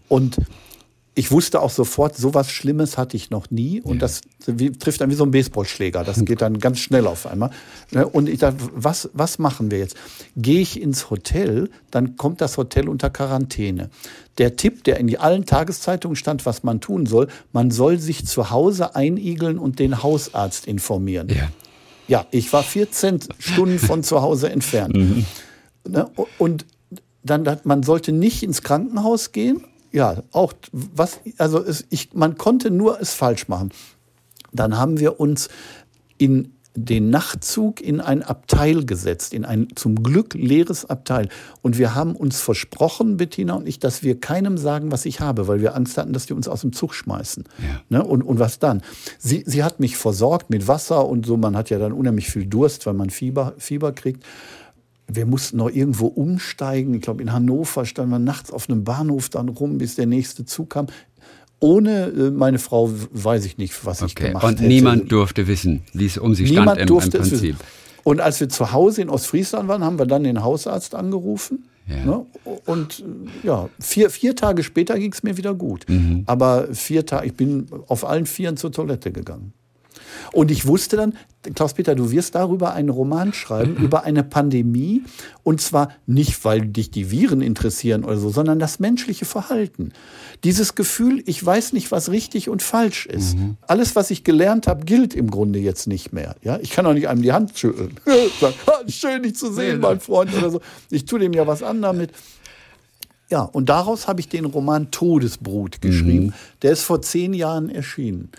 Und 0.07 0.38
ich 1.18 1.32
wusste 1.32 1.61
auch 1.61 1.70
sofort, 1.70 2.18
so 2.18 2.34
was 2.34 2.51
Schlimmes 2.51 2.97
hatte 2.97 3.16
ich 3.16 3.30
noch 3.30 3.49
nie. 3.49 3.82
Und 3.82 4.01
das 4.01 4.22
wie, 4.45 4.72
trifft 4.72 4.99
dann 4.99 5.09
wie 5.09 5.16
so 5.16 5.24
ein 5.24 5.32
Baseballschläger. 5.32 6.03
Das 6.03 6.24
geht 6.26 6.41
dann 6.41 6.59
ganz 6.59 6.80
schnell 6.80 7.07
auf 7.07 7.26
einmal. 7.26 7.51
Ne, 7.91 8.05
und 8.05 8.28
ich 8.28 8.39
dachte, 8.39 8.57
was, 8.74 9.09
was 9.13 9.39
machen 9.39 9.72
wir 9.72 9.80
jetzt? 9.80 9.95
Gehe 10.36 10.59
ich 10.59 10.80
ins 10.80 11.09
Hotel, 11.09 11.70
dann 11.89 12.18
kommt 12.18 12.41
das 12.41 12.57
Hotel 12.57 12.89
unter 12.89 13.09
Quarantäne. 13.09 13.89
Der 14.38 14.57
Tipp, 14.57 14.84
der 14.84 14.99
in 14.99 15.16
allen 15.18 15.45
Tageszeitungen 15.45 16.18
stand, 16.18 16.45
was 16.45 16.63
man 16.63 16.82
tun 16.82 17.05
soll, 17.05 17.30
man 17.53 17.72
soll 17.72 17.97
sich 17.97 18.28
zu 18.28 18.49
Hause 18.51 18.95
einigeln 18.95 19.57
und 19.57 19.80
den 19.80 20.03
Hausarzt 20.03 20.68
informieren. 20.68 21.30
Ja. 21.30 21.49
Ja, 22.07 22.28
ich 22.30 22.53
war 22.53 22.61
14 22.61 23.22
Stunden 23.39 23.80
von 23.80 24.03
zu 24.03 24.22
Hause 24.22 24.49
entfernt. 24.49 24.95
Mhm. 25.05 25.26
Ne, 25.88 26.09
und 26.39 26.66
dann, 27.22 27.59
man 27.63 27.84
sollte 27.84 28.11
nicht 28.11 28.41
ins 28.41 28.63
Krankenhaus 28.63 29.32
gehen. 29.32 29.63
Ja, 29.96 30.24
auch 30.34 30.52
was, 30.74 31.22
also 31.38 31.64
es, 31.64 31.86
ich, 31.89 32.14
man 32.14 32.38
konnte 32.38 32.70
nur 32.70 33.00
es 33.00 33.14
falsch 33.14 33.48
machen. 33.48 33.72
Dann 34.52 34.78
haben 34.78 35.00
wir 35.00 35.22
uns 35.22 35.48
in 36.18 36.52
den 36.76 37.10
Nachtzug 37.10 37.80
in 37.80 38.02
ein 38.02 38.22
Abteil 38.22 38.84
gesetzt, 38.86 39.34
in 39.34 39.46
ein 39.46 39.70
zum 39.76 40.04
Glück 40.04 40.34
leeres 40.34 40.84
Abteil. 40.84 41.30
Und 41.62 41.78
wir 41.78 41.96
haben 41.96 42.18
uns 42.18 42.41
versprochen, 42.41 43.16
Bettina 43.16 43.54
und 43.54 43.70
ich, 43.70 43.80
dass 43.80 44.04
wir 44.04 44.20
keinem 44.20 44.58
sagen, 44.58 44.91
was 44.91 45.06
ich 45.06 45.22
habe, 45.22 45.48
weil 45.48 45.62
wir 45.62 45.78
Angst 45.78 45.98
hatten, 45.98 46.12
dass 46.12 46.26
die 46.26 46.34
uns 46.34 46.50
aus 46.50 46.60
dem 46.60 46.74
Zug 46.74 46.93
schmeißen. 46.93 47.46
Ja. 47.60 48.00
Ne? 48.00 48.04
Und, 48.04 48.22
und 48.22 48.38
was 48.38 48.60
dann? 48.60 48.82
Sie, 49.18 49.43
sie 49.46 49.64
hat 49.64 49.80
mich 49.80 49.96
versorgt 49.96 50.50
mit 50.50 50.68
Wasser 50.68 51.08
und 51.08 51.26
so. 51.26 51.38
Man 51.38 51.56
hat 51.56 51.70
ja 51.70 51.80
dann 51.80 51.93
unheimlich 51.93 52.30
viel 52.30 52.48
Durst, 52.48 52.86
weil 52.86 52.96
man 52.96 53.12
Fieber, 53.12 53.54
Fieber 53.58 53.93
kriegt. 53.93 54.26
Wir 55.08 55.26
mussten 55.26 55.58
noch 55.58 55.70
irgendwo 55.70 56.08
umsteigen. 56.08 56.93
Ich 56.95 57.01
glaube, 57.01 57.22
in 57.22 57.32
Hannover 57.32 57.86
standen 57.86 58.12
wir 58.12 58.20
nachts 58.20 58.51
auf 58.51 58.70
einem 58.70 58.84
Bahnhof 58.84 59.30
dann 59.30 59.49
rum, 59.49 59.78
bis 59.78 59.95
der 59.95 60.08
nächste 60.08 60.45
Zug 60.45 60.72
kam 60.72 60.88
ohne 61.60 62.08
äh, 62.08 62.32
meine 62.32 62.60
Frau 62.60 62.91
weiß 62.91 63.45
ich 63.45 63.58
nicht, 63.58 63.86
was 63.86 64.01
okay. 64.01 64.08
ich 64.08 64.16
gemacht 64.16 64.43
Und 64.43 64.60
hätte. 64.60 64.68
niemand 64.68 65.12
durfte 65.12 65.47
wissen, 65.47 65.84
wie 65.93 66.06
es 66.06 66.18
um 66.18 66.36
sie 66.36 66.43
niemand 66.43 66.78
stand 66.78 66.80
im, 66.82 66.88
durfte 66.88 67.18
im 67.18 67.24
Prinzip. 67.24 67.56
Und 68.03 68.22
als 68.22 68.39
wir 68.39 68.49
zu 68.49 68.72
Hause 68.72 69.01
in 69.01 69.10
Ostfriesland 69.10 69.68
waren, 69.68 69.84
haben 69.84 69.97
wir 69.97 70.06
dann 70.06 70.24
den 70.24 70.43
Hausarzt 70.43 70.93
angerufen. 70.93 71.66
Ja. 71.88 72.06
Ne? 72.06 72.26
Und 72.66 73.03
ja, 73.43 73.70
vier, 73.80 74.10
vier 74.10 74.36
Tage 74.36 74.64
später 74.64 74.97
ging 74.99 75.12
es 75.12 75.24
mir 75.24 75.38
wieder 75.38 75.53
gut. 75.53 75.86
Mhm. 75.88 76.24
Aber 76.26 76.68
vier 76.74 77.06
Tage, 77.06 77.28
ich 77.28 77.34
bin 77.34 77.68
auf 77.88 78.06
allen 78.06 78.26
Vieren 78.26 78.58
zur 78.58 78.72
Toilette 78.72 79.12
gegangen. 79.12 79.53
Und 80.34 80.51
ich 80.51 80.68
wusste 80.68 80.97
dann, 80.97 81.16
Klaus-Peter, 81.54 81.96
du 81.96 82.12
wirst 82.12 82.36
darüber 82.36 82.74
einen 82.74 82.89
Roman 82.89 83.34
schreiben, 83.34 83.76
mhm. 83.78 83.86
über 83.86 84.04
eine 84.04 84.24
Pandemie. 84.24 85.04
Und 85.43 85.62
zwar 85.62 85.89
nicht, 86.08 86.43
weil 86.46 86.62
dich 86.62 86.91
die 86.91 87.12
Viren 87.12 87.41
interessieren 87.41 88.04
oder 88.04 88.18
so, 88.18 88.30
sondern 88.30 88.60
das 88.60 88.80
menschliche 88.80 89.26
Verhalten. 89.26 89.91
Dieses 90.43 90.76
Gefühl, 90.76 91.22
ich 91.26 91.46
weiß 91.46 91.74
nicht, 91.74 91.91
was 91.91 92.10
richtig 92.10 92.50
und 92.50 92.64
falsch 92.64 93.06
ist. 93.06 93.38
Mhm. 93.38 93.58
Alles, 93.68 93.96
was 93.96 94.12
ich 94.12 94.24
gelernt 94.24 94.68
habe, 94.68 94.86
gilt 94.86 95.14
im 95.14 95.30
Grunde 95.30 95.60
jetzt 95.60 95.88
nicht 95.88 96.14
mehr. 96.14 96.36
Ja? 96.41 96.58
Ich 96.62 96.72
kann 96.72 96.86
auch 96.86 96.93
nicht 96.93 97.08
einem 97.08 97.22
die 97.22 97.34
Hand 97.34 97.58
schütteln. 97.58 98.00
Sagen, 98.39 98.56
schön, 98.88 99.24
dich 99.24 99.36
zu 99.36 99.52
sehen, 99.54 99.80
mein 99.80 100.00
Freund 100.00 100.34
oder 100.36 100.50
so. 100.50 100.62
Ich 100.89 101.06
tue 101.06 101.20
dem 101.20 101.34
ja 101.34 101.46
was 101.46 101.62
an 101.62 101.82
damit. 101.82 102.12
Ja, 103.30 103.41
und 103.41 103.70
daraus 103.70 104.08
habe 104.08 104.20
ich 104.20 104.30
den 104.30 104.46
Roman 104.46 104.91
Todesbrut 104.91 105.82
geschrieben. 105.82 106.28
Mhm. 106.28 106.34
Der 106.62 106.72
ist 106.72 106.84
vor 106.84 107.02
zehn 107.02 107.34
Jahren 107.34 107.70
erschienen. 107.70 108.30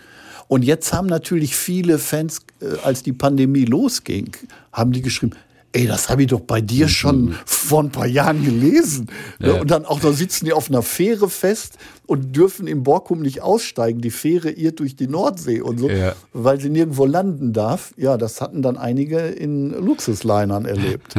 Und 0.47 0.63
jetzt 0.63 0.93
haben 0.93 1.07
natürlich 1.07 1.55
viele 1.55 1.99
Fans, 1.99 2.41
äh, 2.61 2.77
als 2.83 3.03
die 3.03 3.13
Pandemie 3.13 3.65
losging, 3.65 4.31
haben 4.71 4.91
die 4.91 5.01
geschrieben, 5.01 5.33
ey, 5.73 5.85
das 5.85 6.09
habe 6.09 6.23
ich 6.23 6.29
doch 6.29 6.39
bei 6.39 6.61
dir 6.61 6.87
schon 6.87 7.25
mhm. 7.25 7.35
vor 7.45 7.83
ein 7.83 7.91
paar 7.91 8.07
Jahren 8.07 8.43
gelesen. 8.43 9.07
Ja. 9.39 9.59
Und 9.59 9.69
dann 9.69 9.85
auch, 9.85 9.99
da 9.99 10.11
sitzen 10.11 10.45
die 10.45 10.53
auf 10.53 10.69
einer 10.69 10.81
Fähre 10.81 11.29
fest 11.29 11.77
und 12.05 12.35
dürfen 12.35 12.67
im 12.67 12.83
Borkum 12.83 13.21
nicht 13.21 13.41
aussteigen. 13.41 14.01
Die 14.01 14.09
Fähre 14.09 14.49
irrt 14.49 14.79
durch 14.79 14.95
die 14.95 15.07
Nordsee 15.07 15.61
und 15.61 15.79
so, 15.79 15.89
ja. 15.89 16.15
weil 16.33 16.59
sie 16.59 16.69
nirgendwo 16.69 17.05
landen 17.05 17.53
darf. 17.53 17.93
Ja, 17.97 18.17
das 18.17 18.41
hatten 18.41 18.61
dann 18.61 18.77
einige 18.77 19.19
in 19.19 19.71
Luxuslinern 19.71 20.65
erlebt. 20.65 21.15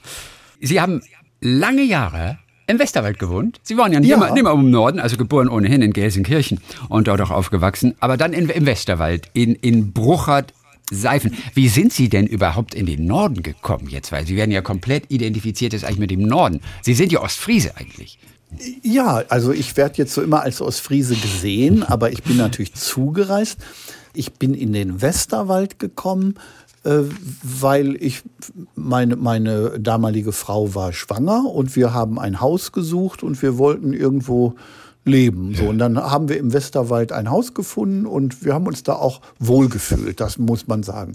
Sie 0.60 0.80
haben 0.80 1.02
lange 1.40 1.82
Jahre 1.82 2.38
im 2.66 2.78
Westerwald 2.78 3.18
gewohnt. 3.18 3.60
Sie 3.62 3.76
waren 3.76 3.92
ja 3.92 4.00
nicht, 4.00 4.08
ja. 4.08 4.16
Immer, 4.16 4.30
nicht 4.30 4.40
immer 4.40 4.52
im 4.52 4.70
Norden, 4.70 5.00
also 5.00 5.16
geboren 5.16 5.48
ohnehin 5.48 5.82
in 5.82 5.92
Gelsenkirchen 5.92 6.60
und 6.88 7.08
dort 7.08 7.20
auch 7.20 7.30
aufgewachsen, 7.30 7.94
aber 8.00 8.16
dann 8.16 8.32
in, 8.32 8.48
im 8.48 8.66
Westerwald, 8.66 9.28
in, 9.32 9.54
in 9.54 9.92
Bruchert, 9.92 10.52
Seifen. 10.90 11.34
Wie 11.54 11.68
sind 11.68 11.94
Sie 11.94 12.10
denn 12.10 12.26
überhaupt 12.26 12.74
in 12.74 12.84
den 12.84 13.06
Norden 13.06 13.42
gekommen 13.42 13.88
jetzt? 13.88 14.12
Weil 14.12 14.26
Sie 14.26 14.36
werden 14.36 14.50
ja 14.50 14.60
komplett 14.60 15.04
identifiziert 15.08 15.72
jetzt 15.72 15.84
eigentlich 15.84 15.98
mit 15.98 16.10
dem 16.10 16.20
Norden. 16.20 16.60
Sie 16.82 16.92
sind 16.92 17.10
ja 17.10 17.22
Ostfriese 17.22 17.76
eigentlich. 17.76 18.18
Ja, 18.82 19.24
also 19.28 19.52
ich 19.52 19.76
werde 19.76 19.96
jetzt 19.96 20.12
so 20.12 20.22
immer 20.22 20.42
als 20.42 20.60
Ostfriese 20.60 21.16
gesehen, 21.16 21.82
aber 21.82 22.12
ich 22.12 22.22
bin 22.22 22.36
natürlich 22.36 22.74
zugereist. 22.74 23.58
Ich 24.12 24.34
bin 24.34 24.54
in 24.54 24.72
den 24.72 25.02
Westerwald 25.02 25.78
gekommen, 25.78 26.34
weil 26.84 27.96
ich 28.02 28.22
meine, 28.74 29.16
meine 29.16 29.80
damalige 29.80 30.32
Frau 30.32 30.74
war 30.74 30.92
schwanger 30.92 31.46
und 31.46 31.74
wir 31.76 31.94
haben 31.94 32.18
ein 32.18 32.40
Haus 32.40 32.72
gesucht 32.72 33.22
und 33.22 33.40
wir 33.40 33.56
wollten 33.56 33.94
irgendwo 33.94 34.54
leben. 35.06 35.54
So, 35.54 35.64
und 35.66 35.78
dann 35.78 35.98
haben 35.98 36.28
wir 36.28 36.38
im 36.38 36.52
Westerwald 36.52 37.12
ein 37.12 37.30
Haus 37.30 37.54
gefunden 37.54 38.06
und 38.06 38.44
wir 38.44 38.54
haben 38.54 38.66
uns 38.66 38.82
da 38.82 38.94
auch 38.94 39.20
wohlgefühlt, 39.38 40.20
das 40.20 40.38
muss 40.38 40.66
man 40.66 40.82
sagen. 40.82 41.14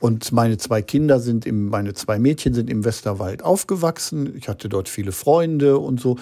Und 0.00 0.30
meine 0.30 0.58
zwei 0.58 0.82
Kinder 0.82 1.18
sind 1.18 1.46
im, 1.46 1.68
meine 1.68 1.94
zwei 1.94 2.20
Mädchen 2.20 2.54
sind 2.54 2.70
im 2.70 2.84
Westerwald 2.84 3.42
aufgewachsen. 3.42 4.36
Ich 4.36 4.48
hatte 4.48 4.68
dort 4.68 4.88
viele 4.88 5.10
Freunde 5.10 5.78
und 5.78 6.00
so. 6.00 6.16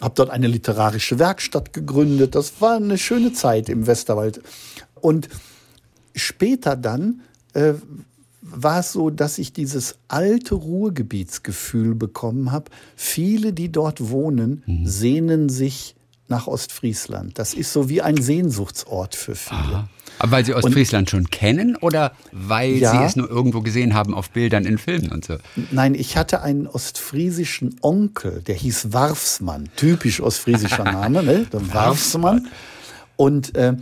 Habe 0.00 0.14
dort 0.14 0.30
eine 0.30 0.46
literarische 0.46 1.18
Werkstatt 1.18 1.72
gegründet. 1.72 2.36
Das 2.36 2.60
war 2.60 2.76
eine 2.76 2.98
schöne 2.98 3.32
Zeit 3.32 3.68
im 3.68 3.88
Westerwald. 3.88 4.40
Und 5.00 5.28
später 6.14 6.76
dann 6.76 7.22
äh, 7.54 7.74
war 8.48 8.80
es 8.80 8.92
so, 8.92 9.10
dass 9.10 9.38
ich 9.38 9.52
dieses 9.52 9.96
alte 10.08 10.54
Ruhrgebietsgefühl 10.54 11.94
bekommen 11.94 12.52
habe. 12.52 12.70
Viele, 12.94 13.52
die 13.52 13.70
dort 13.70 14.10
wohnen, 14.10 14.62
mhm. 14.66 14.86
sehnen 14.86 15.48
sich 15.48 15.94
nach 16.28 16.46
Ostfriesland. 16.46 17.38
Das 17.38 17.54
ist 17.54 17.72
so 17.72 17.88
wie 17.88 18.02
ein 18.02 18.20
Sehnsuchtsort 18.20 19.14
für 19.14 19.34
viele. 19.34 19.60
Aha. 19.60 19.88
Aber 20.18 20.32
weil 20.32 20.44
Sie 20.44 20.54
Ostfriesland 20.54 21.02
und, 21.02 21.10
schon 21.10 21.30
kennen 21.30 21.76
oder 21.76 22.12
weil 22.32 22.76
ja, 22.76 22.90
Sie 22.90 23.04
es 23.04 23.16
nur 23.16 23.28
irgendwo 23.28 23.60
gesehen 23.60 23.94
haben 23.94 24.14
auf 24.14 24.30
Bildern 24.30 24.64
in 24.64 24.78
Filmen 24.78 25.12
und 25.12 25.24
so? 25.24 25.36
Nein, 25.70 25.94
ich 25.94 26.16
hatte 26.16 26.42
einen 26.42 26.66
ostfriesischen 26.66 27.76
Onkel, 27.82 28.42
der 28.42 28.54
hieß 28.54 28.92
Warfsmann. 28.92 29.68
Typisch 29.76 30.20
ostfriesischer 30.20 30.84
Name, 30.92 31.22
ne? 31.22 31.46
Der 31.52 31.72
Warfsmann. 31.72 32.48
Und 33.16 33.54
äh, 33.56 33.74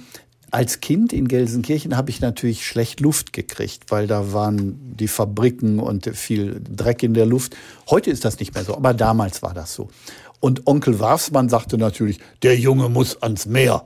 als 0.54 0.78
Kind 0.78 1.12
in 1.12 1.26
Gelsenkirchen 1.26 1.96
habe 1.96 2.10
ich 2.10 2.20
natürlich 2.20 2.64
schlecht 2.64 3.00
Luft 3.00 3.32
gekriegt, 3.32 3.90
weil 3.90 4.06
da 4.06 4.32
waren 4.32 4.94
die 4.96 5.08
Fabriken 5.08 5.80
und 5.80 6.06
viel 6.16 6.62
Dreck 6.70 7.02
in 7.02 7.12
der 7.12 7.26
Luft. 7.26 7.56
Heute 7.90 8.12
ist 8.12 8.24
das 8.24 8.38
nicht 8.38 8.54
mehr 8.54 8.62
so, 8.62 8.76
aber 8.76 8.94
damals 8.94 9.42
war 9.42 9.52
das 9.52 9.74
so. 9.74 9.88
Und 10.38 10.68
Onkel 10.68 11.00
Warfsmann 11.00 11.48
sagte 11.48 11.76
natürlich, 11.76 12.20
der 12.42 12.56
Junge 12.56 12.88
muss 12.88 13.20
ans 13.20 13.46
Meer. 13.46 13.84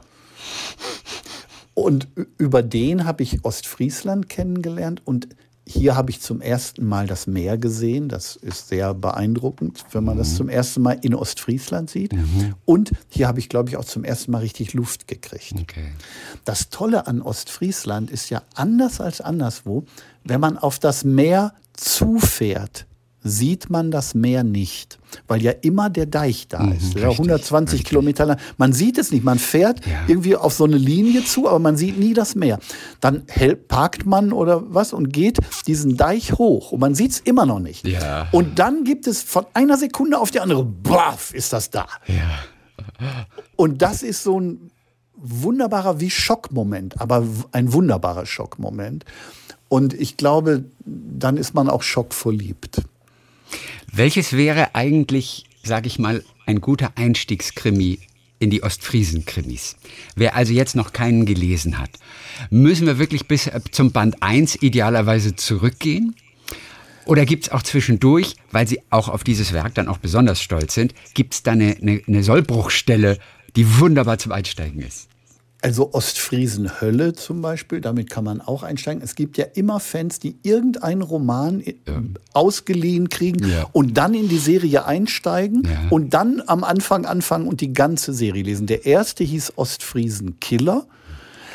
Und 1.73 2.07
über 2.37 2.62
den 2.62 3.07
habe 3.07 3.23
ich 3.23 3.47
Ostfriesland 3.47 4.29
kennengelernt 4.29 5.01
und 5.07 5.29
hier 5.69 5.97
habe 5.97 6.11
ich 6.11 6.21
zum 6.21 6.41
ersten 6.41 6.87
Mal 6.87 7.07
das 7.07 7.27
Meer 7.27 7.59
gesehen. 7.59 8.09
Das 8.09 8.37
ist 8.37 8.69
sehr 8.69 8.95
beeindruckend, 8.95 9.85
wenn 9.93 10.03
man 10.03 10.14
mhm. 10.14 10.21
das 10.21 10.35
zum 10.35 10.49
ersten 10.49 10.83
Mal 10.83 10.99
in 11.03 11.14
Ostfriesland 11.14 11.91
sieht. 11.91 12.14
Mhm. 12.14 12.55
Und 12.64 12.93
hier 13.09 13.29
habe 13.29 13.39
ich, 13.39 13.49
glaube 13.49 13.69
ich, 13.69 13.77
auch 13.77 13.85
zum 13.85 14.03
ersten 14.03 14.33
Mal 14.33 14.39
richtig 14.39 14.73
Luft 14.73 15.07
gekriegt. 15.07 15.55
Okay. 15.61 15.93
Das 16.45 16.71
Tolle 16.71 17.07
an 17.07 17.21
Ostfriesland 17.21 18.11
ist 18.11 18.31
ja 18.31 18.43
anders 18.55 19.01
als 19.01 19.21
anderswo, 19.21 19.85
wenn 20.25 20.41
man 20.41 20.57
auf 20.57 20.79
das 20.79 21.05
Meer 21.05 21.55
zufährt, 21.75 22.87
sieht 23.29 23.70
man 23.70 23.91
das 23.91 24.14
Meer 24.14 24.43
nicht, 24.45 24.99
weil 25.26 25.43
ja 25.43 25.53
immer 25.53 25.91
der 25.91 26.07
Deich 26.07 26.49
da 26.49 26.62
Mhm, 26.62 26.72
ist. 26.72 26.95
Richtig, 26.97 27.05
120 27.05 27.74
richtig. 27.81 27.89
Kilometer 27.89 28.26
lang. 28.26 28.39
Man 28.57 28.72
sieht 28.72 28.99
es 28.99 29.11
nicht. 29.12 29.24
Man 29.24 29.39
fährt 29.39 29.85
Ja. 29.87 29.93
irgendwie 30.09 30.35
auf 30.37 30.53
so 30.55 30.64
eine 30.64 30.76
Linie 30.79 31.24
zu, 31.24 31.49
aber 31.49 31.59
man 31.59 31.76
sieht 31.76 31.99
nie 31.99 32.14
das 32.14 32.35
Meer. 32.35 32.59
Dann 33.01 33.22
parkt 33.68 34.07
man 34.07 34.33
oder 34.33 34.62
was 34.74 34.93
und 34.93 35.12
geht 35.12 35.39
diesen 35.66 35.97
Deich 35.97 36.33
hoch 36.33 36.72
und 36.72 36.81
man 36.81 36.95
sieht 36.95 37.12
es 37.12 37.20
immer 37.20 37.47
noch 37.47 37.61
nicht. 37.61 37.87
Ja. 37.87 38.29
Und 38.33 38.59
dann 38.59 38.85
gibt 38.85 39.07
es 39.07 39.22
von 39.22 39.47
einer 39.55 39.76
Sekunde 39.76 40.18
auf 40.18 40.31
die 40.31 40.41
andere, 40.41 40.64
baff, 40.64 41.33
ist 41.35 41.53
das 41.53 41.70
da. 41.70 41.87
Ja. 42.07 42.45
Und 43.57 43.83
das 43.83 44.03
ist 44.03 44.22
so 44.22 44.41
ein 44.41 44.70
wunderbarer 45.16 46.01
wie 46.01 46.11
Schockmoment, 46.11 47.01
aber 47.01 47.24
ein 47.53 47.72
wunderbarer 47.72 48.24
Schockmoment. 48.26 49.05
Und 49.68 49.93
ich 49.93 50.16
glaube, 50.16 50.64
dann 50.87 51.37
ist 51.37 51.55
man 51.55 51.68
auch 51.68 51.83
schockverliebt. 51.83 52.83
Welches 53.93 54.34
wäre 54.34 54.74
eigentlich, 54.74 55.45
sage 55.62 55.86
ich 55.86 55.99
mal, 55.99 56.24
ein 56.47 56.61
guter 56.61 56.93
Einstiegskrimi 56.97 57.99
in 58.39 58.51
die 58.51 58.62
Ostfriesen-Krimis? 58.62 59.76
Wer 60.14 60.36
also 60.36 60.53
jetzt 60.53 60.76
noch 60.76 60.93
keinen 60.93 61.26
gelesen 61.26 61.78
hat, 61.78 61.91
müssen 62.51 62.86
wir 62.86 62.99
wirklich 62.99 63.26
bis 63.26 63.47
äh, 63.47 63.61
zum 63.70 63.93
Band 63.93 64.22
1 64.22 64.62
idealerweise 64.62 65.36
zurückgehen? 65.36 66.14
Oder 67.07 67.24
gibt 67.24 67.45
es 67.45 67.53
auch 67.53 67.62
zwischendurch, 67.62 68.36
weil 68.53 68.68
Sie 68.68 68.80
auch 68.91 69.09
auf 69.09 69.24
dieses 69.24 69.55
Werk 69.55 69.74
dann 69.74 69.89
auch 69.89 69.99
besonders 69.99 70.43
stolz 70.43 70.74
sind, 70.74 70.95
gibt 71.14 71.32
es 71.34 71.43
da 71.43 71.53
eine, 71.53 71.76
eine, 71.80 72.03
eine 72.07 72.22
Sollbruchstelle, 72.22 73.18
die 73.57 73.78
wunderbar 73.78 74.18
zum 74.18 74.32
Einsteigen 74.32 74.82
ist? 74.82 75.09
Also 75.61 75.93
Ostfriesen 75.93 76.81
Hölle 76.81 77.15
zum 77.15 77.43
Beispiel, 77.43 77.81
damit 77.81 78.09
kann 78.11 78.23
man 78.23 78.41
auch 78.41 78.63
einsteigen. 78.63 79.03
Es 79.03 79.17
gibt 79.17 79.37
ja 79.39 79.45
immer 79.55 79.81
Fans, 79.81 80.21
die 80.21 80.37
irgendeinen 80.45 81.03
Roman 81.03 81.61
äh, 81.61 81.75
ausgeliehen 82.33 83.09
kriegen 83.09 83.49
Ja. 83.49 83.67
und 83.73 83.99
dann 83.99 84.15
in 84.15 84.29
die 84.29 84.39
Serie 84.39 84.85
einsteigen 84.85 85.65
Ja. 85.65 85.89
und 85.91 86.15
dann 86.15 86.43
am 86.47 86.63
Anfang 86.63 87.07
anfangen 87.07 87.49
und 87.49 87.61
die 87.61 87.73
ganze 87.73 88.13
Serie 88.13 88.45
lesen. 88.45 88.67
Der 88.69 88.87
erste 88.87 89.25
hieß 89.25 89.55
Ostfriesen 89.57 90.39
Killer. 90.39 90.87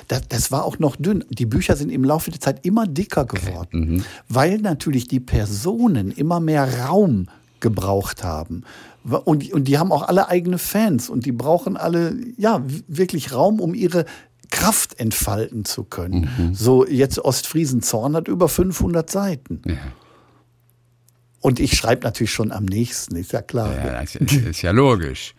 Das, 0.10 0.28
das 0.28 0.52
war 0.52 0.66
auch 0.66 0.80
noch 0.80 0.98
dünn. 0.98 1.24
Die 1.30 1.46
Bücher 1.46 1.78
sind 1.78 1.90
im 1.90 2.04
Laufe 2.04 2.30
der 2.30 2.42
Zeit 2.42 2.66
immer 2.66 2.86
dicker 2.86 3.24
geworden, 3.24 4.04
weil 4.28 4.58
natürlich 4.58 5.08
die 5.08 5.22
Personen 5.22 6.12
immer 6.12 6.42
mehr 6.42 6.68
Raum 6.88 7.28
gebraucht 7.64 8.24
haben. 8.24 8.64
Und, 9.04 9.52
und 9.52 9.68
die 9.68 9.80
haben 9.80 9.92
auch 9.92 10.04
alle 10.04 10.30
eigene 10.30 10.60
Fans 10.60 11.10
und 11.10 11.26
die 11.26 11.32
brauchen 11.32 11.76
alle, 11.76 12.16
ja, 12.38 12.64
wirklich 12.88 13.34
Raum, 13.34 13.60
um 13.60 13.74
ihre 13.74 14.06
Kraft 14.52 15.00
entfalten 15.00 15.66
zu 15.66 15.84
können. 15.84 16.52
So, 16.54 16.86
jetzt 16.86 17.18
Ostfriesen 17.18 17.82
Zorn 17.82 18.16
hat 18.16 18.28
über 18.28 18.48
500 18.48 19.10
Seiten. 19.10 19.62
Ja, 19.66 19.78
Und 21.42 21.60
ich 21.60 21.76
schreibe 21.76 22.04
natürlich 22.06 22.32
schon 22.32 22.52
am 22.52 22.66
nächsten, 22.66 23.16
ist 23.16 23.34
ja 23.34 23.42
klar. 23.42 23.74
ja 23.76 24.00
das 24.04 24.16
ist, 24.16 24.62
ja 24.62 24.72
logisch. 24.72 25.34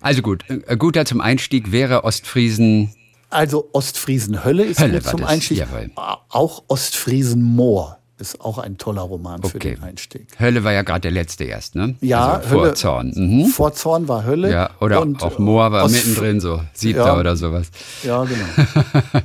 Also 0.00 0.20
gut, 0.20 0.44
ein 0.48 0.78
guter 0.78 1.04
zum 1.04 1.20
Einstieg 1.20 1.70
wäre 1.72 2.02
Ostfriesen. 2.04 2.92
Also 3.30 3.68
Ostfriesen 3.72 4.44
Hölle 4.44 4.64
ist 4.64 4.80
Hölle 4.80 5.00
zum 5.00 5.20
das, 5.20 5.28
Einstieg. 5.30 5.58
jawohl. 5.58 5.90
Auch 6.28 6.64
Ostfriesen 6.68 7.42
Moor 7.42 7.98
ist 8.18 8.40
auch 8.40 8.58
ein 8.58 8.78
toller 8.78 9.02
Roman 9.02 9.42
für 9.42 9.56
Okay. 9.56 9.74
den 9.74 9.82
Einstieg. 9.84 10.26
Hölle 10.40 10.64
war 10.64 10.72
ja 10.72 10.82
gerade 10.82 11.02
der 11.02 11.10
letzte 11.10 11.44
erst, 11.44 11.74
ne? 11.74 11.96
Ja, 12.00 12.34
also 12.34 12.48
vor 12.48 12.62
Hölle- 12.62 12.74
Zorn. 12.74 13.12
Mhm. 13.14 13.46
Vor 13.46 13.72
Zorn 13.74 14.08
war 14.08 14.24
Hölle. 14.24 14.50
Ja, 14.50 14.70
oder 14.80 15.02
und 15.02 15.22
auch 15.22 15.38
Moor 15.38 15.70
war 15.72 15.84
Ostf- 15.84 15.92
mittendrin, 16.06 16.40
so 16.40 16.60
siebter 16.72 17.06
Ja. 17.06 17.18
oder 17.20 17.36
sowas. 17.36 17.68
Ja, 18.02 18.24
genau. 18.24 18.44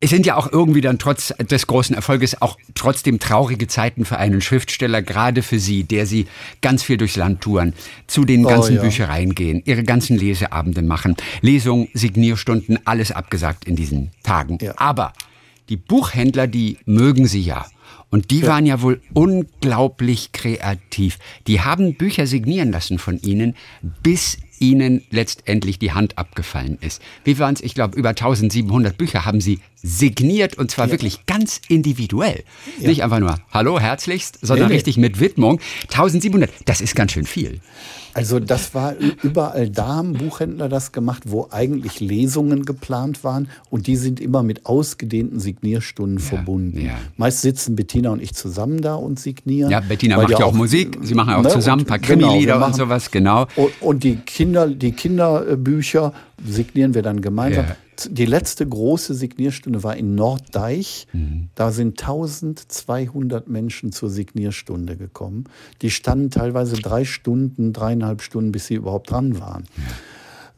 Es 0.00 0.10
sind 0.10 0.26
ja 0.26 0.36
auch 0.36 0.52
irgendwie 0.52 0.80
dann 0.80 1.00
trotz 1.00 1.34
des 1.40 1.66
großen 1.66 1.92
Erfolges 1.96 2.40
auch 2.40 2.56
trotzdem 2.76 3.18
traurige 3.18 3.66
Zeiten 3.66 4.04
für 4.04 4.16
einen 4.16 4.40
Schriftsteller, 4.40 5.02
gerade 5.02 5.42
für 5.42 5.58
Sie, 5.58 5.82
der 5.82 6.06
Sie 6.06 6.28
ganz 6.62 6.84
viel 6.84 6.98
durchs 6.98 7.16
Land 7.16 7.40
touren, 7.40 7.74
zu 8.06 8.24
den 8.24 8.46
Oh, 8.46 8.48
ganzen 8.48 8.76
ja. 8.76 8.82
Büchereien 8.82 9.34
gehen, 9.34 9.60
Ihre 9.64 9.82
ganzen 9.82 10.16
Leseabende 10.16 10.82
machen, 10.82 11.16
Lesungen, 11.40 11.88
Signierstunden, 11.94 12.78
alles 12.84 13.10
abgesagt 13.10 13.64
in 13.64 13.74
diesen 13.74 14.12
Tagen. 14.22 14.58
Ja. 14.62 14.74
Aber 14.76 15.12
die 15.68 15.76
Buchhändler, 15.76 16.46
die 16.46 16.78
mögen 16.86 17.26
Sie 17.26 17.40
ja. 17.42 17.66
Und 18.10 18.30
die 18.30 18.46
waren 18.46 18.64
ja 18.64 18.80
wohl 18.80 19.00
unglaublich 19.12 20.32
kreativ. 20.32 21.18
Die 21.46 21.60
haben 21.60 21.94
Bücher 21.94 22.26
signieren 22.26 22.72
lassen 22.72 22.98
von 22.98 23.20
Ihnen, 23.20 23.54
bis 24.02 24.38
Ihnen 24.60 25.04
letztendlich 25.10 25.78
die 25.78 25.92
Hand 25.92 26.18
abgefallen 26.18 26.78
ist. 26.80 27.02
Wie 27.24 27.38
waren 27.38 27.54
es? 27.54 27.60
Ich 27.60 27.74
glaube, 27.74 27.98
über 27.98 28.10
1700 28.10 28.96
Bücher 28.96 29.24
haben 29.24 29.40
Sie 29.40 29.60
signiert 29.82 30.56
und 30.58 30.70
zwar 30.70 30.90
wirklich 30.90 31.24
ganz 31.26 31.60
individuell. 31.68 32.42
Nicht 32.80 33.02
einfach 33.04 33.20
nur 33.20 33.36
Hallo, 33.50 33.78
herzlichst, 33.78 34.38
sondern 34.42 34.66
Nee, 34.68 34.72
nee. 34.72 34.76
richtig 34.76 34.96
mit 34.96 35.20
Widmung. 35.20 35.60
1700, 35.90 36.50
das 36.64 36.80
ist 36.80 36.94
ganz 36.96 37.12
schön 37.12 37.26
viel. 37.26 37.60
Also 38.14 38.40
das 38.40 38.74
war 38.74 38.94
überall 39.22 39.70
da 39.70 39.86
haben 39.88 40.14
Buchhändler 40.14 40.68
das 40.68 40.90
gemacht, 40.90 41.24
wo 41.26 41.46
eigentlich 41.52 42.00
Lesungen 42.00 42.64
geplant 42.64 43.22
waren 43.22 43.48
und 43.70 43.86
die 43.86 43.94
sind 43.94 44.18
immer 44.18 44.42
mit 44.42 44.66
ausgedehnten 44.66 45.38
Signierstunden 45.38 46.18
verbunden. 46.18 46.80
ja. 46.84 46.98
Meist 47.16 47.42
sitzen 47.42 47.76
Bettina 47.76 48.10
und 48.10 48.20
ich 48.20 48.34
zusammen 48.34 48.80
da 48.80 48.94
und 48.96 49.20
signieren. 49.20 49.70
Ja, 49.70 49.78
Bettina 49.80 50.16
macht 50.16 50.30
ja 50.30 50.38
auch 50.44 50.52
Musik. 50.54 50.98
Sie 51.02 51.14
machen 51.14 51.30
ja 51.30 51.36
auch 51.36 51.42
ne, 51.42 51.50
zusammen 51.50 51.80
ein 51.80 51.84
und- 51.84 51.88
paar 51.88 51.98
genau, 52.00 52.26
Krimi-Lieder 52.28 52.54
und 52.54 52.60
machen- 52.60 52.74
sowas, 52.74 53.10
genau. 53.12 53.46
Und, 53.54 53.70
und 53.80 54.02
die 54.02 54.16
Kinder, 54.16 54.66
die 54.66 54.92
Kinderbücher 54.92 56.12
signieren 56.44 56.94
wir 56.94 57.02
dann 57.02 57.20
gemeinsam. 57.20 57.66
Ja. 57.66 57.76
Die 58.08 58.26
letzte 58.26 58.66
große 58.66 59.14
Signierstunde 59.14 59.82
war 59.82 59.96
in 59.96 60.14
Norddeich. 60.14 61.06
Mhm. 61.12 61.48
Da 61.54 61.72
sind 61.72 62.00
1200 62.00 63.48
Menschen 63.48 63.92
zur 63.92 64.08
Signierstunde 64.08 64.96
gekommen. 64.96 65.44
Die 65.82 65.90
standen 65.90 66.30
teilweise 66.30 66.76
drei 66.76 67.04
Stunden, 67.04 67.72
dreieinhalb 67.72 68.22
Stunden, 68.22 68.52
bis 68.52 68.66
sie 68.66 68.74
überhaupt 68.74 69.10
dran 69.10 69.40
waren. 69.40 69.64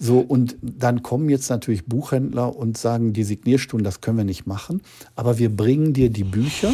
So, 0.03 0.19
und 0.19 0.57
dann 0.63 1.03
kommen 1.03 1.29
jetzt 1.29 1.51
natürlich 1.51 1.85
Buchhändler 1.85 2.57
und 2.57 2.79
sagen, 2.79 3.13
die 3.13 3.23
Signierstunden, 3.23 3.85
das 3.85 4.01
können 4.01 4.17
wir 4.17 4.25
nicht 4.25 4.47
machen, 4.47 4.81
aber 5.15 5.39
wir 5.39 5.55
bringen 5.55 5.93
dir 5.93 6.09
die 6.09 6.25
Bücher. 6.25 6.73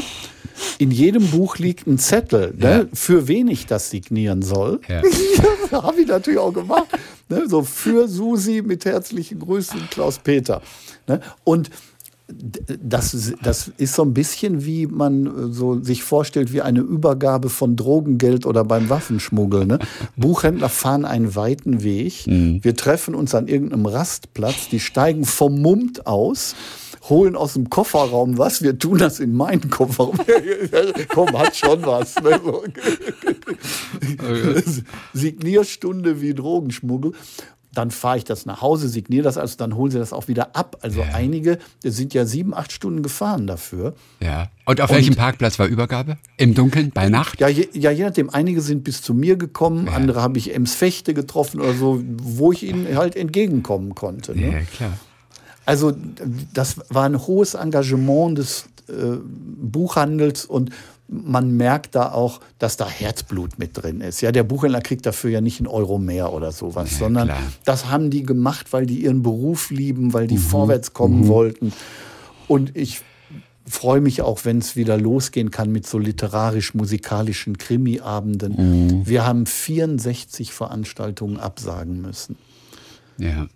In 0.78 0.92
jedem 0.92 1.26
Buch 1.26 1.58
liegt 1.58 1.88
ein 1.88 1.98
Zettel, 1.98 2.54
ne, 2.56 2.88
für 2.92 3.26
wen 3.26 3.48
ich 3.48 3.66
das 3.66 3.90
signieren 3.90 4.42
soll. 4.42 4.80
Ja. 4.88 5.02
Ja, 5.72 5.82
habe 5.82 6.00
ich 6.00 6.06
natürlich 6.06 6.38
auch 6.38 6.52
gemacht. 6.52 6.86
Ne, 7.28 7.48
so 7.48 7.62
für 7.62 8.06
Susi 8.06 8.62
mit 8.64 8.84
herzlichen 8.84 9.40
Grüßen, 9.40 9.80
Klaus-Peter. 9.90 10.62
Ne, 11.08 11.20
und 11.42 11.70
das, 12.28 13.34
das 13.42 13.70
ist 13.76 13.94
so 13.94 14.02
ein 14.02 14.12
bisschen 14.12 14.64
wie 14.64 14.86
man 14.86 15.26
äh, 15.26 15.52
so 15.52 15.80
sich 15.80 16.02
vorstellt, 16.02 16.52
wie 16.52 16.62
eine 16.62 16.80
Übergabe 16.80 17.48
von 17.48 17.76
Drogengeld 17.76 18.46
oder 18.46 18.64
beim 18.64 18.88
Waffenschmuggel. 18.88 19.66
Ne? 19.66 19.78
Buchhändler 20.16 20.68
fahren 20.68 21.04
einen 21.04 21.36
weiten 21.36 21.82
Weg. 21.82 22.24
Wir 22.26 22.74
treffen 22.74 23.14
uns 23.14 23.34
an 23.34 23.46
irgendeinem 23.46 23.86
Rastplatz, 23.86 24.68
die 24.68 24.80
steigen 24.80 25.24
vermummt 25.24 26.06
aus. 26.06 26.54
Holen 27.08 27.36
aus 27.36 27.52
dem 27.52 27.70
Kofferraum 27.70 28.36
was, 28.36 28.62
wir 28.62 28.78
tun 28.78 28.98
das 28.98 29.20
in 29.20 29.32
meinen 29.32 29.70
Kofferraum. 29.70 30.18
Komm, 31.08 31.38
hat 31.38 31.54
schon 31.56 31.86
was. 31.86 32.16
Ne? 32.16 32.40
Signierstunde 35.12 36.20
wie 36.20 36.34
Drogenschmuggel. 36.34 37.12
Dann 37.76 37.90
fahre 37.90 38.16
ich 38.16 38.24
das 38.24 38.46
nach 38.46 38.62
Hause, 38.62 38.88
signiere 38.88 39.24
das, 39.24 39.36
also 39.36 39.58
dann 39.58 39.76
holen 39.76 39.90
sie 39.90 39.98
das 39.98 40.14
auch 40.14 40.28
wieder 40.28 40.56
ab. 40.56 40.78
Also 40.80 41.04
einige 41.12 41.58
sind 41.84 42.14
ja 42.14 42.24
sieben, 42.24 42.54
acht 42.54 42.72
Stunden 42.72 43.02
gefahren 43.02 43.46
dafür. 43.46 43.94
Ja. 44.20 44.48
Und 44.64 44.80
auf 44.80 44.88
welchem 44.88 45.14
Parkplatz 45.14 45.58
war 45.58 45.66
Übergabe? 45.66 46.16
Im 46.38 46.54
Dunkeln? 46.54 46.90
Bei 46.90 47.10
Nacht? 47.10 47.38
Ja, 47.38 47.48
je, 47.48 47.68
ja, 47.74 47.90
je 47.90 48.04
nachdem, 48.04 48.30
einige 48.30 48.62
sind 48.62 48.82
bis 48.82 49.02
zu 49.02 49.12
mir 49.12 49.36
gekommen, 49.36 49.90
andere 49.90 50.22
habe 50.22 50.38
ich 50.38 50.54
Ems 50.54 50.74
Fechte 50.74 51.12
getroffen 51.12 51.60
oder 51.60 51.74
so, 51.74 52.02
wo 52.22 52.50
ich 52.50 52.62
ihnen 52.62 52.96
halt 52.96 53.14
entgegenkommen 53.14 53.94
konnte. 53.94 54.34
Ne? 54.34 54.52
Ja, 54.52 54.60
klar. 54.60 54.92
Also 55.66 55.92
das 56.54 56.76
war 56.88 57.04
ein 57.04 57.26
hohes 57.26 57.52
Engagement 57.52 58.38
des 58.38 58.68
äh, 58.88 59.18
Buchhandels 59.20 60.46
und 60.46 60.70
man 61.08 61.56
merkt 61.56 61.94
da 61.94 62.10
auch, 62.12 62.40
dass 62.58 62.76
da 62.76 62.88
Herzblut 62.88 63.58
mit 63.58 63.70
drin 63.80 64.00
ist. 64.00 64.20
Ja, 64.22 64.32
der 64.32 64.42
Buchhändler 64.42 64.80
kriegt 64.80 65.06
dafür 65.06 65.30
ja 65.30 65.40
nicht 65.40 65.60
einen 65.60 65.68
Euro 65.68 65.98
mehr 65.98 66.32
oder 66.32 66.50
sowas, 66.52 66.90
Ja, 66.92 66.98
sondern 66.98 67.28
klar. 67.28 67.42
das 67.64 67.88
haben 67.90 68.10
die 68.10 68.24
gemacht, 68.24 68.72
weil 68.72 68.86
die 68.86 69.02
ihren 69.04 69.22
Beruf 69.22 69.70
lieben, 69.70 70.12
weil 70.12 70.24
Mhm. 70.24 70.28
die 70.28 70.38
vorwärts 70.38 70.92
kommen 70.94 71.28
wollten. 71.28 71.72
Und 72.48 72.76
ich 72.76 73.02
freue 73.68 74.00
mich 74.00 74.22
auch, 74.22 74.44
wenn 74.44 74.58
es 74.58 74.76
wieder 74.76 74.96
losgehen 74.98 75.50
kann 75.50 75.70
mit 75.72 75.86
so 75.86 75.98
literarisch-musikalischen 75.98 77.58
Krimiabenden. 77.58 78.52
Mhm. 79.00 79.06
Wir 79.08 79.24
haben 79.26 79.46
64 79.46 80.52
Veranstaltungen 80.52 81.38
absagen 81.38 82.00
müssen. 82.00 82.36
Ja. 83.18 83.46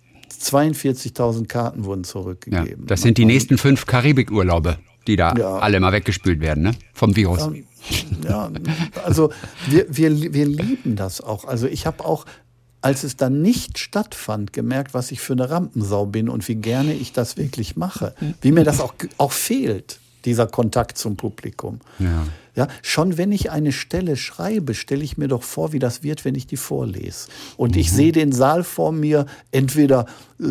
42.000 0.40 1.48
Karten 1.48 1.84
wurden 1.84 2.02
ja. 2.02 2.08
zurückgegeben. 2.08 2.86
Das 2.86 3.02
sind 3.02 3.18
die 3.18 3.24
nächsten 3.24 3.58
fünf 3.58 3.86
Karibikurlaube, 3.86 4.78
die 5.10 5.16
da 5.16 5.34
Ja. 5.36 5.58
alle 5.58 5.80
mal 5.80 5.92
weggespült 5.92 6.40
werden, 6.40 6.62
ne? 6.62 6.72
Vom 6.94 7.14
Virus. 7.16 7.48
Ja, 8.28 8.50
also 9.04 9.30
wir, 9.68 9.86
wir, 9.88 10.32
wir 10.34 10.46
lieben 10.46 10.96
das 10.96 11.20
auch. 11.20 11.44
Also 11.46 11.66
ich 11.66 11.86
habe 11.86 12.04
auch, 12.04 12.26
als 12.82 13.04
es 13.04 13.16
dann 13.16 13.42
nicht 13.42 13.78
stattfand, 13.78 14.52
gemerkt, 14.52 14.94
was 14.94 15.10
ich 15.10 15.20
für 15.20 15.32
eine 15.32 15.50
Rampensau 15.50 16.06
bin 16.06 16.28
und 16.28 16.46
wie 16.48 16.54
gerne 16.56 16.94
ich 16.94 17.12
das 17.12 17.36
wirklich 17.36 17.76
mache. 17.76 18.14
Wie 18.40 18.52
mir 18.52 18.64
das 18.64 18.80
auch, 18.80 18.94
auch 19.18 19.32
fehlt, 19.32 19.98
dieser 20.24 20.46
Kontakt 20.46 20.98
zum 20.98 21.16
Publikum. 21.16 21.80
Ja. 21.98 22.26
Ja, 22.56 22.66
schon 22.82 23.16
wenn 23.16 23.30
ich 23.32 23.50
eine 23.50 23.72
Stelle 23.72 24.16
schreibe, 24.16 24.74
stelle 24.74 25.04
ich 25.04 25.16
mir 25.16 25.28
doch 25.28 25.44
vor, 25.44 25.72
wie 25.72 25.78
das 25.78 26.02
wird, 26.02 26.24
wenn 26.24 26.34
ich 26.34 26.46
die 26.46 26.56
vorlese. 26.56 27.28
Und 27.56 27.74
mhm. 27.74 27.80
ich 27.80 27.92
sehe 27.92 28.12
den 28.12 28.32
Saal 28.32 28.64
vor 28.64 28.92
mir, 28.92 29.26
entweder 29.52 30.06
äh, 30.40 30.44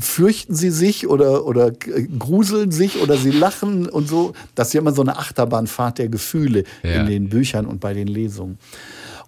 fürchten 0.00 0.54
sie 0.54 0.70
sich 0.70 1.08
oder, 1.08 1.44
oder 1.44 1.72
gruseln 2.18 2.70
sich 2.70 3.02
oder 3.02 3.16
sie 3.16 3.32
lachen 3.32 3.88
und 3.88 4.08
so. 4.08 4.32
Das 4.54 4.68
ist 4.68 4.74
ja 4.74 4.80
immer 4.80 4.92
so 4.92 5.02
eine 5.02 5.18
Achterbahnfahrt 5.18 5.98
der 5.98 6.08
Gefühle 6.08 6.64
ja. 6.82 7.00
in 7.00 7.06
den 7.08 7.28
Büchern 7.28 7.66
und 7.66 7.80
bei 7.80 7.94
den 7.94 8.08
Lesungen. 8.08 8.58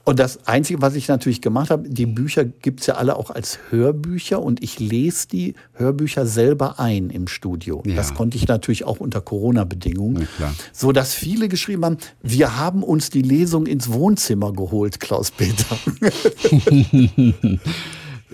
Und 0.08 0.20
das 0.20 0.46
Einzige, 0.46 0.80
was 0.80 0.94
ich 0.94 1.08
natürlich 1.08 1.40
gemacht 1.40 1.68
habe, 1.68 1.88
die 1.88 2.06
Bücher 2.06 2.44
gibt's 2.44 2.86
ja 2.86 2.94
alle 2.94 3.16
auch 3.16 3.30
als 3.30 3.58
Hörbücher 3.70 4.40
und 4.40 4.62
ich 4.62 4.78
lese 4.78 5.26
die 5.26 5.54
Hörbücher 5.72 6.26
selber 6.26 6.78
ein 6.78 7.10
im 7.10 7.26
Studio. 7.26 7.82
Ja. 7.84 7.96
Das 7.96 8.14
konnte 8.14 8.36
ich 8.36 8.46
natürlich 8.46 8.84
auch 8.84 9.00
unter 9.00 9.20
Corona-Bedingungen. 9.20 10.28
Ja, 10.38 10.54
so 10.72 10.92
dass 10.92 11.12
viele 11.12 11.48
geschrieben 11.48 11.84
haben, 11.84 11.98
wir 12.22 12.56
haben 12.56 12.84
uns 12.84 13.10
die 13.10 13.22
Lesung 13.22 13.66
ins 13.66 13.90
Wohnzimmer 13.90 14.52
geholt, 14.52 15.00
Klaus-Peter. 15.00 15.76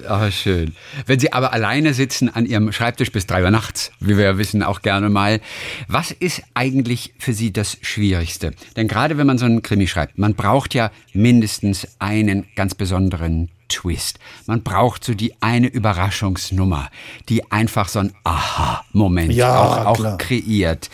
Ah, 0.09 0.31
schön. 0.31 0.75
Wenn 1.07 1.21
Sie 1.21 1.33
aber 1.33 1.53
alleine 1.53 1.93
sitzen 1.93 2.31
an 2.31 2.47
Ihrem 2.47 2.73
Schreibtisch 2.73 3.13
bis 3.13 3.27
drei 3.27 3.43
Uhr 3.45 3.51
nachts, 3.51 3.93
wie 4.01 4.17
wir 4.17 4.39
wissen 4.39 4.63
auch 4.63 4.81
gerne 4.81 5.11
mal, 5.11 5.41
was 5.87 6.11
ist 6.11 6.43
eigentlich 6.55 7.13
für 7.19 7.35
Sie 7.35 7.53
das 7.53 7.77
Schwierigste? 7.83 8.53
Denn 8.77 8.89
gerade 8.89 9.19
wenn 9.19 9.27
man 9.27 9.37
so 9.39 9.45
einen 9.45 9.61
Krimi 9.61 9.87
schreibt, 9.87 10.19
man 10.19 10.35
braucht 10.35 10.75
ja 10.75 10.91
mindestens 11.13 11.87
einen 11.99 12.47
ganz 12.57 12.75
besonderen 12.75 13.51
Twist. 13.69 14.19
Man 14.47 14.63
braucht 14.63 15.05
so 15.05 15.15
die 15.15 15.35
eine 15.41 15.67
Überraschungsnummer, 15.67 16.89
die 17.29 17.51
einfach 17.51 17.89
so 17.89 17.99
ein 17.99 18.13
Aha-Moment 18.25 19.33
ja, 19.33 19.85
auch, 19.85 20.01
auch 20.01 20.19
kreiert. 20.19 20.91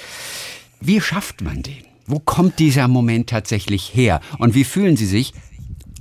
Wie 0.81 1.01
schafft 1.01 1.41
man 1.41 1.63
den? 1.63 1.85
Wo 2.07 2.19
kommt 2.19 2.59
dieser 2.59 2.89
Moment 2.89 3.29
tatsächlich 3.29 3.95
her? 3.95 4.21
Und 4.39 4.55
wie 4.55 4.65
fühlen 4.65 4.97
Sie 4.97 5.07
sich, 5.07 5.35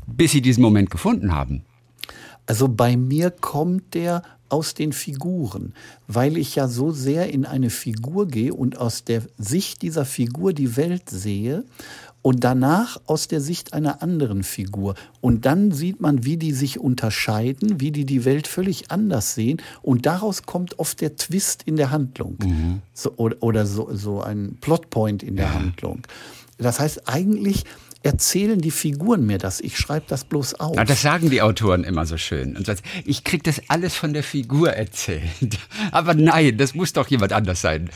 bis 0.08 0.32
Sie 0.32 0.42
diesen 0.42 0.62
Moment 0.62 0.90
gefunden 0.90 1.36
haben? 1.36 1.64
Also 2.48 2.68
bei 2.68 2.98
mir 2.98 3.30
kommt 3.30 3.94
der 3.94 4.24
aus 4.50 4.74
den 4.74 4.94
Figuren, 4.94 5.74
weil 6.08 6.38
ich 6.38 6.56
ja 6.56 6.68
so 6.68 6.92
sehr 6.92 7.32
in 7.32 7.46
eine 7.46 7.70
Figur 7.70 8.28
gehe 8.28 8.54
und 8.54 8.78
aus 8.78 9.04
der 9.04 9.24
Sicht 9.38 9.82
dieser 9.82 10.06
Figur 10.06 10.54
die 10.54 10.78
Welt 10.78 11.10
sehe 11.10 11.66
und 12.22 12.44
danach 12.44 12.98
aus 13.06 13.28
der 13.28 13.42
Sicht 13.42 13.74
einer 13.74 14.02
anderen 14.02 14.44
Figur. 14.44 14.96
Und 15.22 15.46
dann 15.46 15.72
sieht 15.72 16.02
man, 16.02 16.26
wie 16.26 16.38
die 16.38 16.52
sich 16.52 16.80
unterscheiden, 16.80 17.80
wie 17.80 17.92
die 17.92 18.06
die 18.06 18.26
Welt 18.26 18.48
völlig 18.48 18.92
anders 18.92 19.36
sehen. 19.36 19.62
Und 19.82 20.06
daraus 20.06 20.44
kommt 20.44 20.80
oft 20.80 21.00
der 21.02 21.16
Twist 21.16 21.64
in 21.64 21.76
der 21.76 21.92
Handlung 21.92 22.38
mhm. 22.42 22.82
so, 22.94 23.14
oder, 23.18 23.38
oder 23.42 23.66
so, 23.66 23.90
so 23.94 24.22
ein 24.22 24.58
Plotpoint 24.60 25.24
in 25.24 25.36
der 25.36 25.46
ja. 25.46 25.54
Handlung. 25.54 26.02
Das 26.58 26.80
heißt, 26.80 27.08
eigentlich 27.08 27.66
erzählen 28.08 28.60
die 28.60 28.72
Figuren 28.72 29.26
mir 29.26 29.38
das. 29.38 29.60
Ich 29.60 29.78
schreibe 29.78 30.06
das 30.08 30.24
bloß 30.24 30.56
auf. 30.62 30.78
Ja, 30.78 30.86
das 30.86 31.02
sagen 31.02 31.30
die 31.30 31.42
Autoren 31.42 31.84
immer 31.84 32.06
so 32.06 32.18
schön. 32.18 32.56
Und 32.56 32.74
ich 33.06 33.26
kriege 33.26 33.44
das 33.44 33.62
alles 33.68 33.96
von 33.96 34.14
der 34.14 34.24
Figur 34.24 34.72
erzählt. 34.72 35.22
Aber 35.92 36.14
nein, 36.14 36.58
das 36.58 36.74
muss 36.74 36.94
doch 36.94 37.08
jemand 37.10 37.34
anders 37.34 37.62
sein. 37.62 37.90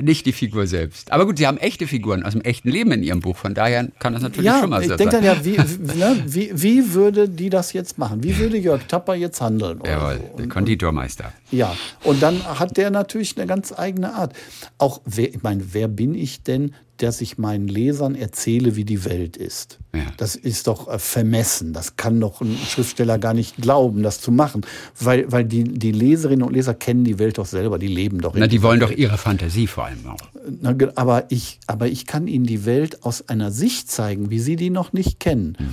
Nicht 0.00 0.26
die 0.26 0.32
Figur 0.32 0.66
selbst. 0.66 1.12
Aber 1.12 1.26
gut, 1.26 1.38
Sie 1.38 1.46
haben 1.46 1.58
echte 1.58 1.86
Figuren 1.86 2.24
aus 2.24 2.32
dem 2.32 2.40
echten 2.40 2.70
Leben 2.70 2.90
in 2.92 3.02
Ihrem 3.04 3.20
Buch. 3.20 3.36
Von 3.36 3.54
daher 3.54 3.88
kann 4.00 4.14
das 4.14 4.22
natürlich 4.22 4.46
ja, 4.46 4.60
schon 4.60 4.70
mal 4.70 4.82
sein. 4.82 4.90
Ich 4.90 4.96
denke 4.96 5.16
dann 5.16 5.24
ja, 5.24 5.36
wie, 5.44 5.56
ne, 5.56 6.22
wie, 6.26 6.50
wie, 6.54 6.92
würde 6.94 7.28
die 7.28 7.48
das 7.48 7.72
jetzt 7.72 7.98
machen? 7.98 8.24
Wie 8.24 8.36
würde 8.38 8.58
Jörg 8.58 8.82
Tapper 8.88 9.14
jetzt 9.14 9.40
handeln? 9.40 9.80
Jawohl, 9.86 10.20
so? 10.32 10.38
der 10.38 10.48
Konditormeister. 10.48 11.32
Ja, 11.52 11.76
und 12.02 12.20
dann 12.22 12.42
hat 12.58 12.76
der 12.76 12.90
natürlich 12.90 13.36
eine 13.36 13.46
ganz 13.46 13.72
eigene 13.72 14.14
Art. 14.14 14.32
Auch, 14.78 15.00
wer, 15.04 15.28
ich 15.28 15.42
meine, 15.42 15.62
wer 15.72 15.86
bin 15.86 16.16
ich 16.16 16.42
denn, 16.42 16.74
dass 16.98 17.20
ich 17.20 17.38
meinen 17.38 17.68
Lesern 17.68 18.14
erzähle, 18.14 18.76
wie 18.76 18.84
die 18.84 19.04
Welt 19.04 19.36
ist. 19.36 19.78
Ja. 19.94 20.06
Das 20.18 20.36
ist 20.36 20.66
doch 20.66 20.88
äh, 20.88 20.98
vermessen. 20.98 21.72
Das 21.72 21.96
kann 21.96 22.20
doch 22.20 22.40
ein 22.40 22.56
Schriftsteller 22.56 23.18
gar 23.18 23.34
nicht 23.34 23.56
glauben, 23.56 24.02
das 24.02 24.20
zu 24.20 24.30
machen. 24.30 24.62
Weil, 25.00 25.30
weil 25.30 25.44
die, 25.44 25.64
die 25.64 25.92
Leserinnen 25.92 26.46
und 26.46 26.54
Leser 26.54 26.74
kennen 26.74 27.04
die 27.04 27.18
Welt 27.18 27.38
doch 27.38 27.46
selber, 27.46 27.78
die 27.78 27.88
leben 27.88 28.20
doch. 28.20 28.34
Na, 28.36 28.46
die 28.46 28.62
wollen 28.62 28.80
Welt. 28.80 28.92
doch 28.92 28.96
ihre 28.96 29.18
Fantasie 29.18 29.66
vor 29.66 29.86
allem 29.86 30.06
auch. 30.06 30.18
Na, 30.60 30.74
aber, 30.94 31.30
ich, 31.30 31.58
aber 31.66 31.88
ich 31.88 32.06
kann 32.06 32.26
ihnen 32.26 32.46
die 32.46 32.64
Welt 32.64 33.02
aus 33.04 33.28
einer 33.28 33.50
Sicht 33.50 33.90
zeigen, 33.90 34.30
wie 34.30 34.38
sie 34.38 34.56
die 34.56 34.70
noch 34.70 34.92
nicht 34.92 35.18
kennen. 35.18 35.56
Hm. 35.58 35.68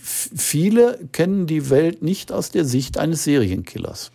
Viele 0.00 1.00
kennen 1.12 1.46
die 1.46 1.70
Welt 1.70 2.02
nicht 2.02 2.30
aus 2.30 2.50
der 2.50 2.64
Sicht 2.64 2.98
eines 2.98 3.24
Serienkillers. 3.24 4.12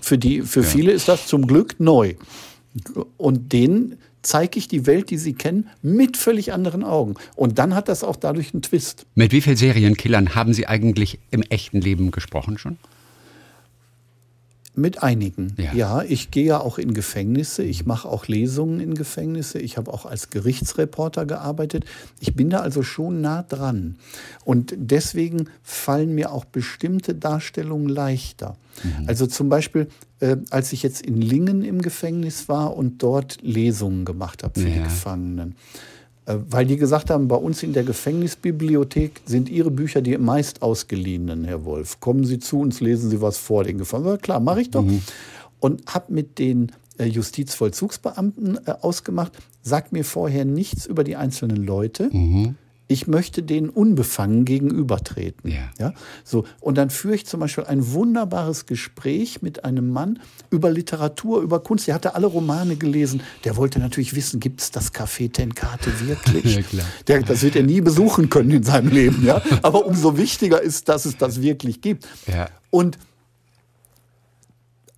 Für, 0.00 0.18
die, 0.18 0.42
für 0.42 0.60
ja. 0.60 0.66
viele 0.66 0.92
ist 0.92 1.08
das 1.08 1.26
zum 1.26 1.46
Glück 1.46 1.78
neu. 1.78 2.14
Und 3.16 3.52
denen 3.52 3.98
zeige 4.22 4.58
ich 4.58 4.68
die 4.68 4.86
Welt, 4.86 5.10
die 5.10 5.18
sie 5.18 5.34
kennen, 5.34 5.68
mit 5.82 6.16
völlig 6.16 6.52
anderen 6.52 6.84
Augen. 6.84 7.14
Und 7.36 7.58
dann 7.58 7.74
hat 7.74 7.88
das 7.88 8.04
auch 8.04 8.16
dadurch 8.16 8.54
einen 8.54 8.62
Twist. 8.62 9.06
Mit 9.14 9.32
wie 9.32 9.40
vielen 9.40 9.56
Serienkillern 9.56 10.34
haben 10.34 10.54
Sie 10.54 10.66
eigentlich 10.66 11.18
im 11.30 11.42
echten 11.42 11.80
Leben 11.80 12.10
gesprochen 12.10 12.58
schon? 12.58 12.78
Mit 14.74 15.02
einigen. 15.02 15.54
Ja. 15.58 15.74
ja, 15.74 16.02
ich 16.02 16.30
gehe 16.30 16.46
ja 16.46 16.60
auch 16.60 16.78
in 16.78 16.94
Gefängnisse, 16.94 17.62
ich 17.62 17.84
mache 17.84 18.08
auch 18.08 18.26
Lesungen 18.26 18.80
in 18.80 18.94
Gefängnisse, 18.94 19.58
ich 19.58 19.76
habe 19.76 19.92
auch 19.92 20.06
als 20.06 20.30
Gerichtsreporter 20.30 21.26
gearbeitet. 21.26 21.84
Ich 22.20 22.34
bin 22.34 22.48
da 22.48 22.60
also 22.60 22.82
schon 22.82 23.20
nah 23.20 23.42
dran. 23.42 23.96
Und 24.46 24.74
deswegen 24.74 25.50
fallen 25.62 26.14
mir 26.14 26.32
auch 26.32 26.46
bestimmte 26.46 27.14
Darstellungen 27.14 27.90
leichter. 27.90 28.56
Mhm. 28.82 29.08
Also 29.08 29.26
zum 29.26 29.50
Beispiel, 29.50 29.88
äh, 30.20 30.38
als 30.48 30.72
ich 30.72 30.82
jetzt 30.82 31.04
in 31.04 31.20
Lingen 31.20 31.64
im 31.64 31.82
Gefängnis 31.82 32.48
war 32.48 32.74
und 32.74 33.02
dort 33.02 33.42
Lesungen 33.42 34.06
gemacht 34.06 34.42
habe 34.42 34.58
für 34.58 34.68
ja. 34.68 34.76
die 34.76 34.82
Gefangenen. 34.84 35.54
Äh, 36.26 36.36
weil 36.50 36.66
die 36.66 36.76
gesagt 36.76 37.10
haben, 37.10 37.28
bei 37.28 37.36
uns 37.36 37.62
in 37.62 37.72
der 37.72 37.82
Gefängnisbibliothek 37.82 39.20
sind 39.24 39.48
Ihre 39.48 39.70
Bücher 39.70 40.02
die 40.02 40.16
meist 40.18 40.62
ausgeliehenen, 40.62 41.44
Herr 41.44 41.64
Wolf. 41.64 42.00
Kommen 42.00 42.24
Sie 42.24 42.38
zu 42.38 42.60
uns, 42.60 42.80
lesen 42.80 43.10
Sie 43.10 43.20
was 43.20 43.38
vor 43.38 43.64
den 43.64 43.78
Gefangenen. 43.78 44.20
Klar, 44.20 44.40
mache 44.40 44.60
ich 44.60 44.70
doch. 44.70 44.84
Mhm. 44.84 45.02
Und 45.60 45.82
habe 45.94 46.12
mit 46.12 46.38
den 46.38 46.72
äh, 46.98 47.06
Justizvollzugsbeamten 47.06 48.58
äh, 48.66 48.74
ausgemacht, 48.80 49.32
sagt 49.62 49.92
mir 49.92 50.04
vorher 50.04 50.44
nichts 50.44 50.86
über 50.86 51.04
die 51.04 51.16
einzelnen 51.16 51.64
Leute. 51.64 52.08
Mhm 52.12 52.56
ich 52.92 53.06
möchte 53.06 53.42
denen 53.42 53.68
unbefangen 53.68 54.44
gegenübertreten. 54.44 55.50
Ja. 55.50 55.70
ja. 55.78 55.94
So. 56.24 56.44
Und 56.60 56.78
dann 56.78 56.90
führe 56.90 57.14
ich 57.14 57.26
zum 57.26 57.40
Beispiel 57.40 57.64
ein 57.64 57.92
wunderbares 57.92 58.66
Gespräch 58.66 59.42
mit 59.42 59.64
einem 59.64 59.90
Mann 59.90 60.20
über 60.50 60.70
Literatur, 60.70 61.42
über 61.42 61.60
Kunst. 61.60 61.86
Der 61.86 61.94
hatte 61.94 62.14
alle 62.14 62.26
Romane 62.26 62.76
gelesen. 62.76 63.22
Der 63.44 63.56
wollte 63.56 63.78
natürlich 63.78 64.14
wissen, 64.14 64.40
gibt 64.40 64.60
es 64.60 64.70
das 64.70 64.92
Café 64.92 65.32
Tenkate 65.32 65.90
wirklich? 66.06 66.56
ja, 66.56 66.62
klar. 66.62 66.86
Der, 67.06 67.22
das 67.22 67.42
wird 67.42 67.56
er 67.56 67.62
nie 67.62 67.80
besuchen 67.80 68.28
können 68.28 68.50
in 68.50 68.62
seinem 68.62 68.88
Leben. 68.88 69.24
Ja? 69.24 69.42
Aber 69.62 69.86
umso 69.86 70.16
wichtiger 70.16 70.60
ist, 70.60 70.88
dass 70.88 71.04
es 71.04 71.16
das 71.16 71.40
wirklich 71.40 71.80
gibt. 71.80 72.06
Ja. 72.26 72.48
Und 72.70 72.98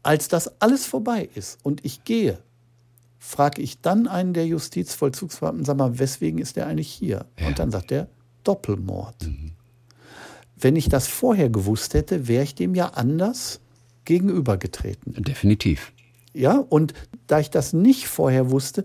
als 0.02 0.28
das 0.28 0.60
alles 0.60 0.86
vorbei 0.86 1.28
ist 1.34 1.58
und 1.62 1.84
ich 1.84 2.04
gehe, 2.04 2.38
frage 3.24 3.62
ich 3.62 3.80
dann 3.80 4.06
einen 4.06 4.34
der 4.34 4.46
Justizvollzugsbeamten, 4.46 5.64
sag 5.64 5.78
mal, 5.78 5.98
weswegen 5.98 6.38
ist 6.38 6.56
der 6.56 6.66
eigentlich 6.66 6.92
hier? 6.92 7.24
Ja. 7.40 7.48
Und 7.48 7.58
dann 7.58 7.70
sagt 7.70 7.90
er, 7.90 8.08
Doppelmord. 8.44 9.26
Mhm. 9.26 9.52
Wenn 10.56 10.76
ich 10.76 10.88
das 10.88 11.08
vorher 11.08 11.48
gewusst 11.48 11.94
hätte, 11.94 12.28
wäre 12.28 12.44
ich 12.44 12.54
dem 12.54 12.74
ja 12.74 12.88
anders 12.88 13.60
gegenübergetreten. 14.04 15.14
Definitiv. 15.24 15.92
Ja, 16.34 16.58
und 16.68 16.92
da 17.26 17.40
ich 17.40 17.48
das 17.48 17.72
nicht 17.72 18.08
vorher 18.08 18.50
wusste, 18.50 18.84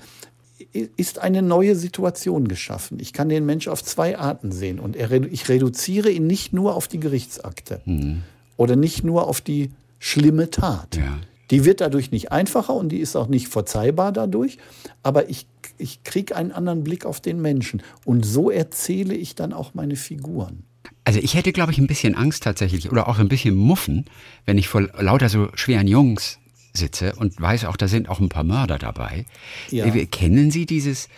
ist 0.71 1.19
eine 1.19 1.41
neue 1.41 1.75
Situation 1.75 2.47
geschaffen. 2.47 2.99
Ich 3.01 3.11
kann 3.11 3.27
den 3.27 3.45
Mensch 3.45 3.67
auf 3.67 3.83
zwei 3.83 4.17
Arten 4.17 4.51
sehen 4.51 4.79
und 4.79 4.95
ich 4.95 5.49
reduziere 5.49 6.09
ihn 6.09 6.27
nicht 6.27 6.53
nur 6.53 6.75
auf 6.75 6.87
die 6.87 6.99
Gerichtsakte 6.99 7.81
mhm. 7.85 8.23
oder 8.55 8.75
nicht 8.75 9.03
nur 9.03 9.27
auf 9.27 9.41
die 9.41 9.71
schlimme 9.99 10.49
Tat. 10.49 10.95
Ja. 10.95 11.19
Die 11.51 11.65
wird 11.65 11.81
dadurch 11.81 12.11
nicht 12.11 12.31
einfacher 12.31 12.73
und 12.75 12.89
die 12.89 12.99
ist 12.99 13.15
auch 13.15 13.27
nicht 13.27 13.47
verzeihbar 13.47 14.11
dadurch, 14.11 14.57
aber 15.03 15.29
ich, 15.29 15.47
ich 15.77 16.03
kriege 16.03 16.35
einen 16.35 16.51
anderen 16.51 16.83
Blick 16.83 17.05
auf 17.05 17.19
den 17.19 17.41
Menschen. 17.41 17.81
Und 18.05 18.25
so 18.25 18.51
erzähle 18.51 19.15
ich 19.15 19.35
dann 19.35 19.53
auch 19.53 19.73
meine 19.73 19.95
Figuren. 19.95 20.63
Also 21.03 21.19
ich 21.19 21.33
hätte, 21.33 21.51
glaube 21.51 21.71
ich, 21.71 21.79
ein 21.79 21.87
bisschen 21.87 22.15
Angst 22.15 22.43
tatsächlich 22.43 22.91
oder 22.91 23.07
auch 23.07 23.19
ein 23.19 23.29
bisschen 23.29 23.55
Muffen, 23.55 24.05
wenn 24.45 24.57
ich 24.57 24.67
vor 24.67 24.81
lauter 24.99 25.29
so 25.29 25.49
schweren 25.55 25.87
Jungs 25.87 26.39
sitze 26.73 27.15
und 27.15 27.39
weiß 27.41 27.65
auch, 27.65 27.77
da 27.77 27.87
sind 27.87 28.09
auch 28.09 28.19
ein 28.19 28.29
paar 28.29 28.43
Mörder 28.43 28.77
dabei. 28.77 29.25
Ja. 29.71 29.85
Äh, 29.85 30.05
kennen 30.05 30.51
Sie 30.51 30.65
dieses 30.65 31.09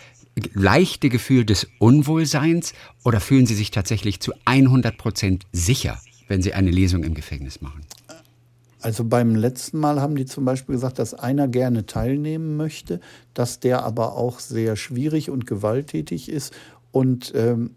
leichte 0.53 1.09
Gefühl 1.09 1.45
des 1.45 1.67
Unwohlseins 1.79 2.73
oder 3.03 3.19
fühlen 3.19 3.45
Sie 3.45 3.55
sich 3.55 3.71
tatsächlich 3.71 4.21
zu 4.21 4.31
100 4.45 4.97
Prozent 4.97 5.45
sicher, 5.51 5.99
wenn 6.27 6.41
Sie 6.41 6.53
eine 6.53 6.71
Lesung 6.71 7.03
im 7.03 7.13
Gefängnis 7.13 7.61
machen? 7.61 7.81
Also 8.81 9.05
beim 9.05 9.35
letzten 9.35 9.77
Mal 9.77 10.01
haben 10.01 10.15
die 10.15 10.25
zum 10.25 10.45
Beispiel 10.45 10.75
gesagt, 10.75 10.99
dass 10.99 11.13
einer 11.13 11.47
gerne 11.47 11.85
teilnehmen 11.85 12.57
möchte, 12.57 12.99
dass 13.33 13.59
der 13.59 13.83
aber 13.83 14.17
auch 14.17 14.39
sehr 14.39 14.75
schwierig 14.75 15.29
und 15.29 15.45
gewalttätig 15.45 16.29
ist 16.29 16.53
und 16.91 17.31
ähm, 17.35 17.71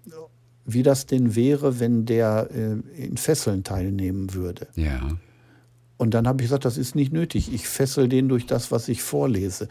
wie 0.65 0.83
das 0.83 1.07
denn 1.07 1.35
wäre, 1.35 1.79
wenn 1.79 2.07
der 2.07 2.49
äh, 2.51 3.03
in 3.03 3.17
Fesseln 3.17 3.65
teilnehmen 3.65 4.33
würde. 4.33 4.67
Ja. 4.77 5.19
Und 5.97 6.15
dann 6.15 6.27
habe 6.27 6.43
ich 6.43 6.49
gesagt, 6.49 6.65
das 6.65 6.79
ist 6.79 6.95
nicht 6.95 7.13
nötig. 7.13 7.53
Ich 7.53 7.69
fessel 7.69 8.09
den 8.09 8.29
durch 8.29 8.47
das, 8.47 8.73
was 8.73 8.89
ich 8.89 9.03
vorlese. 9.03 9.69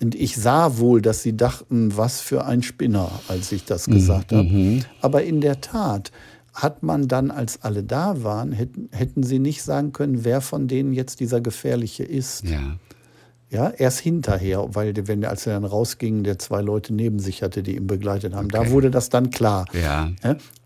Und 0.00 0.14
ich 0.14 0.36
sah 0.36 0.78
wohl, 0.78 1.02
dass 1.02 1.22
sie 1.22 1.36
dachten, 1.36 1.96
was 1.96 2.20
für 2.20 2.44
ein 2.44 2.62
Spinner, 2.62 3.10
als 3.28 3.50
ich 3.52 3.64
das 3.64 3.86
gesagt 3.86 4.32
mhm. 4.32 4.36
habe. 4.36 4.84
Aber 5.00 5.24
in 5.24 5.40
der 5.40 5.60
Tat 5.60 6.12
hat 6.56 6.82
man 6.82 7.06
dann, 7.06 7.30
als 7.30 7.62
alle 7.62 7.82
da 7.82 8.22
waren, 8.24 8.50
hätten, 8.50 8.88
hätten 8.90 9.22
sie 9.22 9.38
nicht 9.38 9.62
sagen 9.62 9.92
können, 9.92 10.24
wer 10.24 10.40
von 10.40 10.68
denen 10.68 10.94
jetzt 10.94 11.20
dieser 11.20 11.40
Gefährliche 11.40 12.02
ist. 12.02 12.44
Ja. 12.44 12.78
Ja, 13.48 13.70
erst 13.70 14.00
hinterher, 14.00 14.74
weil 14.74 14.92
wenn 15.06 15.24
als 15.24 15.46
er 15.46 15.52
dann 15.52 15.64
rausging, 15.64 16.24
der 16.24 16.36
zwei 16.40 16.62
Leute 16.62 16.92
neben 16.92 17.20
sich 17.20 17.44
hatte, 17.44 17.62
die 17.62 17.76
ihn 17.76 17.86
begleitet 17.86 18.34
haben. 18.34 18.46
Okay. 18.46 18.64
Da 18.64 18.70
wurde 18.70 18.90
das 18.90 19.08
dann 19.08 19.30
klar. 19.30 19.66
Ja. 19.72 20.10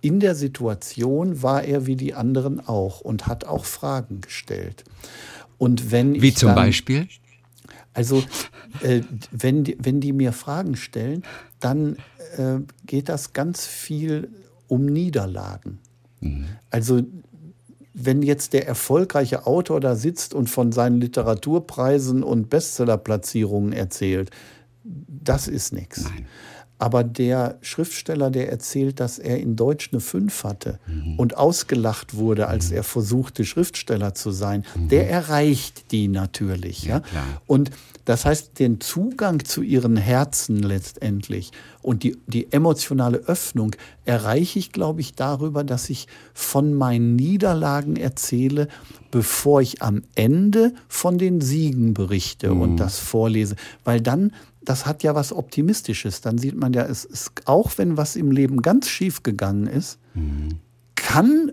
In 0.00 0.18
der 0.18 0.34
Situation 0.34 1.42
war 1.42 1.62
er 1.62 1.84
wie 1.84 1.96
die 1.96 2.14
anderen 2.14 2.66
auch 2.66 3.02
und 3.02 3.26
hat 3.26 3.44
auch 3.44 3.66
Fragen 3.66 4.22
gestellt. 4.22 4.84
Und 5.58 5.90
wenn 5.90 6.22
wie 6.22 6.32
zum 6.32 6.48
dann, 6.48 6.54
Beispiel? 6.54 7.06
Also, 7.92 8.22
äh, 8.82 9.02
wenn, 9.30 9.64
die, 9.64 9.76
wenn 9.78 10.00
die 10.00 10.14
mir 10.14 10.32
Fragen 10.32 10.74
stellen, 10.76 11.22
dann 11.58 11.96
äh, 12.38 12.60
geht 12.86 13.10
das 13.10 13.34
ganz 13.34 13.66
viel 13.66 14.30
um 14.70 14.86
Niederlagen. 14.86 15.78
Mhm. 16.20 16.46
Also 16.70 17.02
wenn 17.92 18.22
jetzt 18.22 18.52
der 18.52 18.66
erfolgreiche 18.66 19.46
Autor 19.46 19.80
da 19.80 19.96
sitzt 19.96 20.32
und 20.32 20.48
von 20.48 20.72
seinen 20.72 21.00
Literaturpreisen 21.00 22.22
und 22.22 22.48
Bestsellerplatzierungen 22.48 23.72
erzählt, 23.72 24.30
das 24.84 25.48
ist 25.48 25.72
nichts. 25.72 26.04
Aber 26.78 27.04
der 27.04 27.58
Schriftsteller, 27.60 28.30
der 28.30 28.50
erzählt, 28.50 29.00
dass 29.00 29.18
er 29.18 29.38
in 29.38 29.54
Deutsch 29.54 29.90
eine 29.92 30.00
5 30.00 30.44
hatte 30.44 30.78
mhm. 30.86 31.18
und 31.18 31.36
ausgelacht 31.36 32.14
wurde, 32.14 32.46
als 32.46 32.70
mhm. 32.70 32.76
er 32.76 32.84
versuchte, 32.84 33.44
Schriftsteller 33.44 34.14
zu 34.14 34.30
sein, 34.30 34.64
mhm. 34.74 34.88
der 34.88 35.10
erreicht 35.10 35.92
die 35.92 36.08
natürlich. 36.08 36.84
Ja, 36.84 37.02
ja? 37.12 37.24
Und 37.46 37.70
das 38.04 38.24
heißt, 38.24 38.58
den 38.58 38.80
Zugang 38.80 39.44
zu 39.44 39.62
ihren 39.62 39.96
Herzen 39.96 40.62
letztendlich 40.62 41.52
und 41.82 42.02
die, 42.02 42.16
die 42.26 42.52
emotionale 42.52 43.18
Öffnung 43.18 43.76
erreiche 44.04 44.58
ich, 44.58 44.72
glaube 44.72 45.00
ich, 45.00 45.14
darüber, 45.14 45.64
dass 45.64 45.90
ich 45.90 46.08
von 46.34 46.74
meinen 46.74 47.16
Niederlagen 47.16 47.96
erzähle, 47.96 48.68
bevor 49.10 49.60
ich 49.60 49.82
am 49.82 50.02
Ende 50.14 50.74
von 50.88 51.18
den 51.18 51.40
Siegen 51.40 51.94
berichte 51.94 52.54
mhm. 52.54 52.60
und 52.60 52.76
das 52.76 52.98
vorlese. 52.98 53.56
Weil 53.84 54.00
dann, 54.00 54.32
das 54.62 54.86
hat 54.86 55.02
ja 55.02 55.14
was 55.14 55.32
Optimistisches. 55.32 56.20
Dann 56.20 56.38
sieht 56.38 56.56
man 56.56 56.72
ja, 56.72 56.84
es 56.84 57.04
ist, 57.04 57.32
auch 57.44 57.72
wenn 57.76 57.96
was 57.96 58.16
im 58.16 58.30
Leben 58.30 58.62
ganz 58.62 58.88
schief 58.88 59.22
gegangen 59.22 59.66
ist, 59.66 59.98
mhm. 60.14 60.60
kann 60.94 61.52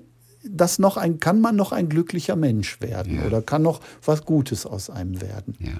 das 0.49 0.79
noch 0.79 0.97
ein, 0.97 1.19
kann 1.19 1.41
man 1.41 1.55
noch 1.55 1.71
ein 1.71 1.89
glücklicher 1.89 2.35
Mensch 2.35 2.79
werden 2.81 3.17
ja. 3.17 3.25
oder 3.25 3.41
kann 3.41 3.61
noch 3.61 3.81
was 4.03 4.23
Gutes 4.23 4.65
aus 4.65 4.89
einem 4.89 5.21
werden. 5.21 5.55
Ja. 5.59 5.73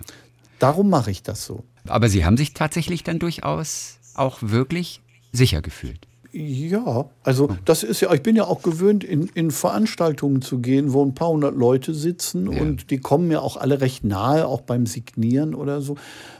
Darum 0.59 0.89
mache 0.89 1.11
ich 1.11 1.23
das 1.23 1.45
so. 1.45 1.63
Aber 1.87 2.09
Sie 2.09 2.25
haben 2.25 2.37
sich 2.37 2.53
tatsächlich 2.53 3.03
dann 3.03 3.19
durchaus 3.19 3.97
auch 4.15 4.37
wirklich 4.41 5.01
sicher 5.31 5.61
gefühlt. 5.61 6.07
Ja, 6.33 7.09
also 7.23 7.49
das 7.65 7.83
ist 7.83 8.01
ja, 8.01 8.13
ich 8.13 8.21
bin 8.21 8.35
ja 8.35 8.45
auch 8.45 8.61
gewöhnt, 8.61 9.03
in, 9.03 9.29
in 9.33 9.49
Veranstaltungen 9.49 10.41
zu 10.41 10.59
gehen, 10.59 10.93
wo 10.93 11.03
ein 11.03 11.15
paar 11.15 11.29
hundert 11.29 11.55
Leute 11.55 11.93
sitzen 11.93 12.51
ja. 12.51 12.61
und 12.61 12.91
die 12.91 12.97
kommen 12.97 13.27
mir 13.27 13.41
auch 13.41 13.57
alle 13.57 13.81
recht 13.81 14.03
nahe, 14.03 14.45
auch 14.45 14.61
beim 14.61 14.85
Signieren 14.85 15.55
oder 15.55 15.81
so. 15.81 15.95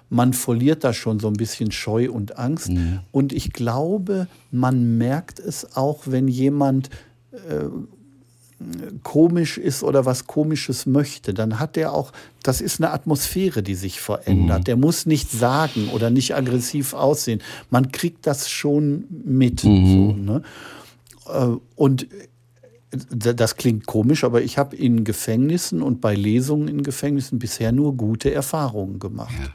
Man 0.10 0.34
verliert 0.34 0.84
da 0.84 0.94
schon 0.94 1.20
so 1.20 1.28
ein 1.28 1.34
bisschen 1.34 1.72
Scheu 1.72 2.12
und 2.12 2.38
Angst. 2.38 2.70
Mhm. 2.70 3.00
Und 3.12 3.34
ich 3.34 3.54
glaube, 3.54 4.28
man 4.52 4.98
merkt 4.98 5.40
es 5.40 5.76
auch, 5.76 6.04
wenn 6.06 6.28
jemand 6.28 6.90
äh, 7.32 7.66
komisch 9.04 9.58
ist 9.58 9.84
oder 9.84 10.06
was 10.06 10.26
Komisches 10.26 10.86
möchte, 10.86 11.34
dann 11.34 11.60
hat 11.60 11.78
er 11.78 11.94
auch, 11.94 12.12
das 12.42 12.60
ist 12.60 12.82
eine 12.82 12.92
Atmosphäre, 12.92 13.62
die 13.62 13.76
sich 13.76 14.00
verändert. 14.02 14.60
Mhm. 14.60 14.64
Der 14.64 14.78
muss 14.78 15.06
nicht 15.06 15.32
sagen 15.32 15.90
oder 15.90 16.10
nicht 16.10 16.36
aggressiv 16.36 16.94
aussehen. 16.94 17.42
Man 17.70 17.92
kriegt 17.92 18.26
das 18.26 18.50
schon 18.50 19.06
mit. 19.10 19.64
Mhm. 19.64 19.88
So, 19.88 20.14
ne? 20.14 20.42
Äh, 21.28 21.58
und 21.76 22.12
äh, 22.12 23.36
das 23.36 23.58
klingt 23.58 23.86
komisch, 23.86 24.24
aber 24.24 24.42
ich 24.42 24.58
habe 24.58 24.76
in 24.76 25.04
Gefängnissen 25.04 25.82
und 25.82 26.02
bei 26.02 26.16
Lesungen 26.16 26.68
in 26.68 26.84
Gefängnissen 26.84 27.38
bisher 27.38 27.72
nur 27.72 27.96
gute 27.96 28.34
Erfahrungen 28.34 28.98
gemacht. 28.98 29.36
Ja. 29.40 29.50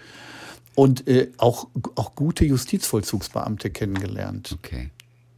Und 0.74 1.08
äh, 1.08 1.30
auch, 1.38 1.68
auch 1.96 2.14
gute 2.14 2.44
Justizvollzugsbeamte 2.44 3.70
kennengelernt. 3.70 4.56
Okay. 4.58 4.90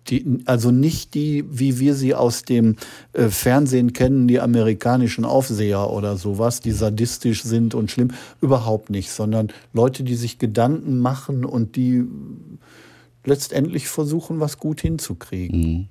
Die, 0.08 0.40
also 0.44 0.70
nicht 0.70 1.14
die, 1.14 1.44
wie 1.48 1.78
wir 1.78 1.94
sie 1.94 2.14
aus 2.14 2.42
dem 2.42 2.76
äh, 3.14 3.28
Fernsehen 3.28 3.94
kennen, 3.94 4.28
die 4.28 4.40
amerikanischen 4.40 5.24
Aufseher 5.24 5.90
oder 5.90 6.16
sowas, 6.16 6.60
die 6.60 6.72
sadistisch 6.72 7.42
sind 7.42 7.74
und 7.74 7.90
schlimm. 7.90 8.10
Überhaupt 8.40 8.90
nicht, 8.90 9.10
sondern 9.10 9.48
Leute, 9.72 10.02
die 10.02 10.16
sich 10.16 10.38
Gedanken 10.38 10.98
machen 10.98 11.44
und 11.44 11.76
die 11.76 12.04
letztendlich 13.24 13.88
versuchen, 13.88 14.40
was 14.40 14.58
gut 14.58 14.80
hinzukriegen. 14.80 15.60
Mhm. 15.60 15.88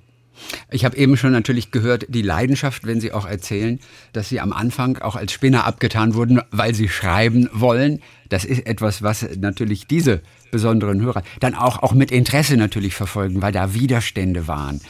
Ich 0.72 0.84
habe 0.84 0.98
eben 0.98 1.16
schon 1.18 1.32
natürlich 1.32 1.72
gehört, 1.72 2.06
die 2.10 2.22
Leidenschaft, 2.22 2.86
wenn 2.86 3.00
Sie 3.00 3.12
auch 3.12 3.28
erzählen, 3.28 3.80
dass 4.14 4.30
Sie 4.30 4.40
am 4.40 4.52
Anfang 4.52 4.98
auch 4.98 5.16
als 5.16 5.32
Spinner 5.32 5.66
abgetan 5.66 6.16
wurden, 6.16 6.42
weil 6.52 6.74
Sie 6.74 6.90
schreiben 6.90 7.50
wollen. 7.54 8.02
Das 8.30 8.46
ist 8.46 8.66
etwas, 8.66 9.04
was 9.04 9.28
natürlich 9.38 9.86
diese 9.88 10.22
besonderen 10.54 11.02
Hörer 11.02 11.24
dann 11.40 11.56
auch, 11.56 11.82
auch 11.82 11.94
mit 11.94 12.12
Interesse 12.12 12.58
natürlich 12.58 12.94
verfolgen, 12.94 13.42
weil 13.42 13.52
da 13.52 13.74
Widerstände 13.74 14.48
waren. 14.48 14.82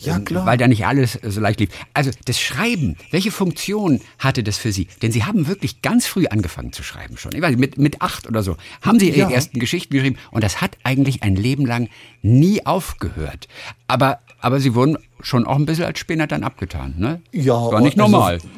Ja, 0.00 0.16
ähm, 0.16 0.24
klar. 0.24 0.44
Weil 0.46 0.58
da 0.58 0.66
nicht 0.66 0.84
alles 0.84 1.16
so 1.22 1.40
leicht 1.40 1.60
lief. 1.60 1.70
Also 1.94 2.10
das 2.24 2.40
Schreiben, 2.40 2.96
welche 3.12 3.30
Funktion 3.30 4.00
hatte 4.18 4.42
das 4.42 4.58
für 4.58 4.72
Sie? 4.72 4.88
Denn 5.00 5.12
Sie 5.12 5.22
haben 5.24 5.46
wirklich 5.46 5.80
ganz 5.80 6.06
früh 6.06 6.26
angefangen 6.26 6.72
zu 6.72 6.82
schreiben 6.82 7.16
schon. 7.16 7.30
Ich 7.36 7.40
weiß, 7.40 7.56
mit, 7.56 7.78
mit 7.78 8.02
acht 8.02 8.26
oder 8.26 8.42
so 8.42 8.56
haben 8.82 8.98
Sie 8.98 9.10
Ihre 9.10 9.30
ja. 9.30 9.30
ersten 9.30 9.60
Geschichten 9.60 9.94
geschrieben 9.94 10.18
und 10.32 10.42
das 10.42 10.60
hat 10.60 10.76
eigentlich 10.82 11.22
ein 11.22 11.36
Leben 11.36 11.66
lang 11.66 11.88
nie 12.20 12.66
aufgehört. 12.66 13.46
Aber, 13.86 14.18
aber 14.40 14.58
Sie 14.58 14.74
wurden 14.74 14.98
schon 15.20 15.46
auch 15.46 15.56
ein 15.56 15.66
bisschen 15.66 15.84
als 15.84 16.00
Spinner 16.00 16.26
dann 16.26 16.42
abgetan. 16.42 16.94
Ne? 16.98 17.22
Ja. 17.30 17.54
War 17.54 17.80
nicht 17.80 17.96
also 17.96 18.10
normal. 18.10 18.34
Also 18.34 18.48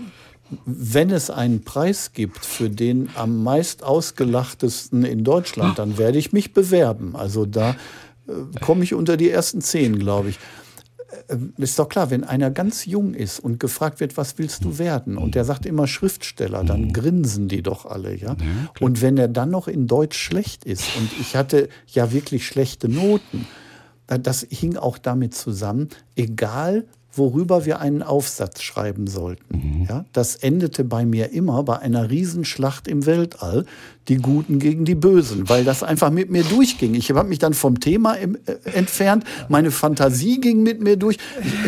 wenn 0.64 1.11
es 1.11 1.30
einen 1.30 1.62
Preis 1.62 2.12
gibt 2.12 2.44
für 2.44 2.70
den 2.70 3.09
am 3.14 3.42
meist 3.42 3.82
ausgelachtesten 3.82 5.05
in 5.05 5.24
Deutschland, 5.24 5.78
dann 5.78 5.98
werde 5.98 6.18
ich 6.18 6.32
mich 6.32 6.52
bewerben. 6.52 7.16
Also 7.16 7.46
da 7.46 7.76
äh, 8.26 8.32
komme 8.61 8.84
ich 8.84 8.94
unter 8.94 9.16
die 9.16 9.30
ersten 9.30 9.61
zehn, 9.61 9.98
glaube 9.98 10.30
ich. 10.30 10.38
Äh, 11.28 11.36
ist 11.59 11.78
doch 11.78 11.88
klar, 11.88 12.11
wenn 12.11 12.24
einer 12.24 12.50
ganz 12.50 12.86
jung 12.86 13.14
ist 13.14 13.40
und 13.40 13.61
gefragt 13.61 14.00
wird, 14.00 14.16
was 14.16 14.38
willst 14.38 14.64
du 14.64 14.78
werden? 14.78 15.16
Und 15.16 15.34
der 15.34 15.44
sagt 15.44 15.66
immer 15.66 15.86
Schriftsteller, 15.86 16.64
dann 16.64 16.92
grinsen 16.92 17.48
die 17.48 17.62
doch 17.62 17.86
alle, 17.86 18.16
ja. 18.16 18.36
und 18.80 19.02
wenn 19.02 19.16
er 19.16 19.28
dann 19.28 19.50
noch 19.50 19.68
in 19.68 19.86
Deutsch 19.86 20.18
schlecht 20.18 20.64
ist, 20.64 20.84
und 20.96 21.11
ich 21.20 21.36
hatte 21.36 21.68
ja 21.86 22.12
wirklich 22.12 22.46
schlechte 22.46 22.88
Noten, 22.88 23.46
das 24.07 24.46
hing 24.50 24.76
auch 24.76 24.98
damit 24.98 25.34
zusammen, 25.34 25.88
egal 26.16 26.84
worüber 27.17 27.65
wir 27.65 27.81
einen 27.81 28.03
Aufsatz 28.03 28.62
schreiben 28.62 29.07
sollten. 29.07 29.57
Mhm. 29.57 29.87
Ja, 29.89 30.05
das 30.12 30.37
endete 30.37 30.85
bei 30.85 31.05
mir 31.05 31.33
immer 31.33 31.62
bei 31.62 31.79
einer 31.79 32.11
Riesenschlacht 32.11 32.89
im 32.89 33.07
Weltall, 33.07 33.67
die 34.09 34.17
Guten 34.17 34.59
gegen 34.59 34.85
die 34.85 34.95
Bösen, 34.95 35.49
weil 35.49 35.65
das 35.65 35.83
einfach 35.83 36.11
mit 36.11 36.31
mir 36.31 36.45
durchging. 36.45 36.95
Ich 36.95 37.11
habe 37.11 37.25
mich 37.25 37.39
dann 37.39 37.55
vom 37.55 37.81
Thema 37.81 38.15
im, 38.15 38.37
äh, 38.47 38.71
entfernt, 38.71 39.25
meine 39.49 39.71
Fantasie 39.71 40.41
ging 40.41 40.62
mit 40.62 40.83
mir 40.83 40.97
durch. 40.97 41.19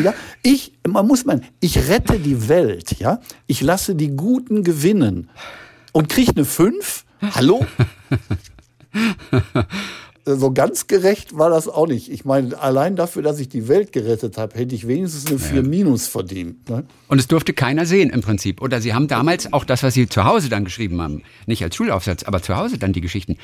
Ja, 0.03 0.15
ich, 0.43 0.73
man 0.87 1.07
muss 1.07 1.25
meinen, 1.25 1.45
ich 1.61 1.89
rette 1.89 2.19
die 2.19 2.49
Welt, 2.49 2.99
ja, 2.99 3.21
ich 3.47 3.61
lasse 3.61 3.95
die 3.95 4.17
Guten 4.17 4.65
gewinnen 4.65 5.31
und 5.93 6.09
kriege 6.09 6.33
eine 6.33 6.45
5. 6.45 7.05
Hallo? 7.35 7.65
so 10.27 10.53
ganz 10.53 10.89
gerecht 10.89 11.39
war 11.39 11.51
das 11.51 11.69
auch 11.69 11.87
nicht. 11.87 12.11
Ich 12.11 12.25
meine, 12.25 12.59
allein 12.61 12.97
dafür, 12.97 13.23
dass 13.23 13.39
ich 13.39 13.49
die 13.49 13.69
Welt 13.69 13.93
gerettet 13.93 14.37
habe, 14.39 14.59
hätte 14.59 14.75
ich 14.75 14.89
wenigstens 14.89 15.27
eine 15.27 15.39
4 15.39 15.63
minus 15.63 16.09
verdient. 16.09 16.69
Ne? 16.69 16.85
Und 17.07 17.21
es 17.21 17.29
durfte 17.29 17.53
keiner 17.53 17.87
sehen 17.87 18.11
im 18.11 18.23
Prinzip. 18.23 18.61
Oder 18.61 18.81
Sie 18.81 18.93
haben 18.93 19.07
damals 19.07 19.53
auch 19.53 19.65
das, 19.65 19.85
was 19.85 19.95
Sie 19.95 20.09
zu 20.09 20.25
Hause 20.25 20.49
dann 20.49 20.65
geschrieben 20.65 21.01
haben, 21.01 21.23
nicht 21.47 21.63
als 21.63 21.77
Schulaufsatz, 21.77 22.25
aber 22.25 22.43
zu 22.43 22.57
Hause 22.57 22.77
dann 22.77 22.93
die 22.93 23.01
Geschichten, 23.01 23.37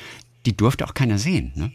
die 0.45 0.57
durfte 0.57 0.85
auch 0.85 0.93
keiner 0.93 1.17
sehen. 1.17 1.53
Ne? 1.55 1.71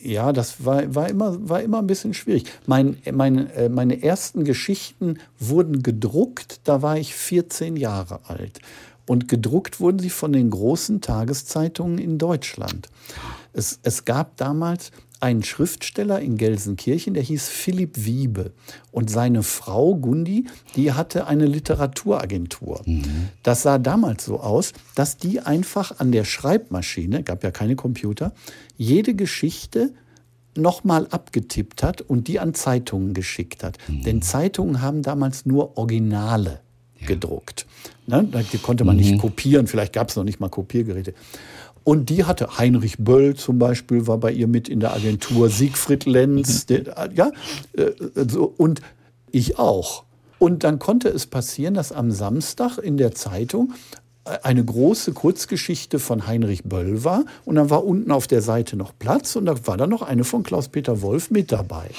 Ja, 0.00 0.32
das 0.32 0.64
war, 0.64 0.94
war, 0.94 1.08
immer, 1.08 1.48
war 1.48 1.62
immer 1.62 1.78
ein 1.78 1.86
bisschen 1.86 2.14
schwierig. 2.14 2.44
Mein, 2.66 2.98
mein, 3.10 3.50
äh, 3.50 3.68
meine 3.68 4.02
ersten 4.02 4.44
Geschichten 4.44 5.18
wurden 5.40 5.82
gedruckt, 5.82 6.60
da 6.64 6.82
war 6.82 6.98
ich 6.98 7.14
14 7.14 7.76
Jahre 7.76 8.20
alt. 8.28 8.60
Und 9.06 9.28
gedruckt 9.28 9.80
wurden 9.80 9.98
sie 9.98 10.10
von 10.10 10.32
den 10.32 10.50
großen 10.50 11.00
Tageszeitungen 11.00 11.98
in 11.98 12.18
Deutschland. 12.18 12.88
Es, 13.52 13.78
es 13.82 14.04
gab 14.04 14.36
damals 14.36 14.90
einen 15.20 15.42
Schriftsteller 15.42 16.20
in 16.20 16.36
Gelsenkirchen, 16.36 17.14
der 17.14 17.22
hieß 17.22 17.48
Philipp 17.48 18.04
Wiebe. 18.04 18.52
Und 18.92 19.08
seine 19.08 19.42
Frau 19.42 19.94
Gundi, 19.94 20.46
die 20.76 20.92
hatte 20.92 21.26
eine 21.26 21.46
Literaturagentur. 21.46 22.82
Mhm. 22.84 23.28
Das 23.42 23.62
sah 23.62 23.78
damals 23.78 24.24
so 24.24 24.40
aus, 24.40 24.72
dass 24.94 25.16
die 25.16 25.40
einfach 25.40 25.98
an 25.98 26.12
der 26.12 26.24
Schreibmaschine, 26.24 27.22
gab 27.22 27.42
ja 27.42 27.50
keine 27.50 27.76
Computer, 27.76 28.32
jede 28.76 29.14
Geschichte 29.14 29.94
nochmal 30.56 31.06
abgetippt 31.10 31.82
hat 31.82 32.00
und 32.02 32.28
die 32.28 32.38
an 32.38 32.54
Zeitungen 32.54 33.14
geschickt 33.14 33.64
hat. 33.64 33.78
Mhm. 33.88 34.02
Denn 34.02 34.22
Zeitungen 34.22 34.82
haben 34.82 35.02
damals 35.02 35.46
nur 35.46 35.76
Originale 35.78 36.60
gedruckt. 37.06 37.66
Ne? 38.06 38.28
Die 38.52 38.58
konnte 38.58 38.84
man 38.84 38.96
mhm. 38.96 39.02
nicht 39.02 39.18
kopieren, 39.18 39.66
vielleicht 39.66 39.92
gab 39.92 40.08
es 40.08 40.16
noch 40.16 40.24
nicht 40.24 40.40
mal 40.40 40.48
Kopiergeräte. 40.48 41.14
Und 41.84 42.08
die 42.08 42.24
hatte 42.24 42.58
Heinrich 42.58 42.96
Böll 42.98 43.34
zum 43.34 43.58
Beispiel, 43.58 44.06
war 44.06 44.18
bei 44.18 44.32
ihr 44.32 44.46
mit 44.46 44.68
in 44.68 44.80
der 44.80 44.94
Agentur, 44.94 45.50
Siegfried 45.50 46.06
Lenz, 46.06 46.66
mhm. 46.68 46.84
der, 46.84 47.10
ja, 47.14 47.30
äh, 47.76 47.92
so, 48.26 48.52
und 48.56 48.80
ich 49.30 49.58
auch. 49.58 50.04
Und 50.38 50.64
dann 50.64 50.78
konnte 50.78 51.08
es 51.08 51.26
passieren, 51.26 51.74
dass 51.74 51.92
am 51.92 52.10
Samstag 52.10 52.78
in 52.78 52.96
der 52.96 53.14
Zeitung 53.14 53.74
eine 54.42 54.64
große 54.64 55.12
Kurzgeschichte 55.12 55.98
von 55.98 56.26
Heinrich 56.26 56.64
Böll 56.64 57.04
war 57.04 57.24
und 57.44 57.56
dann 57.56 57.68
war 57.68 57.84
unten 57.84 58.10
auf 58.10 58.26
der 58.26 58.40
Seite 58.40 58.76
noch 58.76 58.92
Platz 58.98 59.36
und 59.36 59.44
da 59.44 59.66
war 59.66 59.76
dann 59.76 59.90
noch 59.90 60.00
eine 60.00 60.24
von 60.24 60.42
Klaus-Peter 60.42 61.02
Wolf 61.02 61.30
mit 61.30 61.52
dabei. 61.52 61.90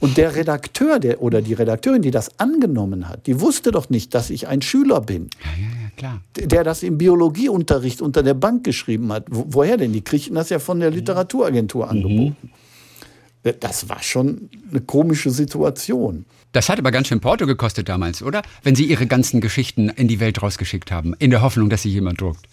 Und 0.00 0.18
der 0.18 0.34
Redakteur 0.34 0.98
der, 0.98 1.22
oder 1.22 1.40
die 1.40 1.54
Redakteurin, 1.54 2.02
die 2.02 2.10
das 2.10 2.38
angenommen 2.38 3.08
hat, 3.08 3.26
die 3.26 3.40
wusste 3.40 3.70
doch 3.70 3.88
nicht, 3.88 4.14
dass 4.14 4.28
ich 4.28 4.46
ein 4.46 4.60
Schüler 4.60 5.00
bin. 5.00 5.30
Ja, 5.42 5.50
ja, 5.62 5.68
ja, 5.68 5.90
klar. 5.96 6.20
Der 6.36 6.64
das 6.64 6.82
im 6.82 6.98
Biologieunterricht 6.98 8.02
unter 8.02 8.22
der 8.22 8.34
Bank 8.34 8.64
geschrieben 8.64 9.10
hat. 9.12 9.24
Wo, 9.30 9.46
woher 9.48 9.78
denn? 9.78 9.92
Die 9.92 10.02
kriegten 10.02 10.34
das 10.34 10.50
ja 10.50 10.58
von 10.58 10.80
der 10.80 10.90
Literaturagentur 10.90 11.88
angeboten. 11.88 12.36
Mhm. 12.42 13.54
Das 13.60 13.88
war 13.88 14.02
schon 14.02 14.48
eine 14.70 14.80
komische 14.80 15.30
Situation. 15.30 16.24
Das 16.54 16.68
hat 16.68 16.78
aber 16.78 16.92
ganz 16.92 17.08
schön 17.08 17.18
Porto 17.18 17.46
gekostet 17.46 17.88
damals, 17.88 18.22
oder? 18.22 18.40
Wenn 18.62 18.76
Sie 18.76 18.84
Ihre 18.84 19.08
ganzen 19.08 19.40
Geschichten 19.40 19.88
in 19.88 20.06
die 20.06 20.20
Welt 20.20 20.40
rausgeschickt 20.40 20.92
haben, 20.92 21.12
in 21.18 21.30
der 21.32 21.42
Hoffnung, 21.42 21.68
dass 21.68 21.82
sie 21.82 21.90
jemand 21.90 22.20
druckt. 22.20 22.46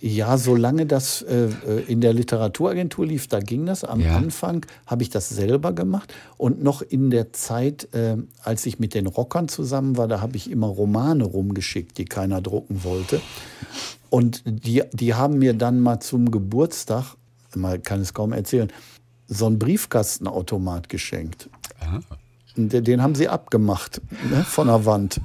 Ja, 0.00 0.38
solange 0.38 0.86
das 0.86 1.20
äh, 1.20 1.50
in 1.86 2.00
der 2.00 2.14
Literaturagentur 2.14 3.04
lief, 3.04 3.26
da 3.26 3.40
ging 3.40 3.66
das. 3.66 3.84
Am 3.84 4.00
ja. 4.00 4.16
Anfang 4.16 4.64
habe 4.86 5.02
ich 5.02 5.10
das 5.10 5.28
selber 5.28 5.74
gemacht. 5.74 6.14
Und 6.38 6.62
noch 6.62 6.80
in 6.80 7.10
der 7.10 7.34
Zeit, 7.34 7.92
äh, 7.92 8.16
als 8.42 8.64
ich 8.64 8.78
mit 8.78 8.94
den 8.94 9.06
Rockern 9.06 9.48
zusammen 9.48 9.98
war, 9.98 10.08
da 10.08 10.22
habe 10.22 10.38
ich 10.38 10.50
immer 10.50 10.68
Romane 10.68 11.24
rumgeschickt, 11.24 11.98
die 11.98 12.06
keiner 12.06 12.40
drucken 12.40 12.82
wollte. 12.82 13.20
Und 14.08 14.42
die, 14.46 14.84
die 14.92 15.12
haben 15.12 15.38
mir 15.38 15.52
dann 15.52 15.80
mal 15.80 16.00
zum 16.00 16.30
Geburtstag, 16.30 17.16
man 17.54 17.82
kann 17.82 18.00
es 18.00 18.14
kaum 18.14 18.32
erzählen, 18.32 18.72
so 19.26 19.46
einen 19.46 19.58
Briefkastenautomat 19.58 20.88
geschenkt. 20.88 21.50
Aha. 21.80 22.00
Den 22.56 23.02
haben 23.02 23.14
sie 23.14 23.28
abgemacht 23.28 24.00
ne, 24.30 24.44
von 24.44 24.68
der 24.68 24.84
Wand. 24.86 25.20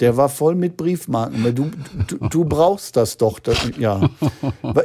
Der 0.00 0.16
war 0.16 0.28
voll 0.28 0.54
mit 0.54 0.76
Briefmarken. 0.76 1.54
Du, 1.54 1.70
du, 2.06 2.28
du 2.28 2.44
brauchst 2.44 2.96
das 2.96 3.16
doch. 3.16 3.38
Das, 3.38 3.56
ja. 3.78 4.10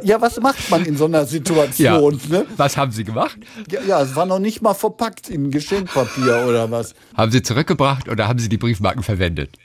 ja, 0.02 0.20
was 0.22 0.40
macht 0.40 0.70
man 0.70 0.86
in 0.86 0.96
so 0.96 1.04
einer 1.04 1.26
Situation? 1.26 2.18
Ja. 2.30 2.38
Ne? 2.38 2.46
Was 2.56 2.78
haben 2.78 2.92
Sie 2.92 3.04
gemacht? 3.04 3.36
Ja, 3.70 3.80
ja, 3.86 4.02
es 4.02 4.16
war 4.16 4.24
noch 4.24 4.38
nicht 4.38 4.62
mal 4.62 4.72
verpackt 4.72 5.28
in 5.28 5.50
Geschenkpapier 5.50 6.46
oder 6.48 6.70
was. 6.70 6.94
Haben 7.14 7.30
Sie 7.30 7.42
zurückgebracht 7.42 8.08
oder 8.08 8.26
haben 8.26 8.38
Sie 8.38 8.48
die 8.48 8.56
Briefmarken 8.56 9.02
verwendet? 9.02 9.58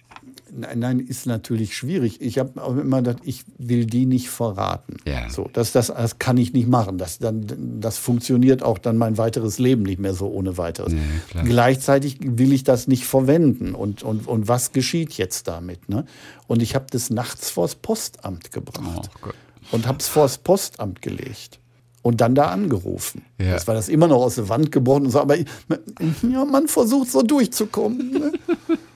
Nein, 0.56 0.80
nein, 0.80 1.00
ist 1.00 1.26
natürlich 1.26 1.76
schwierig. 1.76 2.22
Ich 2.22 2.38
habe 2.38 2.62
auch 2.64 2.76
immer 2.76 3.02
gedacht, 3.02 3.24
ich 3.24 3.44
will 3.58 3.86
die 3.86 4.06
nicht 4.06 4.30
verraten. 4.30 4.98
Ja. 5.06 5.30
So, 5.30 5.50
das, 5.54 5.72
das, 5.72 5.88
das 5.88 6.20
kann 6.20 6.38
ich 6.38 6.54
nicht 6.54 6.68
machen. 6.68 6.98
Das, 6.98 7.20
dann, 7.20 7.46
das 7.80 7.98
funktioniert 7.98 8.64
auch 8.64 8.78
dann 8.78 8.98
mein 8.98 9.18
weiteres 9.18 9.60
Leben 9.60 9.84
nicht 9.84 10.00
mehr 10.00 10.14
so 10.14 10.28
ohne 10.28 10.58
weiteres. 10.58 10.94
Ja, 11.34 11.44
Gleichzeitig 11.44 12.18
will 12.22 12.54
ich 12.54 12.64
das 12.64 12.88
nicht 12.88 13.06
verwenden. 13.06 13.76
Und, 13.76 14.04
und, 14.04 14.28
und 14.28 14.48
was 14.48 14.72
geschieht 14.72 15.14
jetzt 15.14 15.48
damit? 15.48 15.90
Ne? 15.90 16.06
Und 16.48 16.62
ich 16.62 16.76
habe 16.76 16.86
das 16.90 17.10
nachts 17.10 17.50
vors 17.50 17.76
Postamt 17.76 18.52
gebracht 18.52 19.10
oh, 19.24 19.30
und 19.72 19.88
habe 19.88 20.00
es 20.00 20.08
vors 20.08 20.38
Postamt 20.38 21.02
gelegt 21.02 21.60
und 22.08 22.22
dann 22.22 22.36
da 22.36 22.52
angerufen. 22.52 23.24
Ja. 23.38 23.52
Das 23.52 23.68
war 23.68 23.76
das 23.76 23.90
immer 23.90 24.08
noch 24.08 24.22
aus 24.22 24.36
der 24.36 24.48
Wand 24.48 24.72
gebrochen 24.72 25.06
und 25.06 25.12
so, 25.12 25.20
aber 25.20 25.36
ja, 25.38 26.46
man 26.46 26.70
versucht 26.70 27.12
so 27.12 27.22
durchzukommen. 27.22 28.12
Ne? 28.12 28.32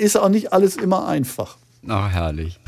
ist 0.00 0.16
auch 0.16 0.28
nicht 0.28 0.52
alles 0.52 0.76
immer 0.76 1.06
einfach. 1.06 1.56
Ach, 1.86 2.10
herrlich. 2.10 2.58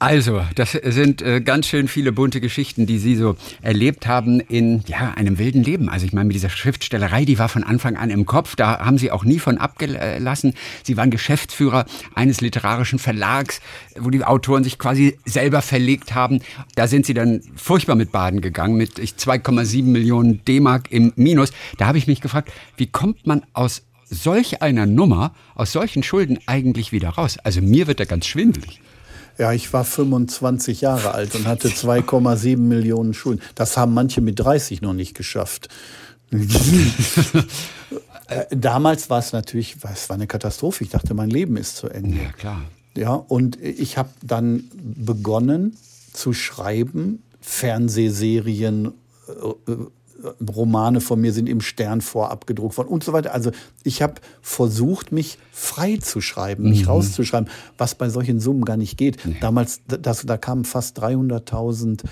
Also, 0.00 0.42
das 0.54 0.72
sind 0.72 1.22
äh, 1.22 1.40
ganz 1.40 1.66
schön 1.66 1.88
viele 1.88 2.12
bunte 2.12 2.40
Geschichten, 2.40 2.86
die 2.86 2.98
Sie 2.98 3.16
so 3.16 3.34
erlebt 3.62 4.06
haben 4.06 4.38
in 4.38 4.84
ja, 4.86 5.12
einem 5.16 5.38
wilden 5.38 5.64
Leben. 5.64 5.88
Also 5.88 6.06
ich 6.06 6.12
meine, 6.12 6.26
mit 6.26 6.36
dieser 6.36 6.50
Schriftstellerei, 6.50 7.24
die 7.24 7.40
war 7.40 7.48
von 7.48 7.64
Anfang 7.64 7.96
an 7.96 8.10
im 8.10 8.24
Kopf, 8.24 8.54
da 8.54 8.78
haben 8.78 8.96
Sie 8.96 9.10
auch 9.10 9.24
nie 9.24 9.40
von 9.40 9.58
abgelassen. 9.58 10.54
Sie 10.84 10.96
waren 10.96 11.10
Geschäftsführer 11.10 11.84
eines 12.14 12.40
literarischen 12.40 13.00
Verlags, 13.00 13.60
wo 13.98 14.10
die 14.10 14.22
Autoren 14.22 14.62
sich 14.62 14.78
quasi 14.78 15.18
selber 15.24 15.62
verlegt 15.62 16.14
haben. 16.14 16.42
Da 16.76 16.86
sind 16.86 17.04
Sie 17.04 17.14
dann 17.14 17.40
furchtbar 17.56 17.96
mit 17.96 18.12
Baden 18.12 18.40
gegangen, 18.40 18.76
mit 18.76 19.00
2,7 19.00 19.82
Millionen 19.82 20.44
D-Mark 20.44 20.92
im 20.92 21.12
Minus. 21.16 21.50
Da 21.76 21.88
habe 21.88 21.98
ich 21.98 22.06
mich 22.06 22.20
gefragt, 22.20 22.52
wie 22.76 22.86
kommt 22.86 23.26
man 23.26 23.42
aus 23.52 23.82
solch 24.10 24.62
einer 24.62 24.86
Nummer, 24.86 25.32
aus 25.54 25.72
solchen 25.72 26.02
Schulden 26.02 26.38
eigentlich 26.46 26.92
wieder 26.92 27.10
raus? 27.10 27.38
Also 27.42 27.60
mir 27.60 27.86
wird 27.86 28.00
da 28.00 28.04
ganz 28.04 28.26
schwindelig. 28.26 28.80
Ja, 29.38 29.52
ich 29.52 29.72
war 29.72 29.84
25 29.84 30.80
Jahre 30.80 31.12
alt 31.12 31.34
und 31.36 31.46
hatte 31.46 31.68
2,7 31.68 32.56
Millionen 32.56 33.14
Schulden. 33.14 33.40
Das 33.54 33.76
haben 33.76 33.94
manche 33.94 34.20
mit 34.20 34.40
30 34.40 34.82
noch 34.82 34.94
nicht 34.94 35.14
geschafft. 35.14 35.68
Damals 38.50 39.08
war 39.08 39.20
es 39.20 39.32
natürlich, 39.32 39.76
es 39.92 40.08
war 40.08 40.14
eine 40.14 40.26
Katastrophe. 40.26 40.84
Ich 40.84 40.90
dachte, 40.90 41.14
mein 41.14 41.30
Leben 41.30 41.56
ist 41.56 41.76
zu 41.76 41.88
Ende. 41.88 42.16
Ja, 42.16 42.32
klar. 42.32 42.62
Ja, 42.96 43.14
und 43.14 43.62
ich 43.62 43.96
habe 43.96 44.10
dann 44.22 44.64
begonnen 44.74 45.76
zu 46.12 46.32
schreiben, 46.32 47.22
Fernsehserien, 47.40 48.92
äh, 49.28 49.72
Romane 50.46 51.00
von 51.00 51.20
mir 51.20 51.32
sind 51.32 51.48
im 51.48 51.60
Stern 51.60 52.00
vorab 52.00 52.46
gedruckt 52.46 52.76
worden 52.76 52.88
und 52.88 53.04
so 53.04 53.12
weiter. 53.12 53.32
Also 53.32 53.52
ich 53.84 54.02
habe 54.02 54.14
versucht, 54.42 55.12
mich 55.12 55.38
frei 55.52 55.98
zu 55.98 56.20
schreiben, 56.20 56.68
mich 56.68 56.82
mhm. 56.82 56.88
rauszuschreiben, 56.88 57.48
was 57.76 57.94
bei 57.94 58.08
solchen 58.08 58.40
Summen 58.40 58.64
gar 58.64 58.76
nicht 58.76 58.96
geht. 58.96 59.24
Nee. 59.24 59.36
Damals, 59.40 59.80
das, 59.86 60.26
da 60.26 60.36
kamen 60.36 60.64
fast 60.64 61.00
300.000 61.00 62.02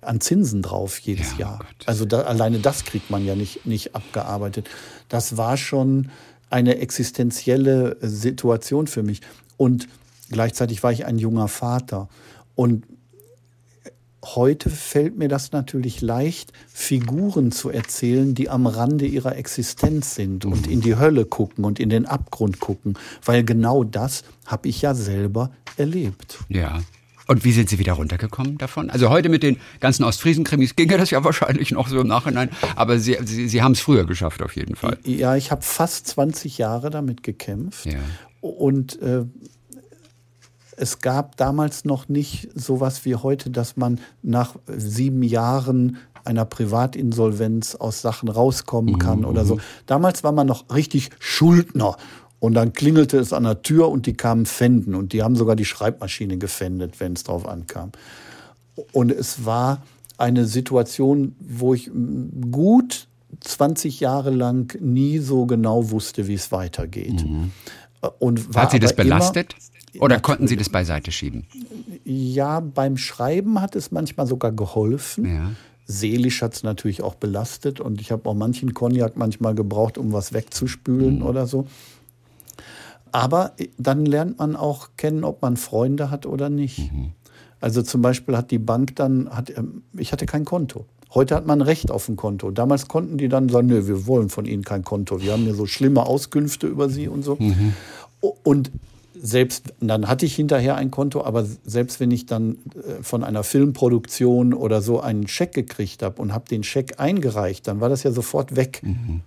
an 0.00 0.20
Zinsen 0.20 0.62
drauf 0.62 0.98
jedes 0.98 1.32
ja, 1.32 1.38
Jahr. 1.38 1.58
Oh 1.62 1.84
also 1.86 2.06
da, 2.06 2.22
alleine 2.22 2.58
das 2.58 2.84
kriegt 2.84 3.10
man 3.10 3.24
ja 3.24 3.34
nicht, 3.34 3.66
nicht 3.66 3.94
abgearbeitet. 3.94 4.68
Das 5.08 5.36
war 5.36 5.56
schon 5.56 6.10
eine 6.48 6.78
existenzielle 6.78 7.96
Situation 8.00 8.86
für 8.86 9.02
mich. 9.02 9.20
Und 9.56 9.88
gleichzeitig 10.30 10.82
war 10.82 10.92
ich 10.92 11.04
ein 11.04 11.18
junger 11.18 11.48
Vater. 11.48 12.08
Und 12.54 12.84
Heute 14.24 14.68
fällt 14.68 15.16
mir 15.16 15.28
das 15.28 15.52
natürlich 15.52 16.02
leicht, 16.02 16.52
Figuren 16.68 17.52
zu 17.52 17.70
erzählen, 17.70 18.34
die 18.34 18.50
am 18.50 18.66
Rande 18.66 19.06
ihrer 19.06 19.36
Existenz 19.36 20.14
sind 20.14 20.44
und 20.44 20.66
in 20.66 20.82
die 20.82 20.96
Hölle 20.96 21.24
gucken 21.24 21.64
und 21.64 21.80
in 21.80 21.88
den 21.88 22.04
Abgrund 22.04 22.60
gucken, 22.60 22.98
weil 23.24 23.44
genau 23.44 23.82
das 23.82 24.24
habe 24.44 24.68
ich 24.68 24.82
ja 24.82 24.94
selber 24.94 25.50
erlebt. 25.76 26.38
Ja. 26.48 26.80
Und 27.28 27.44
wie 27.44 27.52
sind 27.52 27.70
Sie 27.70 27.78
wieder 27.78 27.92
runtergekommen 27.92 28.58
davon? 28.58 28.90
Also 28.90 29.08
heute 29.08 29.28
mit 29.28 29.44
den 29.44 29.56
ganzen 29.78 30.02
Ostfriesen-Krimis 30.02 30.74
ginge 30.74 30.98
das 30.98 31.10
ja 31.10 31.22
wahrscheinlich 31.22 31.70
noch 31.70 31.88
so 31.88 32.00
im 32.00 32.08
Nachhinein, 32.08 32.50
aber 32.74 32.98
Sie, 32.98 33.16
Sie, 33.24 33.48
Sie 33.48 33.62
haben 33.62 33.72
es 33.72 33.80
früher 33.80 34.04
geschafft 34.04 34.42
auf 34.42 34.56
jeden 34.56 34.74
Fall. 34.74 34.98
Ja, 35.04 35.36
ich 35.36 35.52
habe 35.52 35.62
fast 35.62 36.08
20 36.08 36.58
Jahre 36.58 36.90
damit 36.90 37.22
gekämpft. 37.22 37.86
Ja. 37.86 38.00
Und 38.40 39.00
äh, 39.00 39.24
es 40.80 41.00
gab 41.00 41.36
damals 41.36 41.84
noch 41.84 42.08
nicht 42.08 42.48
sowas 42.54 43.04
wie 43.04 43.14
heute, 43.14 43.50
dass 43.50 43.76
man 43.76 44.00
nach 44.22 44.56
sieben 44.66 45.22
Jahren 45.22 45.98
einer 46.24 46.46
Privatinsolvenz 46.46 47.74
aus 47.74 48.00
Sachen 48.00 48.28
rauskommen 48.28 48.98
kann 48.98 49.20
mhm. 49.20 49.24
oder 49.26 49.44
so. 49.44 49.60
Damals 49.86 50.24
war 50.24 50.32
man 50.32 50.46
noch 50.46 50.74
richtig 50.74 51.10
Schuldner. 51.18 51.96
Und 52.38 52.54
dann 52.54 52.72
klingelte 52.72 53.18
es 53.18 53.34
an 53.34 53.44
der 53.44 53.60
Tür 53.60 53.90
und 53.90 54.06
die 54.06 54.14
kamen 54.14 54.46
fänden. 54.46 54.94
Und 54.94 55.12
die 55.12 55.22
haben 55.22 55.36
sogar 55.36 55.56
die 55.56 55.66
Schreibmaschine 55.66 56.38
gefändet, 56.38 56.98
wenn 56.98 57.12
es 57.12 57.24
drauf 57.24 57.46
ankam. 57.46 57.92
Und 58.92 59.12
es 59.12 59.44
war 59.44 59.82
eine 60.16 60.46
Situation, 60.46 61.36
wo 61.38 61.74
ich 61.74 61.90
gut 62.50 63.06
20 63.40 64.00
Jahre 64.00 64.30
lang 64.30 64.74
nie 64.80 65.18
so 65.18 65.44
genau 65.44 65.90
wusste, 65.90 66.26
wie 66.26 66.34
es 66.34 66.50
weitergeht. 66.50 67.24
Mhm. 67.24 67.52
Und 68.18 68.56
Hat 68.56 68.70
Sie 68.70 68.78
das 68.78 68.96
belastet? 68.96 69.54
Oder 69.98 70.20
konnten 70.20 70.46
Sie 70.46 70.56
das 70.56 70.68
beiseite 70.68 71.10
schieben? 71.10 71.46
Ja, 72.04 72.60
beim 72.60 72.96
Schreiben 72.96 73.60
hat 73.60 73.74
es 73.74 73.90
manchmal 73.90 74.26
sogar 74.26 74.52
geholfen. 74.52 75.26
Ja. 75.26 75.50
Seelisch 75.86 76.42
hat 76.42 76.54
es 76.54 76.62
natürlich 76.62 77.02
auch 77.02 77.16
belastet 77.16 77.80
und 77.80 78.00
ich 78.00 78.12
habe 78.12 78.28
auch 78.28 78.34
manchen 78.34 78.74
Cognac 78.74 79.16
manchmal 79.16 79.56
gebraucht, 79.56 79.98
um 79.98 80.12
was 80.12 80.32
wegzuspülen 80.32 81.18
mhm. 81.18 81.26
oder 81.26 81.46
so. 81.46 81.66
Aber 83.10 83.54
dann 83.76 84.06
lernt 84.06 84.38
man 84.38 84.54
auch 84.54 84.90
kennen, 84.96 85.24
ob 85.24 85.42
man 85.42 85.56
Freunde 85.56 86.10
hat 86.10 86.26
oder 86.26 86.48
nicht. 86.48 86.92
Mhm. 86.92 87.12
Also 87.60 87.82
zum 87.82 88.02
Beispiel 88.02 88.36
hat 88.36 88.52
die 88.52 88.58
Bank 88.58 88.94
dann, 88.96 89.28
hat, 89.30 89.50
ähm, 89.56 89.82
ich 89.96 90.12
hatte 90.12 90.26
kein 90.26 90.44
Konto. 90.44 90.86
Heute 91.12 91.34
hat 91.34 91.44
man 91.44 91.60
Recht 91.60 91.90
auf 91.90 92.08
ein 92.08 92.14
Konto. 92.14 92.52
Damals 92.52 92.86
konnten 92.86 93.18
die 93.18 93.28
dann 93.28 93.48
sagen, 93.48 93.66
nö, 93.66 93.88
wir 93.88 94.06
wollen 94.06 94.28
von 94.28 94.44
Ihnen 94.44 94.62
kein 94.62 94.84
Konto. 94.84 95.20
Wir 95.20 95.32
haben 95.32 95.42
hier 95.42 95.54
so 95.54 95.66
schlimme 95.66 96.06
Auskünfte 96.06 96.68
über 96.68 96.88
Sie 96.88 97.08
und 97.08 97.24
so. 97.24 97.36
Mhm. 97.36 97.74
Und 98.44 98.70
selbst, 99.22 99.74
dann 99.80 100.08
hatte 100.08 100.26
ich 100.26 100.34
hinterher 100.34 100.76
ein 100.76 100.90
Konto, 100.90 101.22
aber 101.24 101.46
selbst 101.64 102.00
wenn 102.00 102.10
ich 102.10 102.26
dann 102.26 102.58
äh, 102.74 103.02
von 103.02 103.22
einer 103.22 103.44
Filmproduktion 103.44 104.54
oder 104.54 104.80
so 104.80 105.00
einen 105.00 105.28
Scheck 105.28 105.52
gekriegt 105.52 106.02
habe 106.02 106.20
und 106.20 106.32
habe 106.32 106.48
den 106.48 106.62
Scheck 106.62 106.94
eingereicht, 106.98 107.66
dann 107.68 107.80
war 107.80 107.88
das 107.88 108.02
ja 108.02 108.12
sofort 108.12 108.56
weg. 108.56 108.80
Mhm. 108.82 109.20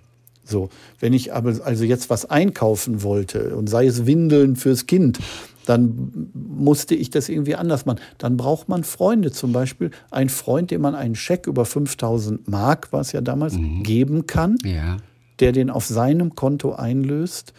So, 0.45 0.69
wenn 0.99 1.13
ich 1.13 1.33
aber 1.33 1.53
also 1.63 1.85
jetzt 1.85 2.09
was 2.09 2.29
einkaufen 2.29 3.03
wollte 3.03 3.55
und 3.55 3.67
sei 3.67 3.85
es 3.85 4.05
Windeln 4.05 4.55
fürs 4.55 4.87
Kind, 4.87 5.19
dann 5.65 6.29
musste 6.33 6.95
ich 6.95 7.09
das 7.09 7.29
irgendwie 7.29 7.55
anders 7.55 7.85
machen. 7.85 7.99
Dann 8.17 8.35
braucht 8.35 8.67
man 8.67 8.83
Freunde, 8.83 9.31
zum 9.31 9.53
Beispiel 9.53 9.91
ein 10.11 10.27
Freund, 10.27 10.71
dem 10.71 10.81
man 10.81 10.95
einen 10.95 11.15
Scheck 11.15 11.47
über 11.47 11.63
5000 11.63 12.49
Mark, 12.49 12.89
was 12.91 13.13
ja 13.13 13.21
damals, 13.21 13.53
mhm. 13.53 13.83
geben 13.83 14.27
kann, 14.27 14.57
ja. 14.65 14.97
der 15.39 15.53
den 15.53 15.69
auf 15.69 15.85
seinem 15.85 16.35
Konto 16.35 16.73
einlöst 16.73 17.53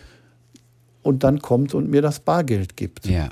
und 1.04 1.22
dann 1.22 1.40
kommt 1.40 1.74
und 1.74 1.88
mir 1.88 2.02
das 2.02 2.18
Bargeld 2.18 2.76
gibt. 2.76 3.06
Ja. 3.06 3.28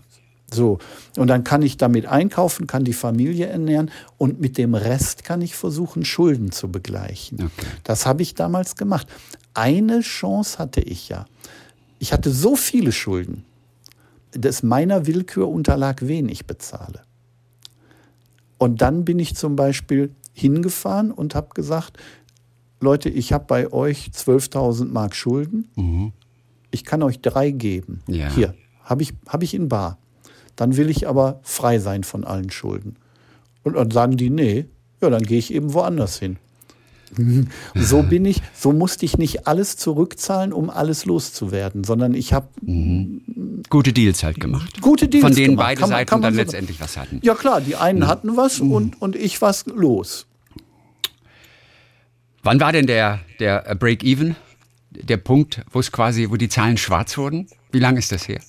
So, 0.53 0.79
und 1.17 1.29
dann 1.29 1.45
kann 1.45 1.63
ich 1.63 1.79
damit 1.79 2.07
einkaufen, 2.07 2.67
kann 2.67 2.85
die 2.85 2.93
Familie 2.93 3.47
ernähren 3.47 3.91
und 4.19 4.41
mit 4.41 4.59
dem 4.59 4.75
Rest 4.75 5.25
kann 5.25 5.41
ich 5.41 5.57
versuchen, 5.57 6.05
Schulden 6.05 6.53
zu 6.53 6.71
begleichen. 6.71 7.39
Okay. 7.43 7.67
Das 7.85 8.05
habe 8.05 8.23
ich 8.23 8.35
damals 8.35 8.77
gemacht. 8.77 9.09
Eine 9.55 10.01
Chance 10.01 10.59
hatte 10.59 10.81
ich 10.81 11.09
ja. 11.09 11.25
Ich 11.99 12.13
hatte 12.13 12.31
so 12.31 12.55
viele 12.55 12.93
Schulden, 12.93 13.45
dass 14.33 14.63
meiner 14.63 15.07
Willkür 15.07 15.49
unterlag, 15.49 16.03
wen 16.03 16.29
ich 16.29 16.47
bezahle. 16.47 17.01
Und 18.59 18.83
dann 18.83 19.05
bin 19.05 19.19
ich 19.19 19.35
zum 19.35 19.57
Beispiel 19.57 20.15
hingefahren 20.35 21.11
und 21.11 21.35
habe 21.35 21.49
gesagt, 21.55 21.99
Leute, 22.81 23.09
ich 23.09 23.33
habe 23.33 23.45
bei 23.47 23.73
euch 23.73 24.11
12.000 24.15 24.87
Mark 24.87 25.15
Schulden. 25.15 25.71
Mhm. 25.77 26.13
Ich 26.73 26.85
kann 26.85 27.03
euch 27.05 27.21
drei 27.21 27.51
geben. 27.53 28.03
Ja. 28.09 28.29
Hier, 28.35 28.55
habe 28.83 29.03
ich, 29.03 29.13
hab 29.29 29.43
ich 29.45 29.55
in 29.55 29.69
bar. 29.69 29.99
Dann 30.57 30.77
will 30.77 30.91
ich 30.91 31.07
aber 31.07 31.39
frei 31.45 31.79
sein 31.79 32.03
von 32.03 32.25
allen 32.25 32.51
Schulden. 32.51 32.97
Und 33.63 33.75
dann 33.77 33.91
sagen 33.93 34.17
die, 34.17 34.29
nee, 34.31 34.65
ja, 35.01 35.09
dann 35.11 35.23
gehe 35.23 35.39
ich 35.39 35.53
eben 35.55 35.73
woanders 35.73 36.19
hin. 36.19 36.37
So 37.75 38.03
bin 38.03 38.25
ich, 38.25 38.41
so 38.55 38.73
musste 38.73 39.05
ich 39.05 39.19
nicht 39.19 39.47
alles 39.47 39.77
zurückzahlen, 39.77 40.53
um 40.55 40.71
alles 40.71 41.05
loszuwerden, 41.05 41.85
sondern 41.85 42.15
ich 42.15 42.33
habe 42.33 42.49
mhm. 42.63 43.63
gute 43.69 43.93
Deals 43.93 44.23
halt 44.25 44.41
gemacht. 44.41 44.81
Gute 44.81 45.09
Deals 45.09 45.23
Von 45.27 45.35
denen 45.35 45.51
gemacht. 45.51 45.67
beide 45.67 45.81
Kann 45.81 45.91
man- 45.91 45.99
Seiten 45.99 46.09
kann 46.09 46.21
man 46.21 46.25
dann 46.29 46.35
so- 46.35 46.41
letztendlich 46.41 46.81
was 46.81 46.97
hatten. 46.97 47.21
Ja 47.23 47.35
klar, 47.35 47.61
die 47.61 47.77
einen 47.77 48.01
Mhm. 48.01 48.07
hatten 48.07 48.37
was 48.39 48.61
und, 48.61 49.01
und 49.03 49.15
ich 49.15 49.43
was 49.43 49.67
los. 49.67 50.27
Wann 52.43 52.59
war 52.61 52.73
denn 52.73 52.87
der, 52.87 53.21
der 53.41 53.75
Break-Even? 53.75 54.35
Der 54.95 55.17
Punkt, 55.17 55.65
wo 55.71 55.81
es 55.81 55.91
quasi, 55.91 56.29
wo 56.31 56.37
die 56.37 56.49
Zahlen 56.49 56.77
schwarz 56.77 57.17
wurden? 57.17 57.49
Wie 57.71 57.79
lange 57.79 57.99
ist 57.99 58.13
das 58.13 58.29
her? 58.29 58.41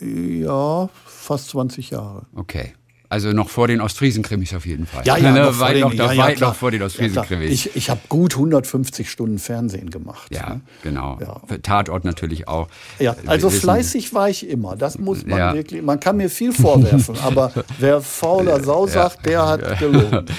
Ja, 0.00 0.88
fast 1.06 1.48
20 1.50 1.90
Jahre. 1.90 2.26
Okay. 2.34 2.74
Also 3.10 3.32
noch 3.32 3.50
vor 3.50 3.66
den 3.68 3.80
Ostfriesen-Krimis 3.80 4.54
auf 4.54 4.64
jeden 4.64 4.86
Fall. 4.86 5.02
Ja, 5.04 5.16
ja, 5.18 5.32
Ne, 5.32 5.40
noch 5.42 5.52
vor 5.52 5.66
weit, 5.66 5.74
den- 5.74 5.80
noch, 5.82 5.92
ja, 5.92 6.12
ja, 6.12 6.22
weit 6.22 6.40
noch 6.40 6.54
vor 6.54 6.70
den 6.70 6.80
Ja. 6.80 6.86
Ostfriesen-Krimis. 6.86 7.50
ich 7.50 7.74
ich 7.76 7.90
habe 7.90 8.00
gut 8.08 8.34
150 8.36 9.10
Stunden 9.10 9.38
Fernsehen 9.38 9.90
gemacht. 9.90 10.32
Ja, 10.32 10.50
ne? 10.54 10.60
genau. 10.84 11.18
Ja. 11.20 11.40
Tatort 11.58 12.04
natürlich 12.04 12.46
auch. 12.46 12.68
Ja, 13.00 13.16
also 13.26 13.48
wissen- 13.48 13.60
fleißig 13.60 14.14
war 14.14 14.30
ich 14.30 14.48
immer. 14.48 14.76
Das 14.76 14.98
muss 14.98 15.26
man 15.26 15.38
Ja. 15.38 15.54
wirklich. 15.54 15.82
Man 15.82 15.98
kann 15.98 16.18
mir 16.18 16.30
viel 16.30 16.52
vorwerfen, 16.52 17.16
aber 17.22 17.52
wer 17.80 18.00
fauler 18.00 18.62
Sau 18.62 18.86
sagt, 18.86 19.26
der 19.26 19.44
hat 19.46 19.78
gelogen. 19.80 20.26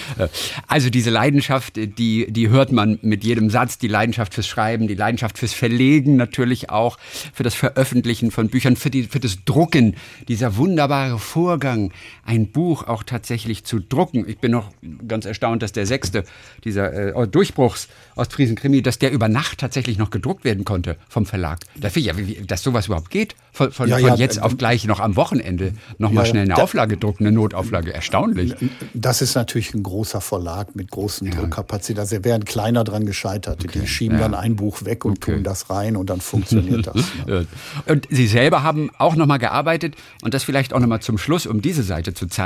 Also 0.68 0.90
diese 0.90 1.10
Leidenschaft, 1.10 1.76
die, 1.76 2.32
die 2.32 2.48
hört 2.50 2.72
man 2.72 3.00
mit 3.02 3.24
jedem 3.26 3.50
Satz. 3.50 3.78
Die 3.80 3.88
Leidenschaft 3.90 4.34
fürs 4.34 4.48
Schreiben, 4.48 4.88
die 4.88 4.96
Leidenschaft 4.96 5.38
fürs 5.38 5.54
Verlegen 5.54 6.16
natürlich 6.16 6.70
auch, 6.70 6.98
für 7.34 7.44
das 7.44 7.54
Veröffentlichen 7.54 8.32
von 8.32 8.48
Büchern, 8.48 8.78
für, 8.78 8.90
die, 8.90 9.04
für 9.04 9.20
das 9.20 9.44
Drucken. 9.44 9.96
Dieser 10.30 10.56
wunderbare 10.56 11.20
Vorgang, 11.20 11.92
ein 12.26 12.48
Buch 12.48 12.61
auch 12.70 13.04
tatsächlich 13.04 13.64
zu 13.64 13.80
drucken. 13.80 14.28
Ich 14.28 14.38
bin 14.40 14.52
noch 14.52 14.70
ganz 15.08 15.26
erstaunt, 15.26 15.62
dass 15.64 15.72
der 15.72 15.86
sechste, 15.86 16.24
dieser 16.64 17.16
äh, 17.16 17.28
Durchbruchs 17.28 17.88
Ostfriesen-Krimi, 18.16 18.82
dass 18.82 19.00
der 19.00 19.12
über 19.12 19.28
Nacht 19.28 19.58
tatsächlich 19.60 19.98
noch 19.98 20.10
gedruckt 20.10 20.44
werden 20.44 20.66
konnte 20.66 20.98
vom 21.10 21.26
Verlag. 21.26 21.60
Dafür, 21.76 22.02
ja, 22.02 22.18
wie, 22.18 22.42
dass 22.46 22.64
sowas 22.64 22.88
überhaupt 22.88 23.10
geht, 23.10 23.36
von, 23.54 23.72
von, 23.72 23.90
Ja, 23.90 23.98
von 23.98 24.10
ja, 24.10 24.16
jetzt 24.16 24.38
äh, 24.38 24.42
auf 24.42 24.58
gleich 24.58 24.86
noch 24.86 25.00
am 25.00 25.16
Wochenende 25.16 25.74
nochmal 25.98 26.26
ja, 26.26 26.30
schnell 26.32 26.44
eine 26.44 26.56
da- 26.56 26.64
Auflage 26.64 26.98
drucken, 26.98 27.26
eine 27.26 27.36
Notauflage. 27.36 27.94
Erstaunlich. 27.94 28.54
Das 28.94 29.22
ist 29.22 29.36
natürlich 29.36 29.74
ein 29.74 29.84
großer 29.84 30.22
Verlag 30.22 30.76
mit 30.76 30.92
großen 30.92 31.30
Druckkapazitäten. 31.30 32.08
Da 32.10 32.24
wäre 32.26 32.36
ein 32.36 32.46
kleiner 32.46 32.84
dran 32.84 33.06
gescheitert. 33.06 33.74
Die 33.74 33.88
schieben 33.88 34.18
ja. 34.18 34.24
dann 34.24 34.36
ein 34.36 34.56
Buch 34.56 34.86
weg 34.86 35.04
und 35.06 35.12
Okay. 35.22 35.34
tun 35.36 35.44
das 35.44 35.70
rein 35.70 35.96
und 35.98 36.10
dann 36.10 36.22
funktioniert 36.22 36.88
das. 36.88 36.96
Ne? 37.28 37.46
Ja. 37.88 37.94
Und 37.94 38.08
Sie 38.10 38.26
selber 38.28 38.64
haben 38.64 38.90
auch 38.98 39.16
nochmal 39.16 39.38
gearbeitet 39.40 39.96
und 40.24 40.34
das 40.34 40.44
vielleicht 40.44 40.74
auch 40.74 40.80
nochmal 40.80 41.02
zum 41.02 41.18
Schluss, 41.18 41.46
um 41.46 41.62
diese 41.62 41.84
Seite 41.84 42.14
zu 42.14 42.28
zeigen, 42.28 42.42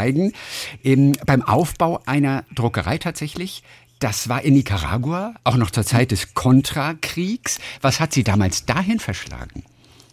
eben 0.84 1.14
beim 1.26 1.42
Aufbau 1.42 2.02
einer 2.06 2.44
Druckerei 2.54 2.98
tatsächlich. 2.98 3.64
Das 4.00 4.28
war 4.28 4.44
in 4.44 4.54
Nicaragua, 4.54 5.34
auch 5.44 5.56
noch 5.56 5.72
zur 5.72 5.86
Zeit 5.86 6.12
des 6.12 6.34
Contra-Kriegs. 6.34 7.60
Was 7.82 8.00
hat 8.00 8.14
Sie 8.14 8.24
damals 8.24 8.66
dahin 8.66 9.00
verschlagen? 9.00 9.64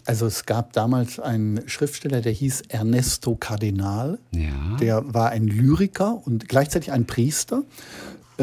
Also 0.05 0.27
es 0.27 0.47
gab 0.47 0.73
damals 0.73 1.21
einen 1.21 1.69
Schriftsteller, 1.69 2.21
der 2.21 2.33
hieß 2.33 2.63
Ernesto 2.69 3.37
Cardinal. 3.37 4.19
Ja. 4.33 4.77
Der 4.81 5.15
war 5.15 5.31
ein 5.31 5.47
Lyriker 5.47 6.21
und 6.27 6.49
gleichzeitig 6.49 6.91
ein 6.93 7.07
Priester. 7.07 7.63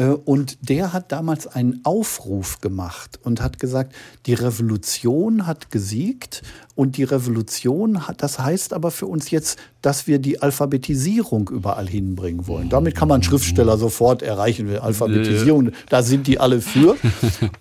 Äh, 0.00 0.16
Und 0.24 0.56
der 0.68 0.92
hat 0.92 1.12
damals 1.12 1.46
einen 1.46 1.80
Aufruf 1.84 2.60
gemacht 2.60 3.20
und 3.22 3.42
hat 3.42 3.58
gesagt, 3.58 3.94
die 4.26 4.34
Revolution 4.34 5.46
hat 5.46 5.70
gesiegt 5.70 6.42
und 6.74 6.96
die 6.96 7.04
Revolution 7.04 8.08
hat, 8.08 8.22
das 8.22 8.38
heißt 8.38 8.72
aber 8.72 8.90
für 8.90 9.06
uns 9.06 9.30
jetzt, 9.30 9.58
dass 9.82 10.06
wir 10.06 10.18
die 10.18 10.40
Alphabetisierung 10.40 11.50
überall 11.50 11.86
hinbringen 11.86 12.46
wollen. 12.46 12.70
Damit 12.70 12.94
kann 12.94 13.08
man 13.08 13.22
Schriftsteller 13.22 13.76
sofort 13.76 14.22
erreichen. 14.22 14.74
Alphabetisierung, 14.78 15.72
da 15.90 16.02
sind 16.02 16.26
die 16.26 16.38
alle 16.38 16.60
für. 16.60 16.96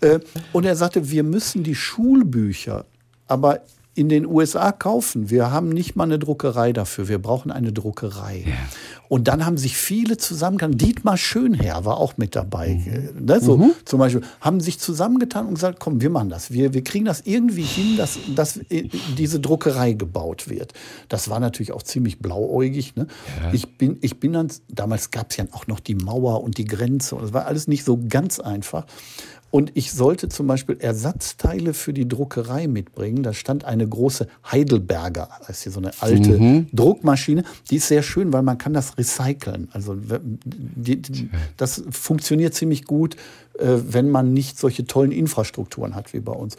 Äh, 0.01 0.19
Und 0.53 0.65
er 0.65 0.75
sagte, 0.75 1.09
wir 1.09 1.23
müssen 1.23 1.63
die 1.63 1.75
Schulbücher 1.75 2.85
aber 3.27 3.61
in 3.99 4.07
den 4.07 4.25
USA 4.25 4.71
kaufen. 4.71 5.29
Wir 5.29 5.51
haben 5.51 5.67
nicht 5.67 5.97
mal 5.97 6.05
eine 6.05 6.17
Druckerei 6.17 6.71
dafür. 6.71 7.09
Wir 7.09 7.19
brauchen 7.19 7.51
eine 7.51 7.73
Druckerei. 7.73 8.45
Und 9.09 9.27
dann 9.27 9.45
haben 9.45 9.57
sich 9.57 9.75
viele 9.75 10.15
zusammengetan. 10.15 10.77
Dietmar 10.77 11.17
Schönherr 11.17 11.83
war 11.83 11.97
auch 11.97 12.15
mit 12.15 12.33
dabei. 12.33 12.79
Mhm. 12.85 13.25
Ne? 13.25 13.41
So, 13.41 13.71
Zum 13.83 13.99
Beispiel 13.99 14.21
haben 14.39 14.61
sich 14.61 14.79
zusammengetan 14.79 15.47
und 15.47 15.55
gesagt, 15.55 15.79
komm, 15.81 15.99
wir 15.99 16.09
machen 16.09 16.29
das. 16.29 16.51
Wir, 16.51 16.73
wir 16.73 16.81
kriegen 16.81 17.03
das 17.03 17.23
irgendwie 17.25 17.63
hin, 17.63 17.97
dass, 17.97 18.17
dass 18.33 18.61
diese 19.17 19.41
Druckerei 19.41 19.91
gebaut 19.91 20.47
wird. 20.47 20.71
Das 21.09 21.29
war 21.29 21.41
natürlich 21.41 21.73
auch 21.73 21.83
ziemlich 21.83 22.19
blauäugig. 22.19 22.95
Ne? 22.95 23.07
Ich, 23.51 23.77
bin, 23.77 23.97
ich 23.99 24.21
bin 24.21 24.31
dann, 24.31 24.47
damals 24.69 25.11
gab 25.11 25.31
es 25.31 25.37
ja 25.37 25.45
auch 25.51 25.67
noch 25.67 25.81
die 25.81 25.95
Mauer 25.95 26.41
und 26.41 26.57
die 26.57 26.65
Grenze. 26.65 27.15
Und 27.15 27.23
das 27.23 27.33
war 27.33 27.47
alles 27.47 27.67
nicht 27.67 27.83
so 27.83 27.99
ganz 28.07 28.39
einfach. 28.39 28.85
Und 29.51 29.71
ich 29.73 29.91
sollte 29.91 30.29
zum 30.29 30.45
Beispiel 30.45 30.77
Ersatzteile 30.79 31.73
für 31.73 31.91
die 31.91 32.07
Druckerei 32.07 32.67
mitbringen. 32.67 33.23
Da 33.23 33.33
stand 33.33 33.65
eine 33.65 33.87
große 33.87 34.27
Heidelberger, 34.51 35.27
das 35.39 35.49
ist 35.57 35.63
hier 35.63 35.71
so 35.71 35.79
eine 35.79 35.91
alte 36.01 36.65
Druckmaschine. 36.71 37.43
Die 37.71 37.77
ist 37.77 37.87
sehr 37.87 38.03
schön, 38.03 38.31
weil 38.31 38.43
man 38.43 38.59
kann 38.59 38.73
das 38.73 38.97
recyceln. 38.97 39.67
Also 39.71 39.95
die, 39.95 41.01
die, 41.01 41.29
das 41.57 41.83
funktioniert 41.89 42.53
ziemlich 42.53 42.85
gut, 42.85 43.15
äh, 43.57 43.77
wenn 43.87 44.09
man 44.11 44.33
nicht 44.33 44.59
solche 44.59 44.85
tollen 44.85 45.11
Infrastrukturen 45.11 45.95
hat 45.95 46.13
wie 46.13 46.19
bei 46.19 46.33
uns. 46.33 46.55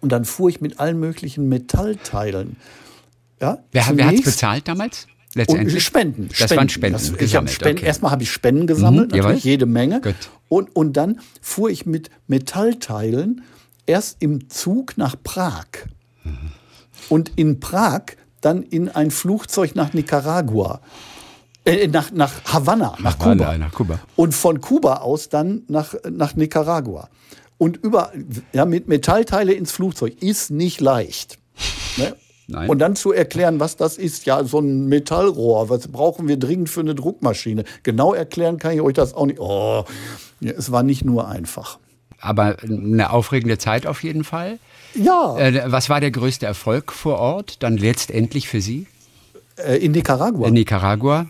Und 0.00 0.12
dann 0.12 0.24
fuhr 0.24 0.48
ich 0.48 0.60
mit 0.60 0.78
allen 0.78 1.00
möglichen 1.00 1.48
Metallteilen. 1.48 2.56
Ja, 3.40 3.58
Wer, 3.72 3.84
wer 3.94 4.06
hat 4.06 4.14
es 4.14 4.22
bezahlt 4.22 4.68
damals? 4.68 5.04
und 5.04 5.34
Letztendlich? 5.40 5.84
Spenden. 5.84 6.28
Das 6.38 6.50
waren 6.56 6.68
Spenden. 6.68 6.92
Das, 6.94 7.10
ich 7.20 7.36
hab 7.36 7.50
Spenden 7.50 7.78
okay. 7.78 7.86
Erstmal 7.86 8.10
habe 8.12 8.22
ich 8.22 8.30
Spenden 8.30 8.66
gesammelt, 8.66 9.12
Mhm, 9.12 9.18
natürlich 9.18 9.44
jede 9.44 9.66
Menge. 9.66 10.00
Gut. 10.00 10.14
Und, 10.48 10.74
und 10.74 10.94
dann 10.94 11.20
fuhr 11.40 11.70
ich 11.70 11.86
mit 11.86 12.10
Metallteilen 12.26 13.42
erst 13.86 14.16
im 14.20 14.48
Zug 14.48 14.96
nach 14.96 15.16
Prag. 15.22 15.66
Und 17.08 17.32
in 17.36 17.60
Prag 17.60 18.02
dann 18.40 18.62
in 18.62 18.88
ein 18.88 19.10
Flugzeug 19.10 19.74
nach 19.74 19.92
Nicaragua. 19.92 20.80
Äh, 21.64 21.88
nach, 21.88 22.12
nach 22.12 22.32
Havanna, 22.44 22.96
nach 23.00 23.18
Havanna, 23.18 23.44
Kuba. 23.44 23.58
nach 23.58 23.72
Kuba. 23.72 24.00
Und 24.14 24.34
von 24.34 24.60
Kuba 24.60 24.98
aus 24.98 25.28
dann 25.28 25.62
nach, 25.66 25.94
nach 26.08 26.36
Nicaragua. 26.36 27.08
Und 27.58 27.76
über, 27.78 28.12
ja, 28.52 28.64
mit 28.66 28.86
Metallteile 28.86 29.52
ins 29.52 29.72
Flugzeug 29.72 30.22
ist 30.22 30.50
nicht 30.50 30.80
leicht. 30.80 31.38
Ne? 31.96 32.14
Nein. 32.48 32.68
Und 32.68 32.78
dann 32.78 32.94
zu 32.94 33.12
erklären, 33.12 33.58
was 33.58 33.76
das 33.76 33.98
ist, 33.98 34.24
ja, 34.24 34.44
so 34.44 34.60
ein 34.60 34.86
Metallrohr, 34.86 35.68
was 35.68 35.88
brauchen 35.88 36.28
wir 36.28 36.36
dringend 36.36 36.68
für 36.68 36.80
eine 36.80 36.94
Druckmaschine? 36.94 37.64
Genau 37.82 38.14
erklären 38.14 38.58
kann 38.58 38.72
ich 38.72 38.80
euch 38.80 38.94
das 38.94 39.14
auch 39.14 39.26
nicht. 39.26 39.40
Oh, 39.40 39.84
es 40.40 40.70
war 40.70 40.82
nicht 40.84 41.04
nur 41.04 41.26
einfach. 41.28 41.78
Aber 42.20 42.56
eine 42.62 43.10
aufregende 43.10 43.58
Zeit 43.58 43.86
auf 43.86 44.02
jeden 44.04 44.22
Fall. 44.24 44.58
Ja, 44.94 45.36
Äh, 45.38 45.70
was 45.72 45.90
war 45.90 46.00
der 46.00 46.10
größte 46.12 46.46
Erfolg 46.46 46.92
vor 46.92 47.18
Ort, 47.18 47.62
dann 47.62 47.76
letztendlich 47.76 48.48
für 48.48 48.60
Sie 48.60 48.86
äh, 49.56 49.76
in 49.84 49.92
Nicaragua. 49.92 50.46
in 50.46 50.54
Nicaragua? 50.54 51.26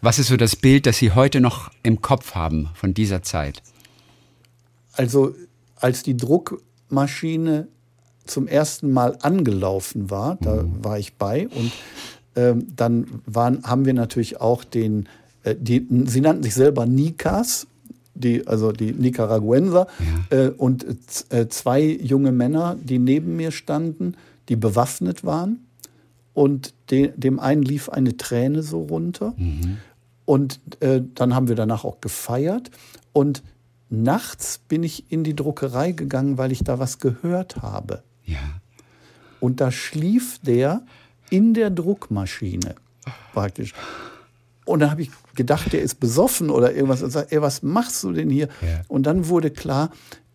Was 0.00 0.18
ist 0.18 0.28
so 0.28 0.36
das 0.36 0.56
Bild, 0.56 0.86
das 0.86 0.96
Sie 0.98 1.12
heute 1.12 1.40
noch 1.40 1.70
im 1.82 2.00
Kopf 2.00 2.34
haben 2.34 2.70
von 2.74 2.94
dieser 2.94 3.22
Zeit? 3.22 3.62
Also 4.92 5.34
als 5.76 6.02
die 6.02 6.16
Druckmaschine 6.16 7.68
zum 8.28 8.46
ersten 8.46 8.92
Mal 8.92 9.16
angelaufen 9.22 10.10
war, 10.10 10.36
da 10.40 10.64
war 10.80 10.98
ich 10.98 11.14
bei 11.14 11.48
und 11.48 11.72
ähm, 12.36 12.66
dann 12.74 13.06
waren, 13.26 13.64
haben 13.64 13.84
wir 13.84 13.94
natürlich 13.94 14.40
auch 14.40 14.64
den, 14.64 15.08
äh, 15.42 15.54
die, 15.58 15.86
sie 16.06 16.20
nannten 16.20 16.42
sich 16.42 16.54
selber 16.54 16.86
Nikas, 16.86 17.66
die, 18.14 18.46
also 18.46 18.72
die 18.72 18.92
Nicaraguenser 18.92 19.86
äh, 20.30 20.48
und 20.48 20.84
äh, 21.30 21.48
zwei 21.48 21.82
junge 21.82 22.32
Männer, 22.32 22.76
die 22.80 22.98
neben 22.98 23.36
mir 23.36 23.50
standen, 23.50 24.14
die 24.48 24.56
bewaffnet 24.56 25.24
waren 25.24 25.60
und 26.34 26.72
de, 26.90 27.12
dem 27.16 27.40
einen 27.40 27.62
lief 27.62 27.88
eine 27.88 28.16
Träne 28.16 28.62
so 28.62 28.82
runter. 28.82 29.34
Mhm. 29.36 29.78
Und 30.24 30.60
äh, 30.78 31.02
dann 31.14 31.34
haben 31.34 31.48
wir 31.48 31.56
danach 31.56 31.84
auch 31.84 32.00
gefeiert. 32.00 32.70
Und 33.12 33.42
nachts 33.88 34.58
bin 34.58 34.82
ich 34.82 35.10
in 35.10 35.24
die 35.24 35.34
Druckerei 35.34 35.92
gegangen, 35.92 36.38
weil 36.38 36.52
ich 36.52 36.62
da 36.62 36.78
was 36.78 36.98
gehört 36.98 37.56
habe. 37.62 38.02
Ja. 38.28 38.60
Und 39.40 39.60
da 39.60 39.70
schlief 39.70 40.38
der 40.42 40.82
in 41.30 41.54
der 41.54 41.70
Druckmaschine 41.70 42.74
praktisch. 43.32 43.72
Und 44.64 44.80
dann 44.80 44.90
habe 44.90 45.02
ich 45.02 45.10
gedacht, 45.34 45.72
der 45.72 45.80
ist 45.80 46.00
besoffen 46.00 46.50
oder 46.50 46.74
irgendwas. 46.74 47.02
Und 47.02 47.10
sagt, 47.10 47.32
ey, 47.32 47.40
was 47.40 47.62
machst 47.62 48.02
du 48.04 48.12
denn 48.12 48.28
hier? 48.28 48.48
Ja. 48.60 48.82
Und 48.88 49.04
dann 49.04 49.28
wurde 49.28 49.50
klar, 49.50 49.90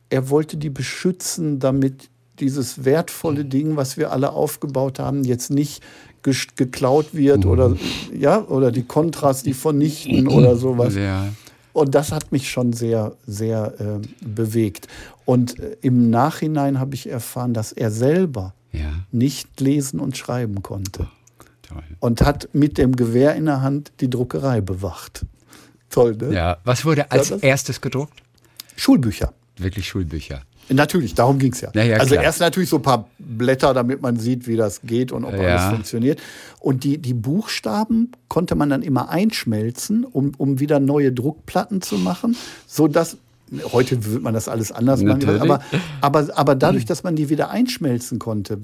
er 0.10 0.30
wollte 0.30 0.58
die 0.58 0.70
beschützen, 0.70 1.60
damit 1.60 2.10
dieses 2.40 2.84
wertvolle 2.84 3.46
Ding, 3.46 3.76
was 3.76 3.98
wir 3.98 4.12
alle 4.12 4.32
aufgebaut 4.32 5.00
haben, 5.00 5.24
jetzt 5.24 5.52
nicht 5.52 5.84
geklaut 6.24 7.14
wird 7.14 7.46
oder 7.46 7.76
ja 8.18 8.42
oder 8.46 8.72
die 8.72 8.84
Kontras 8.84 9.44
die 9.44 9.54
vernichten 9.54 10.28
oder 10.30 10.56
sowas. 10.56 10.96
Ja. 10.96 11.28
Und 11.74 11.96
das 11.96 12.12
hat 12.12 12.32
mich 12.32 12.50
schon 12.50 12.72
sehr, 12.72 13.14
sehr 13.26 13.74
äh, 13.80 14.26
bewegt. 14.26 14.88
Und 15.26 15.60
äh, 15.60 15.76
im 15.82 16.10
Nachhinein 16.10 16.80
habe 16.80 16.94
ich 16.94 17.10
erfahren, 17.10 17.54
dass 17.54 17.72
er 17.72 17.92
selber 17.92 18.54
ja. 18.72 18.92
nicht 19.12 19.60
lesen 19.60 20.00
und 20.00 20.16
schreiben 20.16 20.62
konnte. 20.62 21.08
Oh, 21.72 21.80
und 22.00 22.22
hat 22.22 22.50
mit 22.54 22.78
dem 22.78 22.96
Gewehr 22.96 23.36
in 23.36 23.46
der 23.46 23.62
Hand 23.62 23.92
die 24.00 24.10
Druckerei 24.10 24.62
bewacht. 24.62 25.26
Toll, 25.90 26.16
ne? 26.16 26.34
Ja. 26.34 26.58
Was 26.64 26.86
wurde 26.86 27.12
als 27.12 27.30
ja, 27.30 27.38
erstes 27.38 27.82
gedruckt? 27.82 28.22
Schulbücher. 28.76 29.34
Wirklich 29.58 29.88
Schulbücher. 29.88 30.42
Natürlich, 30.70 31.14
darum 31.14 31.40
ging 31.40 31.52
es 31.52 31.62
ja. 31.62 31.72
ja, 31.74 31.98
also 31.98 32.16
erst 32.16 32.40
natürlich 32.40 32.70
so 32.70 32.78
ein 32.78 32.82
paar 32.82 33.10
Blätter, 33.20 33.74
damit 33.74 34.02
man 34.02 34.18
sieht, 34.18 34.48
wie 34.48 34.56
das 34.56 34.82
geht 34.82 35.12
und 35.12 35.26
ob 35.26 35.34
ja. 35.34 35.58
alles 35.58 35.74
funktioniert. 35.74 36.20
Und 36.60 36.84
die, 36.84 36.98
die 36.98 37.14
Buchstaben 37.14 38.12
konnte 38.30 38.56
man 38.56 38.70
dann 38.70 38.82
immer 38.82 39.10
einschmelzen, 39.10 40.06
um, 40.06 40.32
um 40.38 40.60
wieder 40.60 40.80
neue 40.80 41.12
Druckplatten 41.12 41.82
zu 41.82 41.98
machen, 41.98 42.36
sodass 42.68 43.18
Heute 43.72 44.04
würde 44.06 44.22
man 44.22 44.34
das 44.34 44.48
alles 44.48 44.72
anders 44.72 45.04
machen. 45.04 45.40
Aber, 45.40 45.62
aber, 46.02 46.28
aber 46.36 46.56
dadurch, 46.56 46.86
dass 46.88 47.04
man 47.04 47.16
die 47.16 47.30
wieder 47.30 47.50
einschmelzen 47.52 48.18
konnte, 48.18 48.60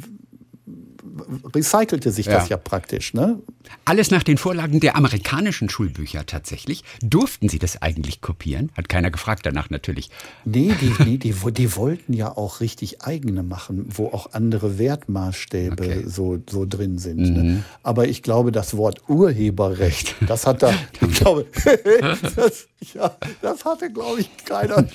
recycelte 1.53 2.11
sich 2.11 2.27
ja. 2.27 2.33
das 2.33 2.49
ja 2.49 2.57
praktisch. 2.57 3.13
Ne? 3.13 3.39
Alles 3.85 4.11
nach 4.11 4.23
den 4.23 4.37
Vorlagen 4.37 4.79
der 4.79 4.95
amerikanischen 4.95 5.69
Schulbücher 5.69 6.25
tatsächlich. 6.25 6.83
Durften 7.01 7.49
Sie 7.49 7.59
das 7.59 7.81
eigentlich 7.81 8.21
kopieren? 8.21 8.71
Hat 8.75 8.89
keiner 8.89 9.11
gefragt 9.11 9.45
danach 9.45 9.69
natürlich. 9.69 10.09
Nee, 10.45 10.73
die, 10.79 10.93
nee, 11.03 11.17
die, 11.17 11.33
die 11.33 11.75
wollten 11.75 12.13
ja 12.13 12.35
auch 12.35 12.61
richtig 12.61 13.01
eigene 13.01 13.43
machen, 13.43 13.85
wo 13.89 14.07
auch 14.07 14.33
andere 14.33 14.77
Wertmaßstäbe 14.77 15.83
okay. 15.83 16.03
so, 16.05 16.39
so 16.49 16.65
drin 16.65 16.97
sind. 16.97 17.19
Ne? 17.19 17.29
Mhm. 17.29 17.53
Ne? 17.53 17.63
Aber 17.83 18.07
ich 18.07 18.23
glaube, 18.23 18.51
das 18.51 18.77
Wort 18.77 19.01
Urheberrecht, 19.07 20.15
das 20.27 20.45
hat 20.45 20.63
da, 20.63 20.73
ich 21.01 21.15
glaube, 21.15 21.45
das, 22.35 22.67
ja, 22.93 23.15
das 23.41 23.65
hatte, 23.65 23.91
glaube 23.91 24.21
ich, 24.21 24.29
keiner 24.45 24.85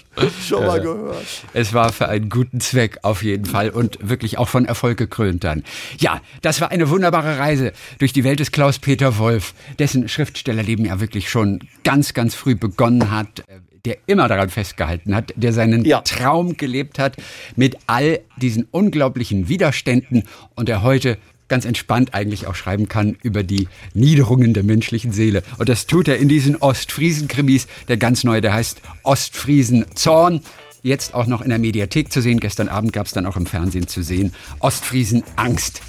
schon 0.47 0.67
mal 0.67 0.81
gehört. 0.81 1.25
Es 1.53 1.73
war 1.73 1.93
für 1.93 2.09
einen 2.09 2.29
guten 2.29 2.61
Zweck 2.61 2.99
auf 3.03 3.23
jeden 3.23 3.45
Fall 3.45 3.71
und 3.71 3.99
wirklich 4.09 4.39
auch 4.39 4.49
von 4.49 4.65
Erfolg 4.65 4.99
gekrönt 4.99 5.45
dann. 5.45 5.65
Ja, 5.99 6.14
das 6.43 6.61
war 6.61 6.71
eine 6.71 6.89
wunderbare 6.91 7.39
Reise 7.39 7.73
durch 7.99 8.13
die 8.13 8.25
Welt 8.25 8.41
des 8.41 8.53
Klaus-Peter 8.53 9.19
Wolf, 9.19 9.55
dessen 9.79 10.09
Schriftstellerleben 10.09 10.85
ja 10.87 11.01
wirklich 11.01 11.29
schon 11.29 11.61
ganz, 11.83 12.15
ganz 12.15 12.35
früh 12.35 12.55
begonnen 12.55 13.11
hat 13.11 13.45
der 13.85 13.99
immer 14.07 14.29
daran 14.29 14.49
festgehalten 14.49 15.15
hat, 15.15 15.35
der 15.37 15.53
seinen 15.53 15.85
ja. 15.85 16.01
Traum 16.01 16.57
gelebt 16.57 16.99
hat 16.99 17.17
mit 17.55 17.77
all 17.87 18.21
diesen 18.39 18.67
unglaublichen 18.71 19.49
Widerständen 19.49 20.23
und 20.55 20.69
der 20.69 20.83
heute 20.83 21.19
ganz 21.49 21.65
entspannt 21.65 22.15
eigentlich 22.15 22.47
auch 22.47 22.55
schreiben 22.55 22.89
kann 22.89 23.17
über 23.23 23.43
die 23.43 23.69
Niederungen 23.93 24.55
der 24.55 24.63
menschlichen 24.63 25.13
Seele. 25.13 25.43
Und 25.59 25.69
das 25.69 25.87
tut 25.87 26.09
er 26.09 26.17
in 26.17 26.29
diesen 26.29 26.57
Ostfriesen-Krimis, 26.57 27.67
der 27.89 27.99
ganz 27.99 28.25
neue, 28.25 28.41
der 28.41 28.55
heißt 28.55 28.81
Ostfriesen 29.03 29.85
Zorn. 29.95 30.41
Jetzt 30.83 31.15
auch 31.15 31.27
noch 31.27 31.43
in 31.43 31.51
der 31.51 31.59
Mediathek 31.59 32.13
zu 32.13 32.21
sehen. 32.21 32.41
Gestern 32.41 32.69
Abend 32.69 32.93
gab 32.93 33.07
es 33.07 33.13
dann 33.13 33.27
auch 33.27 33.37
im 33.37 33.47
Fernsehen 33.47 33.89
zu 33.89 34.03
sehen. 34.03 34.35
Ostfriesen 34.61 35.23
Angst. 35.37 35.81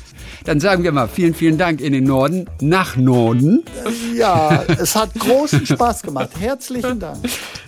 Dann 0.46 0.60
sagen 0.60 0.84
wir 0.84 0.92
mal 0.92 1.08
vielen, 1.08 1.34
vielen 1.34 1.58
Dank 1.58 1.82
in 1.82 1.92
den 1.92 2.04
Norden, 2.04 2.46
nach 2.62 2.96
Norden. 2.96 3.64
Ja, 4.16 4.64
es 4.64 4.96
hat 4.96 5.14
großen 5.16 5.66
Spaß 5.66 6.04
gemacht. 6.04 6.30
Herzlichen 6.40 7.00
Dank. 7.00 7.18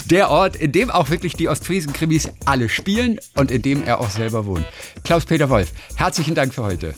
Der 0.05 0.29
Ort, 0.29 0.55
in 0.55 0.71
dem 0.71 0.91
auch 0.91 1.09
wirklich 1.09 1.35
die 1.35 1.49
Ostfriesen-Krimis 1.49 2.29
alle 2.45 2.69
spielen 2.69 3.19
und 3.35 3.51
in 3.51 3.63
dem 3.63 3.83
er 3.83 3.99
auch 3.99 4.11
selber 4.11 4.45
wohnt. 4.45 4.65
Klaus-Peter 5.03 5.49
Wolf, 5.49 5.71
herzlichen 5.95 6.35
Dank 6.35 6.53
für 6.53 6.63
heute. 6.63 6.93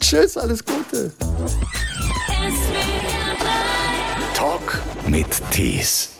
Tschüss, 0.00 0.36
alles 0.36 0.64
Gute. 0.64 1.12
Talk 4.34 4.82
mit 5.06 5.26
Tees. 5.52 6.13